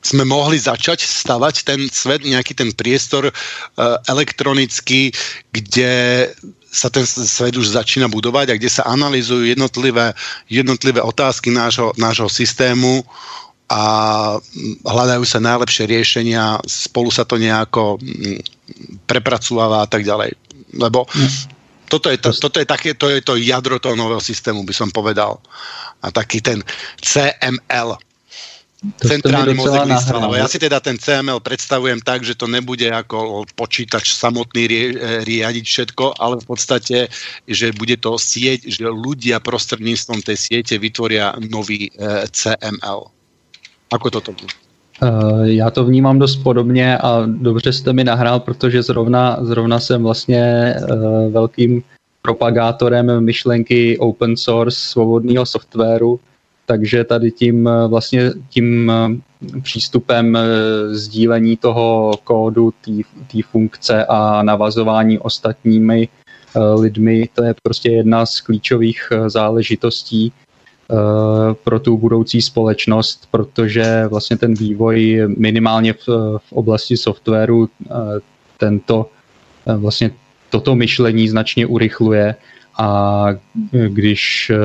sme 0.05 0.21
mohli 0.21 0.61
začať 0.61 1.01
stavať 1.01 1.65
ten 1.65 1.81
svet, 1.89 2.21
nejaký 2.21 2.53
ten 2.53 2.69
priestor 2.69 3.33
uh, 3.33 3.33
elektronický, 4.05 5.09
kde 5.49 6.29
sa 6.75 6.91
ten 6.91 7.07
svet 7.07 7.55
už 7.55 7.71
začína 7.71 8.11
budovať 8.11 8.51
a 8.51 8.57
kde 8.59 8.67
sa 8.67 8.83
analizujú 8.83 9.47
jednotlivé, 9.47 10.11
jednotlivé 10.51 10.99
otázky 10.99 11.55
nášho, 11.55 11.95
nášho 11.95 12.27
systému 12.27 13.07
a 13.71 13.81
mm, 14.37 14.83
hľadajú 14.83 15.23
sa 15.23 15.39
najlepšie 15.39 15.87
riešenia, 15.87 16.59
spolu 16.67 17.09
sa 17.09 17.23
to 17.23 17.39
nejako 17.39 17.95
mm, 17.97 18.43
prepracúva 19.07 19.71
a 19.81 19.87
tak 19.87 20.03
ďalej. 20.03 20.35
Lebo 20.75 21.07
toto 21.87 22.11
je, 22.11 22.19
to, 22.19 22.35
toto 22.35 22.59
je 22.59 22.67
také, 22.67 22.93
to 22.97 23.07
je 23.07 23.23
to 23.23 23.39
jadro 23.39 23.79
toho 23.79 23.95
nového 23.95 24.19
systému, 24.19 24.67
by 24.67 24.73
som 24.75 24.91
povedal. 24.91 25.39
A 26.03 26.11
taký 26.11 26.43
ten 26.43 26.59
CML, 26.99 27.95
To 28.83 29.07
jste 29.07 29.17
mi 29.17 29.21
centrálny 29.21 29.55
docela 29.55 29.85
mozek 29.85 30.15
lebo 30.15 30.35
ja 30.35 30.47
si 30.47 30.59
teda 30.59 30.79
ten 30.83 30.99
CML 30.99 31.39
predstavujem 31.39 31.99
tak, 32.03 32.27
že 32.27 32.35
to 32.35 32.45
nebude 32.45 32.85
ako 32.91 33.47
počítač 33.55 34.13
samotný 34.13 34.61
rie, 34.67 34.83
eh, 34.93 35.23
riadiť 35.23 35.65
všetko, 35.65 36.19
ale 36.19 36.43
v 36.43 36.45
podstate, 36.45 36.97
že 37.47 37.71
bude 37.71 37.97
to 37.97 38.19
sieť, 38.19 38.67
že 38.67 38.85
ľudia 38.85 39.39
prostredníctvom 39.39 40.21
tej 40.21 40.37
siete 40.37 40.75
vytvoria 40.77 41.33
nový 41.49 41.87
eh, 41.87 42.27
CML. 42.29 43.09
Ako 43.95 44.07
toto 44.11 44.35
bude? 44.35 44.53
Eh, 45.01 45.55
Já 45.55 45.71
to 45.71 45.85
vnímám 45.85 46.19
dost 46.19 46.35
podobně 46.35 46.97
a 46.97 47.23
dobře 47.25 47.73
jste 47.73 47.93
mi 47.93 48.03
nahrál, 48.03 48.39
protože 48.39 48.83
zrovna, 48.83 49.37
zrovna 49.41 49.79
jsem 49.79 50.03
vlastně 50.03 50.75
velkým 51.29 51.83
propagátorem 52.21 53.21
myšlenky 53.21 53.97
open 53.97 54.37
source, 54.37 54.77
svobodného 54.77 55.45
softwaru, 55.45 56.19
takže 56.65 57.03
tady 57.03 57.31
tím 57.31 57.67
eh, 57.67 57.87
vlastně 57.87 58.31
tím 58.49 58.91
eh, 58.91 59.61
přístupem 59.61 60.35
eh, 60.35 60.41
sdílení 60.89 61.57
toho 61.57 62.11
kódu, 62.23 62.73
té 63.31 63.43
funkce 63.51 64.05
a 64.05 64.43
navazování 64.43 65.19
ostatními 65.19 66.07
lidmi, 66.75 67.29
to 67.33 67.43
je 67.43 67.55
prostě 67.63 67.89
jedna 67.89 68.25
z 68.25 68.41
klíčových 68.41 69.09
záležitostí 69.27 70.31
pro 71.63 71.79
tu 71.79 71.97
budoucí 71.97 72.41
společnost, 72.41 73.27
protože 73.31 74.07
vlastně 74.07 74.37
ten 74.37 74.53
vývoj 74.53 75.23
minimálně 75.37 75.93
v, 75.93 76.07
v 76.37 76.53
oblasti 76.53 76.97
softwaru 76.97 77.69
tento 78.57 79.09
vlastně 79.65 80.11
toto 80.49 80.75
myšlení 80.75 81.29
značně 81.29 81.65
urychluje 81.65 82.35
a 82.77 83.27
když 83.87 84.51
eh, 84.53 84.57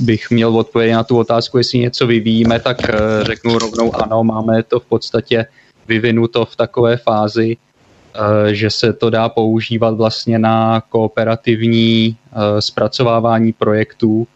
bych 0.00 0.30
měl 0.30 0.56
odpovědět 0.56 0.94
na 0.94 1.04
tu 1.04 1.18
otázku, 1.18 1.58
jestli 1.58 1.78
něco 1.78 2.06
vyvíjíme, 2.06 2.60
tak 2.60 2.88
eh, 2.88 2.96
řeknu 3.22 3.58
rovnou 3.58 3.96
ano, 3.96 4.24
máme 4.24 4.62
to 4.62 4.80
v 4.80 4.84
podstatě 4.84 5.46
vyvinuto 5.88 6.44
v 6.44 6.56
takové 6.56 6.96
fázi, 6.96 7.56
eh, 7.56 8.54
že 8.54 8.70
se 8.70 8.92
to 8.92 9.10
dá 9.10 9.28
používat 9.28 9.94
vlastně 9.94 10.38
na 10.38 10.80
kooperativní 10.88 12.16
zpracovávání 12.58 13.52
projektů. 13.52 14.26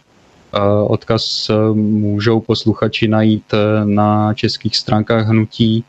Odkaz 0.86 1.50
můžou 1.74 2.40
posluchači 2.40 3.08
najít 3.08 3.54
na 3.84 4.34
českých 4.34 4.76
stránkách 4.76 5.26
hnutí. 5.26 5.84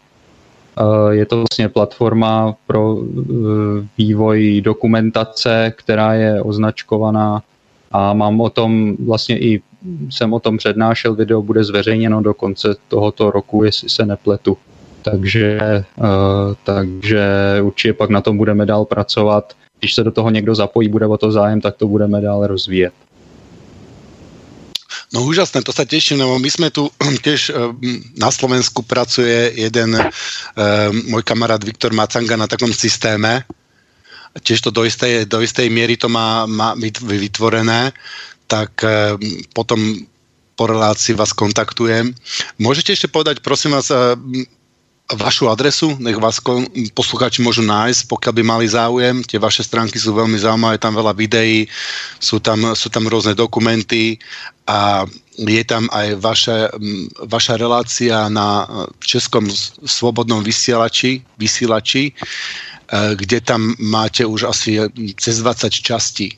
Eh, 0.78 1.16
Je 1.16 1.26
to 1.26 1.36
vlastně 1.36 1.70
platforma 1.70 2.56
pro 2.68 2.98
eh, 3.00 3.34
vývoj 3.98 4.62
dokumentace, 4.62 5.74
která 5.76 6.14
je 6.14 6.42
označkovaná 6.42 7.44
a 7.92 8.14
mám 8.14 8.42
o 8.42 8.50
tom 8.50 8.96
vlastně 9.06 9.40
i 9.40 9.62
jsem 10.10 10.34
o 10.34 10.40
tom 10.40 10.58
přednášel, 10.58 11.16
video 11.16 11.42
bude 11.42 11.64
zveřejněno 11.64 12.22
do 12.22 12.34
konce 12.34 12.76
tohoto 12.88 13.32
roku, 13.32 13.64
jestli 13.64 13.90
se 13.90 14.06
nepletu. 14.06 14.58
Takže, 15.02 15.58
eh, 15.62 15.86
takže 16.64 17.26
určitě 17.62 17.94
pak 17.94 18.10
na 18.10 18.22
tom 18.22 18.38
budeme 18.38 18.66
dál 18.66 18.86
pracovat. 18.86 19.54
Když 19.80 19.94
se 19.96 20.04
do 20.04 20.12
toho 20.12 20.30
někdo 20.30 20.56
zapojí, 20.56 20.90
bude 20.90 21.08
o 21.08 21.18
to 21.18 21.32
zájem, 21.32 21.62
tak 21.62 21.78
to 21.78 21.88
budeme 21.88 22.22
dále 22.22 22.48
rozvíjet. 22.48 22.94
No 25.14 25.26
úžasné, 25.26 25.62
to 25.62 25.74
sa 25.74 25.86
teším, 25.86 26.22
lebo 26.22 26.38
my 26.38 26.50
sme 26.50 26.68
tu 26.74 26.90
tiež 27.26 27.50
eh, 27.50 27.56
na 28.18 28.30
Slovensku 28.30 28.82
pracuje 28.86 29.54
jeden 29.58 29.98
uh, 29.98 30.10
môj 31.10 31.24
kamarát 31.26 31.62
Viktor 31.62 31.94
Macanga 31.94 32.38
na 32.38 32.50
takom 32.50 32.74
systéme. 32.74 33.46
Tiež 34.46 34.62
to 34.62 34.70
do 34.70 34.86
istej, 34.86 35.26
do 35.26 35.42
istej 35.42 35.70
miery 35.74 35.98
to 35.98 36.06
má, 36.06 36.46
má 36.46 36.78
vytvorené, 36.78 37.94
tak 38.46 38.82
uh, 38.86 39.18
potom 39.54 39.80
po 40.54 40.68
relácii 40.68 41.16
vás 41.16 41.32
kontaktujem. 41.32 42.12
Môžete 42.60 42.92
ešte 42.92 43.08
povedať, 43.08 43.40
prosím 43.40 43.80
vás, 43.80 43.88
vašu 45.10 45.50
adresu, 45.50 45.98
nech 45.98 46.22
vás 46.22 46.38
poslucháči 46.94 47.42
môžu 47.42 47.66
nájsť, 47.66 48.06
pokiaľ 48.06 48.34
by 48.38 48.44
mali 48.46 48.66
záujem. 48.70 49.26
Tie 49.26 49.42
vaše 49.42 49.66
stránky 49.66 49.98
sú 49.98 50.14
veľmi 50.14 50.38
zaujímavé, 50.38 50.78
tam 50.78 50.94
veľa 50.94 51.18
videí, 51.18 51.66
sú 52.22 52.38
tam, 52.38 52.78
sú 52.78 52.94
tam 52.94 53.10
rôzne 53.10 53.34
dokumenty 53.34 54.22
a 54.70 55.10
je 55.34 55.64
tam 55.66 55.90
aj 55.90 56.08
vaše, 56.22 56.70
vaša 57.26 57.58
relácia 57.58 58.30
na 58.30 58.70
Českom 59.02 59.50
s- 59.50 59.74
slobodnom 59.82 60.46
vysielači, 60.46 61.26
vysielači, 61.42 62.14
eh, 62.14 63.16
kde 63.18 63.42
tam 63.42 63.74
máte 63.82 64.22
už 64.30 64.46
asi 64.46 64.78
cez 65.18 65.42
20 65.42 65.74
častí. 65.74 66.38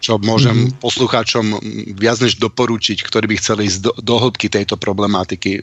čo 0.00 0.16
môžem 0.16 0.56
mm-hmm. 0.56 0.80
poslucháčom 0.80 1.60
viac 2.00 2.24
než 2.24 2.40
doporučiť, 2.40 3.04
ktorí 3.04 3.28
by 3.28 3.36
chceli 3.36 3.68
ísť 3.68 3.80
do, 3.84 3.92
do 4.00 4.16
hĺbky 4.16 4.48
tejto 4.48 4.80
problematiky. 4.80 5.60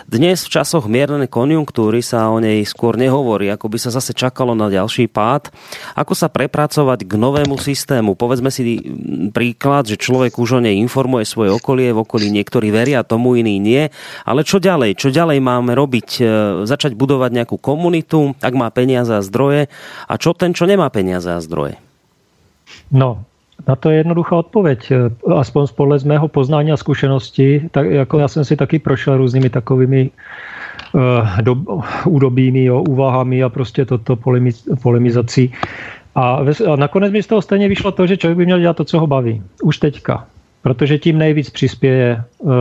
Dnes 0.05 0.39
v 0.44 0.51
časoch 0.53 0.85
miernej 0.85 1.32
konjunktúry 1.32 2.05
sa 2.05 2.28
o 2.28 2.44
nej 2.44 2.61
skôr 2.69 3.01
nehovorí, 3.01 3.49
ako 3.49 3.73
by 3.73 3.78
sa 3.81 3.89
zase 3.89 4.12
čakalo 4.12 4.53
na 4.53 4.69
ďalší 4.69 5.09
pád. 5.09 5.49
Ako 5.97 6.12
sa 6.12 6.28
prepracovať 6.28 7.09
k 7.09 7.12
novému 7.16 7.57
systému? 7.57 8.20
Povedzme 8.20 8.53
si 8.53 8.85
príklad, 9.32 9.89
že 9.89 9.97
človek 9.97 10.36
už 10.36 10.61
o 10.61 10.61
nej 10.61 10.77
informuje 10.77 11.24
svoje 11.24 11.57
okolie, 11.57 11.97
v 11.97 12.05
okolí 12.05 12.28
niektorí 12.28 12.69
veria, 12.69 13.01
tomu 13.01 13.40
iní 13.40 13.57
nie. 13.57 13.89
Ale 14.28 14.44
čo 14.44 14.61
ďalej? 14.61 15.01
Čo 15.01 15.09
ďalej 15.09 15.40
máme 15.40 15.73
robiť? 15.73 16.09
E, 16.20 16.23
začať 16.69 16.93
budovať 16.99 17.31
nejakú 17.32 17.61
komunitu, 17.62 18.34
ak 18.43 18.55
má 18.59 18.74
peniaze 18.74 19.14
a 19.14 19.22
zdroje. 19.22 19.70
A 20.10 20.12
čo 20.18 20.34
ten, 20.34 20.51
čo 20.51 20.66
nemá 20.66 20.90
peniaze 20.90 21.30
a 21.30 21.39
zdroje? 21.39 21.78
No, 22.90 23.22
na 23.68 23.76
to 23.76 23.90
je 23.90 23.97
jednoduchá 23.97 24.36
odpověď. 24.36 24.93
Aspoň 25.36 25.66
podle 25.76 25.98
z 25.98 26.05
mého 26.05 26.28
poznání 26.28 26.72
a 26.72 26.76
zkušenosti, 26.76 27.70
tak 27.70 27.90
jako 27.90 28.18
já 28.18 28.28
jsem 28.28 28.44
si 28.44 28.56
taky 28.56 28.78
prošel 28.78 29.16
různými 29.16 29.51
takovými 29.51 30.10
uh, 30.93 31.40
do, 31.40 31.56
údobími, 32.06 32.64
jo, 32.64 32.82
úvahami 32.82 33.43
a 33.43 33.48
prostě 33.48 33.84
toto 33.84 34.16
polemiz, 34.16 34.68
polemizací. 34.82 35.52
A, 36.14 36.43
ve, 36.43 36.52
a 36.72 36.76
nakonec 36.76 37.12
mi 37.12 37.22
z 37.22 37.26
toho 37.26 37.43
stejně 37.43 37.68
vyšlo 37.68 37.93
to, 37.93 38.06
že 38.06 38.16
člověk 38.16 38.39
by 38.39 38.44
měl 38.44 38.60
dělat 38.60 38.76
to, 38.76 38.84
co 38.84 39.01
ho 39.01 39.06
baví. 39.06 39.43
Už 39.62 39.78
teďka. 39.78 40.26
Protože 40.62 40.98
tím 40.98 41.18
nejvíc 41.18 41.51
přispěje 41.51 42.22
uh, 42.39 42.52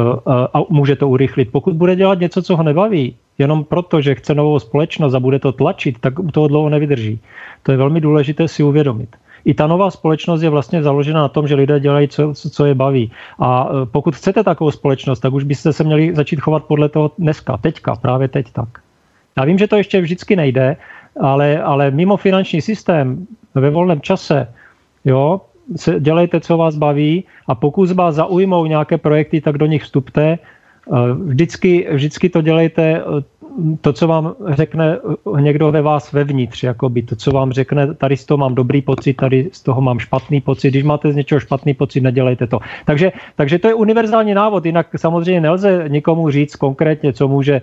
a 0.54 0.62
může 0.70 0.96
to 0.96 1.10
urychlit. 1.10 1.52
Pokud 1.52 1.76
bude 1.76 1.96
dělat 1.96 2.20
něco, 2.20 2.42
co 2.42 2.58
ho 2.58 2.64
nebaví, 2.64 3.16
jenom 3.42 3.64
proto, 3.64 4.02
že 4.02 4.16
chce 4.16 4.36
novou 4.36 4.60
společnost 4.60 5.14
a 5.14 5.20
bude 5.20 5.40
to 5.40 5.52
tlačit, 5.52 6.00
tak 6.00 6.20
u 6.20 6.32
toho 6.32 6.48
dlouho 6.48 6.70
nevydrží. 6.70 7.20
To 7.64 7.72
je 7.72 7.78
velmi 7.78 8.02
důležité 8.02 8.48
si 8.48 8.64
uvědomit. 8.64 9.10
I 9.46 9.54
ta 9.54 9.68
nová 9.68 9.92
společnost 9.92 10.42
je 10.42 10.50
vlastně 10.50 10.84
založena 10.84 11.22
na 11.22 11.28
tom, 11.28 11.48
že 11.48 11.56
lidé 11.56 11.80
dělají, 11.80 12.08
co, 12.08 12.34
co 12.34 12.66
je 12.66 12.76
baví. 12.76 13.12
A 13.40 13.70
e, 13.70 13.86
pokud 13.86 14.16
chcete 14.16 14.44
takovou 14.44 14.72
společnost, 14.72 15.20
tak 15.20 15.34
už 15.34 15.44
byste 15.44 15.74
se 15.74 15.84
měli 15.84 16.16
začít 16.16 16.40
chovat 16.40 16.64
podle 16.64 16.90
toho 16.90 17.12
dneska, 17.18 17.58
teďka, 17.58 17.96
právě 17.96 18.28
teď 18.28 18.52
tak. 18.54 18.70
Já 19.38 19.46
vím, 19.46 19.58
že 19.58 19.68
to 19.68 19.76
ještě 19.76 20.02
vždycky 20.02 20.36
nejde, 20.36 20.78
ale, 21.20 21.62
ale 21.62 21.92
mimo 21.92 22.18
finanční 22.18 22.62
systém, 22.62 23.28
ve 23.56 23.70
volném 23.70 24.02
čase, 24.02 24.48
jo, 25.06 25.42
dělejte, 26.00 26.40
co 26.40 26.58
vás 26.58 26.76
baví 26.76 27.24
a 27.48 27.56
pokud 27.56 27.92
vás 27.92 28.16
zaujmou 28.16 28.66
nějaké 28.66 28.98
projekty, 28.98 29.42
tak 29.42 29.58
do 29.58 29.66
nich 29.66 29.84
vstupte 29.84 30.40
vždycky, 31.14 31.88
vždycky 31.92 32.30
to 32.30 32.42
dělejte 32.42 32.84
eh, 33.02 33.24
to, 33.82 33.94
co 33.94 34.08
vám 34.08 34.34
řekne 34.48 34.98
někdo 35.40 35.72
ve 35.72 35.82
vás 35.82 36.12
vevnitř, 36.12 36.64
jakoby 36.64 37.02
to, 37.02 37.16
co 37.16 37.32
vám 37.32 37.52
řekne, 37.52 37.94
tady 37.94 38.18
z 38.18 38.26
toho 38.26 38.38
mám 38.38 38.56
dobrý 38.56 38.82
pocit, 38.82 39.14
tady 39.14 39.50
z 39.52 39.62
toho 39.62 39.82
mám 39.82 40.00
špatný 40.00 40.42
pocit, 40.42 40.70
když 40.70 40.84
máte 40.84 41.12
z 41.12 41.16
něčeho 41.16 41.40
špatný 41.40 41.74
pocit, 41.74 42.02
nedělejte 42.02 42.48
to. 42.48 42.60
Takže, 42.86 43.12
takže 43.36 43.60
to 43.60 43.68
je 43.68 43.74
univerzální 43.74 44.34
návod, 44.34 44.66
jinak 44.66 44.88
samozřejmě 44.96 45.42
nelze 45.42 45.86
nikomu 45.88 46.30
říct 46.30 46.56
konkrétně, 46.56 47.14
co 47.14 47.28
může, 47.28 47.62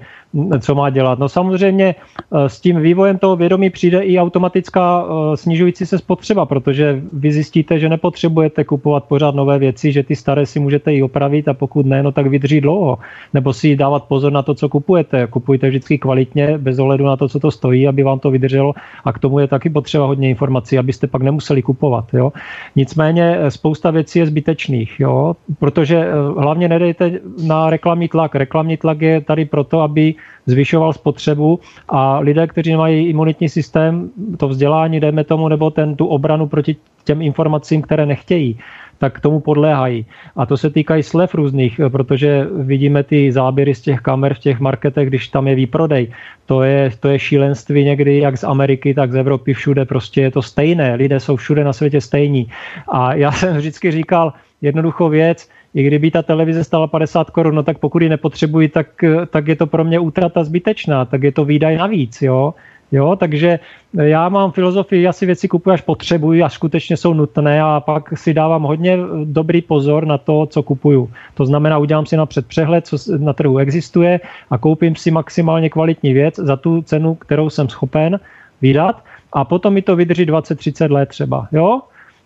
co 0.61 0.75
má 0.75 0.91
dělat. 0.91 1.19
No 1.19 1.29
samozřejmě 1.29 1.95
eh, 1.95 2.49
s 2.49 2.61
tím 2.61 2.81
vývojem 2.81 3.19
toho 3.19 3.37
vědomí 3.37 3.71
přijde 3.71 4.01
i 4.01 4.19
automatická 4.19 5.05
eh, 5.05 5.37
snižující 5.37 5.87
se 5.87 5.99
spotřeba, 5.99 6.47
protože 6.47 7.03
vy 7.13 7.33
zjistíte, 7.33 7.79
že 7.79 7.89
nepotřebujete 7.89 8.65
kupovat 8.65 9.05
pořád 9.05 9.35
nové 9.35 9.59
věci, 9.59 9.93
že 9.93 10.03
ty 10.03 10.17
staré 10.17 10.47
si 10.47 10.61
můžete 10.61 10.95
i 10.95 11.03
opravit 11.03 11.49
a 11.49 11.55
pokud 11.55 11.87
ne, 11.87 12.03
no 12.03 12.13
tak 12.13 12.27
vydrží 12.27 12.61
dlouho. 12.61 12.99
Nebo 13.35 13.53
si 13.53 13.77
dávat 13.77 14.05
pozor 14.05 14.33
na 14.33 14.43
to, 14.43 14.55
co 14.55 14.69
kupujete. 14.69 15.27
Kupujte 15.27 15.71
vždycky 15.79 15.99
kvalitně, 15.99 16.59
bez 16.59 16.79
ohledu 16.79 17.05
na 17.07 17.17
to, 17.17 17.29
co 17.29 17.41
to 17.41 17.51
stojí, 17.51 17.89
aby 17.89 18.03
vám 18.03 18.19
to 18.19 18.31
vydrželo. 18.31 18.75
A 19.05 19.13
k 19.13 19.19
tomu 19.19 19.39
je 19.39 19.47
taky 19.47 19.71
potřeba 19.71 20.07
hodně 20.07 20.29
informací, 20.29 20.79
abyste 20.79 21.07
pak 21.07 21.23
nemuseli 21.23 21.63
kupovat. 21.63 22.15
Jo. 22.15 22.33
Nicméně 22.77 23.39
eh, 23.39 23.51
spousta 23.51 23.91
věcí 23.91 24.19
je 24.19 24.27
zbytečných, 24.27 25.01
jo, 25.01 25.37
protože 25.59 25.97
eh, 25.97 26.13
hlavně 26.41 26.69
nedejte 26.69 27.23
na 27.47 27.71
reklamní 27.71 28.09
tlak. 28.09 28.35
Reklamní 28.35 28.77
tlak 28.77 29.01
je 29.01 29.21
tady 29.21 29.45
proto, 29.45 29.81
aby 29.81 30.15
zvyšoval 30.47 30.93
spotřebu 30.93 31.61
a 31.89 32.19
lidé, 32.19 32.47
kteří 32.47 32.77
mají 32.77 33.07
imunitní 33.07 33.49
systém, 33.49 34.11
to 34.37 34.49
vzdělání, 34.49 35.01
dejme 35.01 35.25
tomu, 35.25 35.49
nebo 35.49 35.71
ten, 35.71 35.97
tu 35.97 36.07
obranu 36.07 36.47
proti 36.47 36.77
těm 37.05 37.23
informacím, 37.23 37.83
které 37.83 38.07
nechtějí, 38.07 38.59
tak 38.99 39.21
tomu 39.21 39.41
podléhají. 39.41 40.07
A 40.37 40.47
to 40.47 40.57
se 40.57 40.71
týká 40.71 40.97
i 40.97 41.03
slev 41.03 41.35
různých, 41.35 41.81
protože 41.89 42.47
vidíme 42.53 43.03
ty 43.03 43.33
záběry 43.33 43.75
z 43.75 43.81
těch 43.81 44.01
kamer 44.01 44.35
v 44.35 44.39
těch 44.39 44.61
marketech, 44.61 45.09
když 45.09 45.29
tam 45.29 45.49
je 45.49 45.55
výprodej. 45.55 46.13
To 46.47 46.63
je, 46.63 46.91
to 47.01 47.09
je 47.09 47.19
šílenství 47.19 47.85
někdy 47.85 48.19
jak 48.19 48.39
z 48.39 48.45
Ameriky, 48.45 48.95
tak 48.95 49.13
z 49.13 49.17
Evropy, 49.17 49.55
všude 49.55 49.85
prostě 49.85 50.21
je 50.21 50.31
to 50.31 50.43
stejné. 50.43 50.95
Lidé 50.95 51.21
jsou 51.21 51.37
všude 51.37 51.65
na 51.65 51.73
světě 51.73 52.01
stejní. 52.01 52.51
A 52.89 53.15
já 53.15 53.33
jsem 53.39 53.57
vždycky 53.57 53.91
říkal 53.91 54.33
jednoduchou 54.63 55.09
věc, 55.09 55.49
i 55.75 55.83
kdyby 55.83 56.11
ta 56.11 56.23
televize 56.23 56.65
stala 56.65 56.87
50 56.87 57.31
korun, 57.31 57.55
no 57.55 57.63
tak 57.63 57.79
pokud 57.79 58.03
ji 58.03 58.09
nepotřebuji, 58.09 58.69
tak, 58.69 58.87
tak 59.31 59.49
je 59.49 59.57
to 59.57 59.67
pro 59.67 59.85
mě 59.85 59.99
útrata 59.99 60.45
zbytečná, 60.45 61.05
tak 61.05 61.23
je 61.23 61.33
to 61.33 61.45
výdaj 61.45 61.77
navíc, 61.77 62.23
jo. 62.23 62.55
Jo, 62.93 63.17
takže 63.17 63.59
já 63.93 64.29
mám 64.29 64.53
filozofii, 64.53 65.03
já 65.03 65.13
si 65.13 65.27
věci 65.27 65.49
kupuji, 65.49 65.75
až 65.75 65.81
potřebuji, 65.81 66.43
až 66.43 66.53
skutečně 66.53 66.97
jsou 66.97 67.15
nutné 67.15 67.63
a 67.63 67.81
pak 67.81 68.19
si 68.19 68.35
dávám 68.35 68.63
hodně 68.63 68.99
dobrý 69.25 69.63
pozor 69.63 70.07
na 70.07 70.19
to, 70.19 70.47
co 70.47 70.63
kupuju. 70.63 71.11
To 71.35 71.47
znamená, 71.47 71.79
udělám 71.79 72.07
si 72.07 72.17
na 72.17 72.27
předpřehled, 72.27 72.87
co 72.87 72.97
na 73.19 73.33
trhu 73.33 73.59
existuje 73.59 74.21
a 74.51 74.59
koupím 74.59 74.97
si 74.97 75.11
maximálně 75.11 75.71
kvalitní 75.71 76.13
věc 76.13 76.37
za 76.37 76.57
tu 76.57 76.83
cenu, 76.83 77.15
kterou 77.15 77.51
jsem 77.51 77.69
schopen 77.69 78.21
vydat 78.63 79.03
a 79.33 79.45
potom 79.45 79.75
mi 79.75 79.83
to 79.83 79.97
vydrží 79.97 80.27
20-30 80.27 80.93
let 80.93 81.09
třeba. 81.09 81.49
Jo? 81.53 81.81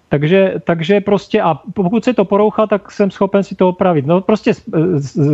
Takže, 0.09 0.55
takže 0.65 1.01
prostě 1.01 1.43
a 1.43 1.55
pokud 1.75 2.05
se 2.05 2.15
to 2.15 2.25
porouchá, 2.25 2.67
tak 2.67 2.91
jsem 2.91 3.11
schopen 3.11 3.43
si 3.43 3.55
to 3.55 3.69
opravit. 3.69 4.07
No 4.07 4.21
prostě 4.21 4.53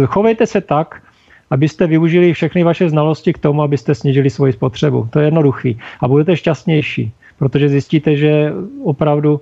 chovejte 0.07 0.47
se 0.47 0.61
tak, 0.61 1.03
abyste 1.51 1.87
využili 1.87 2.33
všechny 2.33 2.63
vaše 2.65 2.89
znalosti 2.91 3.33
k 3.33 3.39
tomu, 3.39 3.63
abyste 3.63 3.95
snížili 3.95 4.31
svoji 4.31 4.53
spotřebu. 4.53 5.09
To 5.11 5.19
je 5.19 5.25
jednoduchý. 5.27 5.79
A 6.01 6.09
budete 6.09 6.37
šťastnější, 6.37 7.13
protože 7.39 7.69
zjistíte, 7.69 8.17
že 8.17 8.53
opravdu 8.85 9.41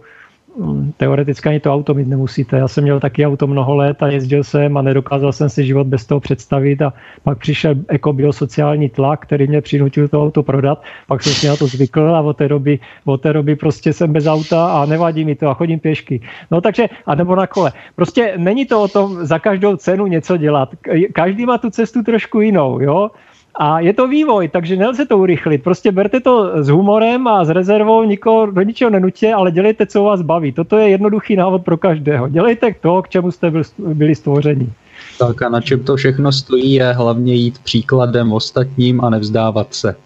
teoreticky 0.97 1.49
ani 1.49 1.61
to 1.61 1.75
auto 1.75 1.95
mít 1.95 2.09
nemusíte. 2.09 2.57
Já 2.57 2.69
jsem 2.69 2.85
měl 2.85 3.01
taky 3.01 3.27
auto 3.27 3.47
mnoho 3.47 3.77
let 3.77 4.03
a 4.03 4.09
jezdil 4.09 4.45
jsem 4.45 4.77
a 4.77 4.83
nedokázal 4.83 5.33
jsem 5.33 5.49
si 5.49 5.65
život 5.65 5.87
bez 5.87 6.07
toho 6.07 6.21
představit 6.21 6.83
a 6.83 6.93
pak 7.23 7.39
přišel 7.39 7.75
ekobiosociální 7.89 8.89
tlak, 8.89 9.23
který 9.23 9.47
mě 9.47 9.61
přinutil 9.61 10.09
to 10.09 10.23
auto 10.23 10.43
prodat, 10.43 10.83
pak 11.07 11.23
jsem 11.23 11.33
si 11.33 11.47
na 11.47 11.57
to 11.57 11.67
zvykl 11.67 12.17
a 12.17 12.21
od 12.21 12.37
té 12.37 12.49
doby, 12.49 12.79
od 13.05 13.21
té 13.21 13.33
doby 13.33 13.57
prostě 13.57 13.93
jsem 13.93 14.13
bez 14.13 14.27
auta 14.27 14.67
a 14.67 14.87
nevadí 14.87 15.25
mi 15.25 15.35
to 15.35 15.49
a 15.49 15.55
chodím 15.55 15.81
pěšky. 15.81 16.21
No 16.51 16.61
takže, 16.61 16.89
a 17.07 17.15
nebo 17.15 17.37
na 17.37 17.47
kole. 17.47 17.73
Prostě 17.95 18.35
není 18.37 18.67
to 18.67 18.83
o 18.83 18.89
tom 18.89 19.27
za 19.27 19.39
každou 19.39 19.77
cenu 19.77 20.07
něco 20.07 20.37
dělat. 20.37 20.69
Každý 21.13 21.47
má 21.47 21.59
tu 21.59 21.71
cestu 21.71 22.03
trošku 22.03 22.41
jinou, 22.41 22.81
jo. 22.81 23.11
A 23.57 23.81
je 23.81 23.93
to 23.95 24.09
vývoj, 24.09 24.49
takže 24.49 24.77
nelze 24.77 25.07
to 25.07 25.19
urychlit. 25.19 25.63
Prostě 25.63 25.93
berte 25.93 26.21
to 26.21 26.65
s 26.65 26.69
humorem 26.69 27.29
a 27.29 27.45
s 27.45 27.49
rezervou, 27.49 28.05
nikoho 28.05 28.47
do 28.47 28.63
ničeho 28.63 28.91
nenutě, 28.91 29.35
ale 29.35 29.51
dělejte, 29.51 29.87
co 29.87 30.03
vás 30.03 30.23
baví. 30.23 30.53
Toto 30.53 30.77
je 30.77 30.89
jednoduchý 30.89 31.37
návod 31.37 31.65
pro 31.65 31.77
každého. 31.77 32.29
Dělejte 32.29 32.75
to, 32.81 33.03
k 33.03 33.09
čemu 33.09 33.33
jste 33.33 33.53
byli 33.79 34.15
stvořeni. 34.15 34.73
Tak 35.19 35.43
a 35.43 35.49
na 35.49 35.61
čem 35.61 35.85
to 35.85 35.97
všechno 35.97 36.33
stojí, 36.33 36.73
je 36.73 36.93
hlavně 36.93 37.35
jít 37.35 37.59
příkladem 37.59 38.33
ostatním 38.33 39.05
a 39.05 39.11
nevzdávat 39.11 39.75
se. 39.75 39.97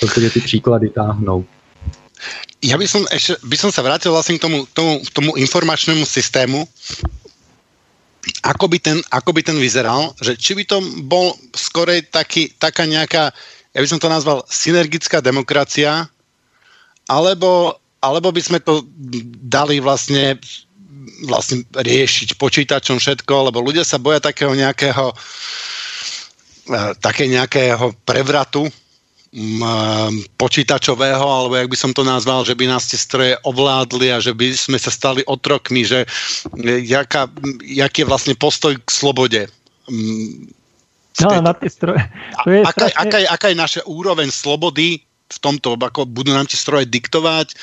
Protože 0.00 0.30
ty 0.30 0.40
příklady 0.40 0.88
táhnou. 0.88 1.44
ja 2.62 2.78
by 2.78 2.86
som, 2.86 3.02
ešte, 3.10 3.42
by 3.42 3.56
som 3.58 3.74
sa 3.74 3.82
vrátil 3.82 4.14
vlastne 4.14 4.38
k 4.38 4.42
tomu, 4.46 4.62
tomu, 4.70 5.02
tomu 5.10 5.34
informačnému 5.34 6.06
systému, 6.06 6.62
ako 8.46 8.70
by, 8.70 8.78
ten, 8.78 8.98
ako 9.10 9.34
by 9.34 9.42
ten 9.42 9.58
vyzeral, 9.58 10.14
že 10.22 10.38
či 10.38 10.54
by 10.54 10.62
to 10.62 10.78
bol 11.06 11.34
skorej 11.54 12.06
taký, 12.06 12.54
taká 12.54 12.86
nejaká, 12.86 13.34
ja 13.74 13.80
by 13.82 13.88
som 13.88 13.98
to 13.98 14.06
nazval 14.06 14.46
synergická 14.46 15.18
demokracia, 15.18 16.06
alebo, 17.10 17.74
alebo 17.98 18.30
by 18.30 18.42
sme 18.42 18.58
to 18.62 18.86
dali 19.42 19.82
vlastne 19.82 20.38
vlastne 21.26 21.62
riešiť 21.70 22.38
počítačom 22.38 22.98
všetko, 22.98 23.50
lebo 23.50 23.62
ľudia 23.62 23.86
sa 23.86 23.98
boja 23.98 24.18
takého 24.22 24.54
nejakého 24.54 25.14
eh, 26.70 26.92
také 26.98 27.26
nejakého 27.30 27.94
prevratu 28.06 28.66
počítačového, 30.36 31.24
alebo 31.24 31.56
jak 31.56 31.72
by 31.72 31.78
som 31.78 31.92
to 31.96 32.04
nazval, 32.04 32.44
že 32.44 32.52
by 32.52 32.68
nás 32.68 32.84
tie 32.84 33.00
stroje 33.00 33.32
ovládli 33.48 34.12
a 34.12 34.20
že 34.20 34.36
by 34.36 34.52
sme 34.52 34.76
sa 34.76 34.92
stali 34.92 35.24
otrokmi, 35.24 35.88
že 35.88 36.04
jaká, 36.84 37.32
jaký 37.64 38.04
je 38.04 38.10
vlastne 38.12 38.34
postoj 38.36 38.76
k 38.76 38.88
slobode. 38.92 39.48
No, 41.20 41.28
na 41.40 41.56
tie 41.56 41.70
stroje. 41.72 42.04
To 42.44 42.48
je 42.52 42.60
aká, 42.60 42.92
strašne... 42.92 43.00
aká, 43.00 43.18
je, 43.24 43.28
aká 43.28 43.46
je 43.48 43.56
naša 43.56 43.80
úroveň 43.88 44.28
slobody 44.28 45.00
v 45.32 45.38
tomto, 45.40 45.80
ako 45.80 46.04
budú 46.04 46.36
nám 46.36 46.44
tie 46.44 46.60
stroje 46.60 46.84
diktovať. 46.84 47.56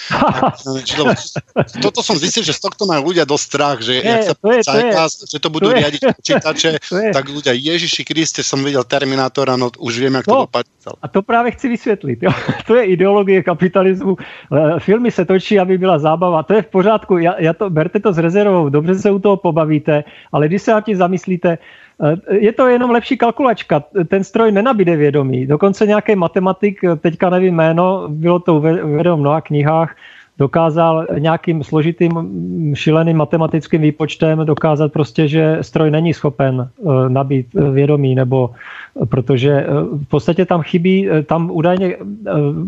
toto 1.79 2.01
som 2.01 2.17
zistil, 2.17 2.41
že 2.41 2.57
z 2.57 2.61
tohto 2.65 2.89
majú 2.89 3.13
ľudia 3.13 3.29
dosť 3.29 3.43
strach, 3.45 3.77
že, 3.85 4.01
je, 4.01 4.15
sa 4.25 4.33
to 4.33 4.49
je, 4.49 4.61
to 4.65 4.77
je, 4.81 4.91
že 5.29 5.37
to 5.37 5.49
budú 5.53 5.69
to 5.69 5.77
riadiť 5.77 6.01
počítače, 6.17 6.69
tak 7.15 7.25
ľudia, 7.29 7.53
Ježiši 7.53 8.01
Kriste, 8.01 8.41
som 8.41 8.65
videl 8.65 8.81
Terminátora, 8.81 9.53
no 9.53 9.69
už 9.77 9.93
viem, 10.01 10.17
jak 10.17 10.25
to 10.25 10.33
no, 10.33 10.41
dopadne. 10.49 10.79
A 11.01 11.07
to 11.07 11.21
právě 11.21 11.51
chci 11.51 11.69
vysvětlit. 11.69 12.19
Jo. 12.23 12.31
To 12.67 12.75
je 12.75 12.85
ideologie 12.85 13.43
kapitalismu. 13.43 14.17
Filmy 14.79 15.11
se 15.11 15.25
točí, 15.25 15.59
aby 15.59 15.77
byla 15.77 15.99
zábava. 15.99 16.43
To 16.43 16.53
je 16.53 16.61
v 16.61 16.67
pořádku. 16.67 17.17
Já, 17.17 17.41
já 17.41 17.53
to, 17.53 17.69
berte 17.69 17.99
to 17.99 18.13
s 18.13 18.17
rezervou. 18.17 18.69
Dobře 18.69 18.95
se 18.95 19.11
u 19.11 19.19
toho 19.19 19.37
pobavíte, 19.37 20.03
ale 20.31 20.47
když 20.47 20.61
se 20.61 20.71
na 20.71 20.81
tím 20.81 20.97
zamyslíte, 20.97 21.57
je 22.31 22.53
to 22.53 22.67
jenom 22.67 22.91
lepší 22.91 23.17
kalkulačka. 23.17 23.83
Ten 24.07 24.23
stroj 24.23 24.51
nenabíde 24.51 24.95
vědomí. 24.95 25.45
Dokonce 25.45 25.87
nějaký 25.87 26.15
matematik, 26.15 26.81
teďka 26.99 27.29
nevím 27.29 27.55
jméno, 27.55 28.07
bylo 28.07 28.39
to 28.39 28.55
uvedeno 28.55 29.17
v 29.17 29.19
mnoha 29.19 29.41
knihách, 29.41 29.95
dokázal 30.37 31.07
nějakým 31.19 31.63
složitým 31.63 32.11
šileným 32.73 33.17
matematickým 33.17 33.81
výpočtem 33.81 34.45
dokázat 34.45 34.91
prostě, 34.91 35.27
že 35.27 35.57
stroj 35.61 35.91
není 35.91 36.13
schopen 36.13 36.69
eh, 36.69 37.09
nabít 37.09 37.47
vědomí, 37.53 38.15
nebo 38.15 38.49
eh, 38.49 39.05
protože 39.05 39.65
v 39.91 40.07
podstatě 40.07 40.45
tam 40.45 40.61
chybí, 40.61 41.09
tam 41.25 41.51
údajně 41.51 41.97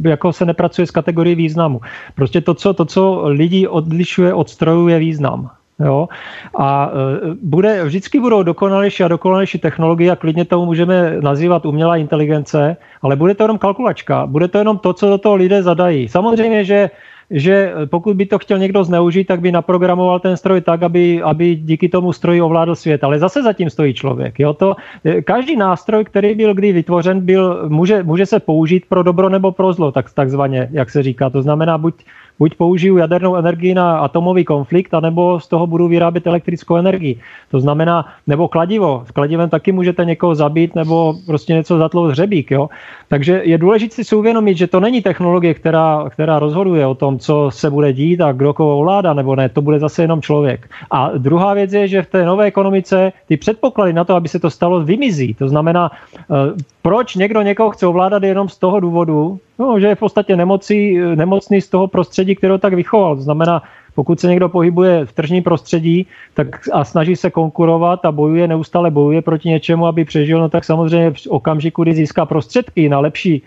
jako 0.04 0.34
se 0.34 0.46
nepracuje 0.46 0.88
s 0.88 0.92
kategorií 0.92 1.36
významu. 1.36 1.82
Prostě 2.16 2.42
to, 2.42 2.54
co, 2.54 2.74
to, 2.74 2.86
co 2.86 3.22
lidi 3.28 3.68
odlišuje 3.68 4.34
od 4.34 4.50
strojů, 4.50 4.88
je 4.88 5.00
význam. 5.00 5.50
Jo? 5.86 6.10
A 6.58 6.92
e, 6.92 7.36
bude, 7.42 7.84
vždycky 7.84 8.20
budou 8.20 8.44
dokonalejší 8.44 9.04
a 9.04 9.08
dokonalejší 9.08 9.60
technologie 9.60 10.12
a 10.12 10.16
klidně 10.16 10.46
tomu 10.46 10.66
můžeme 10.66 11.18
nazývat 11.22 11.66
umělá 11.66 11.98
inteligence, 11.98 12.78
ale 13.02 13.16
bude 13.16 13.36
to 13.36 13.44
jenom 13.44 13.58
kalkulačka, 13.58 14.26
bude 14.26 14.48
to 14.48 14.58
jenom 14.58 14.78
to, 14.78 14.94
co 14.94 15.10
do 15.10 15.18
toho 15.18 15.36
lidé 15.36 15.64
zadají. 15.64 16.08
Samozřejmě, 16.08 16.66
že 16.66 16.90
že 17.32 17.74
pokud 17.86 18.16
by 18.16 18.26
to 18.26 18.40
chtěl 18.40 18.58
někdo 18.58 18.84
zneužít, 18.84 19.28
tak 19.28 19.40
by 19.40 19.52
naprogramoval 19.52 20.20
ten 20.20 20.38
stroj 20.38 20.62
tak, 20.62 20.84
aby, 20.84 21.22
aby 21.24 21.56
díky 21.56 21.90
tomu 21.90 22.14
stroji 22.14 22.42
ovládl 22.42 22.76
svět. 22.76 23.04
Ale 23.04 23.20
zase 23.20 23.44
zatím 23.44 23.70
stojí 23.70 23.94
člověk. 23.94 24.40
Jo? 24.40 24.54
To, 24.54 24.76
e, 25.06 25.22
každý 25.22 25.56
nástroj, 25.56 26.04
který 26.04 26.36
byl 26.36 26.54
kdy 26.54 26.72
vytvořen, 26.72 27.26
byl, 27.26 27.70
může, 27.70 28.04
může 28.04 28.26
se 28.26 28.40
použít 28.40 28.86
pro 28.90 29.04
dobro 29.04 29.30
nebo 29.30 29.52
pro 29.52 29.74
zlo, 29.74 29.92
tak, 29.92 30.14
takzvaně, 30.14 30.70
jak 30.72 30.90
se 30.90 31.04
říká. 31.04 31.30
To 31.30 31.42
znamená, 31.42 31.78
buď 31.78 32.04
buď 32.42 32.56
použiju 32.56 32.98
jadernou 32.98 33.36
energii 33.36 33.74
na 33.74 34.02
atomový 34.02 34.44
konflikt, 34.46 34.94
anebo 34.94 35.40
z 35.40 35.48
toho 35.48 35.68
budu 35.68 35.88
vyrábět 35.88 36.28
elektrickou 36.28 36.76
energii. 36.76 37.22
To 37.52 37.60
znamená, 37.60 38.06
nebo 38.28 38.48
kladivo. 38.48 39.04
S 39.06 39.12
kladivem 39.12 39.50
taky 39.50 39.72
můžete 39.72 40.06
někoho 40.06 40.36
zabít, 40.36 40.76
nebo 40.76 41.14
prostě 41.26 41.54
něco 41.54 41.78
zatlout 41.78 42.12
hřebík. 42.12 42.52
Jo? 42.52 42.70
Takže 43.08 43.42
je 43.46 43.58
důležité 43.58 44.04
si 44.04 44.16
uvědomit, 44.16 44.58
že 44.58 44.68
to 44.68 44.80
není 44.80 45.02
technologie, 45.02 45.54
která, 45.54 46.10
která 46.10 46.40
rozhoduje 46.40 46.82
o 46.88 46.96
tom, 46.96 47.20
co 47.20 47.54
se 47.54 47.70
bude 47.70 47.94
dít 47.94 48.22
a 48.22 48.32
kdo 48.32 48.54
koho 48.54 48.80
ovládá, 48.80 49.14
nebo 49.14 49.36
ne. 49.36 49.50
To 49.50 49.62
bude 49.62 49.80
zase 49.80 50.02
jenom 50.02 50.22
člověk. 50.22 50.66
A 50.92 51.12
druhá 51.18 51.54
věc 51.54 51.74
je, 51.74 51.88
že 51.88 52.02
v 52.02 52.10
té 52.10 52.26
nové 52.26 52.46
ekonomice 52.46 53.14
ty 53.28 53.38
předpoklady 53.38 53.94
na 53.94 54.04
to, 54.04 54.16
aby 54.16 54.28
se 54.28 54.40
to 54.40 54.50
stalo, 54.50 54.82
vymizí. 54.82 55.34
To 55.34 55.46
znamená, 55.46 55.92
eh, 56.18 56.58
proč 56.82 57.16
někdo 57.16 57.42
někoho 57.42 57.70
chce 57.70 57.88
ovládat 57.88 58.24
jenom 58.24 58.50
z 58.50 58.58
toho 58.58 58.80
důvodu, 58.80 59.40
no, 59.60 59.80
že 59.80 59.88
je 59.88 59.96
v 59.96 60.00
podstatě 60.00 60.36
nemocí, 60.36 60.98
nemocný 61.16 61.62
z 61.62 61.70
toho 61.70 61.88
prostředí, 61.88 62.36
kterého 62.36 62.58
tak 62.58 62.74
vychoval. 62.74 63.16
To 63.16 63.22
znamená, 63.22 63.64
pokud 63.96 64.20
se 64.20 64.28
někdo 64.28 64.50
pohybuje 64.50 65.06
v 65.06 65.12
tržním 65.12 65.44
prostředí 65.44 66.08
tak 66.34 66.48
a 66.74 66.84
snaží 66.84 67.16
se 67.16 67.32
konkurovat 67.32 68.06
a 68.06 68.12
bojuje, 68.12 68.48
neustále 68.48 68.92
bojuje 68.92 69.22
proti 69.22 69.50
něčemu, 69.50 69.88
aby 69.88 70.06
přežil, 70.06 70.40
no 70.40 70.50
tak 70.50 70.64
samozřejmě 70.64 71.12
v 71.12 71.28
okamžiku, 71.30 71.84
kdy 71.84 71.94
získá 71.94 72.26
prostředky 72.26 72.90
na 72.90 73.00
lepší 73.00 73.44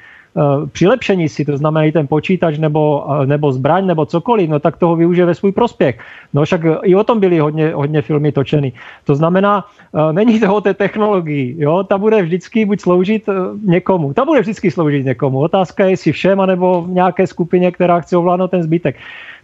přilepšení 0.73 1.28
si, 1.28 1.44
to 1.44 1.56
znamená 1.56 1.85
i 1.85 1.93
ten 1.93 2.06
počítač 2.06 2.59
nebo, 2.59 3.06
eh, 3.23 3.27
nebo 3.27 3.52
zbraň 3.52 3.86
nebo 3.86 4.06
cokoliv, 4.06 4.51
no 4.51 4.59
tak 4.59 4.77
toho 4.77 4.97
využije 4.97 5.27
ve 5.27 5.35
svůj 5.35 5.52
prospěch. 5.52 5.98
No 6.35 6.44
však 6.44 6.61
i 6.82 6.94
o 6.94 7.05
tom 7.05 7.20
byly 7.20 7.39
hodně, 7.39 7.74
hodně 7.74 8.02
filmy 8.02 8.32
točeny. 8.32 8.73
To 9.05 9.15
znamená, 9.15 9.65
eh, 9.65 10.12
není 10.12 10.40
to 10.40 10.55
o 10.55 10.61
té 10.61 10.74
technologii, 10.74 11.55
jo? 11.59 11.85
ta 11.85 11.98
bude 11.98 12.23
vždycky 12.23 12.65
buď 12.66 12.81
sloužit 12.81 13.28
někomu, 13.65 14.15
ta 14.15 14.24
bude 14.24 14.40
vždycky 14.40 14.70
sloužit 14.70 15.06
někomu. 15.06 15.39
Otázka 15.39 15.85
je, 15.85 15.90
jestli 15.90 16.12
všem, 16.12 16.40
anebo 16.40 16.86
nějaké 16.89 17.27
skupině, 17.27 17.70
která 17.70 18.01
chce 18.01 18.16
ovládnout 18.16 18.51
ten 18.51 18.62
zbytek. 18.62 18.97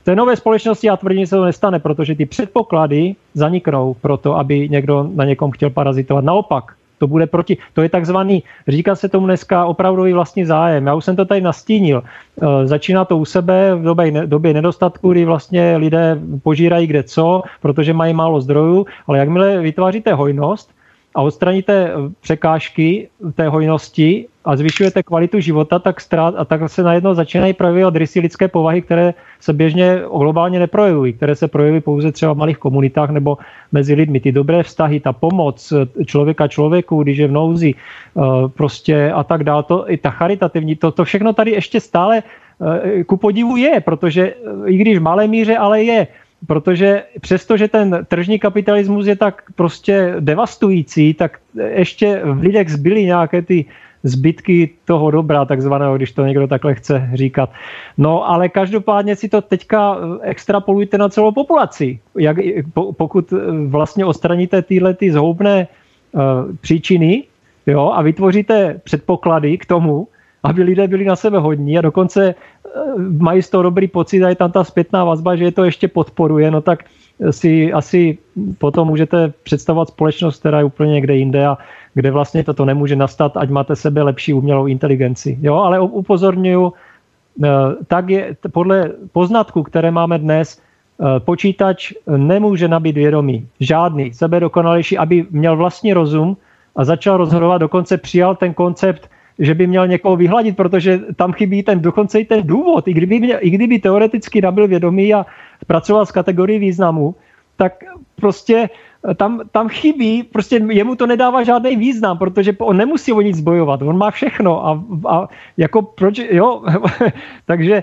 Té 0.02 0.16
nové 0.16 0.36
společnosti 0.36 0.86
já 0.86 0.96
tvrdím, 0.96 1.22
že 1.22 1.26
se 1.26 1.36
to 1.36 1.44
nestane, 1.44 1.78
protože 1.78 2.14
ty 2.14 2.26
předpoklady 2.26 3.14
zaniknou 3.34 3.94
pro 3.94 4.16
to, 4.16 4.36
aby 4.36 4.68
někdo 4.68 5.10
na 5.14 5.24
někom 5.24 5.50
chtěl 5.50 5.70
parazitovat. 5.70 6.24
Naopak, 6.24 6.72
to 7.00 7.06
bude 7.06 7.26
proti, 7.26 7.56
to 7.72 7.82
je 7.82 7.88
takzvaný, 7.88 8.42
říká 8.68 8.94
se 8.94 9.08
tomu 9.08 9.26
dneska 9.26 9.64
opravdový 9.64 10.12
vlastní 10.12 10.44
zájem. 10.44 10.86
Já 10.86 10.94
už 10.94 11.04
jsem 11.04 11.16
to 11.16 11.24
tady 11.24 11.40
nastínil. 11.40 12.02
E, 12.02 12.66
začíná 12.66 13.04
to 13.04 13.18
u 13.18 13.24
sebe 13.24 13.74
v 13.74 13.82
době, 13.82 14.26
době 14.26 14.54
nedostatku, 14.54 15.12
kdy 15.12 15.24
vlastně 15.24 15.76
lidé 15.76 16.20
požírají 16.42 16.86
kde 16.86 17.02
co, 17.02 17.42
protože 17.60 17.92
mají 17.92 18.14
málo 18.14 18.40
zdrojů, 18.40 18.86
ale 19.06 19.18
jakmile 19.18 19.58
vytváříte 19.58 20.12
hojnost, 20.12 20.70
a 21.14 21.22
odstraníte 21.22 21.92
překážky 22.20 23.08
té 23.34 23.48
hojnosti 23.48 24.28
a 24.44 24.56
zvyšujete 24.56 25.02
kvalitu 25.02 25.40
života, 25.40 25.78
tak, 25.78 26.00
strát, 26.00 26.34
a 26.38 26.44
tak 26.44 26.60
se 26.66 26.82
najednou 26.82 27.14
začínají 27.14 27.52
projevovat 27.52 27.96
rysy 27.96 28.20
lidské 28.20 28.48
povahy, 28.48 28.82
které 28.82 29.14
se 29.40 29.52
běžně 29.52 30.02
globálně 30.08 30.58
neprojevují, 30.58 31.12
které 31.12 31.36
se 31.36 31.48
projevují 31.48 31.80
pouze 31.80 32.12
třeba 32.12 32.32
v 32.32 32.36
malých 32.36 32.58
komunitách 32.58 33.10
nebo 33.10 33.38
mezi 33.72 33.94
lidmi. 33.94 34.20
Ty 34.20 34.32
dobré 34.32 34.62
vztahy, 34.62 35.00
ta 35.00 35.12
pomoc 35.12 35.72
člověka 36.06 36.48
člověku, 36.48 37.02
když 37.02 37.18
je 37.18 37.28
v 37.28 37.32
nouzi, 37.32 37.74
eh, 37.74 38.20
prostě 38.48 39.12
a 39.12 39.24
tak 39.24 39.44
dále, 39.44 39.62
to, 39.62 39.90
i 39.90 39.96
ta 39.96 40.10
charitativní, 40.10 40.76
to, 40.76 40.90
to 40.90 41.04
všechno 41.04 41.32
tady 41.32 41.50
ještě 41.50 41.80
stále 41.80 42.22
eh, 42.22 43.04
ku 43.04 43.16
podivu 43.16 43.56
je, 43.56 43.80
protože 43.80 44.22
eh, 44.32 44.70
i 44.70 44.76
když 44.76 44.98
v 44.98 45.02
malé 45.02 45.26
míře, 45.26 45.56
ale 45.56 45.82
je 45.82 46.06
protože 46.46 47.02
přesto, 47.20 47.56
že 47.56 47.68
ten 47.68 48.06
tržní 48.08 48.38
kapitalismus 48.38 49.06
je 49.06 49.16
tak 49.16 49.42
prostě 49.56 50.16
devastující, 50.20 51.14
tak 51.14 51.38
ještě 51.76 52.20
v 52.24 52.40
lidech 52.40 52.68
zbyly 52.72 53.04
nějaké 53.04 53.42
ty 53.42 53.64
zbytky 54.02 54.70
toho 54.84 55.10
dobra, 55.10 55.44
takzvaného, 55.44 55.96
když 55.96 56.12
to 56.12 56.26
někdo 56.26 56.46
takhle 56.46 56.74
chce 56.74 57.10
říkat. 57.14 57.50
No 57.98 58.30
ale 58.30 58.48
každopádně 58.48 59.16
si 59.16 59.28
to 59.28 59.40
teďka 59.40 59.96
extrapolujte 60.22 60.98
na 60.98 61.08
celou 61.08 61.32
populaci. 61.32 62.00
Jak, 62.18 62.36
pokud 62.74 63.32
vlastně 63.66 64.04
odstraníte 64.04 64.62
tyhle 64.62 64.94
ty 64.94 65.12
zhoubné 65.12 65.68
uh, 66.12 66.20
příčiny 66.60 67.24
jo, 67.66 67.92
a 67.94 68.02
vytvoříte 68.02 68.80
předpoklady 68.84 69.58
k 69.58 69.66
tomu, 69.66 70.08
aby 70.42 70.62
lidé 70.62 70.88
byli 70.88 71.04
na 71.04 71.16
sebe 71.16 71.38
hodní 71.38 71.78
a 71.78 71.80
dokonce 71.80 72.34
eh, 72.34 72.70
mají 73.18 73.42
z 73.42 73.50
toho 73.50 73.62
dobrý 73.62 73.88
pocit 73.88 74.24
a 74.24 74.28
je 74.28 74.34
tam 74.34 74.52
ta 74.52 74.64
zpětná 74.64 75.04
vazba, 75.04 75.36
že 75.36 75.44
je 75.44 75.52
to 75.52 75.64
ještě 75.64 75.88
podporuje, 75.88 76.50
no 76.50 76.60
tak 76.60 76.84
si 77.30 77.72
asi 77.72 78.18
potom 78.58 78.88
můžete 78.88 79.32
představovat 79.42 79.88
společnost, 79.88 80.40
která 80.40 80.58
je 80.58 80.64
úplně 80.64 80.92
někde 80.92 81.16
jinde 81.16 81.46
a 81.46 81.58
kde 81.94 82.10
vlastně 82.10 82.44
toto 82.44 82.64
nemůže 82.64 82.96
nastat, 82.96 83.36
ať 83.36 83.50
máte 83.50 83.76
sebe 83.76 84.02
lepší 84.02 84.32
umělou 84.32 84.66
inteligenci. 84.66 85.38
Jo, 85.42 85.56
ale 85.56 85.80
upozorňuju, 85.80 86.72
eh, 86.72 87.48
tak 87.86 88.10
je 88.10 88.36
podle 88.52 88.90
poznatků, 89.12 89.62
které 89.62 89.90
máme 89.90 90.18
dnes, 90.18 90.58
eh, 90.58 91.20
počítač 91.20 91.92
nemůže 92.06 92.68
nabít 92.68 92.94
vědomí. 92.94 93.46
Žádný, 93.60 94.14
sebe 94.14 94.40
dokonalejší, 94.40 94.98
aby 94.98 95.26
měl 95.30 95.56
vlastní 95.56 95.92
rozum 95.92 96.36
a 96.76 96.84
začal 96.84 97.16
rozhodovat, 97.16 97.58
dokonce 97.58 97.96
přijal 97.96 98.36
ten 98.36 98.54
koncept 98.54 99.10
že 99.40 99.54
by 99.54 99.66
měl 99.66 99.88
někoho 99.88 100.16
vyhladit, 100.16 100.56
protože 100.56 101.00
tam 101.16 101.32
chybí 101.32 101.62
ten 101.62 101.80
dokonce 101.80 102.20
i 102.20 102.24
ten 102.24 102.46
důvod. 102.46 102.88
I 102.88 102.92
kdyby, 102.92 103.20
měl, 103.20 103.38
i 103.40 103.50
kdyby 103.50 103.78
teoreticky 103.78 104.40
nabil 104.40 104.68
vědomí 104.68 105.14
a 105.14 105.26
pracoval 105.66 106.06
s 106.06 106.12
kategorií 106.12 106.58
významu, 106.58 107.14
tak 107.56 107.84
prostě 108.16 108.68
tam, 109.16 109.40
tam 109.52 109.68
chybí, 109.68 110.22
prostě 110.22 110.60
jemu 110.70 110.94
to 110.94 111.06
nedává 111.06 111.42
žádný 111.42 111.76
význam, 111.76 112.18
protože 112.18 112.52
on 112.58 112.76
nemusí 112.76 113.12
o 113.12 113.20
nic 113.20 113.40
bojovat, 113.40 113.82
on 113.82 113.98
má 113.98 114.10
všechno 114.10 114.66
a, 114.66 114.84
a 115.08 115.28
jako 115.56 115.82
proč, 115.82 116.18
jo, 116.18 116.62
takže 117.46 117.82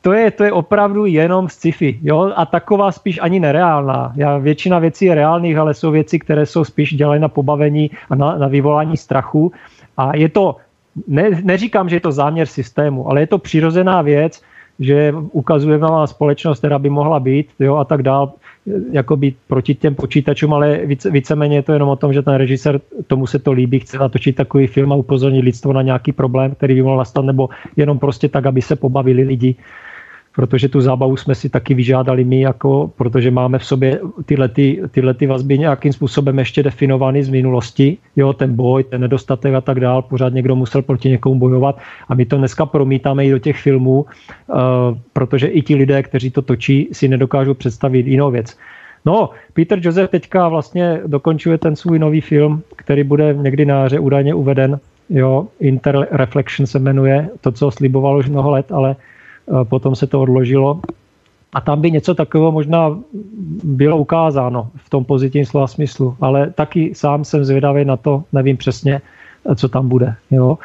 to 0.00 0.12
je, 0.12 0.30
to 0.30 0.44
je 0.44 0.52
opravdu 0.52 1.06
jenom 1.06 1.48
sci-fi, 1.48 1.98
jo, 2.02 2.32
a 2.36 2.46
taková 2.46 2.92
spíš 2.92 3.18
ani 3.22 3.40
nereálná. 3.40 4.12
Já, 4.16 4.38
většina 4.38 4.78
věcí 4.78 5.04
je 5.04 5.14
reálných, 5.14 5.56
ale 5.56 5.74
jsou 5.74 5.90
věci, 5.90 6.18
které 6.18 6.46
jsou 6.46 6.64
spíš 6.64 6.94
dělané 6.94 7.18
na 7.18 7.28
pobavení 7.28 7.90
a 8.10 8.14
na, 8.14 8.38
na 8.38 8.48
vyvolání 8.48 8.96
strachu 8.96 9.52
a 9.96 10.16
je 10.16 10.28
to, 10.28 10.56
ne, 11.06 11.30
neříkám, 11.42 11.88
že 11.88 11.96
je 11.96 12.00
to 12.00 12.12
záměr 12.12 12.46
systému, 12.46 13.08
ale 13.08 13.20
je 13.20 13.26
to 13.26 13.38
přirozená 13.38 14.02
věc, 14.02 14.42
že 14.80 15.14
ukazujeme 15.32 15.86
vám 15.86 16.06
společnost, 16.06 16.58
která 16.58 16.78
by 16.78 16.90
mohla 16.90 17.20
být, 17.20 17.46
jo, 17.60 17.76
a 17.76 17.84
tak 17.84 18.02
dál, 18.02 18.32
jako 18.90 19.16
být 19.16 19.36
proti 19.48 19.74
těm 19.74 19.94
počítačům, 19.94 20.54
ale 20.54 20.80
více, 20.86 21.10
víceméně 21.10 21.56
je 21.56 21.62
to 21.62 21.72
jenom 21.72 21.88
o 21.88 21.96
tom, 21.96 22.12
že 22.12 22.22
ten 22.22 22.34
režisér 22.34 22.80
tomu 23.06 23.26
se 23.26 23.38
to 23.38 23.52
líbí, 23.52 23.80
chce 23.80 23.98
natočit 23.98 24.36
takový 24.36 24.66
film 24.66 24.92
a 24.92 24.96
upozornit 24.96 25.42
lidstvo 25.42 25.72
na 25.72 25.82
nějaký 25.82 26.12
problém, 26.12 26.54
který 26.54 26.74
by 26.74 26.82
mohl 26.82 26.96
nastat, 26.96 27.24
nebo 27.24 27.48
jenom 27.76 27.98
prostě 27.98 28.28
tak, 28.28 28.46
aby 28.46 28.62
se 28.62 28.76
pobavili 28.76 29.22
lidi 29.22 29.54
protože 30.36 30.68
tu 30.68 30.80
zábavu 30.80 31.16
jsme 31.16 31.34
si 31.34 31.48
taky 31.48 31.74
vyžádali 31.74 32.24
my, 32.24 32.40
jako, 32.40 32.90
protože 32.96 33.30
máme 33.30 33.58
v 33.58 33.64
sobě 33.64 34.00
tyhle, 34.24 34.48
ty, 34.48 34.82
tyhle 34.90 35.14
ty 35.14 35.26
vazby 35.26 35.58
nějakým 35.58 35.92
způsobem 35.92 36.38
ještě 36.38 36.62
definovány 36.62 37.24
z 37.24 37.28
minulosti, 37.28 37.98
jo, 38.16 38.32
ten 38.32 38.56
boj, 38.56 38.84
ten 38.84 39.00
nedostatek 39.00 39.54
a 39.54 39.60
tak 39.60 39.80
dál, 39.80 40.02
pořád 40.02 40.34
někdo 40.34 40.56
musel 40.56 40.82
proti 40.82 41.08
někomu 41.08 41.38
bojovat. 41.38 41.78
A 42.08 42.14
my 42.14 42.24
to 42.24 42.36
dneska 42.36 42.66
promítáme 42.66 43.26
i 43.26 43.30
do 43.30 43.38
těch 43.38 43.56
filmů, 43.56 44.00
uh, 44.00 44.06
protože 45.12 45.46
i 45.46 45.62
ti 45.62 45.74
lidé, 45.74 46.02
kteří 46.02 46.30
to 46.30 46.42
točí, 46.42 46.88
si 46.92 47.08
nedokážou 47.08 47.54
představit 47.54 48.06
jinou 48.06 48.30
věc. 48.30 48.56
No, 49.04 49.30
Peter 49.52 49.78
Joseph 49.82 50.10
teďka 50.10 50.48
vlastně 50.48 51.00
dokončuje 51.06 51.58
ten 51.58 51.76
svůj 51.76 51.98
nový 51.98 52.20
film, 52.20 52.62
který 52.76 53.04
bude 53.04 53.34
někdy 53.34 53.64
na 53.64 53.82
jaře 53.82 53.98
údajně 53.98 54.34
uveden, 54.34 54.80
jo, 55.10 55.46
Interreflection 55.60 56.66
se 56.66 56.78
jmenuje, 56.78 57.28
to, 57.40 57.52
co 57.52 57.70
sliboval 57.70 58.18
už 58.18 58.28
mnoho 58.28 58.50
let, 58.50 58.72
ale 58.72 58.96
potom 59.64 59.94
se 59.96 60.06
to 60.06 60.20
odložilo. 60.20 60.80
A 61.52 61.60
tam 61.60 61.80
by 61.80 61.90
něco 61.90 62.14
takového 62.14 62.52
možná 62.52 62.98
bylo 63.64 63.96
ukázáno 63.96 64.70
v 64.76 64.90
tom 64.90 65.04
pozitivním 65.04 65.46
slova 65.46 65.66
smyslu, 65.66 66.16
ale 66.20 66.50
taky 66.50 66.94
sám 66.94 67.24
jsem 67.24 67.44
zvědavý 67.44 67.84
na 67.84 67.96
to, 67.96 68.24
nevím 68.32 68.56
přesně, 68.56 69.00
co 69.54 69.68
tam 69.68 69.88
bude. 69.88 70.14
Jo. 70.30 70.58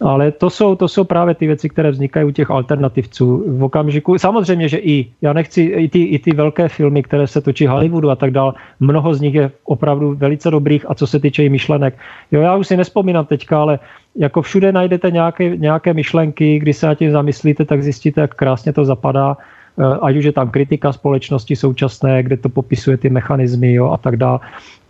Ale 0.00 0.32
to 0.32 0.50
jsou, 0.50 0.76
to 0.76 0.88
jsou 0.88 1.04
právě 1.04 1.34
ty 1.34 1.46
věci, 1.46 1.68
které 1.68 1.90
vznikají 1.90 2.26
u 2.26 2.30
těch 2.30 2.50
alternativců 2.50 3.44
v 3.46 3.62
okamžiku. 3.64 4.18
Samozřejmě, 4.18 4.68
že 4.68 4.78
i, 4.78 5.06
já 5.22 5.32
nechci, 5.32 5.62
i 5.62 5.88
ty, 5.88 6.02
i 6.02 6.18
ty 6.18 6.32
velké 6.32 6.68
filmy, 6.68 7.02
které 7.02 7.26
se 7.26 7.40
točí 7.40 7.66
Hollywoodu 7.66 8.10
a 8.10 8.16
tak 8.16 8.30
dál, 8.30 8.54
mnoho 8.80 9.14
z 9.14 9.20
nich 9.20 9.34
je 9.34 9.50
opravdu 9.64 10.14
velice 10.14 10.50
dobrých 10.50 10.90
a 10.90 10.94
co 10.94 11.06
se 11.06 11.20
týče 11.20 11.44
i 11.44 11.48
myšlenek. 11.48 11.98
Jo, 12.32 12.40
já 12.40 12.56
už 12.56 12.66
si 12.66 12.76
nespomínám 12.76 13.26
teďka, 13.26 13.60
ale 13.60 13.78
jako 14.16 14.42
všude 14.42 14.72
najdete 14.72 15.10
nějaké, 15.10 15.56
nějaké 15.56 15.94
myšlenky, 15.94 16.58
když 16.58 16.76
se 16.76 16.86
na 16.86 16.94
tím 16.94 17.10
zamyslíte, 17.10 17.64
tak 17.64 17.82
zjistíte, 17.82 18.20
jak 18.20 18.34
krásně 18.34 18.72
to 18.72 18.84
zapadá 18.84 19.36
Eh, 19.80 19.98
ať 20.02 20.16
už 20.16 20.24
je 20.24 20.32
tam 20.32 20.50
kritika 20.50 20.92
společnosti 20.92 21.56
současné, 21.56 22.22
kde 22.22 22.36
to 22.36 22.48
popisuje 22.48 22.96
ty 22.96 23.10
mechanismy 23.10 23.72
jo, 23.74 23.90
a 23.90 23.96
tak 23.96 24.16
dále. 24.16 24.38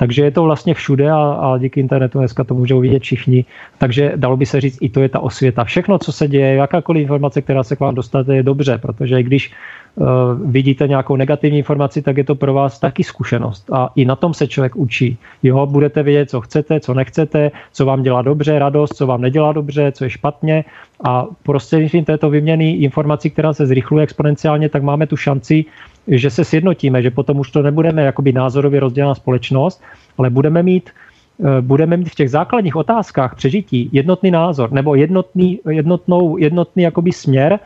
Takže 0.00 0.24
je 0.24 0.30
to 0.30 0.42
vlastně 0.42 0.74
všude 0.74 1.10
a, 1.10 1.16
a 1.16 1.58
díky 1.58 1.80
internetu 1.80 2.18
dneska 2.18 2.44
to 2.44 2.54
můžou 2.54 2.80
vidět 2.80 3.02
všichni. 3.02 3.44
Takže 3.78 4.12
dalo 4.16 4.36
by 4.36 4.46
se 4.46 4.60
říct, 4.60 4.78
i 4.80 4.88
to 4.88 5.00
je 5.00 5.08
ta 5.08 5.20
osvěta. 5.20 5.64
Všechno, 5.64 5.98
co 5.98 6.12
se 6.12 6.28
děje, 6.28 6.54
jakákoliv 6.54 7.02
informace, 7.02 7.42
která 7.42 7.62
se 7.62 7.76
k 7.76 7.80
vám 7.80 7.94
dostane, 7.94 8.36
je 8.36 8.42
dobře, 8.42 8.78
protože 8.78 9.22
když 9.22 9.52
uh, 9.94 10.06
vidíte 10.50 10.88
nějakou 10.88 11.16
negativní 11.16 11.58
informaci, 11.58 12.02
tak 12.02 12.16
je 12.16 12.24
to 12.24 12.34
pro 12.34 12.54
vás 12.54 12.80
taky 12.80 13.04
zkušenost. 13.04 13.72
A 13.72 13.92
i 13.94 14.04
na 14.04 14.16
tom 14.16 14.34
se 14.34 14.48
člověk 14.48 14.76
učí. 14.76 15.18
Jo, 15.42 15.66
budete 15.66 16.02
vědět, 16.02 16.30
co 16.30 16.40
chcete, 16.40 16.80
co 16.80 16.94
nechcete, 16.94 17.50
co 17.72 17.84
vám 17.84 18.02
dělá 18.02 18.22
dobře, 18.22 18.58
radost, 18.58 18.96
co 18.96 19.06
vám 19.06 19.20
nedělá 19.20 19.52
dobře, 19.52 19.92
co 19.92 20.04
je 20.04 20.10
špatně. 20.10 20.64
A 21.04 21.26
prostřednictvím 21.42 22.04
této 22.04 22.30
vyměny 22.30 22.72
informací, 22.72 23.30
která 23.30 23.52
se 23.52 23.66
zrychluje 23.66 24.02
exponenciálně, 24.02 24.68
tak 24.68 24.82
máme 24.82 25.06
tu 25.06 25.16
šanci, 25.16 25.64
že 26.08 26.30
se 26.30 26.44
sjednotíme, 26.44 27.02
že 27.02 27.10
potom 27.10 27.38
už 27.38 27.50
to 27.50 27.62
nebudeme 27.62 28.02
jakoby 28.02 28.32
názorově 28.32 28.80
rozdělená 28.80 29.14
společnost, 29.14 29.82
ale 30.18 30.30
budeme 30.30 30.62
mít 30.62 30.90
eh, 30.90 31.60
budeme 31.60 31.96
mít 31.96 32.08
v 32.08 32.14
těch 32.14 32.30
základních 32.30 32.76
otázkách 32.76 33.34
přežití 33.34 33.88
jednotný 33.92 34.30
názor 34.30 34.72
nebo 34.72 34.94
jednotný, 34.94 35.60
jednotnou, 35.70 36.36
jednotný 36.36 36.82
jakoby 36.82 37.12
směr, 37.12 37.58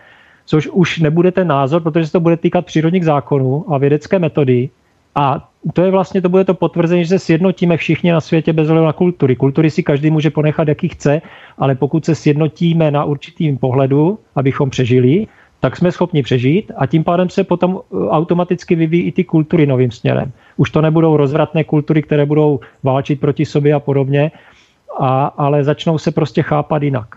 což 0.44 0.68
už 0.68 0.98
nebude 0.98 1.32
ten 1.32 1.46
názor, 1.48 1.82
protože 1.82 2.06
se 2.06 2.12
to 2.12 2.20
bude 2.20 2.36
týkat 2.36 2.66
přírodních 2.66 3.04
zákonů 3.04 3.64
a 3.72 3.78
vědecké 3.78 4.18
metody. 4.18 4.68
A 5.14 5.48
to 5.72 5.82
je 5.82 5.90
vlastně, 5.90 6.22
to 6.22 6.28
bude 6.28 6.44
to 6.44 6.54
potvrzení, 6.54 7.04
že 7.04 7.08
se 7.08 7.18
sjednotíme 7.18 7.76
všichni 7.76 8.12
na 8.12 8.20
světě 8.20 8.52
bez 8.52 8.68
ohledu 8.68 8.86
na 8.86 8.92
kultury. 8.92 9.36
Kultury 9.36 9.70
si 9.70 9.82
každý 9.82 10.10
může 10.10 10.30
ponechat, 10.30 10.68
jaký 10.68 10.88
chce, 10.88 11.22
ale 11.58 11.74
pokud 11.74 12.04
se 12.04 12.14
sjednotíme 12.14 12.90
na 12.90 13.04
určitým 13.04 13.58
pohledu, 13.58 14.18
abychom 14.34 14.70
přežili, 14.70 15.26
tak 15.64 15.76
jsme 15.76 15.92
schopni 15.92 16.22
přežít 16.22 16.72
a 16.76 16.86
tím 16.86 17.04
pádem 17.04 17.30
se 17.30 17.44
potom 17.44 17.74
uh, 17.74 18.08
automaticky 18.08 18.74
vyvíjí 18.74 19.02
i 19.02 19.12
ty 19.12 19.24
kultury 19.24 19.66
novým 19.66 19.90
směrem. 19.90 20.32
Už 20.56 20.70
to 20.70 20.80
nebudou 20.80 21.16
rozvratné 21.16 21.64
kultury, 21.64 22.02
které 22.02 22.26
budou 22.26 22.60
válčit 22.82 23.20
proti 23.20 23.44
sobě 23.48 23.74
a 23.74 23.80
podobně, 23.80 24.30
a, 25.00 25.26
ale 25.26 25.64
začnou 25.64 25.98
se 25.98 26.12
prostě 26.12 26.42
chápat 26.42 26.82
jinak. 26.82 27.16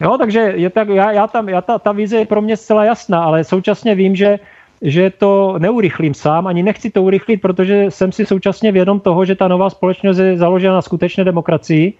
Jo, 0.00 0.14
takže 0.18 0.38
je 0.56 0.70
tak, 0.70 0.88
já, 0.88 1.12
já 1.12 1.26
tam, 1.26 1.48
já 1.48 1.60
ta, 1.60 1.78
ta 1.78 1.92
vize 1.92 2.16
je 2.16 2.26
pro 2.26 2.42
mě 2.42 2.56
zcela 2.56 2.84
jasná, 2.84 3.24
ale 3.24 3.44
současně 3.44 3.94
vím, 3.94 4.14
že, 4.16 4.38
že 4.82 5.10
to 5.10 5.58
neurychlím 5.58 6.14
sám, 6.14 6.46
ani 6.46 6.62
nechci 6.62 6.90
to 6.90 7.02
urychlit, 7.02 7.42
protože 7.42 7.90
jsem 7.90 8.12
si 8.12 8.26
současně 8.26 8.72
vědom 8.72 9.00
toho, 9.00 9.24
že 9.24 9.34
ta 9.34 9.48
nová 9.48 9.70
společnost 9.70 10.18
je 10.18 10.38
založena 10.38 10.74
na 10.74 10.82
skutečné 10.82 11.24
demokracii, 11.24 11.92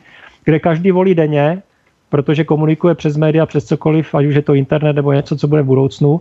kde 0.44 0.58
každý 0.58 0.90
volí 0.90 1.14
denně, 1.14 1.62
protože 2.08 2.44
komunikuje 2.44 2.94
přes 2.94 3.16
média, 3.16 3.46
přes 3.46 3.64
cokoliv, 3.64 4.14
ať 4.14 4.26
už 4.26 4.34
je 4.34 4.42
to 4.42 4.54
internet 4.54 4.92
nebo 4.92 5.12
něco, 5.12 5.36
co 5.36 5.48
bude 5.48 5.62
v 5.62 5.66
budoucnu 5.66 6.20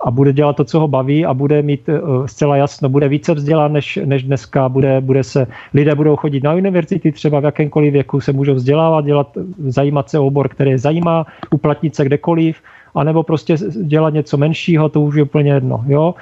a 0.00 0.10
bude 0.10 0.32
dělat 0.32 0.56
to, 0.56 0.64
co 0.64 0.80
ho 0.80 0.88
baví 0.88 1.26
a 1.26 1.34
bude 1.34 1.62
mít 1.62 1.88
uh, 1.88 2.26
zcela 2.26 2.56
jasno, 2.56 2.88
bude 2.88 3.08
více 3.08 3.34
vzdělán 3.34 3.72
než, 3.72 3.98
než 4.04 4.22
dneska, 4.22 4.68
bude, 4.68 5.00
bude 5.00 5.24
se, 5.24 5.46
lidé 5.74 5.94
budou 5.94 6.16
chodit 6.16 6.44
na 6.44 6.54
univerzity, 6.54 7.12
třeba 7.12 7.40
v 7.40 7.44
jakémkoliv 7.44 7.92
věku 7.92 8.20
se 8.20 8.32
můžou 8.32 8.54
vzdělávat, 8.54 9.04
dělat, 9.04 9.28
zajímat 9.66 10.10
se 10.10 10.18
o 10.18 10.26
obor, 10.26 10.48
který 10.48 10.70
je 10.70 10.78
zajímá, 10.78 11.26
uplatnit 11.50 11.94
se 11.94 12.04
kdekoliv, 12.04 12.56
anebo 12.94 13.22
prostě 13.22 13.56
dělat 13.82 14.14
něco 14.14 14.36
menšího, 14.36 14.88
to 14.88 15.00
už 15.00 15.14
je 15.14 15.22
úplně 15.22 15.52
jedno. 15.52 15.84
Jo? 15.86 16.14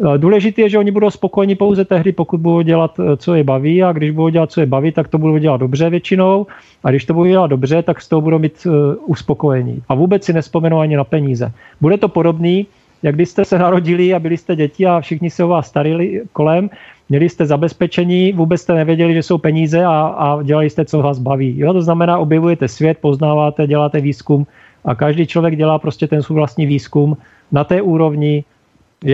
Eh, 0.00 0.18
důležité 0.18 0.62
je, 0.62 0.68
že 0.68 0.78
oni 0.78 0.90
budou 0.90 1.10
spokojeni 1.10 1.54
pouze 1.54 1.84
tehdy, 1.84 2.12
pokud 2.12 2.40
budou 2.40 2.60
dělat, 2.62 3.00
eh, 3.00 3.16
co 3.16 3.34
je 3.34 3.44
baví 3.44 3.82
a 3.82 3.92
když 3.92 4.10
budou 4.10 4.28
dělat, 4.28 4.52
co 4.52 4.60
je 4.60 4.66
baví, 4.66 4.92
tak 4.92 5.08
to 5.08 5.18
budou 5.18 5.38
dělat 5.38 5.56
dobře 5.56 5.90
většinou 5.90 6.46
a 6.84 6.90
když 6.90 7.04
to 7.04 7.14
budou 7.14 7.30
dělat 7.30 7.46
dobře, 7.46 7.82
tak 7.82 8.00
z 8.00 8.08
toho 8.08 8.20
budou 8.20 8.38
mít 8.38 8.66
uh, 8.66 8.72
uspokojení. 9.06 9.82
A 9.88 9.94
vůbec 9.94 10.24
si 10.24 10.32
nespomenou 10.32 10.78
ani 10.78 10.96
na 10.96 11.04
peníze. 11.04 11.52
Bude 11.80 11.98
to 11.98 12.08
podobný, 12.08 12.66
jak 13.02 13.14
když 13.14 13.28
jste 13.28 13.44
se 13.44 13.58
narodili 13.58 14.14
a 14.14 14.18
byli 14.18 14.36
jste 14.36 14.56
děti 14.56 14.86
a 14.86 15.00
všichni 15.00 15.30
se 15.30 15.44
o 15.44 15.48
vás 15.48 15.68
starili 15.68 16.22
kolem, 16.32 16.70
měli 17.08 17.28
jste 17.28 17.46
zabezpečení, 17.46 18.32
vůbec 18.32 18.60
jste 18.60 18.74
nevěděli, 18.74 19.14
že 19.14 19.22
jsou 19.22 19.38
peníze 19.38 19.84
a, 19.84 19.92
a 20.00 20.42
dělali 20.42 20.70
jste, 20.70 20.84
co 20.84 21.02
vás 21.02 21.18
baví. 21.18 21.58
Jo? 21.58 21.72
To 21.72 21.82
znamená, 21.82 22.18
objevujete 22.18 22.68
svět, 22.68 22.98
poznáváte, 23.00 23.66
děláte 23.66 24.00
výzkum 24.00 24.46
a 24.84 24.94
každý 24.94 25.26
člověk 25.26 25.56
dělá 25.56 25.78
prostě 25.78 26.06
ten 26.08 26.22
svůj 26.22 26.34
vlastní 26.34 26.66
výzkum 26.66 27.16
na 27.52 27.64
té 27.64 27.82
úrovni, 27.82 28.44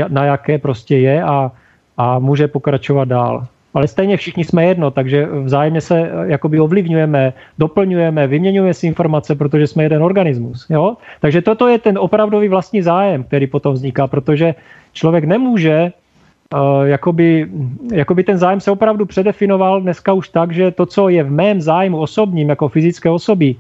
na 0.09 0.25
jaké 0.25 0.59
prostě 0.59 0.99
je 0.99 1.23
a, 1.23 1.53
a 1.97 2.19
může 2.19 2.49
pokračovat 2.49 3.09
dál. 3.09 3.47
Ale 3.75 3.89
stejně 3.89 4.17
všichni 4.17 4.45
jsme 4.45 4.65
jedno, 4.65 4.91
takže 4.91 5.27
vzájemně 5.27 5.81
se 5.81 6.01
eh, 6.01 6.11
jakoby 6.33 6.61
ovlivňujeme, 6.61 7.33
doplňujeme, 7.59 8.27
vyměňujeme 8.27 8.75
si 8.75 8.87
informace, 8.87 9.35
protože 9.35 9.67
jsme 9.67 9.83
jeden 9.83 10.03
organismus. 10.03 10.67
Jo? 10.71 10.97
Takže 11.21 11.43
toto 11.43 11.69
je 11.69 11.79
ten 11.79 11.99
opravdový 11.99 12.49
vlastní 12.49 12.83
zájem, 12.83 13.25
který 13.25 13.47
potom 13.47 13.75
vzniká, 13.75 14.07
protože 14.07 14.55
člověk 14.93 15.25
nemůže 15.25 15.93
Uh, 16.55 16.87
jakoby, 16.87 17.51
jakoby 17.93 18.25
ten 18.25 18.39
zájem 18.39 18.61
se 18.61 18.71
opravdu 18.71 19.07
předefinoval 19.07 19.81
dneska 19.83 20.13
už 20.13 20.29
tak, 20.29 20.53
že 20.53 20.71
to, 20.71 20.87
co 20.87 21.09
je 21.09 21.23
v 21.23 21.31
mém 21.31 21.61
zájmu 21.61 21.99
osobním, 21.99 22.49
jako 22.49 22.69
fyzické 22.69 23.11
osoby, 23.11 23.57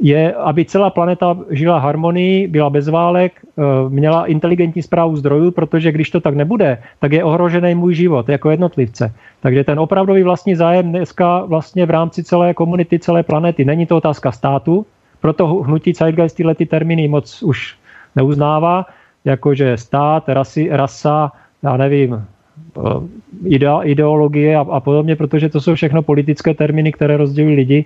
je, 0.00 0.34
aby 0.34 0.64
celá 0.64 0.90
planeta 0.90 1.36
žila 1.50 1.78
harmonii, 1.78 2.48
byla 2.48 2.70
bez 2.70 2.88
válek, 2.88 3.32
eh, 3.40 3.62
měla 3.88 4.26
inteligentní 4.26 4.82
zprávu 4.82 5.16
zdrojů, 5.16 5.50
protože 5.50 5.92
když 5.92 6.10
to 6.10 6.20
tak 6.20 6.34
nebude, 6.34 6.78
tak 7.00 7.12
je 7.12 7.24
ohrožený 7.24 7.74
můj 7.74 7.94
život 7.94 8.28
jako 8.28 8.50
jednotlivce. 8.50 9.12
Takže 9.40 9.64
ten 9.64 9.80
opravdový 9.80 10.22
vlastní 10.22 10.54
zájem 10.54 10.90
dneska 10.90 11.44
vlastně 11.44 11.86
v 11.86 11.90
rámci 11.90 12.24
celé 12.24 12.54
komunity, 12.54 12.98
celé 12.98 13.22
planety. 13.22 13.64
Není 13.64 13.86
to 13.86 13.96
otázka 13.96 14.32
státu, 14.32 14.86
proto 15.20 15.46
hnutí 15.46 15.92
Zeitgeist 15.92 16.36
tyhle 16.36 16.54
ty 16.54 16.66
termíny 16.66 17.08
moc 17.08 17.42
už 17.42 17.76
neuznává, 18.16 18.86
jakože 19.24 19.76
stát, 19.76 20.28
rasy, 20.28 20.68
rasa, 20.70 21.32
já 21.62 21.76
nevím, 21.76 22.14
eh, 22.14 23.84
ideologie 23.84 24.56
a, 24.56 24.60
a 24.60 24.80
podobně, 24.80 25.16
protože 25.16 25.48
to 25.48 25.60
jsou 25.60 25.74
všechno 25.74 26.02
politické 26.02 26.54
termíny, 26.54 26.92
které 26.92 27.16
rozdělují 27.16 27.56
lidi 27.56 27.84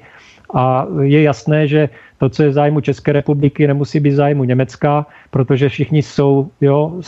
a 0.54 0.86
je 1.02 1.22
jasné, 1.22 1.68
že 1.68 1.88
to, 2.18 2.28
co 2.28 2.42
je 2.42 2.52
zájmu 2.52 2.80
České 2.80 3.12
republiky, 3.12 3.66
nemusí 3.66 4.00
být 4.00 4.12
zájmu 4.12 4.44
Německa, 4.44 5.06
protože 5.30 5.68
všichni 5.68 6.02
jsou 6.02 6.50
jo, 6.60 7.00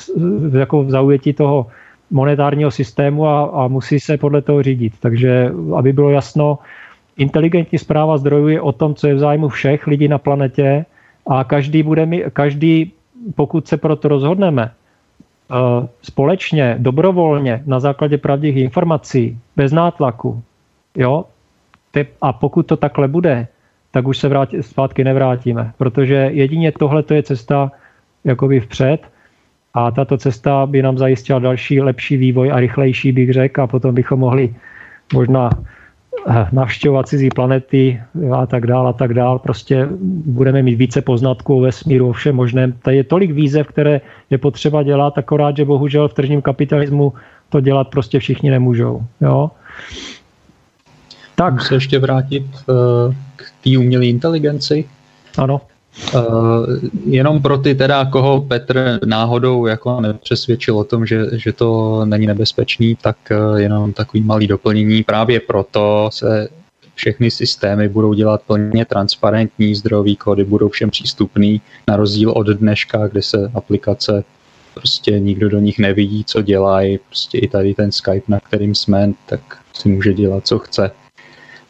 jako 0.59 0.83
v 0.83 0.91
zaujetí 0.91 1.33
toho 1.33 1.67
monetárního 2.11 2.71
systému 2.71 3.27
a, 3.27 3.45
a 3.45 3.69
musí 3.69 4.01
se 4.01 4.17
podle 4.17 4.43
toho 4.43 4.63
řídit. 4.63 4.93
Takže 5.01 5.53
aby 5.77 5.93
bylo 5.93 6.11
jasno, 6.11 6.59
inteligentní 7.17 7.79
zpráva 7.79 8.19
zdrojů 8.19 8.49
je 8.49 8.61
o 8.61 8.73
tom, 8.73 8.95
co 8.95 9.07
je 9.07 9.15
v 9.15 9.19
zájmu 9.19 9.49
všech 9.49 9.87
lidí 9.87 10.09
na 10.09 10.19
planetě 10.19 10.85
a 11.27 11.45
každý, 11.45 11.83
bude 11.83 12.07
mi, 12.07 12.25
každý 12.33 12.93
pokud 13.35 13.69
se 13.69 13.77
proto 13.77 14.09
rozhodneme, 14.09 14.71
eh, 14.71 15.89
společně, 16.03 16.77
dobrovolně, 16.79 17.63
na 17.67 17.81
základě 17.81 18.19
pravdivých 18.19 18.65
informací, 18.65 19.39
bez 19.57 19.73
nátlaku, 19.73 20.43
jo, 20.97 21.25
a 22.21 22.33
pokud 22.33 22.67
to 22.67 22.77
takhle 22.77 23.09
bude, 23.09 23.47
tak 23.91 24.09
už 24.09 24.19
se 24.19 24.29
vrátí, 24.29 24.63
zpátky 24.63 25.05
nevrátíme, 25.05 25.73
protože 25.79 26.31
jedině 26.33 26.73
tohle 26.73 27.05
je 27.15 27.23
cesta 27.23 27.73
jakoby 28.25 28.61
vpřed 28.61 29.01
a 29.75 29.91
tato 29.91 30.19
cesta 30.19 30.67
by 30.67 30.83
nám 30.83 30.99
zajistila 30.99 31.39
další 31.39 31.81
lepší 31.81 32.17
vývoj 32.17 32.53
a 32.53 32.61
rychlejší, 32.61 33.13
bych 33.13 33.33
řekl, 33.33 33.63
a 33.63 33.67
potom 33.67 33.95
bychom 33.95 34.21
mohli 34.21 34.55
možná 35.15 35.51
eh, 36.29 36.47
navštěvovat 36.53 37.09
cizí 37.09 37.29
planety 37.29 38.01
a 38.37 38.47
tak 38.47 38.67
dál 38.67 38.89
a 38.89 38.93
tak 38.93 39.15
dál. 39.15 39.39
Prostě 39.39 39.89
budeme 40.27 40.63
mít 40.63 40.75
více 40.75 41.03
poznatků 41.03 41.57
o 41.57 41.61
vesmíru, 41.61 42.09
o 42.09 42.13
všem 42.13 42.37
možném. 42.37 42.73
Tady 42.73 42.97
je 42.97 43.05
tolik 43.05 43.31
výzev, 43.31 43.67
které 43.67 44.01
je 44.31 44.39
potřeba 44.39 44.83
dělat, 44.83 45.19
akorát, 45.19 45.57
že 45.57 45.65
bohužel 45.65 46.09
v 46.09 46.15
tržním 46.15 46.43
kapitalismu 46.43 47.13
to 47.49 47.61
dělat 47.61 47.89
prostě 47.89 48.19
všichni 48.19 48.51
nemůžou. 48.51 49.03
Jo? 49.21 49.51
Tak. 51.43 51.63
Se 51.63 51.75
ještě 51.75 51.99
vrátit 51.99 52.43
uh, 52.43 53.15
k 53.37 53.45
té 53.65 53.79
umělé 53.79 54.07
inteligenci. 54.07 54.85
Ano. 55.39 55.61
Uh, 56.15 56.23
jenom 57.07 57.43
pro 57.43 57.59
ty 57.59 57.75
teda, 57.75 58.05
koho 58.05 58.41
Petr 58.41 59.01
náhodou 59.07 59.67
jako 59.67 60.01
nepřesvědčil 60.01 60.79
o 60.79 60.85
tom, 60.85 61.07
že, 61.07 61.27
že 61.33 61.53
to 61.53 62.01
není 62.05 62.27
nebezpečný, 62.27 62.97
tak 63.03 63.17
uh, 63.31 63.61
jenom 63.61 63.93
takový 63.93 64.23
malý 64.23 64.47
doplnění. 64.47 65.03
Právě 65.03 65.41
proto 65.41 66.11
se 66.13 66.49
všechny 66.95 67.31
systémy 67.31 67.89
budou 67.89 68.15
dělat 68.15 68.43
plně 68.47 68.85
transparentní, 68.85 69.75
zdrojový 69.75 70.17
kódy 70.17 70.45
budou 70.45 70.69
všem 70.69 70.91
přístupný, 70.91 71.61
na 71.89 71.97
rozdíl 71.97 72.31
od 72.31 72.47
dneška, 72.47 73.07
kde 73.07 73.23
se 73.23 73.51
aplikace 73.55 74.25
prostě 74.75 75.21
nikdo 75.21 75.49
do 75.49 75.59
nich 75.59 75.79
nevidí, 75.79 76.25
co 76.25 76.43
dělají, 76.43 76.99
prostě 76.99 77.39
i 77.39 77.49
tady 77.49 77.75
ten 77.75 77.93
Skype, 77.93 78.27
na 78.29 78.41
kterým 78.41 78.75
jsme, 78.75 79.13
tak 79.27 79.41
si 79.75 79.89
může 79.89 80.13
dělat, 80.13 80.47
co 80.47 80.59
chce. 80.59 80.91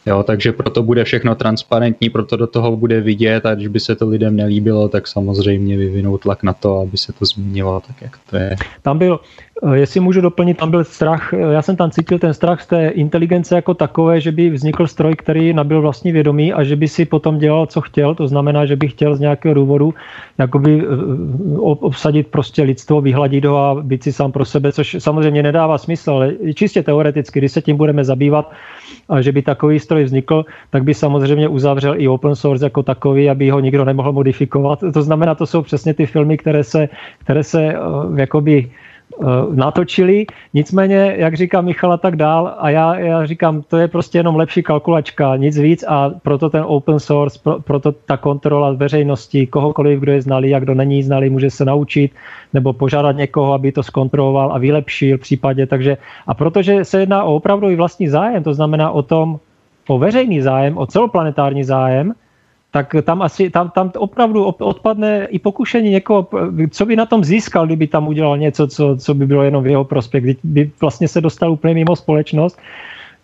Jo, 0.05 0.23
takže 0.23 0.51
proto 0.51 0.83
bude 0.83 1.03
všechno 1.03 1.35
transparentní, 1.35 2.09
proto 2.09 2.37
do 2.37 2.47
toho 2.47 2.77
bude 2.77 3.01
vidět 3.01 3.45
a 3.45 3.55
když 3.55 3.67
by 3.67 3.79
se 3.79 3.95
to 3.95 4.09
lidem 4.09 4.35
nelíbilo, 4.35 4.89
tak 4.89 5.07
samozřejmě 5.07 5.77
vyvinou 5.77 6.17
tlak 6.17 6.43
na 6.43 6.53
to, 6.53 6.79
aby 6.79 6.97
se 6.97 7.13
to 7.13 7.25
změnilo 7.25 7.81
tak, 7.87 8.01
jak 8.01 8.19
to 8.29 8.37
je. 8.37 8.55
Tam 8.81 8.97
byl, 8.97 9.19
jestli 9.73 9.99
můžu 9.99 10.21
doplnit, 10.21 10.57
tam 10.57 10.71
byl 10.71 10.83
strach, 10.83 11.33
eh, 11.33 11.37
já 11.37 11.61
jsem 11.61 11.75
tam 11.75 11.91
cítil 11.91 12.19
ten 12.19 12.33
strach 12.33 12.61
z 12.61 12.67
té 12.67 12.87
inteligence 12.87 13.55
jako 13.55 13.73
takové, 13.73 14.21
že 14.21 14.31
by 14.31 14.49
vznikl 14.49 14.87
stroj, 14.87 15.15
který 15.15 15.53
nabil 15.53 15.81
vlastní 15.81 16.11
vědomí 16.11 16.53
a 16.53 16.63
že 16.63 16.75
by 16.75 16.87
si 16.87 17.05
potom 17.05 17.37
dělal, 17.37 17.65
co 17.65 17.81
chtěl, 17.81 18.15
to 18.15 18.27
znamená, 18.27 18.65
že 18.65 18.75
by 18.75 18.87
chtěl 18.87 19.15
z 19.15 19.19
nějakého 19.19 19.53
důvodu 19.55 19.93
jakoby 20.37 20.83
eh, 20.83 20.85
obsadit 21.59 22.27
prostě 22.27 22.63
lidstvo, 22.63 23.01
vyhladit 23.01 23.45
ho 23.45 23.57
a 23.57 23.81
být 23.83 24.03
si 24.03 24.13
sám 24.13 24.31
pro 24.31 24.45
sebe, 24.45 24.71
což 24.71 24.95
samozřejmě 24.99 25.43
nedává 25.43 25.77
smysl, 25.77 26.11
ale 26.11 26.33
čistě 26.53 26.83
teoreticky, 26.83 27.39
když 27.39 27.51
se 27.51 27.61
tím 27.61 27.77
budeme 27.77 28.03
zabývat, 28.03 28.51
a 29.09 29.21
že 29.21 29.31
by 29.31 29.41
takový 29.41 29.79
stroj 29.79 30.03
vznikl, 30.03 30.45
tak 30.69 30.83
by 30.83 30.93
samozřejmě 30.93 31.47
uzavřel 31.47 31.95
i 31.97 32.07
open 32.07 32.35
source 32.35 32.65
jako 32.65 32.83
takový, 32.83 33.29
aby 33.29 33.49
ho 33.49 33.59
nikdo 33.59 33.85
nemohl 33.85 34.11
modifikovat. 34.11 34.83
To 34.93 35.01
znamená, 35.01 35.35
to 35.35 35.45
jsou 35.45 35.61
přesně 35.61 35.93
ty 35.93 36.05
filmy, 36.05 36.37
které 36.37 36.63
se, 36.63 36.89
které 37.19 37.43
se 37.43 37.75
jakoby 38.15 38.69
Eh, 38.69 38.82
natočili. 39.53 40.25
Nicméně, 40.53 41.15
jak 41.17 41.33
říká 41.33 41.61
Michal 41.61 41.93
a 41.93 41.97
tak 41.97 42.15
dál, 42.15 42.55
a 42.57 42.69
já, 42.69 42.99
já 42.99 43.25
říkám, 43.25 43.61
to 43.61 43.77
je 43.77 43.87
prostě 43.87 44.17
jenom 44.17 44.35
lepší 44.35 44.63
kalkulačka, 44.63 45.35
nic 45.35 45.57
víc 45.57 45.83
a 45.87 46.11
proto 46.21 46.49
ten 46.49 46.63
open 46.67 46.99
source, 46.99 47.39
pro, 47.43 47.59
proto 47.59 47.91
ta 47.91 48.17
kontrola 48.17 48.71
veřejnosti, 48.71 49.47
kohokoliv, 49.47 49.99
kdo 49.99 50.11
je 50.11 50.21
znalý 50.21 50.55
a 50.55 50.59
kdo 50.59 50.73
není 50.73 51.03
znalý, 51.03 51.29
může 51.29 51.49
se 51.49 51.65
naučit 51.65 52.11
nebo 52.53 52.73
požádat 52.73 53.15
někoho, 53.15 53.53
aby 53.53 53.71
to 53.71 53.83
zkontroloval 53.83 54.53
a 54.53 54.57
vylepšil 54.57 55.17
v 55.17 55.21
případě. 55.21 55.65
Takže, 55.65 55.97
a 56.27 56.33
protože 56.33 56.85
se 56.85 56.99
jedná 56.99 57.23
o 57.23 57.35
opravdu 57.35 57.69
i 57.69 57.75
vlastní 57.75 58.07
zájem, 58.07 58.43
to 58.43 58.53
znamená 58.53 58.91
o 58.91 59.01
tom, 59.01 59.39
o 59.87 59.99
veřejný 59.99 60.41
zájem, 60.41 60.77
o 60.77 60.85
celoplanetární 60.85 61.63
zájem, 61.63 62.13
tak 62.73 62.95
tam 63.05 63.21
asi 63.21 63.49
tam, 63.49 63.69
tam 63.69 63.91
opravdu 63.97 64.43
odpadne 64.45 65.25
i 65.29 65.39
pokušení 65.39 65.89
někoho, 65.89 66.27
co 66.71 66.85
by 66.85 66.95
na 66.95 67.05
tom 67.05 67.23
získal, 67.23 67.65
kdyby 67.65 67.87
tam 67.87 68.07
udělal 68.07 68.37
něco, 68.37 68.67
co, 68.67 68.97
co 68.97 69.13
by 69.13 69.25
bylo 69.25 69.43
jenom 69.43 69.63
v 69.63 69.67
jeho 69.67 69.83
prospěch, 69.83 70.23
by 70.43 70.71
vlastně 70.81 71.07
se 71.07 71.21
dostal 71.21 71.51
úplně 71.51 71.73
mimo 71.73 71.95
společnost 71.95 72.57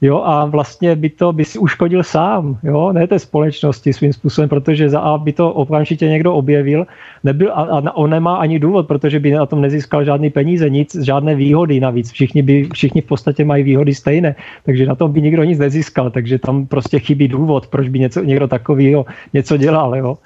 Jo, 0.02 0.24
a 0.24 0.46
vlastně 0.46 0.96
by 0.96 1.10
to 1.10 1.34
by 1.34 1.46
si 1.46 1.60
uškodil 1.60 2.04
sám, 2.04 2.58
jo, 2.64 2.94
ne 2.94 3.08
té 3.08 3.20
společnosti 3.20 3.94
svým 3.94 4.14
způsobem, 4.14 4.50
protože 4.50 4.90
za 4.90 5.00
A 5.00 5.18
by 5.18 5.34
to 5.34 5.52
okamžitě 5.52 6.08
někdo 6.08 6.34
objevil 6.34 6.88
nebyl, 7.24 7.52
a, 7.52 7.62
a 7.62 7.96
on 7.96 8.10
nemá 8.10 8.36
ani 8.36 8.60
důvod, 8.60 8.88
protože 8.88 9.20
by 9.20 9.32
na 9.32 9.46
tom 9.46 9.62
nezískal 9.62 10.04
žádný 10.04 10.30
peníze, 10.30 10.70
nic, 10.70 10.96
žádné 10.96 11.36
výhody 11.36 11.80
navíc. 11.80 12.12
Všichni, 12.12 12.42
by, 12.42 12.70
všichni 12.74 13.02
v 13.02 13.06
podstatě 13.06 13.46
mají 13.46 13.64
výhody 13.64 13.96
stejné, 13.96 14.36
takže 14.66 14.86
na 14.86 14.96
tom 14.96 15.12
by 15.12 15.22
nikdo 15.22 15.44
nic 15.44 15.60
nezískal, 15.60 16.12
takže 16.12 16.40
tam 16.40 16.68
prostě 16.68 17.00
chybí 17.00 17.28
důvod, 17.28 17.68
proč 17.68 17.88
by 17.88 18.00
něco, 18.00 18.24
někdo 18.24 18.48
takového 18.48 19.06
něco 19.34 19.58
dělal. 19.58 19.96
Jo. 19.96 20.18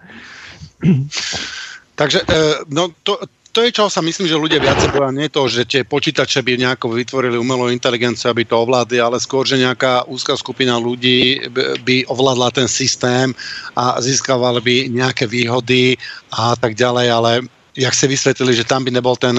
Takže 1.96 2.20
eh, 2.30 2.54
no, 2.70 2.88
to, 3.04 3.18
to 3.54 3.62
je, 3.62 3.70
čo 3.70 3.86
sa 3.86 4.02
myslím, 4.02 4.26
že 4.26 4.42
ľudia 4.42 4.58
viacej 4.58 4.90
boja 4.90 5.14
nie 5.14 5.30
to, 5.30 5.46
že 5.46 5.70
tie 5.70 5.82
počítače 5.86 6.42
by 6.42 6.58
nejako 6.58 6.98
vytvorili 6.98 7.38
umelú 7.38 7.70
inteligenciu, 7.70 8.34
aby 8.34 8.50
to 8.50 8.58
ovládli, 8.58 8.98
ale 8.98 9.22
skôr, 9.22 9.46
že 9.46 9.62
nejaká 9.62 10.10
úzká 10.10 10.34
skupina 10.34 10.82
ľudí 10.82 11.38
by 11.86 12.10
ovládla 12.10 12.50
ten 12.50 12.66
systém 12.66 13.30
a 13.78 14.02
získavala 14.02 14.58
by 14.58 14.90
nejaké 14.90 15.30
výhody 15.30 16.02
a 16.34 16.58
tak 16.58 16.74
ďalej, 16.74 17.08
ale 17.14 17.32
jak 17.78 17.94
si 17.94 18.06
vysvetlili, 18.10 18.54
že 18.58 18.66
tam 18.66 18.86
by 18.86 18.92
nebol 18.94 19.14
ten, 19.18 19.38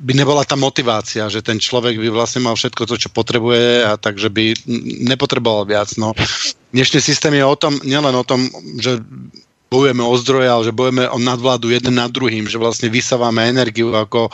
by 0.00 0.12
nebola 0.12 0.44
tá 0.44 0.56
motivácia, 0.56 1.28
že 1.32 1.40
ten 1.40 1.56
človek 1.56 1.96
by 1.96 2.08
vlastne 2.12 2.44
mal 2.44 2.56
všetko 2.56 2.84
to, 2.84 2.96
čo 2.96 3.08
potrebuje 3.12 3.84
a 3.84 3.96
takže 3.96 4.28
by 4.28 4.56
nepotreboval 5.08 5.64
viac. 5.68 5.88
No, 5.96 6.12
dnešný 6.72 7.00
systém 7.00 7.32
je 7.36 7.44
o 7.44 7.56
tom, 7.56 7.80
nielen 7.84 8.12
o 8.12 8.24
tom, 8.24 8.48
že 8.80 9.00
bojujeme 9.68 10.04
o 10.04 10.14
zdroje, 10.16 10.48
ale 10.48 10.62
že 10.64 10.76
bojujeme 10.76 11.08
o 11.08 11.18
nadvládu 11.20 11.68
jeden 11.72 11.96
nad 11.96 12.12
druhým, 12.12 12.48
že 12.48 12.60
vlastne 12.60 12.88
vysávame 12.88 13.48
energiu 13.48 13.92
ako, 13.92 14.32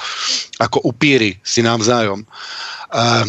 ako 0.58 0.78
upíry 0.86 1.38
si 1.42 1.62
navzájom. 1.62 2.22
Uh, 2.90 3.26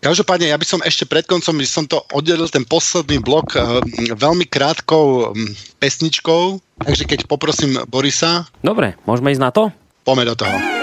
Každopádne, 0.00 0.48
ja 0.48 0.56
by 0.56 0.64
som 0.64 0.80
ešte 0.80 1.04
pred 1.04 1.28
koncom, 1.28 1.60
by 1.60 1.68
som 1.68 1.84
to 1.84 2.00
oddelil 2.16 2.48
ten 2.48 2.64
posledný 2.64 3.20
blok 3.20 3.52
uh, 3.52 3.84
veľmi 4.16 4.48
krátkou 4.48 5.28
um, 5.28 5.36
pesničkou, 5.76 6.56
takže 6.80 7.04
keď 7.04 7.28
poprosím 7.28 7.76
Borisa. 7.84 8.48
Dobre, 8.64 8.96
môžeme 9.04 9.28
ísť 9.28 9.44
na 9.44 9.52
to? 9.52 9.68
Poďme 10.08 10.32
do 10.32 10.36
toho. 10.40 10.79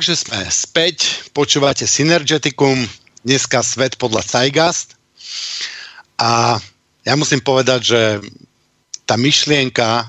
Takže 0.00 0.16
sme 0.16 0.40
späť, 0.48 1.28
počúvate 1.36 1.84
Synergeticum, 1.84 2.88
dneska 3.20 3.60
svet 3.60 4.00
podľa 4.00 4.24
Zeitgeist. 4.24 4.96
A 6.16 6.56
ja 7.04 7.20
musím 7.20 7.44
povedať, 7.44 7.80
že 7.84 8.02
tá 9.04 9.20
myšlienka, 9.20 10.08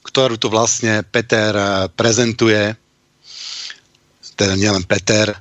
ktorú 0.00 0.40
tu 0.40 0.48
vlastne 0.48 1.04
Peter 1.04 1.52
eh, 1.52 1.92
prezentuje, 1.92 2.72
teda 4.32 4.56
nielen 4.56 4.88
Peter, 4.88 5.36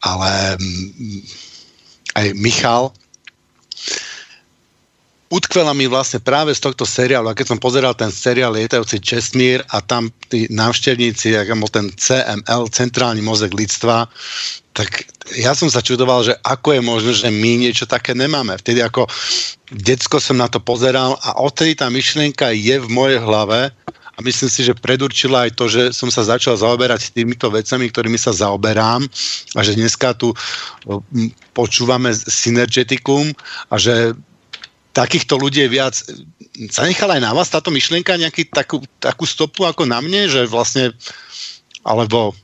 ale 0.00 0.56
mm, 0.56 1.20
aj 2.16 2.26
Michal, 2.32 2.96
utkvela 5.28 5.76
mi 5.76 5.84
vlastne 5.84 6.24
práve 6.24 6.56
z 6.56 6.60
tohto 6.64 6.88
seriálu, 6.88 7.28
a 7.28 7.36
keď 7.36 7.54
som 7.54 7.60
pozeral 7.60 7.92
ten 7.92 8.08
seriál 8.08 8.56
Lietajúci 8.56 9.00
Čestmír 9.00 9.60
a 9.68 9.84
tam 9.84 10.08
tí 10.32 10.48
návštevníci, 10.48 11.36
jak 11.36 11.52
bol 11.56 11.68
ten 11.68 11.92
CML, 11.92 12.72
Centrálny 12.72 13.20
mozek 13.20 13.52
lidstva, 13.52 14.08
tak 14.72 15.04
ja 15.36 15.52
som 15.52 15.68
sa 15.68 15.84
čudoval, 15.84 16.24
že 16.24 16.38
ako 16.40 16.78
je 16.78 16.80
možné, 16.80 17.12
že 17.12 17.28
my 17.28 17.52
niečo 17.60 17.84
také 17.84 18.16
nemáme. 18.16 18.56
Vtedy 18.56 18.80
ako 18.80 19.10
decko 19.68 20.16
som 20.22 20.40
na 20.40 20.48
to 20.48 20.62
pozeral 20.62 21.18
a 21.20 21.36
odtedy 21.42 21.76
tá 21.76 21.92
myšlienka 21.92 22.48
je 22.54 22.80
v 22.80 22.88
mojej 22.88 23.20
hlave 23.20 23.74
a 24.18 24.18
myslím 24.24 24.50
si, 24.50 24.66
že 24.66 24.74
predurčila 24.74 25.46
aj 25.46 25.52
to, 25.54 25.70
že 25.70 25.82
som 25.94 26.10
sa 26.10 26.26
začal 26.26 26.58
zaoberať 26.58 27.14
týmito 27.14 27.46
vecami, 27.52 27.86
ktorými 27.86 28.18
sa 28.18 28.34
zaoberám 28.34 29.06
a 29.54 29.60
že 29.60 29.78
dneska 29.78 30.14
tu 30.16 30.34
počúvame 31.54 32.10
synergeticum 32.14 33.30
a 33.68 33.78
že 33.78 34.16
takýchto 34.98 35.38
ľudí 35.38 35.62
je 35.62 35.70
viac. 35.70 35.94
Zanechala 36.74 37.14
aj 37.14 37.22
na 37.22 37.30
vás 37.30 37.46
táto 37.46 37.70
myšlienka 37.70 38.18
nejaký 38.18 38.50
takú, 38.50 38.82
takú 38.98 39.22
stopu 39.22 39.62
ako 39.62 39.86
na 39.86 40.02
mne, 40.02 40.26
že 40.26 40.50
vlastne, 40.50 40.90
alebo 41.86 42.34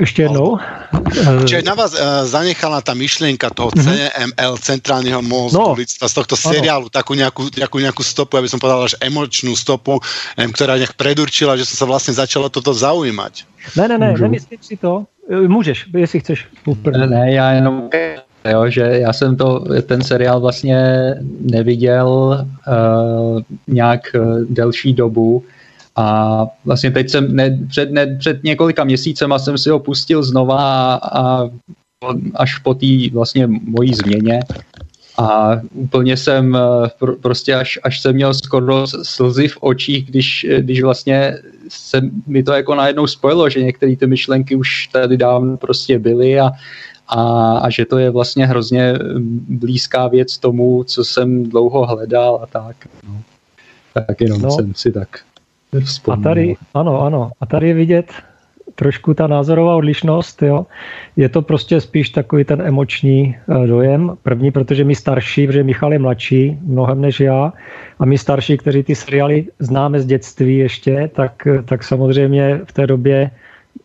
Ještě 0.00 0.22
jednou. 0.22 0.56
Čiže 1.44 1.62
na 1.62 1.76
vás 1.76 1.92
uh, 1.92 2.24
zanechala 2.24 2.80
tá 2.80 2.96
myšlienka 2.96 3.52
toho 3.52 3.68
mm-hmm. 3.68 4.32
CML, 4.32 4.54
centrálneho 4.56 5.20
mozgu 5.20 5.60
no. 5.60 5.76
lidstva, 5.76 6.08
z 6.08 6.14
tohto 6.16 6.40
seriálu, 6.40 6.88
ano. 6.88 6.96
takú 6.96 7.12
nejakú, 7.12 7.52
nejakú, 7.52 7.84
nejakú 7.84 8.00
stopu, 8.00 8.40
aby 8.40 8.48
som 8.48 8.56
povedal, 8.56 8.88
že 8.88 8.96
emočnú 9.04 9.52
stopu, 9.52 10.00
ktorá 10.40 10.80
nejak 10.80 10.96
predurčila, 10.96 11.60
že 11.60 11.68
som 11.68 11.84
sa 11.84 11.86
vlastne 11.86 12.16
začala 12.16 12.48
toto 12.48 12.72
zaujímať. 12.72 13.44
Ne, 13.76 13.92
ne, 13.92 14.00
ne, 14.00 14.16
nemyslím 14.16 14.64
si 14.64 14.80
to. 14.80 15.04
Můžeš, 15.28 15.92
jestli 15.92 16.20
chceš. 16.20 16.48
Ne, 16.96 17.06
ne, 17.06 17.32
já 17.32 17.52
jenom 17.52 17.92
Jo, 18.44 18.70
že 18.70 18.80
já 18.80 19.12
jsem 19.12 19.36
to, 19.36 19.64
ten 19.86 20.02
seriál 20.02 20.40
vlastně 20.40 21.14
neviděl 21.40 22.08
uh, 22.68 23.40
nějak 23.66 24.00
uh, 24.14 24.40
delší 24.40 24.92
dobu. 24.92 25.44
A 25.96 26.46
vlastně 26.64 26.90
teď 26.90 27.10
jsem, 27.10 27.36
ne, 27.36 27.58
před, 27.68 27.90
ne, 27.90 28.16
před 28.18 28.44
několika 28.44 28.84
měsícema 28.84 29.38
jsem 29.38 29.58
si 29.58 29.70
ho 29.70 29.78
pustil 29.78 30.22
znova 30.22 30.94
a, 30.94 31.20
a 31.20 31.48
až 32.34 32.58
po 32.58 32.74
té 32.74 33.10
vlastně 33.12 33.46
mojí 33.46 33.94
změně. 33.94 34.40
A 35.18 35.60
úplně 35.72 36.16
jsem 36.16 36.56
eh, 36.56 36.60
pr- 37.00 37.16
prostě 37.20 37.54
až, 37.54 37.78
až 37.82 38.00
jsem 38.00 38.14
měl 38.14 38.34
skoro 38.34 38.86
slzy 39.02 39.48
v 39.48 39.58
očích, 39.60 40.06
když, 40.06 40.46
když 40.58 40.82
vlastně 40.82 41.38
se 41.68 42.00
mi 42.26 42.42
to 42.42 42.52
jako 42.52 42.74
najednou 42.74 43.06
spojilo, 43.06 43.50
že 43.50 43.62
některé 43.62 43.96
ty 43.96 44.06
myšlenky 44.06 44.56
už 44.56 44.86
tady 44.86 45.16
dávno 45.16 45.56
prostě 45.56 45.98
byly 45.98 46.40
a, 46.40 46.50
a, 47.10 47.58
a 47.58 47.70
že 47.70 47.84
to 47.84 47.98
je 47.98 48.10
vlastně 48.10 48.46
hrozně 48.46 48.94
blízká 49.48 50.08
věc 50.08 50.38
tomu, 50.38 50.84
co 50.84 51.04
jsem 51.04 51.42
dlouho 51.42 51.86
hledal 51.86 52.40
a 52.42 52.46
tak. 52.46 52.76
No. 53.08 53.22
Tak 54.06 54.20
jenom 54.20 54.42
no. 54.42 54.50
jsem 54.50 54.74
si 54.74 54.92
tak 54.92 55.08
vzpomněl. 55.84 56.20
A 56.20 56.30
tady, 56.30 56.56
ano, 56.74 57.00
ano. 57.00 57.30
A 57.40 57.46
tady 57.46 57.68
je 57.68 57.74
vidět 57.74 58.12
trošku 58.74 59.14
ta 59.14 59.26
názorová 59.26 59.76
odlišnost, 59.76 60.42
jo. 60.42 60.66
Je 61.16 61.28
to 61.28 61.42
prostě 61.42 61.80
spíš 61.80 62.10
takový 62.10 62.44
ten 62.44 62.62
emoční 62.62 63.36
eh, 63.36 63.66
dojem. 63.66 64.16
První, 64.22 64.50
protože 64.50 64.84
my 64.84 64.94
starší, 64.94 65.46
protože 65.46 65.62
Michal 65.62 65.92
je 65.92 65.98
mladší 65.98 66.58
mnohem 66.62 67.00
než 67.00 67.20
já, 67.20 67.52
a 67.98 68.04
my 68.04 68.18
starší, 68.18 68.56
kteří 68.56 68.82
ty 68.82 68.94
seriály 68.94 69.46
známe 69.58 70.00
z 70.00 70.06
dětství 70.06 70.58
ještě, 70.58 71.10
tak, 71.14 71.48
tak 71.64 71.84
samozřejmě 71.84 72.60
v 72.64 72.72
té 72.72 72.86
době 72.86 73.30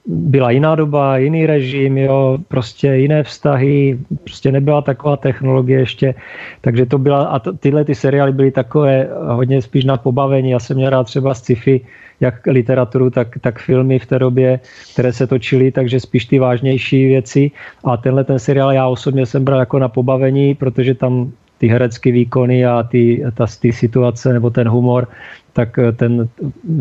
byla 0.05 0.51
jiná 0.51 0.75
doba, 0.75 1.17
jiný 1.17 1.45
režim, 1.45 1.97
jo, 1.97 2.37
prostě 2.47 2.87
jiné 2.87 3.23
vztahy, 3.23 3.99
prostě 4.23 4.51
nebyla 4.51 4.81
taková 4.81 5.17
technologie 5.17 5.79
ještě, 5.79 6.15
takže 6.61 6.85
to 6.85 6.97
byla, 6.97 7.25
a 7.25 7.39
tyhle 7.39 7.85
ty 7.85 7.95
seriály 7.95 8.31
byly 8.31 8.51
takové 8.51 9.09
hodně 9.27 9.61
spíš 9.61 9.85
na 9.85 9.97
pobavení, 9.97 10.49
já 10.49 10.59
jsem 10.59 10.77
měl 10.77 10.89
rád 10.89 11.03
třeba 11.03 11.33
sci-fi, 11.33 11.81
jak 12.19 12.47
literaturu, 12.47 13.09
tak, 13.09 13.27
tak 13.41 13.59
filmy 13.59 13.99
v 13.99 14.05
té 14.05 14.19
době, 14.19 14.59
které 14.93 15.13
se 15.13 15.27
točily, 15.27 15.71
takže 15.71 15.99
spíš 15.99 16.25
ty 16.25 16.39
vážnější 16.39 17.07
věci. 17.07 17.51
A 17.83 17.97
tenhle 17.97 18.23
ten 18.23 18.39
seriál 18.39 18.71
já 18.71 18.87
osobně 18.87 19.25
jsem 19.25 19.43
bral 19.43 19.59
jako 19.59 19.79
na 19.79 19.87
pobavení, 19.87 20.55
protože 20.55 20.93
tam 20.93 21.31
ty 21.57 21.67
herecké 21.67 22.11
výkony 22.11 22.65
a 22.65 22.83
ty, 22.83 23.23
ta, 23.33 23.45
ty 23.61 23.73
situace 23.73 24.33
nebo 24.33 24.49
ten 24.49 24.67
humor, 24.67 25.07
tak 25.53 25.79
ten 25.95 26.27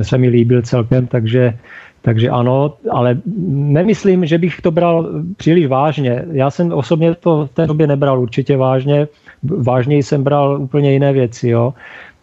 se 0.03 0.19
mi 0.19 0.29
líbil 0.29 0.63
celkem, 0.63 1.07
takže 1.07 1.59
takže 2.05 2.29
ano, 2.29 2.77
ale 2.91 3.17
nemyslím, 3.49 4.27
že 4.27 4.39
bych 4.39 4.61
to 4.61 4.71
bral 4.71 5.09
příliš 5.37 5.67
vážně. 5.67 6.25
Já 6.33 6.51
jsem 6.51 6.73
osobně 6.73 7.15
to 7.15 7.47
v 7.47 7.55
té 7.57 7.67
době 7.67 7.87
nebral 7.87 8.21
určitě 8.21 8.57
vážně. 8.57 9.09
Vážněji 9.43 10.03
jsem 10.03 10.25
bral 10.25 10.61
úplně 10.61 10.93
jiné 10.93 11.13
věci. 11.13 11.49
Jo. 11.49 11.75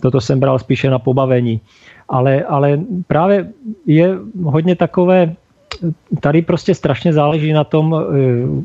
Toto 0.02 0.22
jsem 0.22 0.40
bral 0.40 0.60
spíše 0.60 0.90
na 0.90 1.00
pobavení. 1.00 1.62
Ale, 2.10 2.44
ale 2.44 2.80
právě 3.08 3.50
je 3.86 4.18
hodně 4.44 4.76
takové, 4.76 5.34
tady 6.20 6.42
prostě 6.42 6.76
strašně 6.76 7.14
záleží 7.14 7.54
na 7.54 7.64
tom, 7.64 7.90
eh, 7.90 8.06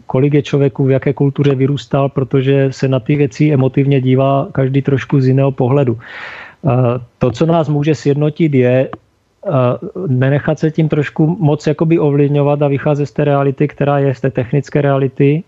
kolik 0.06 0.34
je 0.34 0.42
člověku 0.42 0.84
v 0.84 0.90
jaké 0.90 1.12
kultuře 1.12 1.54
vyrůstal, 1.54 2.08
protože 2.08 2.72
se 2.72 2.88
na 2.88 3.00
ty 3.00 3.16
věci 3.16 3.52
emotivně 3.52 4.00
dívá 4.00 4.48
každý 4.52 4.82
trošku 4.82 5.20
z 5.20 5.32
jiného 5.32 5.52
pohledu. 5.52 5.96
Eh, 5.96 6.70
to, 7.18 7.30
co 7.30 7.46
nás 7.46 7.68
může 7.68 7.94
sjednotit, 7.94 8.54
je, 8.54 8.88
nenechat 10.06 10.58
se 10.58 10.70
tím 10.70 10.88
trošku 10.88 11.36
moc 11.40 11.66
jakoby 11.66 11.98
ovlivňovat 11.98 12.62
a 12.62 12.68
vycházet 12.68 13.06
z 13.06 13.12
té 13.12 13.24
reality, 13.24 13.68
která 13.68 13.98
je 13.98 14.14
z 14.14 14.20
té 14.20 14.30
technické 14.30 14.82
reality. 14.82 15.42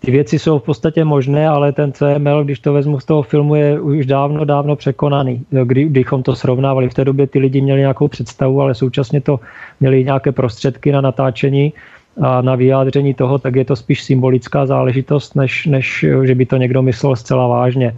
Ty 0.00 0.10
věci 0.10 0.38
jsou 0.38 0.58
v 0.58 0.62
podstatě 0.62 1.04
možné, 1.04 1.48
ale 1.48 1.72
ten 1.72 1.92
CML, 1.92 2.44
když 2.44 2.58
to 2.58 2.72
vezmu 2.72 3.00
z 3.00 3.04
toho 3.04 3.22
filmu, 3.22 3.54
je 3.54 3.80
už 3.80 4.06
dávno, 4.06 4.44
dávno 4.44 4.76
překonaný. 4.76 5.44
Kdy, 5.64 5.84
kdybychom 5.84 6.22
to 6.22 6.36
srovnávali, 6.36 6.88
v 6.88 6.94
té 6.94 7.04
době 7.04 7.26
ty 7.26 7.38
lidi 7.38 7.60
měli 7.60 7.80
nějakou 7.80 8.08
představu, 8.08 8.60
ale 8.60 8.74
současně 8.74 9.20
to 9.20 9.40
měli 9.80 10.04
nějaké 10.04 10.32
prostředky 10.32 10.92
na 10.92 11.00
natáčení 11.00 11.72
a 12.20 12.42
na 12.42 12.54
vyjádření 12.54 13.14
toho, 13.14 13.38
tak 13.38 13.56
je 13.56 13.64
to 13.64 13.76
spíš 13.76 14.02
symbolická 14.02 14.66
záležitost, 14.66 15.36
než, 15.36 15.66
než 15.66 16.04
že 16.24 16.34
by 16.34 16.46
to 16.46 16.56
někdo 16.56 16.82
myslel 16.82 17.16
zcela 17.16 17.46
vážně. 17.46 17.96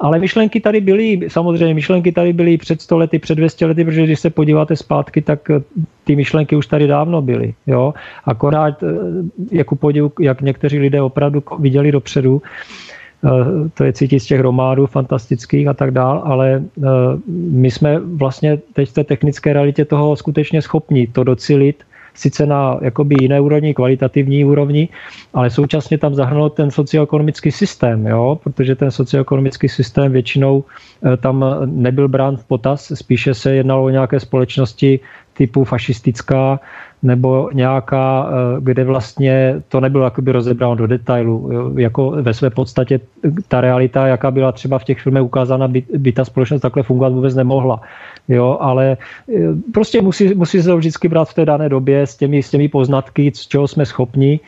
Ale 0.00 0.18
myšlenky 0.18 0.60
tady 0.60 0.80
byly, 0.80 1.20
samozřejmě 1.28 1.74
myšlenky 1.74 2.12
tady 2.12 2.32
byly 2.32 2.56
před 2.56 2.82
100 2.82 2.98
lety, 2.98 3.18
před 3.18 3.34
200 3.34 3.66
lety, 3.66 3.84
protože 3.84 4.02
když 4.02 4.20
se 4.20 4.30
podíváte 4.30 4.76
zpátky, 4.76 5.22
tak 5.22 5.50
eh, 5.50 5.60
ty 6.04 6.16
myšlenky 6.16 6.56
už 6.56 6.66
tady 6.66 6.86
dávno 6.86 7.22
byly. 7.22 7.54
Jo? 7.66 7.94
Akorát, 8.24 8.82
eh, 8.82 8.86
jak, 9.50 9.66
podivu, 9.74 10.12
jak 10.20 10.40
někteří 10.40 10.78
lidé 10.78 11.02
opravdu 11.02 11.42
viděli 11.58 11.92
dopředu, 11.92 12.42
eh, 12.42 13.28
to 13.74 13.84
je 13.84 13.92
cítit 13.92 14.20
z 14.20 14.26
těch 14.26 14.40
romádů 14.40 14.86
fantastických 14.86 15.68
a 15.68 15.74
tak 15.74 15.90
dál, 15.90 16.22
ale 16.24 16.62
my 17.50 17.70
jsme 17.70 18.00
vlastně 18.00 18.58
teď 18.72 18.88
v 18.88 18.92
té 18.92 19.04
technické 19.04 19.52
realitě 19.52 19.84
toho 19.84 20.16
skutečně 20.16 20.62
schopni 20.62 21.06
to 21.06 21.24
docilit, 21.24 21.84
sice 22.14 22.46
na 22.46 22.78
jakoby 22.80 23.16
jiné 23.20 23.40
úrovni, 23.40 23.74
kvalitativní 23.74 24.44
úrovni, 24.44 24.88
ale 25.34 25.50
současně 25.50 25.98
tam 25.98 26.14
zahrnout 26.14 26.54
ten 26.54 26.70
socioekonomický 26.70 27.50
systém, 27.50 28.06
jo? 28.06 28.38
protože 28.44 28.74
ten 28.74 28.90
socioekonomický 28.90 29.68
systém 29.68 30.12
většinou 30.12 30.64
eh, 30.64 31.16
tam 31.16 31.44
nebyl 31.64 32.08
brán 32.08 32.36
v 32.36 32.44
potaz, 32.44 32.92
spíše 32.94 33.34
se 33.34 33.54
jednalo 33.54 33.84
o 33.84 33.88
nějaké 33.88 34.20
společnosti 34.20 35.00
typu 35.34 35.64
fašistická, 35.64 36.60
nebo 37.02 37.50
nějaká, 37.52 38.28
eh, 38.28 38.60
kde 38.60 38.84
vlastně 38.84 39.62
to 39.68 39.80
nebylo 39.80 40.04
jakoby 40.04 40.32
rozebráno 40.32 40.74
do 40.74 40.86
detailu. 40.86 41.50
Jako 41.76 42.10
ve 42.10 42.34
své 42.34 42.50
podstatě 42.50 43.00
ta 43.48 43.60
realita, 43.60 44.06
jaká 44.06 44.30
byla 44.30 44.52
třeba 44.52 44.78
v 44.78 44.84
těch 44.84 45.00
filmech 45.00 45.22
ukázána, 45.22 45.68
by, 45.68 45.82
by 45.98 46.12
ta 46.12 46.24
společnost 46.24 46.60
takhle 46.60 46.82
fungovat 46.82 47.12
vůbec 47.12 47.34
nemohla. 47.34 47.80
Jo, 48.28 48.58
ale 48.60 48.96
eh, 48.96 49.38
prostě 49.72 50.02
musí, 50.02 50.34
musí 50.34 50.62
se 50.62 50.68
to 50.68 50.76
vždycky 50.76 51.08
brát 51.08 51.28
v 51.28 51.34
té 51.34 51.44
dané 51.44 51.68
době 51.68 52.06
s 52.06 52.16
těmi, 52.16 52.42
s 52.42 52.50
těmi 52.50 52.68
poznatky, 52.68 53.32
z 53.34 53.46
čeho 53.46 53.68
jsme 53.68 53.86
schopni 53.86 54.40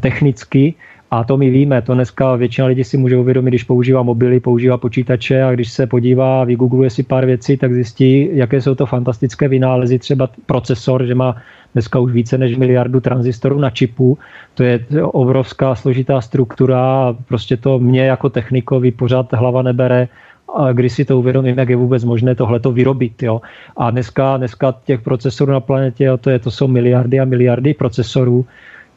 technicky. 0.00 0.74
A 1.10 1.24
to 1.24 1.36
my 1.36 1.50
víme, 1.50 1.82
to 1.82 1.94
dneska 1.94 2.36
většina 2.36 2.66
lidí 2.66 2.84
si 2.84 2.96
může 2.96 3.16
uvědomit, 3.16 3.50
když 3.50 3.64
používá 3.64 4.02
mobily, 4.02 4.40
používá 4.40 4.76
počítače 4.76 5.42
a 5.42 5.52
když 5.52 5.72
se 5.72 5.86
podívá, 5.86 6.44
vygoogluje 6.44 6.90
si 6.90 7.02
pár 7.02 7.26
věcí, 7.26 7.56
tak 7.56 7.74
zjistí, 7.74 8.28
jaké 8.32 8.60
jsou 8.60 8.74
to 8.74 8.86
fantastické 8.86 9.48
vynálezy, 9.48 9.98
třeba 9.98 10.28
procesor, 10.46 11.06
že 11.06 11.14
má 11.14 11.36
dneska 11.72 11.98
už 11.98 12.12
více 12.12 12.38
než 12.38 12.56
miliardu 12.56 13.00
tranzistorů 13.00 13.58
na 13.58 13.70
čipu. 13.70 14.18
To 14.54 14.62
je 14.62 14.80
obrovská 15.02 15.74
složitá 15.74 16.20
struktura 16.20 17.16
prostě 17.28 17.56
to 17.56 17.78
mě 17.78 18.04
jako 18.04 18.28
technikovi 18.28 18.90
pořád 18.90 19.32
hlava 19.32 19.62
nebere, 19.62 20.08
a 20.54 20.72
když 20.72 20.92
si 20.92 21.04
to 21.04 21.18
uvědomím, 21.18 21.58
jak 21.58 21.68
je 21.68 21.76
vůbec 21.76 22.04
možné 22.04 22.34
tohleto 22.34 22.72
vyrobit. 22.72 23.22
Jo. 23.22 23.40
A 23.76 23.90
dneska, 23.90 24.36
dneska 24.36 24.74
těch 24.84 25.00
procesorů 25.00 25.52
na 25.52 25.60
planetě, 25.60 26.04
jo, 26.04 26.16
to, 26.16 26.30
je, 26.30 26.38
to 26.38 26.50
jsou 26.50 26.68
miliardy 26.68 27.20
a 27.20 27.24
miliardy 27.24 27.74
procesorů, 27.74 28.46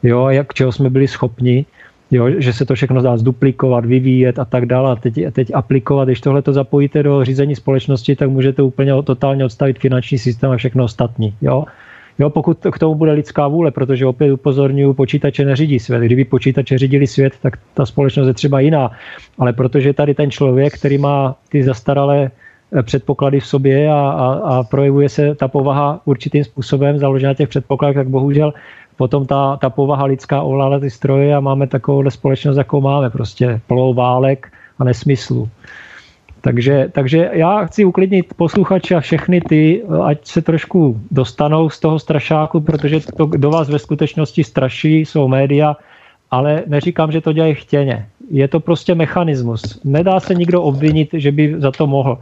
jo, 0.02 0.28
jak 0.28 0.54
čeho 0.54 0.72
jsme 0.72 0.90
byli 0.90 1.08
schopni, 1.08 1.66
jo, 2.10 2.30
že 2.38 2.52
se 2.52 2.64
to 2.64 2.74
všechno 2.74 3.02
dá 3.02 3.16
zduplikovat, 3.16 3.84
vyvíjet 3.84 4.38
a 4.38 4.44
tak 4.44 4.66
dále. 4.66 4.92
A 4.92 4.96
teď, 4.96 5.14
teď 5.32 5.50
aplikovat, 5.54 6.04
když 6.04 6.20
tohle 6.20 6.42
to 6.42 6.52
zapojíte 6.52 7.02
do 7.02 7.24
řízení 7.24 7.56
společnosti, 7.56 8.16
tak 8.16 8.30
můžete 8.30 8.62
úplně 8.62 8.92
totálně 9.02 9.44
odstavit 9.44 9.78
finanční 9.78 10.18
systém 10.18 10.50
a 10.50 10.56
všechno 10.56 10.84
ostatní. 10.84 11.34
Jo. 11.42 11.64
Jo, 12.18 12.30
pokud 12.30 12.58
k 12.72 12.78
tomu 12.78 12.94
bude 12.94 13.12
lidská 13.12 13.48
vůle, 13.48 13.70
protože 13.70 14.06
opět 14.06 14.32
upozorňuji, 14.32 14.94
počítače 14.94 15.44
neřídí 15.44 15.78
svět. 15.78 16.02
Kdyby 16.02 16.24
počítače 16.24 16.78
řídili 16.78 17.06
svět, 17.06 17.32
tak 17.42 17.56
ta 17.74 17.86
společnost 17.86 18.26
je 18.26 18.34
třeba 18.34 18.60
jiná. 18.60 18.90
Ale 19.38 19.52
protože 19.52 19.92
tady 19.92 20.14
ten 20.14 20.30
člověk, 20.30 20.74
který 20.74 20.98
má 20.98 21.36
ty 21.48 21.62
zastaralé 21.62 22.30
eh, 22.30 22.82
předpoklady 22.82 23.40
v 23.40 23.46
sobě 23.46 23.90
a, 23.90 23.94
a, 23.94 24.32
a 24.32 24.62
projevuje 24.62 25.08
se 25.08 25.34
ta 25.34 25.48
povaha 25.48 26.00
určitým 26.04 26.44
způsobem 26.44 26.98
založená 26.98 27.34
těch 27.34 27.48
předpokladech, 27.48 27.96
tak 27.96 28.08
bohužel 28.08 28.52
potom 28.96 29.26
ta, 29.26 29.56
ta 29.56 29.70
povaha 29.70 30.04
lidská 30.04 30.42
ovládá 30.42 30.80
ty 30.80 30.90
stroje 30.90 31.34
a 31.34 31.40
máme 31.40 31.66
takovou 31.66 32.10
společnost, 32.10 32.56
jakou 32.56 32.80
máme, 32.80 33.10
prostě 33.10 33.60
plou 33.66 33.94
válek 33.94 34.52
a 34.78 34.84
nesmyslu. 34.84 35.48
Takže, 36.42 36.88
takže 36.92 37.30
já 37.32 37.64
chci 37.64 37.84
uklidnit 37.84 38.34
posluchače 38.36 38.94
a 38.94 39.00
všechny 39.00 39.40
ty, 39.40 39.82
ať 40.04 40.26
se 40.26 40.42
trošku 40.42 41.00
dostanou 41.10 41.70
z 41.70 41.80
toho 41.80 41.98
strašáku, 41.98 42.60
protože 42.60 43.00
to 43.16 43.26
do 43.26 43.50
vás 43.50 43.70
ve 43.70 43.78
skutečnosti 43.78 44.44
straší, 44.44 45.00
jsou 45.00 45.28
média, 45.28 45.76
ale 46.30 46.62
neříkám, 46.66 47.12
že 47.12 47.20
to 47.20 47.32
dělají 47.32 47.54
chtěně. 47.54 48.06
Je 48.30 48.48
to 48.48 48.60
prostě 48.60 48.94
mechanismus. 48.94 49.80
Nedá 49.84 50.20
se 50.20 50.34
nikdo 50.34 50.62
obvinit, 50.62 51.08
že 51.12 51.32
by 51.32 51.54
za 51.58 51.70
to 51.70 51.86
mohl. 51.86 52.18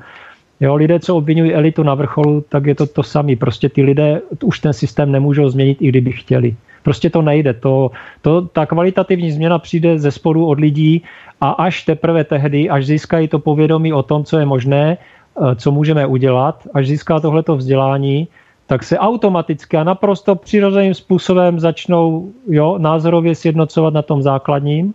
Jo, 0.60 0.74
lidé, 0.74 1.00
co 1.00 1.16
obvinují 1.16 1.54
elitu 1.54 1.82
na 1.82 1.94
vrcholu, 1.94 2.44
tak 2.48 2.66
je 2.66 2.74
to 2.74 2.86
to 2.86 3.02
samé. 3.02 3.36
Prostě 3.36 3.68
ty 3.68 3.82
lidé 3.82 4.20
už 4.44 4.60
ten 4.60 4.72
systém 4.72 5.12
nemůžou 5.12 5.48
změnit, 5.48 5.78
i 5.80 5.88
kdyby 5.88 6.12
chtěli. 6.12 6.54
Prostě 6.82 7.10
to 7.10 7.22
nejde. 7.22 7.54
To, 7.54 7.90
to, 8.20 8.42
ta 8.42 8.66
kvalitativní 8.66 9.32
změna 9.32 9.58
přijde 9.58 9.98
ze 9.98 10.10
spodu 10.10 10.46
od 10.46 10.60
lidí 10.60 11.02
a 11.40 11.50
až 11.50 11.82
teprve 11.84 12.24
tehdy, 12.24 12.70
až 12.70 12.86
získají 12.86 13.28
to 13.28 13.38
povědomí 13.38 13.92
o 13.92 14.02
tom, 14.02 14.24
co 14.24 14.38
je 14.38 14.46
možné, 14.46 14.96
eh, 14.96 15.56
co 15.56 15.72
můžeme 15.72 16.06
udělat, 16.06 16.68
až 16.74 16.88
získá 16.88 17.20
tohleto 17.20 17.56
vzdělání, 17.56 18.28
tak 18.66 18.82
se 18.82 18.98
automaticky 18.98 19.76
a 19.76 19.84
naprosto 19.84 20.34
přirozeným 20.36 20.94
způsobem 20.94 21.60
začnou 21.60 22.30
jo, 22.46 22.78
názorově 22.78 23.34
sjednocovat 23.34 23.94
na 23.94 24.02
tom 24.02 24.22
základním. 24.22 24.94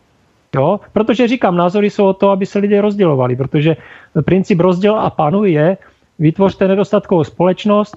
Jo? 0.55 0.79
Protože 0.93 1.27
říkám, 1.27 1.57
názory 1.57 1.89
jsou 1.89 2.05
o 2.05 2.13
to, 2.13 2.29
aby 2.29 2.45
se 2.45 2.59
lidé 2.59 2.81
rozdělovali, 2.81 3.35
protože 3.35 3.77
princip 4.25 4.59
rozděl 4.59 4.95
a 4.95 5.09
panu 5.09 5.43
je, 5.43 5.77
vytvořte 6.19 6.67
nedostatkovou 6.67 7.23
společnost, 7.23 7.95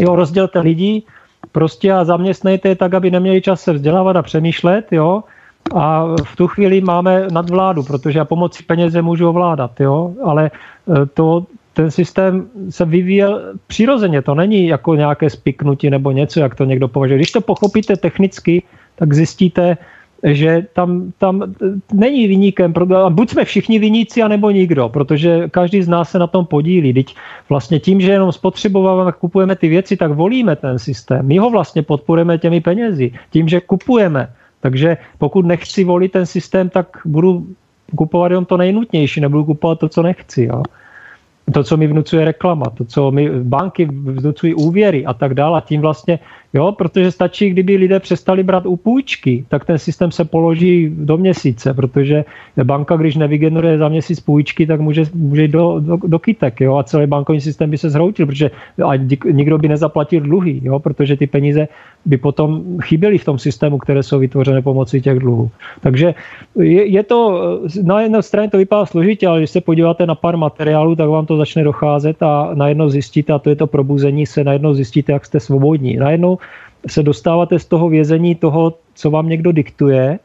jo, 0.00 0.16
rozdělte 0.16 0.60
lidi, 0.60 1.02
prostě 1.52 1.92
a 1.92 2.04
zaměstnejte 2.04 2.68
je 2.68 2.76
tak, 2.76 2.94
aby 2.94 3.10
neměli 3.10 3.42
čas 3.42 3.60
se 3.60 3.72
vzdělávat 3.72 4.16
a 4.16 4.22
přemýšlet, 4.22 4.92
jo, 4.92 5.22
a 5.72 6.04
v 6.24 6.36
tu 6.36 6.46
chvíli 6.46 6.80
máme 6.80 7.26
nadvládu, 7.32 7.82
protože 7.82 8.18
já 8.18 8.24
pomocí 8.24 8.64
peněze 8.64 9.02
můžu 9.02 9.28
ovládat, 9.28 9.80
jo? 9.80 10.12
ale 10.24 10.46
e, 10.46 11.06
to, 11.06 11.46
ten 11.72 11.90
systém 11.90 12.46
se 12.70 12.84
vyvíjel 12.84 13.42
přirozeně, 13.66 14.22
to 14.22 14.34
není 14.34 14.66
jako 14.66 14.94
nějaké 14.94 15.30
spiknutí 15.30 15.90
nebo 15.90 16.10
něco, 16.10 16.40
jak 16.40 16.54
to 16.54 16.64
někdo 16.64 16.88
považuje. 16.88 17.18
Když 17.18 17.32
to 17.32 17.40
pochopíte 17.40 17.96
technicky, 17.96 18.62
tak 18.96 19.14
zjistíte, 19.14 19.76
že 20.24 20.66
tam, 20.72 21.12
tam 21.18 21.42
e, 21.42 21.46
není 21.92 22.28
vyníkem, 22.28 22.74
buď 23.08 23.30
jsme 23.30 23.44
všichni 23.44 23.78
viníci, 23.78 24.22
anebo 24.22 24.50
nikdo, 24.50 24.88
protože 24.88 25.48
každý 25.48 25.82
z 25.82 25.88
nás 25.88 26.10
se 26.10 26.18
na 26.18 26.26
tom 26.26 26.46
podílí. 26.46 26.94
Teď 26.94 27.14
vlastně 27.48 27.80
tím, 27.80 28.00
že 28.00 28.12
jenom 28.12 28.32
spotřebováváme, 28.32 29.12
kupujeme 29.12 29.56
ty 29.56 29.68
věci, 29.68 29.96
tak 29.96 30.12
volíme 30.12 30.56
ten 30.56 30.78
systém. 30.78 31.26
My 31.26 31.38
ho 31.38 31.50
vlastně 31.50 31.82
podporujeme 31.82 32.38
těmi 32.38 32.60
penězi. 32.60 33.12
Tím, 33.30 33.48
že 33.48 33.60
kupujeme, 33.60 34.28
takže 34.64 34.96
pokud 35.20 35.44
nechci 35.44 35.84
volit 35.84 36.12
ten 36.12 36.26
systém, 36.26 36.72
tak 36.72 37.04
budu 37.04 37.46
kupovat 37.96 38.32
jenom 38.32 38.44
to 38.48 38.56
nejnutnější, 38.56 39.20
nebudu 39.20 39.44
kupovat 39.44 39.78
to, 39.78 39.88
co 39.88 40.02
nechci. 40.02 40.48
Jo 40.48 40.62
to, 41.52 41.64
co 41.64 41.76
mi 41.76 41.86
vnucuje 41.86 42.24
reklama, 42.24 42.66
to, 42.72 42.84
co 42.84 43.10
mi 43.10 43.30
banky 43.30 43.84
vnucují 43.84 44.54
úvěry 44.54 45.06
a 45.06 45.14
tak 45.14 45.34
dále. 45.34 45.58
A 45.58 45.60
tím 45.60 45.80
vlastně, 45.80 46.18
jo, 46.54 46.72
protože 46.72 47.10
stačí, 47.10 47.50
kdyby 47.50 47.76
lidé 47.76 48.00
přestali 48.00 48.42
brát 48.42 48.66
u 48.66 48.76
půjčky, 48.76 49.44
tak 49.48 49.64
ten 49.64 49.78
systém 49.78 50.10
se 50.10 50.24
položí 50.24 50.90
do 50.94 51.16
měsíce, 51.16 51.74
protože 51.74 52.24
banka, 52.64 52.96
když 52.96 53.16
nevygeneruje 53.16 53.78
za 53.78 53.88
měsíc 53.88 54.20
půjčky, 54.20 54.66
tak 54.66 54.80
může, 54.80 55.04
může 55.14 55.42
jít 55.42 55.50
do, 55.50 55.80
do, 55.80 55.96
do 56.06 56.18
kytek, 56.18 56.60
jo, 56.60 56.76
a 56.76 56.82
celý 56.82 57.06
bankovní 57.06 57.40
systém 57.40 57.70
by 57.70 57.78
se 57.78 57.90
zhroutil, 57.90 58.26
protože 58.26 58.50
a 58.84 58.96
nikdo 59.30 59.58
by 59.58 59.68
nezaplatil 59.68 60.20
dluhy, 60.20 60.60
jo, 60.64 60.78
protože 60.78 61.16
ty 61.16 61.26
peníze 61.26 61.68
by 62.04 62.16
potom 62.16 62.62
chyběly 62.82 63.18
v 63.18 63.24
tom 63.24 63.38
systému, 63.38 63.78
které 63.78 64.02
jsou 64.02 64.18
vytvořené 64.18 64.62
pomocí 64.62 65.00
těch 65.00 65.18
dluhů. 65.18 65.50
Takže 65.80 66.14
je, 66.58 66.86
je 66.86 67.02
to, 67.02 67.18
na 67.82 68.00
jedné 68.00 68.22
straně 68.22 68.50
to 68.50 68.58
vypadá 68.58 68.86
složitě, 68.86 69.26
ale 69.26 69.38
když 69.40 69.50
se 69.50 69.60
podíváte 69.60 70.06
na 70.06 70.14
pár 70.14 70.36
materiálů, 70.36 70.96
tak 70.96 71.08
vám 71.08 71.26
to 71.26 71.36
začne 71.36 71.64
docházet 71.64 72.22
a 72.22 72.50
najednou 72.54 72.88
zjistíte, 72.88 73.32
a 73.32 73.38
to 73.38 73.50
je 73.50 73.56
to 73.56 73.66
probuzení 73.66 74.26
se, 74.26 74.44
najednou 74.44 74.74
zjistíte, 74.74 75.12
jak 75.12 75.26
jste 75.26 75.40
svobodní. 75.40 75.96
Najednou 75.96 76.38
se 76.86 77.02
dostáváte 77.02 77.58
z 77.58 77.64
toho 77.64 77.88
vězení 77.88 78.34
toho, 78.34 78.74
co 78.94 79.10
vám 79.10 79.28
někdo 79.28 79.52
diktuje, 79.52 80.18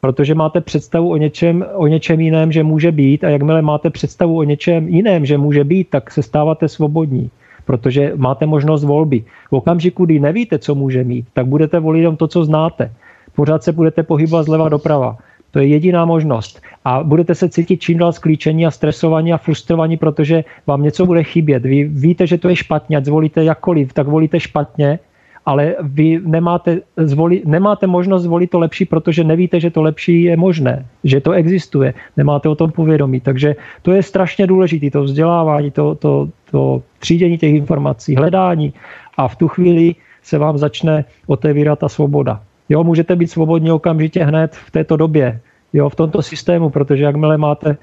protože 0.00 0.34
máte 0.34 0.60
představu 0.60 1.10
o 1.10 1.16
něčem, 1.16 1.64
o 1.74 1.86
něčem 1.86 2.20
jiném, 2.20 2.52
že 2.52 2.62
může 2.62 2.92
být 2.92 3.24
a 3.24 3.28
jakmile 3.28 3.62
máte 3.62 3.90
představu 3.90 4.38
o 4.38 4.42
něčem 4.42 4.88
jiném, 4.88 5.26
že 5.26 5.38
může 5.38 5.64
být, 5.64 5.90
tak 5.90 6.10
se 6.10 6.22
stáváte 6.22 6.68
svobodní 6.68 7.30
protože 7.70 8.12
máte 8.16 8.46
možnost 8.46 8.84
volby. 8.84 9.24
V 9.50 9.52
okamžiku, 9.52 10.04
kdy 10.04 10.20
nevíte, 10.20 10.58
co 10.58 10.74
může 10.74 11.04
mít, 11.04 11.26
tak 11.32 11.46
budete 11.46 11.78
volit 11.78 12.00
jenom 12.00 12.16
to, 12.16 12.28
co 12.28 12.44
znáte. 12.44 12.90
Pořád 13.34 13.62
se 13.62 13.72
budete 13.72 14.02
pohybovat 14.02 14.42
zleva 14.42 14.68
doprava. 14.68 15.18
To 15.50 15.58
je 15.58 15.66
jediná 15.66 16.04
možnost. 16.04 16.62
A 16.84 17.02
budete 17.02 17.34
se 17.34 17.48
cítit 17.48 17.80
čím 17.80 17.98
dál 17.98 18.12
sklíčení 18.12 18.66
a 18.66 18.70
stresovaní 18.70 19.32
a 19.32 19.38
frustrovaní, 19.38 19.96
protože 19.96 20.44
vám 20.66 20.82
něco 20.82 21.06
bude 21.06 21.22
chybět. 21.22 21.62
Vy 21.62 21.84
víte, 21.84 22.26
že 22.26 22.38
to 22.38 22.48
je 22.48 22.56
špatně, 22.56 22.96
ať 22.96 23.04
zvolíte 23.04 23.44
jakkoliv, 23.44 23.92
tak 23.92 24.08
volíte 24.08 24.40
špatně 24.40 24.98
ale 25.46 25.74
vy 25.82 26.20
nemáte, 26.24 26.80
zvoli, 26.96 27.42
nemáte 27.44 27.86
možnost 27.86 28.22
zvolit 28.22 28.50
to 28.50 28.58
lepší, 28.58 28.84
protože 28.84 29.24
nevíte, 29.24 29.60
že 29.60 29.70
to 29.70 29.82
lepší 29.82 30.22
je 30.22 30.36
možné, 30.36 30.86
že 31.04 31.20
to 31.20 31.32
existuje, 31.32 31.94
nemáte 32.16 32.48
o 32.48 32.54
tom 32.54 32.70
povědomí. 32.70 33.20
Takže 33.20 33.56
to 33.82 33.92
je 33.92 34.02
strašně 34.02 34.46
důležité, 34.46 34.90
to 34.90 35.02
vzdělávání, 35.02 35.70
to, 35.70 35.94
to, 35.94 36.28
to 36.50 36.82
třídění 36.98 37.38
těch 37.38 37.54
informací, 37.54 38.16
hledání 38.16 38.72
a 39.16 39.28
v 39.28 39.36
tu 39.36 39.48
chvíli 39.48 39.94
se 40.22 40.38
vám 40.38 40.58
začne 40.58 41.04
otevírat 41.26 41.78
ta 41.78 41.88
svoboda. 41.88 42.40
Jo, 42.68 42.84
můžete 42.84 43.16
být 43.16 43.30
svobodní 43.30 43.72
okamžitě 43.72 44.24
hned 44.24 44.54
v 44.54 44.70
této 44.70 44.96
době, 44.96 45.40
jo, 45.72 45.88
v 45.88 45.96
tomto 45.96 46.22
systému, 46.22 46.70
protože 46.70 47.04
jakmile 47.04 47.38
máte 47.38 47.76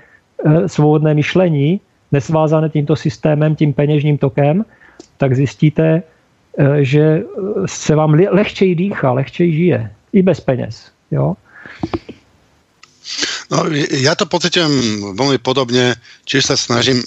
e, 0.46 0.70
svobodné 0.70 1.14
myšlení, 1.14 1.82
nesvázané 2.12 2.70
tímto 2.70 2.96
systémem, 2.96 3.56
tím 3.56 3.74
peněžním 3.74 4.18
tokem, 4.18 4.66
tak 5.18 5.36
zjistíte, 5.36 5.84
Eh, 5.94 6.17
že 6.82 7.24
se 7.66 7.96
vám 7.96 8.14
lehčej 8.14 8.76
dýchá, 8.76 9.12
lehčej 9.12 9.54
žije. 9.54 9.80
I 10.14 10.22
bez 10.22 10.40
peněz. 10.40 10.92
Jo? 11.12 11.38
No, 13.48 13.58
ja 13.96 14.12
to 14.20 14.28
pocitujem 14.28 14.72
veľmi 15.16 15.40
podobne, 15.40 15.96
čiže 16.28 16.52
sa 16.52 16.56
snažím 16.60 17.00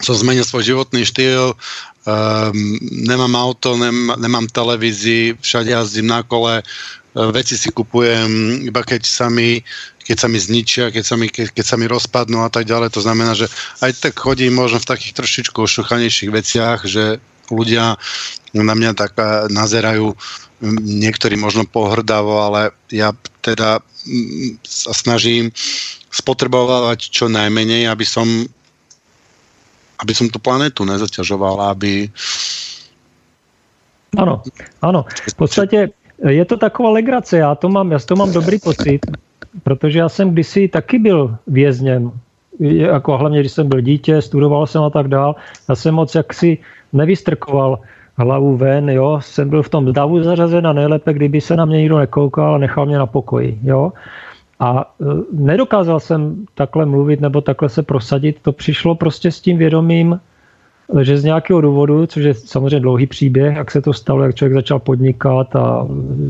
som 0.00 0.16
zmenil 0.16 0.48
svoj 0.48 0.64
životný 0.64 1.04
štýl, 1.04 1.52
um, 1.52 1.56
nemám 3.04 3.36
auto, 3.36 3.76
nem, 3.76 4.08
nemám 4.16 4.48
televízii, 4.48 5.36
všade 5.44 5.70
jazdím 5.76 6.08
na 6.08 6.24
kole, 6.24 6.64
uh, 6.64 7.28
veci 7.36 7.60
si 7.60 7.68
kupujem, 7.68 8.64
iba 8.64 8.80
keď 8.80 9.04
sa 9.04 9.28
mi, 9.28 9.60
keď 10.00 10.16
sa 10.16 10.28
mi 10.32 10.40
zničia, 10.40 10.88
keď 10.88 11.04
sa 11.04 11.14
mi, 11.20 11.28
keď, 11.28 11.52
keď 11.52 11.64
sa 11.68 11.76
mi 11.76 11.84
rozpadnú 11.84 12.40
a 12.42 12.50
tak 12.50 12.64
ďalej. 12.64 12.96
To 12.96 13.04
znamená, 13.04 13.36
že 13.36 13.52
aj 13.84 13.92
tak 14.00 14.16
chodím 14.16 14.56
možno 14.56 14.80
v 14.80 14.88
takých 14.88 15.20
trošičku 15.20 15.60
ošuchanejších 15.60 16.32
veciach, 16.32 16.88
že 16.88 17.20
ľudia 17.50 17.98
na 18.54 18.74
mňa 18.74 18.92
tak 18.94 19.14
eh, 19.18 19.50
nazerajú 19.50 20.14
niektorí 20.84 21.40
možno 21.40 21.64
pohrdavo, 21.64 22.44
ale 22.44 22.76
ja 22.92 23.16
teda 23.40 23.80
sa 24.64 24.92
snažím 24.92 25.48
spotrebovať 26.12 27.00
čo 27.08 27.32
najmenej, 27.32 27.88
aby 27.88 28.04
som 28.04 28.28
aby 30.00 30.12
som 30.16 30.32
tú 30.32 30.40
planetu 30.40 30.88
nezaťažoval, 30.88 31.76
aby... 31.76 32.08
Ano, 34.16 34.42
ano. 34.80 35.04
V 35.28 35.34
podstatě 35.34 35.88
je 36.28 36.44
to 36.44 36.56
taková 36.56 36.90
legrace, 36.90 37.38
já 37.38 37.54
to 37.54 37.68
mám, 37.68 37.92
já 37.92 37.98
to 37.98 38.16
mám 38.16 38.32
dobrý 38.32 38.58
pocit, 38.58 39.00
protože 39.62 39.98
já 39.98 40.08
jsem 40.08 40.30
kdysi 40.30 40.68
taky 40.68 40.98
byl 40.98 41.36
vězněm, 41.46 42.12
jako 42.60 43.16
hlavně 43.16 43.40
když 43.40 43.52
jsem 43.52 43.68
byl 43.68 43.80
dítě, 43.80 44.22
studoval 44.22 44.66
jsem 44.66 44.82
a 44.82 44.90
tak 44.90 45.08
dál, 45.08 45.36
já 45.68 45.74
jsem 45.76 45.94
moc 45.94 46.14
jaksi 46.14 46.58
nevystrkoval 46.92 47.78
hlavu 48.16 48.56
ven, 48.56 48.90
jo, 48.90 49.18
jsem 49.22 49.48
byl 49.48 49.62
v 49.62 49.68
tom 49.68 49.92
davu 49.92 50.22
zařazen 50.22 50.66
a 50.66 50.72
nejlépe, 50.72 51.12
kdyby 51.12 51.40
se 51.40 51.56
na 51.56 51.64
mě 51.64 51.78
nikdo 51.78 51.98
nekoukal 51.98 52.54
a 52.54 52.58
nechal 52.58 52.86
mě 52.86 52.98
na 52.98 53.06
pokoji, 53.06 53.58
jo. 53.62 53.92
A 54.60 54.94
e, 55.00 55.04
nedokázal 55.32 56.00
jsem 56.00 56.46
takhle 56.54 56.86
mluvit 56.86 57.20
nebo 57.20 57.40
takhle 57.40 57.68
se 57.68 57.82
prosadit. 57.82 58.36
To 58.42 58.52
přišlo 58.52 58.94
prostě 58.94 59.30
s 59.30 59.40
tím 59.40 59.58
vědomím, 59.58 60.20
že 61.02 61.18
z 61.18 61.24
nějakého 61.24 61.60
důvodu, 61.60 62.06
což 62.06 62.24
je 62.24 62.34
samozřejmě 62.34 62.80
dlouhý 62.80 63.06
příběh, 63.06 63.56
jak 63.56 63.70
se 63.70 63.82
to 63.82 63.92
stalo, 63.92 64.22
jak 64.22 64.34
člověk 64.34 64.54
začal 64.54 64.78
podnikat 64.78 65.56
a 65.56 65.86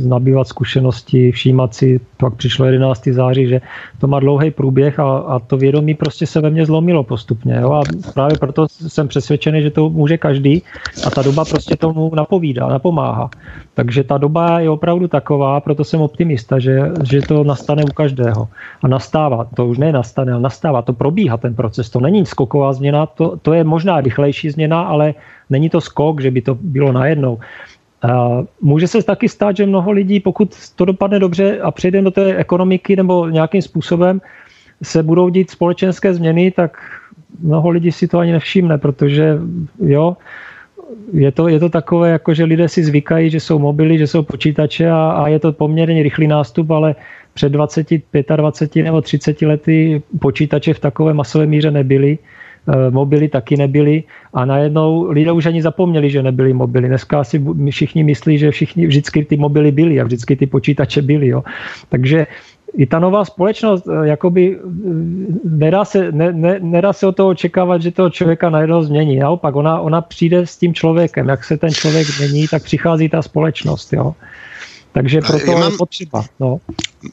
nabývat 0.06 0.48
zkušenosti, 0.48 1.32
všímat 1.32 1.74
si, 1.74 2.00
pak 2.16 2.34
přišlo 2.34 2.66
11. 2.66 3.08
září, 3.08 3.48
že 3.48 3.60
to 3.98 4.06
má 4.06 4.20
dlouhý 4.20 4.50
průběh 4.50 5.00
a, 5.00 5.18
a 5.18 5.38
to 5.38 5.56
vědomí 5.56 5.94
prostě 5.94 6.26
se 6.26 6.40
ve 6.40 6.50
mně 6.50 6.66
zlomilo 6.66 7.04
postupně. 7.04 7.56
Jo? 7.60 7.72
A 7.72 7.82
právě 8.14 8.38
proto 8.38 8.66
jsem 8.68 9.08
přesvědčený, 9.08 9.62
že 9.62 9.70
to 9.70 9.90
může 9.90 10.18
každý 10.18 10.62
a 11.06 11.10
ta 11.10 11.22
doba 11.22 11.44
prostě 11.44 11.76
tomu 11.76 12.14
napovídá, 12.14 12.68
napomáhá. 12.68 13.30
Takže 13.74 14.04
ta 14.04 14.18
doba 14.18 14.60
je 14.60 14.70
opravdu 14.70 15.08
taková, 15.08 15.60
proto 15.60 15.84
jsem 15.84 16.00
optimista, 16.00 16.58
že, 16.58 16.80
že 17.02 17.20
to 17.20 17.44
nastane 17.44 17.84
u 17.84 17.92
každého. 17.92 18.48
A 18.82 18.88
nastává, 18.88 19.44
to 19.54 19.66
už 19.66 19.78
ne 19.78 19.92
nastane, 19.92 20.32
ale 20.32 20.42
nastává, 20.42 20.82
to 20.82 20.92
probíhá 20.92 21.36
ten 21.36 21.54
proces, 21.54 21.90
to 21.90 22.00
není 22.00 22.26
skoková 22.26 22.72
změna, 22.72 23.06
to, 23.06 23.36
to 23.42 23.52
je 23.52 23.64
možná 23.64 24.00
rychlejší 24.00 24.49
změna, 24.52 24.82
ale 24.82 25.14
není 25.50 25.70
to 25.70 25.80
skok, 25.80 26.20
že 26.20 26.30
by 26.30 26.40
to 26.40 26.54
bylo 26.54 26.92
najednou. 26.92 27.38
Může 28.60 28.88
se 28.88 29.02
taky 29.02 29.28
stát, 29.28 29.56
že 29.56 29.66
mnoho 29.66 29.90
lidí, 29.90 30.20
pokud 30.20 30.56
to 30.76 30.84
dopadne 30.84 31.18
dobře 31.18 31.60
a 31.60 31.70
přejde 31.70 32.02
do 32.02 32.10
té 32.10 32.36
ekonomiky 32.36 32.96
nebo 32.96 33.28
nějakým 33.28 33.62
způsobem 33.62 34.20
se 34.82 35.02
budou 35.02 35.28
dít 35.28 35.50
společenské 35.50 36.14
změny, 36.14 36.50
tak 36.50 36.78
mnoho 37.40 37.68
lidí 37.68 37.92
si 37.92 38.08
to 38.08 38.18
ani 38.18 38.32
nevšimne, 38.32 38.78
protože 38.78 39.38
jo, 39.84 40.16
je 41.12 41.32
to, 41.32 41.48
je 41.48 41.58
to 41.60 41.68
takové, 41.68 42.10
jako 42.10 42.34
že 42.34 42.44
lidé 42.44 42.68
si 42.68 42.84
zvykají, 42.84 43.30
že 43.30 43.40
jsou 43.40 43.58
mobily, 43.58 43.98
že 43.98 44.06
jsou 44.06 44.22
počítače 44.22 44.90
a, 44.90 45.10
a 45.10 45.28
je 45.28 45.38
to 45.38 45.52
poměrně 45.52 46.02
rychlý 46.02 46.26
nástup, 46.26 46.70
ale 46.70 46.94
před 47.34 47.52
20, 47.52 47.86
25 48.36 48.82
nebo 48.82 49.00
30 49.00 49.42
lety 49.42 50.02
počítače 50.20 50.74
v 50.74 50.80
takové 50.80 51.14
masové 51.14 51.46
míře 51.46 51.70
nebyly 51.70 52.18
mobily 52.90 53.28
taky 53.28 53.56
nebyly 53.56 54.04
a 54.34 54.44
najednou 54.44 55.10
lidé 55.10 55.32
už 55.32 55.46
ani 55.46 55.62
zapomněli, 55.62 56.10
že 56.10 56.22
nebyly 56.22 56.52
mobily. 56.52 56.88
Dneska 56.88 57.24
si 57.24 57.42
všichni 57.70 58.04
myslí, 58.04 58.38
že 58.38 58.50
všichni, 58.50 58.86
vždycky 58.86 59.24
ty 59.24 59.36
mobily 59.36 59.72
byly 59.72 60.00
a 60.00 60.04
vždycky 60.04 60.36
ty 60.36 60.46
počítače 60.46 61.02
byly. 61.02 61.28
Jo. 61.28 61.44
Takže 61.88 62.26
i 62.76 62.86
ta 62.86 62.98
nová 62.98 63.24
společnost, 63.24 63.84
eh, 63.88 64.08
jakoby 64.08 64.56
eh, 64.56 64.62
nedá 65.44 65.84
se, 65.84 66.12
ne, 66.12 66.32
ne, 66.32 66.58
nedá 66.62 66.92
se 66.92 67.06
o 67.06 67.12
toho 67.12 67.28
očekávat, 67.28 67.82
že 67.82 67.90
toho 67.90 68.10
člověka 68.10 68.50
najednou 68.50 68.82
změní. 68.82 69.18
Naopak, 69.18 69.56
ona, 69.56 69.80
ona 69.80 70.00
přijde 70.00 70.46
s 70.46 70.56
tím 70.56 70.74
člověkem. 70.74 71.28
Jak 71.28 71.44
se 71.44 71.56
ten 71.56 71.70
člověk 71.70 72.06
změní, 72.06 72.48
tak 72.48 72.62
přichází 72.62 73.08
ta 73.08 73.22
společnost. 73.22 73.92
Jo. 73.92 74.14
Takže 74.92 75.22
proto 75.22 75.50
ja 75.50 75.58
mám, 75.58 75.72
je 75.72 75.78
potřeba. 75.78 76.18
No. 76.42 76.58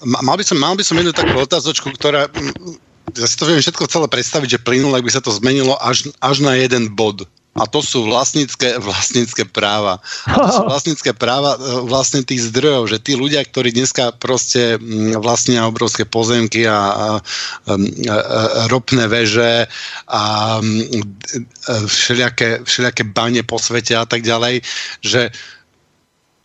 Mal, 0.02 0.38
by 0.38 0.44
som, 0.44 0.58
mal 0.58 0.74
by 0.74 0.84
som 0.84 0.98
jednu 0.98 1.14
takú 1.14 1.38
otázočku, 1.38 1.94
ktorá 1.94 2.26
ja 3.16 3.28
si 3.28 3.36
to 3.40 3.48
viem 3.48 3.64
všetko 3.64 3.88
celé 3.88 4.08
predstaviť, 4.12 4.60
že 4.60 4.64
plynule 4.64 5.00
by 5.00 5.12
sa 5.12 5.24
to 5.24 5.32
zmenilo 5.32 5.80
až, 5.80 6.12
až 6.20 6.44
na 6.44 6.60
jeden 6.60 6.92
bod. 6.92 7.24
A 7.58 7.66
to 7.66 7.82
sú 7.82 8.06
vlastnícke, 8.06 8.78
vlastnícke 8.78 9.50
práva. 9.50 9.98
A 10.30 10.36
to 10.46 10.50
sú 10.54 10.62
vlastnícke 10.72 11.12
práva 11.18 11.58
e, 11.58 11.90
vlastne 11.90 12.22
tých 12.22 12.54
zdrojov, 12.54 12.86
že 12.86 13.02
tí 13.02 13.18
ľudia, 13.18 13.42
ktorí 13.42 13.74
dneska 13.74 14.14
proste 14.14 14.78
mm, 14.78 15.18
vlastnia 15.26 15.66
obrovské 15.66 16.06
pozemky 16.06 16.70
a, 16.70 16.78
a, 16.78 16.84
a, 16.86 17.10
a 17.66 18.16
ropné 18.70 19.10
veže 19.10 19.66
a 20.06 20.24
mm, 20.62 20.86
e, 20.94 21.02
všelijaké, 21.90 22.62
všelijaké 22.62 23.04
bane 23.10 23.42
po 23.42 23.58
svete 23.58 23.98
a 23.98 24.06
tak 24.06 24.22
ďalej, 24.22 24.62
že 25.02 25.34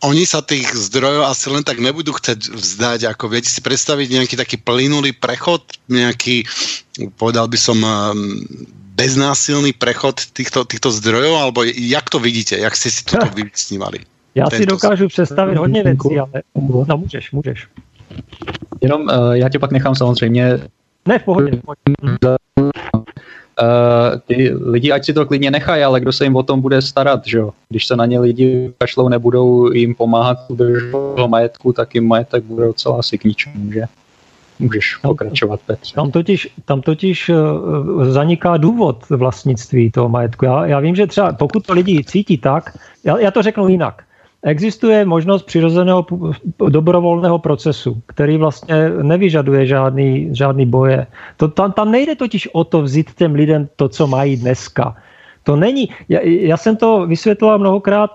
oni 0.03 0.27
sa 0.27 0.43
tých 0.43 0.67
zdrojov 0.75 1.31
asi 1.31 1.47
len 1.47 1.63
tak 1.63 1.79
nebudú 1.79 2.11
chcieť 2.11 2.51
vzdať, 2.51 2.99
ako 3.07 3.31
viete 3.31 3.47
si 3.47 3.63
predstaviť 3.63 4.07
nejaký 4.19 4.35
taký 4.35 4.57
plynulý 4.59 5.15
prechod, 5.15 5.63
nejaký, 5.87 6.43
povedal 7.15 7.47
by 7.47 7.57
som, 7.57 7.79
um, 7.79 8.43
beznásilný 8.93 9.73
prechod 9.73 10.21
týchto, 10.37 10.67
týchto 10.67 10.91
zdrojov, 10.91 11.33
alebo 11.39 11.59
jak 11.65 12.05
to 12.09 12.19
vidíte, 12.19 12.59
jak 12.59 12.75
ste 12.75 12.89
si 12.91 13.01
toto 13.05 13.25
vysnívali? 13.33 14.05
Já 14.35 14.49
si 14.49 14.65
dokážu 14.65 15.07
představit 15.07 15.57
hodně 15.57 15.83
věcí, 15.83 16.19
ale 16.19 16.41
no 16.87 16.97
můžeš, 16.97 17.31
můžeš. 17.31 17.67
Jenom 18.81 19.01
uh, 19.01 19.33
já 19.33 19.49
tě 19.49 19.59
pak 19.59 19.71
nechám 19.71 19.95
samozřejmě 19.95 20.59
ne, 21.07 21.19
v 21.19 21.23
pohodě. 21.23 21.61
Uh, 23.61 24.19
ty 24.27 24.55
lidi 24.61 24.91
ať 24.91 25.05
si 25.05 25.13
to 25.13 25.25
klidně 25.25 25.51
nechají, 25.51 25.83
ale 25.83 25.99
kdo 25.99 26.11
se 26.11 26.23
jim 26.23 26.35
o 26.35 26.43
tom 26.43 26.61
bude 26.61 26.81
starat, 26.81 27.21
že 27.25 27.37
jo? 27.37 27.51
Když 27.69 27.87
se 27.87 27.95
na 27.95 28.05
ně 28.05 28.19
lidi 28.19 28.73
kašlou, 28.77 29.09
nebudou 29.09 29.71
jim 29.71 29.95
pomáhat 29.95 30.37
udržovat 30.47 31.27
majetku, 31.27 31.73
tak 31.73 31.95
jim 31.95 32.07
majetek 32.07 32.43
bude 32.43 32.65
docela 32.65 32.99
asi 32.99 33.17
k 33.17 33.23
ničemu, 33.23 33.71
že? 33.71 33.83
Můžeš 34.59 34.95
pokračovat, 34.95 35.59
Petře. 35.65 35.95
Tam 35.95 36.11
totiž, 36.11 36.49
tam 36.65 36.81
totiž 36.81 37.29
uh, 37.29 38.05
zaniká 38.05 38.57
důvod 38.57 39.09
vlastnictví 39.09 39.91
toho 39.91 40.09
majetku. 40.09 40.45
Já, 40.45 40.65
já 40.65 40.79
vím, 40.79 40.95
že 40.95 41.07
třeba 41.07 41.33
pokud 41.33 41.65
to 41.65 41.73
lidi 41.73 42.03
cítí 42.03 42.37
tak, 42.37 42.77
já, 43.03 43.19
já 43.19 43.31
to 43.31 43.41
řeknu 43.41 43.67
jinak. 43.67 44.03
Existuje 44.43 45.05
možnost 45.05 45.43
přirozeného 45.43 46.05
dobrovolného 46.69 47.39
procesu, 47.39 48.01
který 48.05 48.37
vlastně 48.37 48.89
nevyžaduje 48.89 49.65
žádný, 49.65 50.29
žádný 50.35 50.65
boje. 50.65 51.07
To, 51.37 51.47
tam, 51.47 51.71
tam 51.71 51.91
nejde 51.91 52.15
totiž 52.15 52.49
o 52.53 52.63
to 52.63 52.81
vzít 52.81 53.13
těm 53.15 53.35
lidem 53.35 53.67
to, 53.75 53.89
co 53.89 54.07
mají 54.07 54.37
dneska. 54.37 54.95
To 55.43 55.55
není, 55.55 55.89
já, 56.09 56.19
já 56.23 56.57
jsem 56.57 56.75
to 56.75 57.07
vysvětlila 57.07 57.57
mnohokrát, 57.57 58.11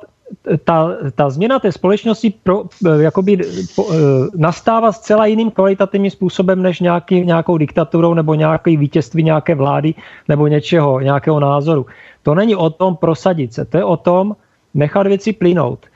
ta, 0.64 0.90
ta 1.14 1.30
změna 1.30 1.58
té 1.58 1.72
společnosti 1.72 2.34
pro, 2.42 2.64
jakoby, 3.00 3.38
po, 3.76 3.92
e, 3.92 3.96
nastává 4.36 4.92
zcela 4.92 5.26
jiným 5.26 5.50
kvalitativním 5.50 6.10
způsobem 6.10 6.62
než 6.62 6.80
nějaký, 6.80 7.24
nějakou 7.24 7.58
diktaturou 7.58 8.14
nebo 8.14 8.34
nějaké 8.34 8.76
vítězství 8.76 9.22
nějaké 9.22 9.54
vlády 9.54 9.94
nebo 10.28 10.46
něčeho, 10.46 11.00
nějakého 11.00 11.40
názoru. 11.40 11.86
To 12.22 12.34
není 12.34 12.56
o 12.56 12.70
tom 12.70 12.96
prosadit 12.96 13.54
se, 13.54 13.64
to 13.64 13.76
je 13.76 13.84
o 13.84 13.96
tom 13.96 14.36
nechat 14.74 15.06
věci 15.06 15.32
plynout. 15.32 15.86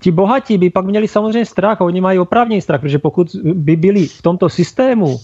Ti 0.00 0.10
bohatí 0.10 0.58
by 0.58 0.70
pak 0.70 0.84
měli 0.84 1.08
samozřejmě 1.08 1.46
strach, 1.46 1.80
oni 1.80 2.00
mají 2.00 2.18
oprávněný 2.18 2.60
strach, 2.60 2.80
protože 2.80 2.98
pokud 2.98 3.36
by 3.44 3.76
byli 3.76 4.06
v 4.06 4.22
tomto 4.22 4.48
systému 4.48 5.18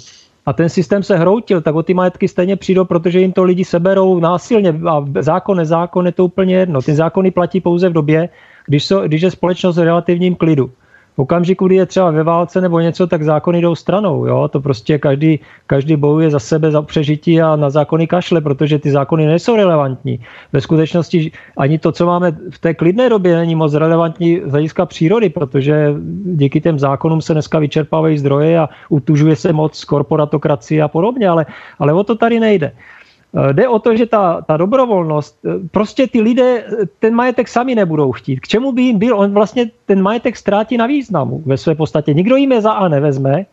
a 0.47 0.53
ten 0.53 0.69
systém 0.69 1.03
se 1.03 1.17
hroutil, 1.17 1.61
tak 1.61 1.75
o 1.75 1.83
ty 1.83 1.95
majetky 1.95 2.29
stejně 2.29 2.57
přijdou, 2.57 2.85
protože 2.85 3.21
jim 3.21 3.33
to 3.33 3.45
lidi 3.45 3.65
seberou 3.65 4.21
násilně 4.21 4.75
a 4.91 5.05
zákon, 5.21 5.57
nezákon 5.57 6.07
je 6.07 6.13
to 6.13 6.25
úplně 6.25 6.57
jedno. 6.57 6.83
Ty 6.83 6.95
zákony 6.95 7.31
platí 7.31 7.61
pouze 7.61 7.89
v 7.89 7.93
době, 7.93 8.29
když, 8.67 8.85
so, 8.85 9.09
když 9.09 9.23
je 9.23 9.31
společnost 9.31 9.77
v 9.77 9.83
relativním 9.83 10.35
klidu 10.35 10.71
v 11.17 11.19
okamžiku, 11.19 11.67
kdy 11.67 11.77
je 11.77 11.87
třeba 11.87 12.11
ve 12.11 12.23
válce 12.23 12.61
nebo 12.61 12.81
něco, 12.81 13.07
tak 13.07 13.23
zákony 13.23 13.61
jdou 13.61 13.75
stranou. 13.75 14.27
Jo? 14.27 14.49
To 14.49 14.61
prostě 14.61 14.99
každý, 14.99 15.41
každý 15.67 15.97
bojuje 15.97 16.31
za 16.31 16.39
sebe, 16.39 16.71
za 16.71 16.83
přežití 16.83 17.43
a 17.43 17.57
na 17.57 17.71
zákony 17.71 18.07
kašle, 18.07 18.41
protože 18.41 18.79
ty 18.79 18.91
zákony 18.91 19.27
nejsou 19.27 19.57
relevantní. 19.57 20.21
Ve 20.53 20.61
skutečnosti 20.61 21.33
ani 21.57 21.79
to, 21.79 21.93
co 21.93 22.07
máme 22.07 22.37
v 22.51 22.59
té 22.59 22.75
klidné 22.75 23.09
době, 23.09 23.37
není 23.37 23.55
moc 23.55 23.75
relevantní 23.75 24.41
z 24.45 24.51
hlediska 24.51 24.87
přírody, 24.87 25.29
protože 25.29 25.95
díky 26.25 26.61
těm 26.61 26.79
zákonům 26.79 27.23
se 27.23 27.33
dneska 27.33 27.59
vyčerpávají 27.59 28.19
zdroje 28.19 28.59
a 28.59 28.69
utužuje 28.89 29.37
se 29.37 29.53
moc 29.53 29.85
korporatokracie 29.85 30.83
a 30.83 30.89
podobně, 30.89 31.29
ale, 31.29 31.47
ale 31.79 31.93
o 31.93 32.05
to 32.05 32.15
tady 32.15 32.41
nejde. 32.41 32.73
Eh, 33.35 33.53
jde 33.53 33.69
o 33.69 33.79
to, 33.79 33.97
že 33.97 34.07
ta, 34.07 34.41
ta 34.41 34.57
dobrovolnost, 34.57 35.39
eh, 35.47 35.69
prostě 35.71 36.07
ty 36.07 36.21
lidé 36.21 36.65
eh, 36.67 36.87
ten 36.99 37.15
majetek 37.15 37.49
sami 37.49 37.75
nebudou 37.75 38.13
chtít. 38.13 38.41
K 38.41 38.49
čemu 38.49 38.73
by 38.73 38.83
jim 38.83 38.99
byl? 38.99 39.19
On 39.19 39.35
vlastně 39.35 39.71
ten 39.87 40.03
majetek 40.03 40.37
ztrátí 40.37 40.77
na 40.77 40.87
významu 40.87 41.43
ve 41.47 41.57
své 41.57 41.75
podstatě. 41.75 42.15
Nikdo 42.15 42.37
jim 42.37 42.53
je 42.53 42.61
za 42.61 42.73
A 42.73 42.89
nevezme, 42.89 43.47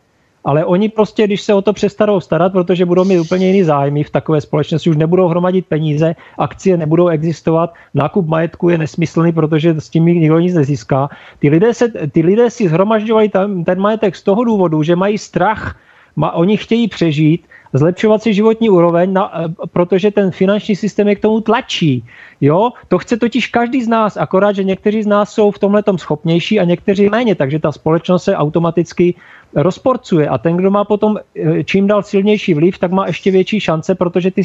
ale 0.44 0.64
oni 0.64 0.88
prostě, 0.88 1.26
když 1.26 1.42
se 1.42 1.54
o 1.54 1.62
to 1.62 1.72
přestanou 1.72 2.20
starat, 2.20 2.52
protože 2.52 2.86
budou 2.86 3.04
mít 3.04 3.18
úplně 3.18 3.46
jiný 3.46 3.62
zájmy 3.62 4.04
v 4.04 4.10
takové 4.10 4.40
společnosti, 4.40 4.90
už 4.90 4.96
nebudou 4.96 5.28
hromadit 5.28 5.66
peníze, 5.66 6.14
akcie 6.38 6.76
nebudou 6.76 7.08
existovat, 7.08 7.74
nákup 7.94 8.26
majetku 8.26 8.68
je 8.68 8.78
nesmyslný, 8.78 9.32
protože 9.32 9.74
s 9.80 9.88
tím 9.88 10.06
nikdo 10.06 10.38
nic 10.38 10.54
nezíská. 10.54 11.08
Ty 11.38 11.48
lidé, 11.48 11.74
se, 11.74 11.88
ty 11.88 12.22
lidé 12.22 12.50
si 12.50 12.68
zhromažďovali 12.68 13.28
ten, 13.28 13.64
ten 13.64 13.80
majetek 13.80 14.16
z 14.16 14.22
toho 14.22 14.44
důvodu, 14.44 14.82
že 14.82 14.96
mají 14.96 15.18
strach, 15.18 15.76
ma, 16.16 16.32
oni 16.32 16.56
chtějí 16.56 16.88
přežít 16.88 17.46
zlepšovat 17.72 18.22
si 18.22 18.34
životní 18.34 18.70
úroveň, 18.70 19.12
na, 19.12 19.32
eh, 19.34 19.48
protože 19.72 20.10
ten 20.10 20.30
finanční 20.30 20.76
systém 20.76 21.08
je 21.08 21.16
k 21.16 21.20
tomu 21.20 21.40
tlačí. 21.40 22.04
Jo? 22.40 22.70
To 22.88 22.98
chce 22.98 23.16
totiž 23.16 23.46
každý 23.46 23.82
z 23.82 23.88
nás, 23.88 24.16
akorát, 24.16 24.52
že 24.52 24.64
někteří 24.64 25.02
z 25.02 25.06
nás 25.06 25.32
jsou 25.32 25.50
v 25.50 25.58
tomhle 25.58 25.82
schopnější 25.96 26.60
a 26.60 26.64
někteří 26.64 27.08
méně, 27.08 27.34
takže 27.34 27.58
ta 27.58 27.72
společnost 27.72 28.24
se 28.24 28.36
automaticky 28.36 29.14
rozporcuje 29.54 30.28
a 30.28 30.38
ten, 30.38 30.56
kdo 30.56 30.70
má 30.70 30.84
potom 30.84 31.18
eh, 31.36 31.64
čím 31.64 31.86
dál 31.86 32.02
silnější 32.02 32.54
vliv, 32.54 32.78
tak 32.78 32.90
má 32.92 33.06
ještě 33.06 33.30
větší 33.30 33.60
šance, 33.60 33.94
protože 33.94 34.30
ty, 34.30 34.42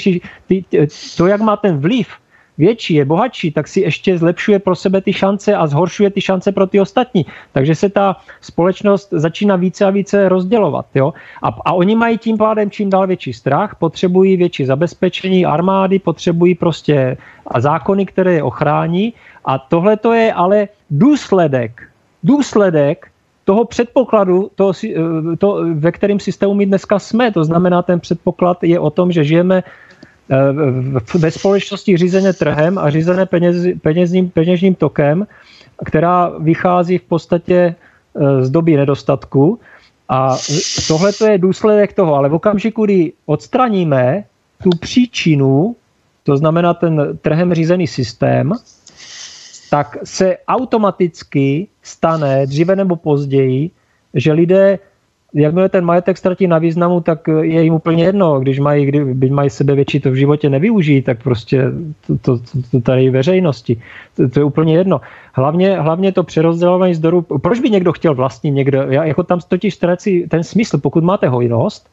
ty, 0.47 0.65
to, 1.17 1.27
jak 1.27 1.41
má 1.41 1.57
ten 1.57 1.79
vliv, 1.79 2.07
větší, 2.57 2.93
je 2.93 3.05
bohatší, 3.05 3.51
tak 3.51 3.67
si 3.67 3.81
ještě 3.81 4.17
zlepšuje 4.17 4.59
pro 4.59 4.75
sebe 4.75 5.01
ty 5.01 5.13
šance 5.13 5.55
a 5.55 5.67
zhoršuje 5.67 6.09
ty 6.09 6.21
šance 6.21 6.51
pro 6.51 6.67
ty 6.67 6.81
ostatní. 6.81 7.25
Takže 7.53 7.75
se 7.75 7.89
ta 7.89 8.15
společnost 8.41 9.09
začíná 9.11 9.55
více 9.55 9.85
a 9.85 9.89
více 9.89 10.29
rozdělovat. 10.29 10.85
Jo? 10.95 11.13
A, 11.43 11.47
a 11.65 11.73
oni 11.73 11.95
mají 11.95 12.17
tím 12.17 12.37
pádem 12.37 12.71
čím 12.71 12.89
dál 12.89 13.07
větší 13.07 13.33
strach, 13.33 13.75
potřebují 13.79 14.37
větší 14.37 14.65
zabezpečení 14.65 15.45
armády, 15.45 15.99
potřebují 15.99 16.55
prostě 16.55 17.17
zákony, 17.57 18.05
které 18.05 18.33
je 18.33 18.43
ochrání. 18.43 19.13
A 19.45 19.57
tohle 19.57 19.97
to 19.97 20.13
je 20.13 20.33
ale 20.33 20.67
důsledek, 20.89 21.81
důsledek 22.23 23.07
toho 23.45 23.65
předpokladu, 23.65 24.51
toho, 24.55 24.73
to, 25.37 25.63
ve 25.73 25.91
kterém 25.91 26.19
systému 26.19 26.53
my 26.53 26.65
dneska 26.65 26.99
jsme. 26.99 27.31
To 27.31 27.43
znamená, 27.43 27.81
ten 27.81 27.99
předpoklad 27.99 28.63
je 28.63 28.79
o 28.79 28.89
tom, 28.89 29.11
že 29.11 29.23
žijeme 29.23 29.63
ve 31.19 31.31
společnosti 31.31 31.97
řízené 31.97 32.33
trhem 32.33 32.77
a 32.77 32.89
řízené 32.89 33.25
peněz, 33.25 33.55
penězním, 33.81 34.29
peněžním 34.29 34.75
tokem, 34.75 35.27
která 35.85 36.31
vychází 36.39 36.97
v 36.97 37.03
podstatě 37.03 37.75
z 38.41 38.49
doby 38.49 38.77
nedostatku. 38.77 39.59
A 40.09 40.37
tohle 40.87 41.11
je 41.31 41.37
důsledek 41.37 41.93
toho, 41.93 42.15
ale 42.15 42.29
v 42.29 42.33
okamžiku, 42.33 42.85
kdy 42.85 43.13
odstraníme 43.25 44.23
tu 44.63 44.69
příčinu, 44.79 45.75
to 46.23 46.37
znamená 46.37 46.73
ten 46.73 47.17
trhem 47.21 47.53
řízený 47.53 47.87
systém, 47.87 48.53
tak 49.69 49.97
se 50.03 50.37
automaticky 50.47 51.67
stane 51.83 52.45
dříve 52.47 52.75
nebo 52.75 52.95
později, 52.95 53.71
že 54.13 54.33
lidé, 54.33 54.79
jakmile 55.33 55.69
ten 55.69 55.85
majetek 55.85 56.17
ztratí 56.17 56.47
na 56.47 56.57
významu, 56.57 57.01
tak 57.01 57.27
je 57.41 57.63
jim 57.63 57.73
úplně 57.73 58.03
jedno, 58.03 58.39
když 58.39 58.59
mají, 58.59 58.85
když 58.85 59.31
mají 59.31 59.49
větší, 59.63 59.99
to 59.99 60.11
v 60.11 60.15
životě 60.15 60.49
nevyužijí, 60.49 61.01
tak 61.01 61.23
prostě 61.23 61.63
to, 62.07 62.17
to, 62.17 62.37
to 62.71 62.81
tady 62.81 63.09
veřejnosti. 63.09 63.81
To, 64.15 64.29
to 64.29 64.39
je 64.39 64.43
úplně 64.43 64.77
jedno. 64.77 65.01
Hlavně, 65.33 65.79
hlavně 65.79 66.11
to 66.11 66.23
přerozdělování 66.23 66.93
zdrojů. 66.93 67.21
Proč 67.21 67.59
by 67.59 67.69
někdo 67.69 67.93
chtěl 67.93 68.15
vlastnit 68.15 68.51
někdo? 68.51 68.81
Já, 68.81 69.03
jako 69.05 69.23
tam 69.23 69.39
totiž 69.47 69.73
ztrácí 69.73 70.27
ten 70.27 70.43
smysl, 70.43 70.77
pokud 70.77 71.03
máte 71.03 71.27
hojnost, 71.27 71.89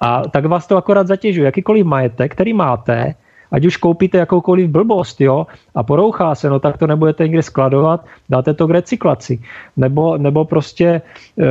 a 0.00 0.22
tak 0.28 0.46
vás 0.46 0.66
to 0.66 0.76
akorát 0.76 1.06
zatěžuje. 1.06 1.44
Jakýkoliv 1.44 1.86
majetek, 1.86 2.32
který 2.32 2.52
máte, 2.52 3.14
ať 3.50 3.66
už 3.66 3.76
koupíte 3.76 4.18
jakoukoliv 4.18 4.70
blbost, 4.70 5.20
jo, 5.20 5.46
a 5.74 5.82
porouchá 5.82 6.34
se, 6.34 6.50
no 6.50 6.60
tak 6.60 6.78
to 6.78 6.86
nebudete 6.86 7.22
někde 7.22 7.42
skladovat, 7.42 8.04
dáte 8.28 8.54
to 8.54 8.66
k 8.66 8.70
recyklaci. 8.70 9.40
Nebo, 9.76 10.18
nebo 10.18 10.44
prostě, 10.44 11.02
eh, 11.38 11.44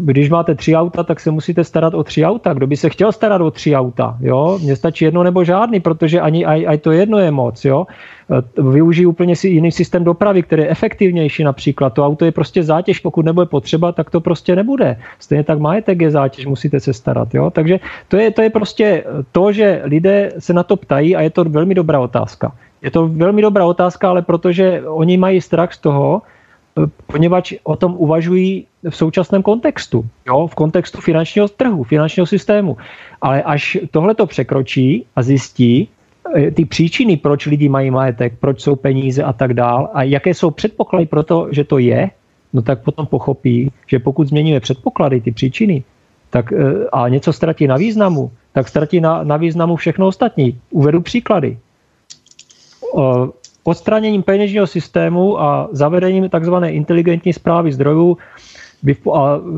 když 0.00 0.30
máte 0.30 0.54
tři 0.54 0.76
auta, 0.76 1.02
tak 1.02 1.20
se 1.20 1.30
musíte 1.30 1.64
starat 1.64 1.94
o 1.94 2.04
tři 2.04 2.24
auta. 2.24 2.54
Kdo 2.54 2.66
by 2.66 2.76
se 2.76 2.90
chtěl 2.90 3.12
starat 3.12 3.40
o 3.40 3.50
tři 3.50 3.76
auta, 3.76 4.16
jo? 4.20 4.58
Mně 4.62 4.76
stačí 4.76 5.04
jedno 5.04 5.22
nebo 5.22 5.44
žádný, 5.44 5.80
protože 5.80 6.20
ani 6.20 6.44
aj, 6.44 6.66
aj 6.68 6.78
to 6.78 6.90
jedno 6.92 7.18
je 7.18 7.30
moc, 7.30 7.64
jo? 7.64 7.86
Eh, 8.30 8.62
využijí 8.62 9.06
úplně 9.06 9.36
si 9.36 9.48
jiný 9.48 9.72
systém 9.72 10.04
dopravy, 10.04 10.42
který 10.42 10.62
je 10.62 10.68
efektivnější 10.68 11.44
například. 11.44 11.90
To 11.90 12.06
auto 12.06 12.24
je 12.24 12.32
prostě 12.32 12.62
zátěž, 12.62 12.98
pokud 12.98 13.24
nebude 13.24 13.46
potřeba, 13.46 13.92
tak 13.92 14.10
to 14.10 14.20
prostě 14.20 14.56
nebude. 14.56 14.96
Stejně 15.18 15.44
tak 15.44 15.58
majetek 15.58 16.00
je 16.00 16.10
zátěž, 16.10 16.46
musíte 16.46 16.80
se 16.80 16.92
starat. 16.92 17.34
Jo? 17.34 17.50
Takže 17.50 17.80
to 18.08 18.16
je, 18.16 18.30
to 18.30 18.42
je 18.42 18.50
prostě 18.50 19.04
to, 19.32 19.52
že 19.52 19.80
lidé 19.84 20.32
se 20.38 20.52
na 20.52 20.62
to 20.62 20.76
ptají 20.76 21.16
a 21.16 21.20
je 21.20 21.30
to 21.30 21.44
velmi 21.44 21.74
dobrá 21.74 22.00
otázka. 22.00 22.52
Je 22.82 22.90
to 22.90 23.08
velmi 23.08 23.42
dobrá 23.42 23.64
otázka, 23.64 24.08
ale 24.08 24.22
protože 24.22 24.82
oni 24.86 25.16
mají 25.16 25.40
strach 25.40 25.72
z 25.72 25.78
toho, 25.78 26.22
eh, 26.78 26.88
poněvadž 27.06 27.54
o 27.62 27.76
tom 27.76 27.94
uvažují 27.98 28.66
v 28.90 28.96
současném 28.96 29.42
kontextu, 29.42 30.04
jo, 30.26 30.46
v 30.46 30.54
kontextu 30.54 31.00
finančního 31.00 31.48
trhu, 31.48 31.82
finančního 31.84 32.26
systému. 32.26 32.76
Ale 33.20 33.42
až 33.42 33.78
tohle 33.90 34.14
to 34.14 34.26
překročí 34.26 35.06
a 35.16 35.22
zjistí, 35.22 35.88
Eh, 35.88 35.93
ty 36.54 36.64
příčiny, 36.64 37.16
proč 37.16 37.46
lidi 37.46 37.68
mají 37.68 37.90
majetek, 37.90 38.32
proč 38.40 38.60
jsou 38.60 38.76
peníze 38.76 39.22
a 39.22 39.32
tak 39.32 39.54
dál 39.54 39.90
a 39.94 40.02
jaké 40.02 40.34
jsou 40.34 40.50
předpoklady 40.50 41.06
pro 41.06 41.22
to, 41.22 41.48
že 41.50 41.64
to 41.64 41.78
je, 41.78 42.10
no 42.52 42.62
tak 42.62 42.82
potom 42.82 43.06
pochopí, 43.06 43.70
že 43.86 43.98
pokud 43.98 44.28
změníme 44.28 44.60
předpoklady, 44.60 45.20
ty 45.20 45.30
příčiny, 45.32 45.84
tak 46.30 46.52
eh, 46.52 46.86
a 46.92 47.08
něco 47.08 47.32
ztratí 47.32 47.66
na 47.66 47.76
významu, 47.76 48.30
tak 48.52 48.68
ztratí 48.68 49.00
na, 49.00 49.24
na 49.24 49.36
významu 49.36 49.76
všechno 49.76 50.06
ostatní. 50.06 50.60
Uvedu 50.70 51.00
příklady. 51.00 51.58
Odstraněním 53.64 54.22
peněžního 54.22 54.66
systému 54.66 55.40
a 55.40 55.68
zavedením 55.72 56.30
tzv. 56.30 56.54
inteligentní 56.66 57.32
zprávy 57.32 57.72
zdrojů 57.72 58.16
by, 58.82 58.96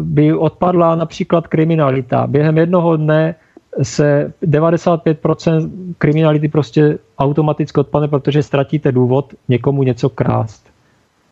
by 0.03 0.35
odpadla 0.35 0.95
například 0.95 1.47
kriminalita. 1.47 2.27
Během 2.27 2.59
jednoho 2.59 2.97
dne 2.97 3.35
se 3.83 4.33
95% 4.43 5.71
kriminality 5.99 6.49
prostě 6.49 6.99
automaticky 7.19 7.81
odpadne, 7.81 8.09
protože 8.09 8.43
ztratíte 8.43 8.93
důvod 8.93 9.35
někomu 9.49 9.83
něco 9.83 10.09
krást. 10.09 10.67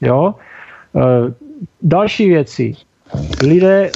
Jo? 0.01 0.35
E, 0.97 1.01
další 1.83 2.29
věci. 2.29 2.75
Lidé 3.43 3.85
e, 3.87 3.91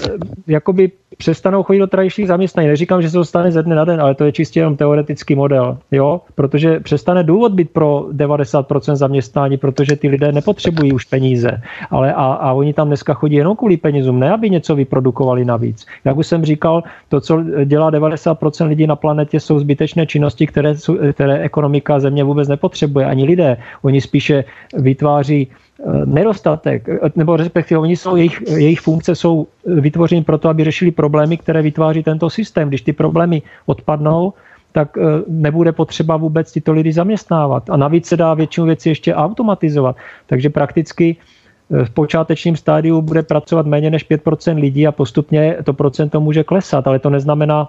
jakoby 0.47 0.91
přestanou 1.19 1.63
chodit 1.63 1.79
do 1.79 1.87
tradičních 1.87 2.29
zaměstnání. 2.29 2.69
Neříkám, 2.69 3.03
že 3.03 3.11
se 3.11 3.17
to 3.17 3.25
stane 3.25 3.53
ze 3.53 3.63
dne 3.63 3.77
na 3.77 3.85
den, 3.85 4.01
ale 4.01 4.15
to 4.15 4.25
je 4.25 4.33
čistě 4.33 4.61
jenom 4.61 4.77
teoretický 4.77 5.35
model. 5.35 5.79
Jo? 5.91 6.21
Protože 6.35 6.81
přestane 6.81 7.23
důvod 7.23 7.53
být 7.53 7.71
pro 7.71 8.07
90% 8.13 8.97
zaměstnání, 8.97 9.57
protože 9.57 9.97
ty 9.97 10.09
lidé 10.09 10.33
nepotřebují 10.33 10.93
už 10.93 11.05
peníze. 11.05 11.61
Ale 11.91 12.13
a, 12.13 12.25
a 12.25 12.53
oni 12.53 12.75
tam 12.75 12.87
dneska 12.87 13.15
chodí 13.15 13.37
jenom 13.37 13.57
kvůli 13.57 13.77
penězům, 13.77 14.21
ne 14.21 14.33
aby 14.33 14.51
něco 14.51 14.75
vyprodukovali 14.75 15.45
navíc. 15.45 15.87
Jak 16.05 16.17
už 16.17 16.27
jsem 16.27 16.45
říkal, 16.45 16.83
to, 17.09 17.21
co 17.21 17.45
dělá 17.65 17.91
90% 17.91 18.67
lidí 18.67 18.87
na 18.87 18.97
planetě, 18.97 19.41
jsou 19.41 19.59
zbytečné 19.59 20.07
činnosti, 20.07 20.47
které, 20.47 20.75
které 21.13 21.39
ekonomika 21.39 22.01
země 22.01 22.25
vůbec 22.25 22.49
nepotřebuje, 22.49 23.07
ani 23.07 23.25
lidé. 23.25 23.57
Oni 23.83 24.01
spíše 24.01 24.45
vytváří 24.77 25.49
Eh, 25.49 25.51
nedostatek, 26.05 26.89
eh, 26.89 26.99
nebo 27.17 27.37
respektive 27.37 27.81
oni 27.81 27.97
jsou, 27.97 28.17
jejich, 28.17 28.43
jejich 28.49 28.81
funkce 28.81 29.15
jsou 29.15 29.47
vytvořeny 29.65 30.25
proto, 30.25 30.49
aby 30.49 30.65
řešili 30.65 30.91
problémy, 30.91 31.37
které 31.37 31.63
vytváří 31.63 32.03
tento 32.03 32.31
systém. 32.31 32.69
Když 32.69 32.83
ty 32.83 32.93
problémy 32.93 33.43
odpadnou, 33.67 34.33
tak 34.73 34.99
eh, 34.99 35.03
nebude 35.29 35.73
potřeba 35.73 36.17
vůbec 36.17 36.53
tyto 36.53 36.73
lidi 36.73 36.93
zaměstnávat. 36.93 37.71
A 37.71 37.77
navíc 37.77 38.07
se 38.07 38.17
dá 38.17 38.35
většinu 38.35 38.67
věcí 38.67 38.89
ještě 38.89 39.15
automatizovat. 39.15 39.97
Takže 40.27 40.51
prakticky 40.51 41.17
v 41.85 41.91
počátečním 41.91 42.57
stádiu 42.57 43.03
bude 43.03 43.23
pracovat 43.23 43.67
méně 43.67 43.91
než 43.91 44.11
5% 44.11 44.61
lidí 44.61 44.87
a 44.87 44.93
postupně 44.93 45.57
to 45.65 45.73
procento 45.73 46.21
může 46.21 46.45
klesat, 46.45 46.87
ale 46.87 46.99
to 46.99 47.11
neznamená, 47.11 47.69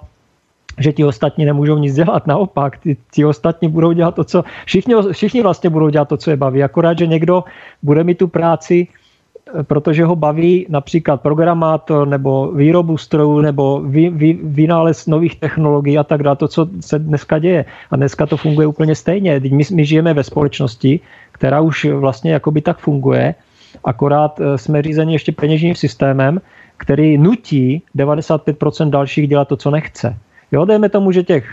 že 0.78 0.94
ti 0.94 1.06
ostatní 1.06 1.46
nemůžou 1.46 1.78
nic 1.78 1.96
dělat. 1.96 2.28
Naopak, 2.28 2.78
ti, 2.78 2.98
ti 3.12 3.26
ostatní 3.26 3.68
budou 3.68 3.92
dělat 3.92 4.16
to, 4.16 4.24
co... 4.24 4.44
Všichni, 4.66 4.96
všichni 5.12 5.42
vlastně 5.42 5.70
budou 5.70 5.90
dělat 5.90 6.10
to, 6.10 6.18
co 6.18 6.30
je 6.30 6.38
baví. 6.38 6.64
Akorát, 6.64 6.98
že 6.98 7.08
někdo 7.08 7.44
bude 7.84 8.04
mít 8.04 8.18
tu 8.18 8.28
práci, 8.28 8.88
eh, 8.88 9.64
protože 9.64 10.06
ho 10.06 10.16
baví 10.16 10.66
například 10.70 11.22
programátor 11.22 12.08
nebo 12.08 12.52
výrobu 12.52 12.98
strojů 12.98 13.42
nebo 13.42 13.82
vy, 13.82 14.10
vy, 14.10 14.40
vynález 14.44 15.08
nových 15.08 15.36
technologií 15.36 15.98
a 15.98 16.04
tak 16.04 16.24
dále, 16.24 16.36
to, 16.36 16.48
co 16.48 16.68
se 16.80 17.00
dneska 17.00 17.40
děje. 17.40 17.66
A 17.92 17.96
dneska 17.96 18.26
to 18.26 18.38
funguje 18.38 18.68
úplně 18.68 18.96
stejně. 18.96 19.42
My, 19.52 19.64
my 19.74 19.86
žijeme 19.86 20.14
ve 20.14 20.24
společnosti, 20.24 21.00
která 21.32 21.62
už 21.62 21.86
vlastně 21.86 22.32
jakoby 22.32 22.62
tak 22.62 22.78
funguje, 22.80 23.36
akorát 23.84 24.40
eh, 24.40 24.58
jsme 24.58 24.82
řízeni 24.82 25.14
ještě 25.14 25.32
peněžním 25.32 25.76
systémem, 25.76 26.42
který 26.78 27.18
nutí 27.18 27.82
95% 27.96 28.90
dalších 28.90 29.28
dělat 29.28 29.48
to, 29.48 29.58
co 29.58 29.72
nechce. 29.72 30.18
Jo, 30.52 30.66
dejme 30.66 30.90
tomu, 30.90 31.12
že 31.12 31.24
těch 31.24 31.46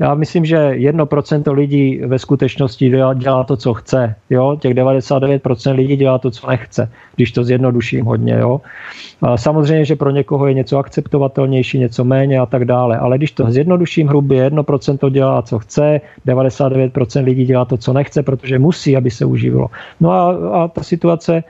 já 0.00 0.14
myslím, 0.14 0.44
že 0.44 0.70
1% 0.70 1.52
lidí 1.52 2.00
ve 2.06 2.18
skutečnosti 2.18 2.90
dělá, 2.90 3.14
dělá 3.14 3.44
to, 3.44 3.56
co 3.56 3.74
chce. 3.74 4.14
Jo? 4.30 4.56
Těch 4.60 4.74
99% 4.74 5.74
lidí 5.74 5.96
dělá 5.96 6.18
to, 6.18 6.30
co 6.30 6.46
nechce, 6.46 6.92
když 7.16 7.32
to 7.32 7.44
zjednoduším 7.44 8.04
hodně. 8.04 8.34
Jo? 8.34 8.60
A 9.22 9.36
samozřejmě, 9.36 9.84
že 9.84 9.96
pro 9.96 10.10
někoho 10.10 10.46
je 10.46 10.54
něco 10.54 10.78
akceptovatelnější, 10.78 11.78
něco 11.78 12.04
méně 12.04 12.38
a 12.38 12.46
tak 12.46 12.64
dále. 12.64 12.98
Ale 12.98 13.18
když 13.18 13.32
to 13.32 13.50
zjednoduším 13.50 14.08
hrubě, 14.08 14.50
1% 14.50 15.10
dělá, 15.10 15.42
co 15.42 15.58
chce, 15.58 16.00
99% 16.26 17.24
lidí 17.24 17.44
dělá 17.44 17.64
to, 17.64 17.76
co 17.76 17.92
nechce, 17.92 18.22
protože 18.22 18.58
musí, 18.58 18.96
aby 18.96 19.10
se 19.10 19.24
uživilo. 19.24 19.66
No 20.00 20.10
a, 20.10 20.30
a 20.62 20.68
ta 20.68 20.82
situace 20.82 21.44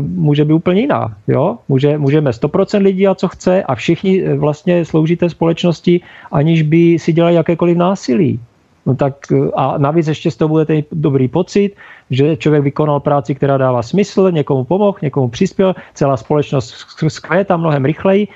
může 0.00 0.44
být 0.44 0.52
úplně 0.52 0.80
jiná. 0.80 1.16
Jo? 1.28 1.58
Může, 1.68 1.98
můžeme 1.98 2.30
100% 2.30 2.82
lidí 2.82 2.98
dělat, 2.98 3.20
co 3.20 3.28
chce 3.28 3.62
a 3.62 3.74
všichni 3.74 4.22
eh, 4.22 4.34
vlastně 4.34 4.84
slouží 4.84 5.16
té 5.16 5.30
společnosti, 5.30 6.00
aniž 6.32 6.62
by 6.62 6.98
si 6.98 7.12
dělali 7.12 7.34
jakékoliv 7.34 7.76
násilí. 7.76 8.40
No 8.86 8.94
tak 8.94 9.14
eh, 9.32 9.50
a 9.54 9.78
navíc 9.78 10.08
ještě 10.08 10.30
z 10.30 10.36
toho 10.36 10.48
budete 10.48 10.72
mít 10.72 10.86
dobrý 10.92 11.28
pocit, 11.28 11.76
že 12.10 12.36
člověk 12.36 12.62
vykonal 12.62 13.00
práci, 13.00 13.34
která 13.34 13.56
dává 13.56 13.82
smysl, 13.82 14.30
někomu 14.30 14.64
pomohl, 14.64 14.98
někomu 15.02 15.28
přispěl, 15.28 15.74
celá 15.94 16.16
společnost 16.16 16.74
zkvétá 17.08 17.56
mnohem 17.56 17.84
rychleji 17.84 18.28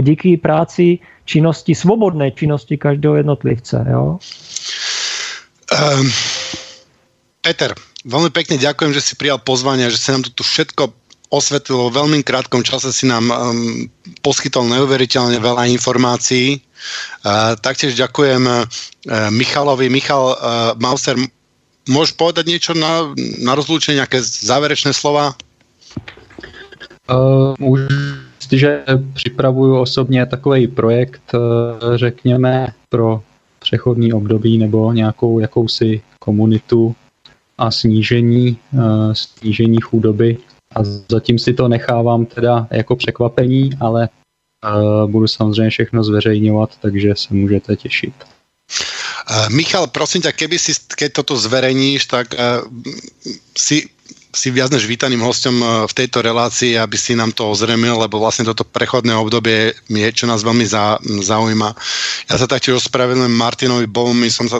díky 0.00 0.36
práci, 0.36 0.98
činnosti, 1.24 1.74
svobodné 1.74 2.30
činnosti 2.30 2.78
každého 2.78 3.14
jednotlivce. 3.14 3.86
Jo? 3.90 4.18
Um, 5.72 6.10
Peter, 7.40 7.74
Veľmi 8.04 8.28
pekne 8.28 8.60
ďakujem, 8.60 8.92
že 8.92 9.00
si 9.00 9.12
prijal 9.16 9.40
pozvanie, 9.40 9.88
že 9.88 9.96
si 9.96 10.12
nám 10.12 10.28
tu 10.28 10.44
všetko 10.44 10.92
osvetlilo 11.32 11.90
v 11.90 11.96
veľmi 11.98 12.18
krátkom 12.22 12.62
čase 12.62 12.94
si 12.94 13.10
nám 13.10 13.26
um, 13.26 13.90
poskytol 14.22 14.70
neuveriteľne 14.70 15.40
veľa 15.42 15.66
informácií. 15.74 16.62
Uh, 17.24 17.58
taktiež 17.58 17.98
ďakujem 17.98 18.44
uh, 18.44 18.62
Michalovi. 19.34 19.90
Michal 19.90 20.36
uh, 20.36 20.36
Mauser, 20.78 21.18
môžeš 21.90 22.14
povedať 22.14 22.44
niečo 22.46 22.72
na, 22.76 23.10
na 23.42 23.52
rozlúčenie, 23.58 23.98
nejaké 23.98 24.22
záverečné 24.22 24.94
slova? 24.94 25.34
Uh, 27.08 27.56
už 27.58 27.88
že 28.52 28.84
připravuju 29.14 29.76
osobně 29.76 30.26
takový 30.26 30.68
projekt, 30.68 31.32
řekněme, 31.94 32.72
pro 32.88 33.22
přechodný 33.58 34.12
období 34.12 34.58
nebo 34.58 34.92
nějakou 34.92 35.38
jakousi 35.38 36.02
komunitu 36.18 36.94
a 37.58 37.70
snížení, 37.70 38.58
eh, 38.74 39.14
snížení 39.14 39.80
chudoby 39.80 40.38
a 40.74 40.80
zatím 41.08 41.38
si 41.38 41.54
to 41.54 41.68
nechávám 41.68 42.26
teda 42.26 42.66
jako 42.70 42.96
překvapení, 42.96 43.70
ale 43.80 44.08
uh, 44.64 45.10
budu 45.10 45.28
samozřejmě 45.28 45.70
všechno 45.70 46.04
zveřejňovat, 46.04 46.70
takže 46.82 47.14
se 47.14 47.34
můžete 47.34 47.76
těšit. 47.76 48.14
Uh, 49.30 49.48
Michal, 49.54 49.86
prosím 49.86 50.22
ťa, 50.22 50.32
keby 50.32 50.58
si, 50.58 50.72
keď 50.96 51.12
toto 51.12 51.36
zverejníš, 51.38 52.06
tak 52.06 52.34
uh, 52.34 52.66
si 53.56 53.86
si 54.34 54.50
viac 54.50 54.66
než 54.66 54.90
vítaným 54.90 55.22
hostom 55.22 55.86
v 55.86 55.94
tejto 55.94 56.18
relácii, 56.18 56.74
aby 56.74 56.98
si 56.98 57.14
nám 57.14 57.30
to 57.30 57.46
ozremil, 57.46 57.94
lebo 58.02 58.18
vlastne 58.18 58.42
toto 58.42 58.66
prechodné 58.66 59.14
obdobie 59.14 59.78
je, 59.86 60.08
čo 60.10 60.26
nás 60.26 60.42
veľmi 60.42 60.66
zaujíma. 61.22 61.70
Ja 62.26 62.34
sa 62.34 62.50
taktiež 62.50 62.82
ospravedlňujem 62.82 63.30
Martinovi 63.30 63.86
Bovovi, 63.86 64.26
som 64.34 64.50
sa 64.50 64.58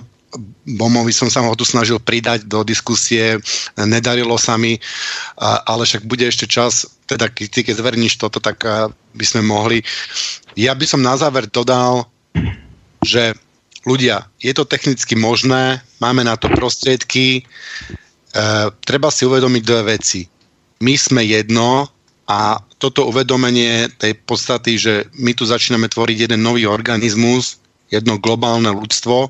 Bomovi 0.66 1.15
som 1.15 1.31
sa 1.31 1.44
ho 1.47 1.55
tu 1.55 1.62
snažil 1.62 2.02
pridať 2.02 2.51
do 2.51 2.66
diskusie, 2.66 3.39
nedarilo 3.78 4.35
sa 4.35 4.59
mi, 4.59 4.78
ale 5.39 5.86
však 5.86 6.09
bude 6.11 6.27
ešte 6.27 6.51
čas, 6.51 6.90
teda 7.06 7.31
ty 7.31 7.47
keď 7.62 7.78
zverníš 7.78 8.19
toto, 8.19 8.43
tak 8.43 8.66
by 9.15 9.24
sme 9.24 9.47
mohli. 9.47 9.85
Ja 10.59 10.74
by 10.74 10.86
som 10.86 11.06
na 11.06 11.15
záver 11.15 11.47
dodal, 11.47 12.11
že 13.05 13.36
ľudia, 13.86 14.27
je 14.43 14.51
to 14.56 14.65
technicky 14.65 15.15
možné, 15.15 15.78
máme 16.01 16.24
na 16.24 16.35
to 16.35 16.51
prostriedky, 16.51 17.47
treba 18.82 19.09
si 19.15 19.23
uvedomiť 19.28 19.62
dve 19.62 19.82
veci. 19.94 20.27
My 20.82 20.98
sme 20.98 21.23
jedno 21.23 21.86
a 22.24 22.56
toto 22.81 23.06
uvedomenie 23.06 23.93
tej 24.01 24.16
podstaty, 24.24 24.81
že 24.81 25.06
my 25.20 25.36
tu 25.36 25.44
začíname 25.44 25.93
tvoriť 25.93 26.27
jeden 26.27 26.40
nový 26.40 26.65
organizmus, 26.65 27.61
jedno 27.93 28.16
globálne 28.16 28.73
ľudstvo, 28.73 29.28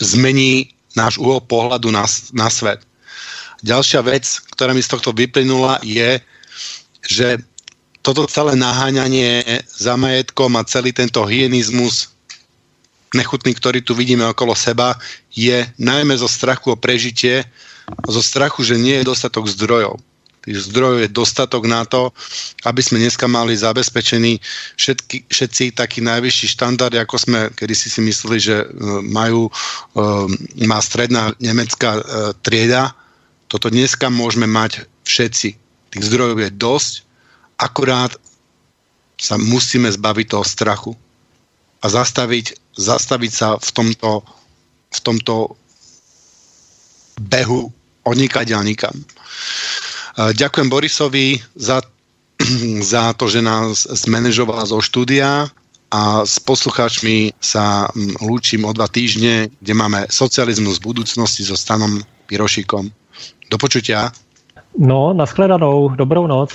zmení 0.00 0.74
náš 0.98 1.18
úhol 1.22 1.40
pohľadu 1.46 1.94
na, 1.94 2.04
na 2.34 2.48
svet. 2.50 2.82
Ďalšia 3.62 4.00
vec, 4.02 4.24
ktorá 4.56 4.72
mi 4.74 4.82
z 4.82 4.90
tohto 4.90 5.12
vyplynula, 5.12 5.84
je, 5.84 6.18
že 7.04 7.38
toto 8.00 8.24
celé 8.26 8.56
naháňanie 8.56 9.62
za 9.68 9.94
majetkom 10.00 10.56
a 10.56 10.64
celý 10.64 10.96
tento 10.96 11.20
hyenizmus 11.28 12.08
nechutný, 13.12 13.52
ktorý 13.58 13.82
tu 13.82 13.92
vidíme 13.92 14.24
okolo 14.30 14.54
seba, 14.54 14.96
je 15.34 15.66
najmä 15.76 16.14
zo 16.16 16.30
strachu 16.30 16.74
o 16.74 16.80
prežitie, 16.80 17.42
zo 18.06 18.22
strachu, 18.22 18.62
že 18.62 18.78
nie 18.78 19.02
je 19.02 19.08
dostatok 19.10 19.50
zdrojov 19.50 19.98
tých 20.40 20.72
zdrojov 20.72 21.04
je 21.04 21.08
dostatok 21.12 21.68
na 21.68 21.84
to, 21.84 22.16
aby 22.64 22.80
sme 22.80 22.96
dneska 22.96 23.28
mali 23.28 23.52
zabezpečený 23.52 24.40
všetky, 24.80 25.28
všetci 25.28 25.76
taký 25.76 26.00
najvyšší 26.00 26.46
štandard, 26.56 26.96
ako 26.96 27.16
sme 27.20 27.40
kedy 27.52 27.74
si 27.76 27.92
si 27.92 28.00
mysleli, 28.00 28.38
že 28.40 28.56
e, 28.64 28.66
majú, 29.04 29.48
e, 29.48 29.52
má 30.64 30.80
stredná 30.80 31.36
nemecká 31.44 32.00
e, 32.00 32.02
trieda. 32.40 32.96
Toto 33.52 33.68
dneska 33.68 34.08
môžeme 34.08 34.48
mať 34.48 34.88
všetci. 35.04 35.48
Tých 35.92 36.04
zdrojov 36.08 36.40
je 36.40 36.50
dosť, 36.56 36.92
akurát 37.60 38.16
sa 39.20 39.36
musíme 39.36 39.92
zbaviť 39.92 40.26
toho 40.32 40.44
strachu 40.46 40.92
a 41.84 41.86
zastaviť, 41.92 42.56
zastaviť 42.80 43.32
sa 43.32 43.48
v 43.60 43.70
tomto, 43.76 44.24
v 44.88 44.98
tomto 45.04 45.34
behu 47.20 47.68
odnikať 48.08 48.56
a 48.56 48.64
nikam. 48.64 48.96
Ďakujem 50.20 50.68
Borisovi 50.68 51.40
za, 51.56 51.80
za 52.92 53.16
to, 53.16 53.24
že 53.32 53.40
nás 53.40 53.88
zmanéžoval 53.88 54.68
zo 54.68 54.84
štúdia 54.84 55.48
a 55.90 56.22
s 56.22 56.38
poslucháčmi 56.38 57.34
sa 57.40 57.88
lúčim 58.22 58.62
o 58.68 58.70
dva 58.76 58.86
týždne, 58.86 59.50
kde 59.58 59.74
máme 59.74 60.06
socializmus 60.12 60.78
v 60.78 60.92
budúcnosti 60.94 61.42
so 61.42 61.56
Stanom 61.58 62.04
Pirošikom. 62.30 62.92
Do 63.50 63.56
počutia. 63.58 64.14
No, 64.78 65.10
nashledanou. 65.10 65.90
Dobrou 65.98 66.30
noc. 66.30 66.54